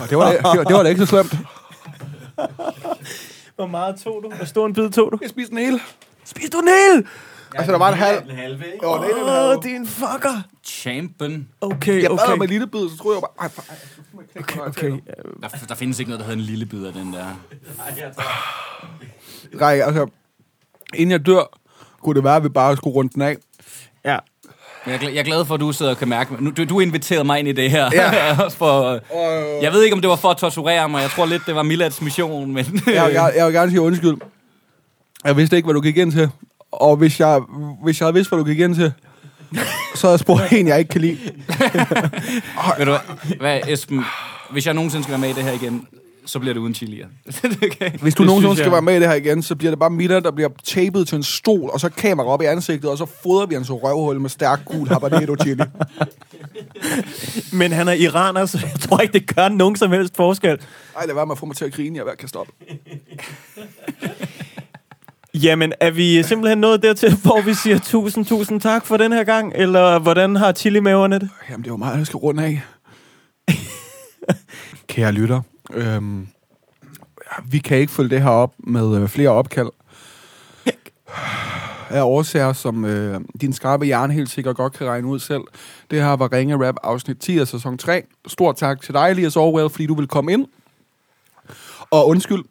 Og 0.02 0.10
det 0.10 0.18
var, 0.18 0.30
det, 0.30 0.40
var, 0.44 0.64
det 0.64 0.76
var 0.76 0.82
da 0.82 0.88
ikke 0.88 1.06
så 1.06 1.06
slemt. 1.06 1.34
Hvor 3.56 3.66
meget 3.66 3.96
tog 3.96 4.20
du? 4.22 4.28
Hvor 4.36 4.44
stor 4.44 4.66
en 4.66 4.72
bid 4.72 4.90
tog 4.90 5.12
du? 5.12 5.18
Jeg 5.22 5.30
spiste 5.30 5.52
en 5.52 5.58
hel. 5.58 5.80
Spis 6.24 6.50
du 6.50 6.58
en 6.58 6.68
hel? 6.68 7.06
Altså, 7.54 7.72
der 7.72 7.78
var 7.78 7.88
en 7.88 7.98
halv. 7.98 8.20
Den 8.20 8.30
halve, 8.36 8.72
ikke? 8.72 8.86
Jo, 8.86 9.02
det 9.02 9.70
er 9.72 9.76
en 9.76 9.82
Åh, 9.82 9.88
fucker. 9.88 10.42
Champion. 10.64 11.48
Okay, 11.60 12.02
Jeg 12.02 12.10
bad 12.10 12.18
okay. 12.18 12.32
med 12.32 12.42
en 12.42 12.48
lille 12.50 12.66
bid, 12.66 12.90
så 12.90 12.96
troede 12.96 13.18
jeg 13.18 13.22
bare... 13.38 13.48
Ej, 13.48 13.50
ej, 13.68 13.76
Okay, 14.40 14.60
okay. 14.60 15.00
Der, 15.42 15.48
der 15.68 15.74
findes 15.74 15.98
ikke 15.98 16.10
noget, 16.10 16.20
der 16.20 16.26
hedder 16.26 16.40
en 16.40 16.46
lille 16.46 16.66
bid 16.66 16.84
af 16.86 16.92
den 16.92 17.12
der. 17.12 17.26
Rej, 19.60 19.80
altså, 19.80 20.06
inden 20.94 21.10
jeg 21.10 21.26
dør, 21.26 21.58
kunne 22.02 22.14
det 22.14 22.24
være, 22.24 22.36
at 22.36 22.44
vi 22.44 22.48
bare 22.48 22.76
skulle 22.76 22.94
runde 22.94 23.12
den 23.14 23.22
af. 23.22 23.36
Ja. 24.04 24.18
Jeg 24.86 24.94
er, 24.94 25.08
jeg 25.08 25.18
er 25.18 25.22
glad 25.22 25.44
for, 25.44 25.54
at 25.54 25.60
du 25.60 25.72
sidder 25.72 25.92
og 25.92 25.98
kan 25.98 26.08
mærke... 26.08 26.44
Nu, 26.44 26.50
du, 26.50 26.64
du 26.64 26.80
inviterede 26.80 27.24
mig 27.24 27.38
ind 27.38 27.48
i 27.48 27.52
det 27.52 27.70
her. 27.70 27.90
Ja. 27.92 28.48
for, 28.60 29.00
jeg 29.62 29.72
ved 29.72 29.82
ikke, 29.82 29.94
om 29.94 30.00
det 30.00 30.10
var 30.10 30.16
for 30.16 30.28
at 30.28 30.36
torturere 30.36 30.88
mig. 30.88 31.02
Jeg 31.02 31.10
tror 31.10 31.26
lidt, 31.26 31.42
det 31.46 31.54
var 31.54 31.62
Milads 31.62 32.02
mission, 32.02 32.52
men... 32.52 32.82
Jeg, 32.86 33.10
jeg, 33.12 33.32
jeg 33.36 33.46
vil 33.46 33.54
gerne 33.54 33.70
sige 33.70 33.80
undskyld. 33.80 34.16
Jeg 35.24 35.36
vidste 35.36 35.56
ikke, 35.56 35.66
hvad 35.66 35.74
du 35.74 35.80
gik 35.80 35.96
ind 35.96 36.12
til. 36.12 36.30
Og 36.72 36.96
hvis 36.96 37.20
jeg, 37.20 37.40
hvis 37.82 38.00
jeg 38.00 38.06
havde 38.06 38.14
vidst, 38.14 38.30
hvad 38.30 38.38
du 38.38 38.44
gik 38.44 38.60
ind 38.60 38.74
til, 38.74 38.92
så 39.94 40.06
havde 40.06 40.12
jeg 40.12 40.20
spurgt 40.20 40.52
en, 40.52 40.68
jeg 40.68 40.78
ikke 40.78 40.88
kan 40.88 41.00
lide. 41.00 41.18
Ved 42.78 42.86
du 42.86 42.96
hvad, 43.40 43.60
Esben? 43.68 44.04
Hvis 44.50 44.66
jeg 44.66 44.74
nogensinde 44.74 45.02
skal 45.02 45.10
være 45.10 45.20
med 45.20 45.28
i 45.28 45.32
det 45.32 45.42
her 45.42 45.52
igen, 45.52 45.86
så 46.26 46.38
bliver 46.38 46.52
det 46.54 46.60
uden 46.60 46.74
chilier. 46.74 47.06
okay. 47.62 47.90
Hvis 47.90 48.14
du 48.14 48.22
Det 48.22 48.26
nogensinde 48.26 48.56
skal 48.56 48.64
jeg. 48.64 48.72
være 48.72 48.82
med 48.82 48.96
i 48.96 49.00
det 49.00 49.08
her 49.08 49.14
igen, 49.14 49.42
så 49.42 49.56
bliver 49.56 49.70
det 49.70 49.78
bare 49.78 49.90
Milla, 49.90 50.20
der 50.20 50.30
bliver 50.30 50.48
tapet 50.64 51.08
til 51.08 51.16
en 51.16 51.22
stol, 51.22 51.70
og 51.72 51.80
så 51.80 51.88
kamera 51.88 52.26
op 52.26 52.42
i 52.42 52.44
ansigtet, 52.44 52.90
og 52.90 52.98
så 52.98 53.06
fodrer 53.22 53.46
vi 53.46 53.54
hans 53.54 53.70
røvhul 53.70 54.20
med 54.20 54.30
stærk 54.30 54.64
gul 54.64 54.88
habanero 54.88 55.36
chili. 55.42 55.62
Men 57.60 57.72
han 57.72 57.88
er 57.88 57.92
iraner, 57.92 58.46
så 58.46 58.58
jeg 58.72 58.80
tror 58.80 58.98
ikke, 59.00 59.12
det 59.12 59.34
gør 59.36 59.48
nogen 59.48 59.76
som 59.76 59.92
helst 59.92 60.16
forskel. 60.16 60.58
Ej, 60.96 61.06
lad 61.06 61.14
være 61.14 61.26
med 61.26 61.32
at 61.32 61.38
få 61.38 61.46
mig 61.46 61.56
til 61.56 61.64
at 61.64 61.72
grine, 61.72 61.98
jeg 61.98 62.06
er 62.06 62.14
kaste 62.14 62.36
op. 62.36 62.46
Jamen, 65.42 65.72
er 65.80 65.90
vi 65.90 66.22
simpelthen 66.22 66.58
nået 66.58 66.82
dertil, 66.82 67.16
hvor 67.22 67.40
vi 67.40 67.54
siger 67.54 67.78
tusind, 67.78 68.26
tusind 68.26 68.60
tak 68.60 68.86
for 68.86 68.96
den 68.96 69.12
her 69.12 69.24
gang? 69.24 69.52
Eller 69.54 69.98
hvordan 69.98 70.36
har 70.36 70.52
chilimaverne 70.52 71.18
det? 71.18 71.28
Jamen, 71.50 71.64
det 71.64 71.68
er 71.70 71.72
jo 71.72 71.76
meget, 71.76 71.98
jeg 71.98 72.06
skal 72.06 72.16
runde 72.16 72.44
af. 72.44 72.62
Kære 74.86 75.12
lytter, 75.12 75.40
øhm, 75.72 76.28
vi 77.44 77.58
kan 77.58 77.78
ikke 77.78 77.92
følge 77.92 78.10
det 78.10 78.22
her 78.22 78.30
op 78.30 78.54
med 78.58 79.02
øh, 79.02 79.08
flere 79.08 79.28
opkald. 79.28 79.70
Af 81.90 82.02
årsager, 82.02 82.52
som 82.52 82.84
øh, 82.84 83.20
din 83.40 83.52
skarpe 83.52 83.84
hjerne 83.84 84.12
helt 84.12 84.30
sikkert 84.30 84.56
godt 84.56 84.72
kan 84.72 84.86
regne 84.86 85.06
ud 85.06 85.18
selv. 85.18 85.42
Det 85.90 86.02
her 86.02 86.12
var 86.12 86.32
Ringe 86.32 86.68
Rap 86.68 86.76
afsnit 86.82 87.18
10 87.18 87.38
af 87.38 87.48
sæson 87.48 87.78
3. 87.78 88.02
Stort 88.26 88.56
tak 88.56 88.82
til 88.82 88.94
dig, 88.94 89.10
Elias 89.10 89.36
Orwell, 89.36 89.70
fordi 89.70 89.86
du 89.86 89.94
vil 89.94 90.08
komme 90.08 90.32
ind. 90.32 90.46
Og 91.90 92.08
undskyld. 92.08 92.44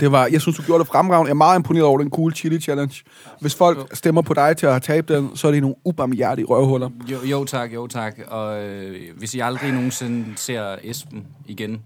det 0.00 0.12
var, 0.12 0.26
jeg 0.26 0.40
synes, 0.40 0.56
du 0.56 0.62
gjorde 0.62 0.80
det 0.80 0.88
fremragende. 0.88 1.28
Jeg 1.28 1.32
er 1.32 1.34
meget 1.34 1.58
imponeret 1.58 1.84
over 1.84 1.98
den 1.98 2.10
cool 2.10 2.34
chili 2.34 2.60
challenge. 2.60 3.02
Hvis 3.40 3.54
folk 3.54 3.96
stemmer 3.96 4.22
på 4.22 4.34
dig 4.34 4.56
til 4.56 4.66
at 4.66 4.82
tabe 4.82 5.14
den, 5.14 5.36
så 5.36 5.48
er 5.48 5.52
det 5.52 5.60
nogle 5.60 5.76
ubarmhjertige 5.84 6.46
røvhuller. 6.46 6.90
Jo, 7.08 7.18
jo 7.24 7.44
tak, 7.44 7.74
jo 7.74 7.86
tak. 7.86 8.18
Og 8.28 8.64
øh, 8.64 9.18
hvis 9.18 9.34
I 9.34 9.40
aldrig 9.40 9.72
nogensinde 9.72 10.26
ser 10.36 10.76
Esben 10.82 11.26
igen, 11.46 11.82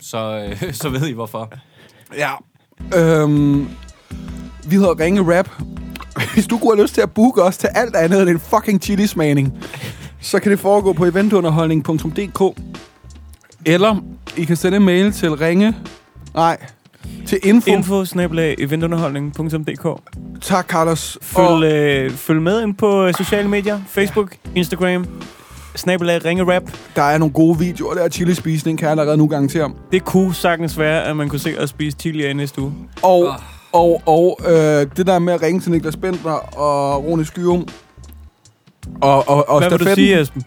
så, 0.00 0.46
øh, 0.62 0.72
så 0.82 0.88
ved 0.88 1.08
I 1.08 1.12
hvorfor. 1.12 1.52
Ja. 2.16 2.30
Øhm, 2.96 3.68
vi 4.66 4.76
hedder 4.76 5.00
Ringe 5.00 5.38
Rap. 5.38 5.50
Hvis 6.34 6.46
du 6.46 6.58
kunne 6.58 6.76
have 6.76 6.82
lyst 6.82 6.94
til 6.94 7.00
at 7.00 7.12
booke 7.12 7.42
os 7.42 7.58
til 7.58 7.68
alt 7.74 7.96
andet 7.96 8.22
end 8.22 8.30
en 8.30 8.40
fucking 8.40 8.82
chili-smagning, 8.82 9.52
så 10.20 10.40
kan 10.40 10.50
det 10.50 10.60
foregå 10.60 10.92
på 10.92 11.04
eventunderholdning.dk. 11.04 12.60
Eller 13.66 13.96
I 14.36 14.44
kan 14.44 14.56
sende 14.56 14.76
en 14.76 14.84
mail 14.84 15.12
til 15.12 15.30
ringe... 15.30 15.76
Nej, 16.34 16.58
til 17.26 17.38
info. 17.42 17.70
Info 17.70 18.04
eventunderholdning.dk 18.58 19.86
Tak, 20.40 20.66
Carlos. 20.66 21.18
Følg, 21.22 21.64
øh, 21.64 22.10
følg 22.10 22.42
med 22.42 22.62
ind 22.62 22.74
på 22.74 23.06
øh, 23.06 23.14
sociale 23.14 23.48
medier. 23.48 23.80
Facebook, 23.88 24.36
Instagram, 24.54 25.06
snabelag 25.76 26.24
ringe 26.24 26.54
rap. 26.54 26.62
Der 26.96 27.02
er 27.02 27.18
nogle 27.18 27.34
gode 27.34 27.58
videoer 27.58 27.94
der. 27.94 28.08
Chili-spisning 28.08 28.78
kan 28.78 28.84
jeg 28.84 28.90
allerede 28.90 29.16
nu 29.16 29.26
garantere. 29.26 29.70
Det 29.92 30.04
kunne 30.04 30.34
sagtens 30.34 30.78
være, 30.78 31.04
at 31.04 31.16
man 31.16 31.28
kunne 31.28 31.38
se 31.38 31.54
os 31.58 31.70
spise 31.70 31.96
chili 32.00 32.26
i 32.26 32.32
næste 32.32 32.60
uge. 32.60 32.72
Og, 33.02 33.34
og, 33.72 34.02
og 34.06 34.38
øh, 34.46 34.86
det 34.96 35.06
der 35.06 35.18
med 35.18 35.32
at 35.32 35.42
ringe 35.42 35.60
til 35.60 35.72
Niklas 35.72 35.96
Bentner 35.96 36.58
og 36.58 37.04
Rune 37.04 37.24
Skyrum. 37.24 37.68
Og, 39.00 39.28
og, 39.28 39.48
og 39.48 39.58
Hvad 39.58 39.70
vil 39.70 39.78
du 39.78 39.84
stafetten, 39.84 40.04
sige, 40.04 40.20
Esben? 40.20 40.42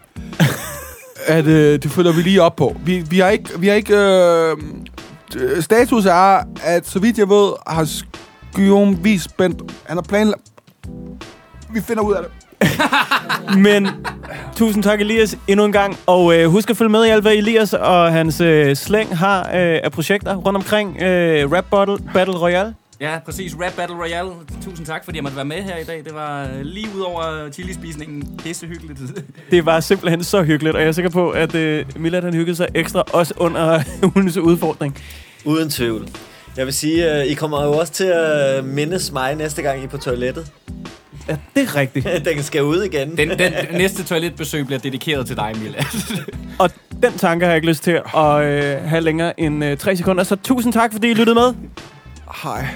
at 1.38 1.46
øh, 1.46 1.82
det 1.82 1.90
følger 1.90 2.12
vi 2.12 2.22
lige 2.22 2.42
op 2.42 2.56
på. 2.56 2.76
Vi, 2.84 3.04
vi 3.10 3.18
har 3.18 3.28
ikke... 3.28 3.60
Vi 3.60 3.68
har 3.68 3.74
ikke 3.74 3.96
øh, 3.96 4.56
Øh, 5.36 5.62
status 5.62 6.06
er, 6.06 6.42
at 6.62 6.86
så 6.86 6.98
vidt 6.98 7.18
jeg 7.18 7.28
ved, 7.28 7.52
har 7.66 7.84
Skyrum 7.84 9.04
vist 9.04 9.24
spændt. 9.24 9.72
Han 9.86 9.96
har 9.96 10.02
planlagt... 10.02 10.42
Vi 11.72 11.80
finder 11.80 12.02
ud 12.02 12.14
af 12.14 12.22
det. 12.22 12.30
Men 13.66 13.88
tusind 14.56 14.82
tak, 14.82 15.00
Elias, 15.00 15.38
endnu 15.48 15.64
en 15.64 15.72
gang. 15.72 15.96
Og 16.06 16.34
øh, 16.38 16.50
husk 16.50 16.70
at 16.70 16.76
følge 16.76 16.90
med 16.90 17.04
i 17.06 17.08
alt, 17.08 17.22
hvad 17.22 17.32
Elias 17.32 17.74
og 17.74 18.12
hans 18.12 18.40
øh, 18.40 18.76
slæng 18.76 19.18
har 19.18 19.40
øh, 19.40 19.80
af 19.84 19.92
projekter 19.92 20.34
rundt 20.34 20.56
omkring 20.56 21.02
øh, 21.02 21.52
Rap 21.52 21.64
Battle, 21.70 21.98
Battle 22.14 22.38
Royale. 22.38 22.74
Ja, 23.00 23.18
præcis. 23.24 23.54
Rap 23.60 23.72
Battle 23.72 23.96
Royale. 23.96 24.30
Tusind 24.64 24.86
tak, 24.86 25.04
fordi 25.04 25.16
jeg 25.16 25.22
måtte 25.22 25.36
være 25.36 25.44
med 25.44 25.62
her 25.62 25.76
i 25.76 25.84
dag. 25.84 26.04
Det 26.04 26.14
var 26.14 26.42
øh, 26.44 26.60
lige 26.62 26.88
ud 26.96 27.00
over 27.00 27.50
chili-spisningen. 27.50 28.38
Pisse 28.42 28.66
hyggeligt. 28.66 29.00
Det 29.50 29.66
var 29.66 29.80
simpelthen 29.80 30.24
så 30.24 30.42
hyggeligt, 30.42 30.76
og 30.76 30.82
jeg 30.82 30.88
er 30.88 30.92
sikker 30.92 31.10
på, 31.10 31.30
at 31.30 31.54
øh, 31.54 31.86
Milad 31.96 32.22
han 32.22 32.34
hyggede 32.34 32.56
sig 32.56 32.68
ekstra, 32.74 33.04
også 33.12 33.34
under 33.36 33.80
ugens 34.16 34.36
udfordring. 34.36 34.98
Uden 35.44 35.70
tvivl. 35.70 36.08
Jeg 36.56 36.66
vil 36.66 36.74
sige, 36.74 37.10
at 37.10 37.26
I 37.26 37.34
kommer 37.34 37.64
jo 37.64 37.72
også 37.72 37.92
til 37.92 38.04
at 38.04 38.64
mindes 38.64 39.12
mig 39.12 39.34
næste 39.34 39.62
gang 39.62 39.80
I 39.80 39.84
er 39.84 39.88
på 39.88 39.98
toilettet. 39.98 40.52
Ja, 41.28 41.36
det 41.56 41.62
er 41.62 41.76
rigtigt. 41.76 42.06
den 42.34 42.42
skal 42.42 42.62
ud 42.62 42.82
igen. 42.82 43.16
Den, 43.16 43.28
den 43.28 43.52
næste 43.72 44.04
toiletbesøg 44.04 44.66
bliver 44.66 44.78
dedikeret 44.78 45.26
til 45.26 45.36
dig, 45.36 45.52
Mila. 45.62 45.84
Og 46.58 46.70
den 47.02 47.12
tanke 47.12 47.44
har 47.44 47.52
jeg 47.52 47.56
ikke 47.56 47.68
lyst 47.68 47.82
til 47.82 48.00
at 48.16 48.42
øh, 48.42 48.82
have 48.84 49.00
længere 49.00 49.40
end 49.40 49.64
øh, 49.64 49.76
3 49.76 49.96
sekunder. 49.96 50.24
Så 50.24 50.36
tusind 50.36 50.72
tak, 50.72 50.92
fordi 50.92 51.10
I 51.10 51.14
lyttede 51.14 51.34
med. 51.34 51.54
Hej. 52.42 52.66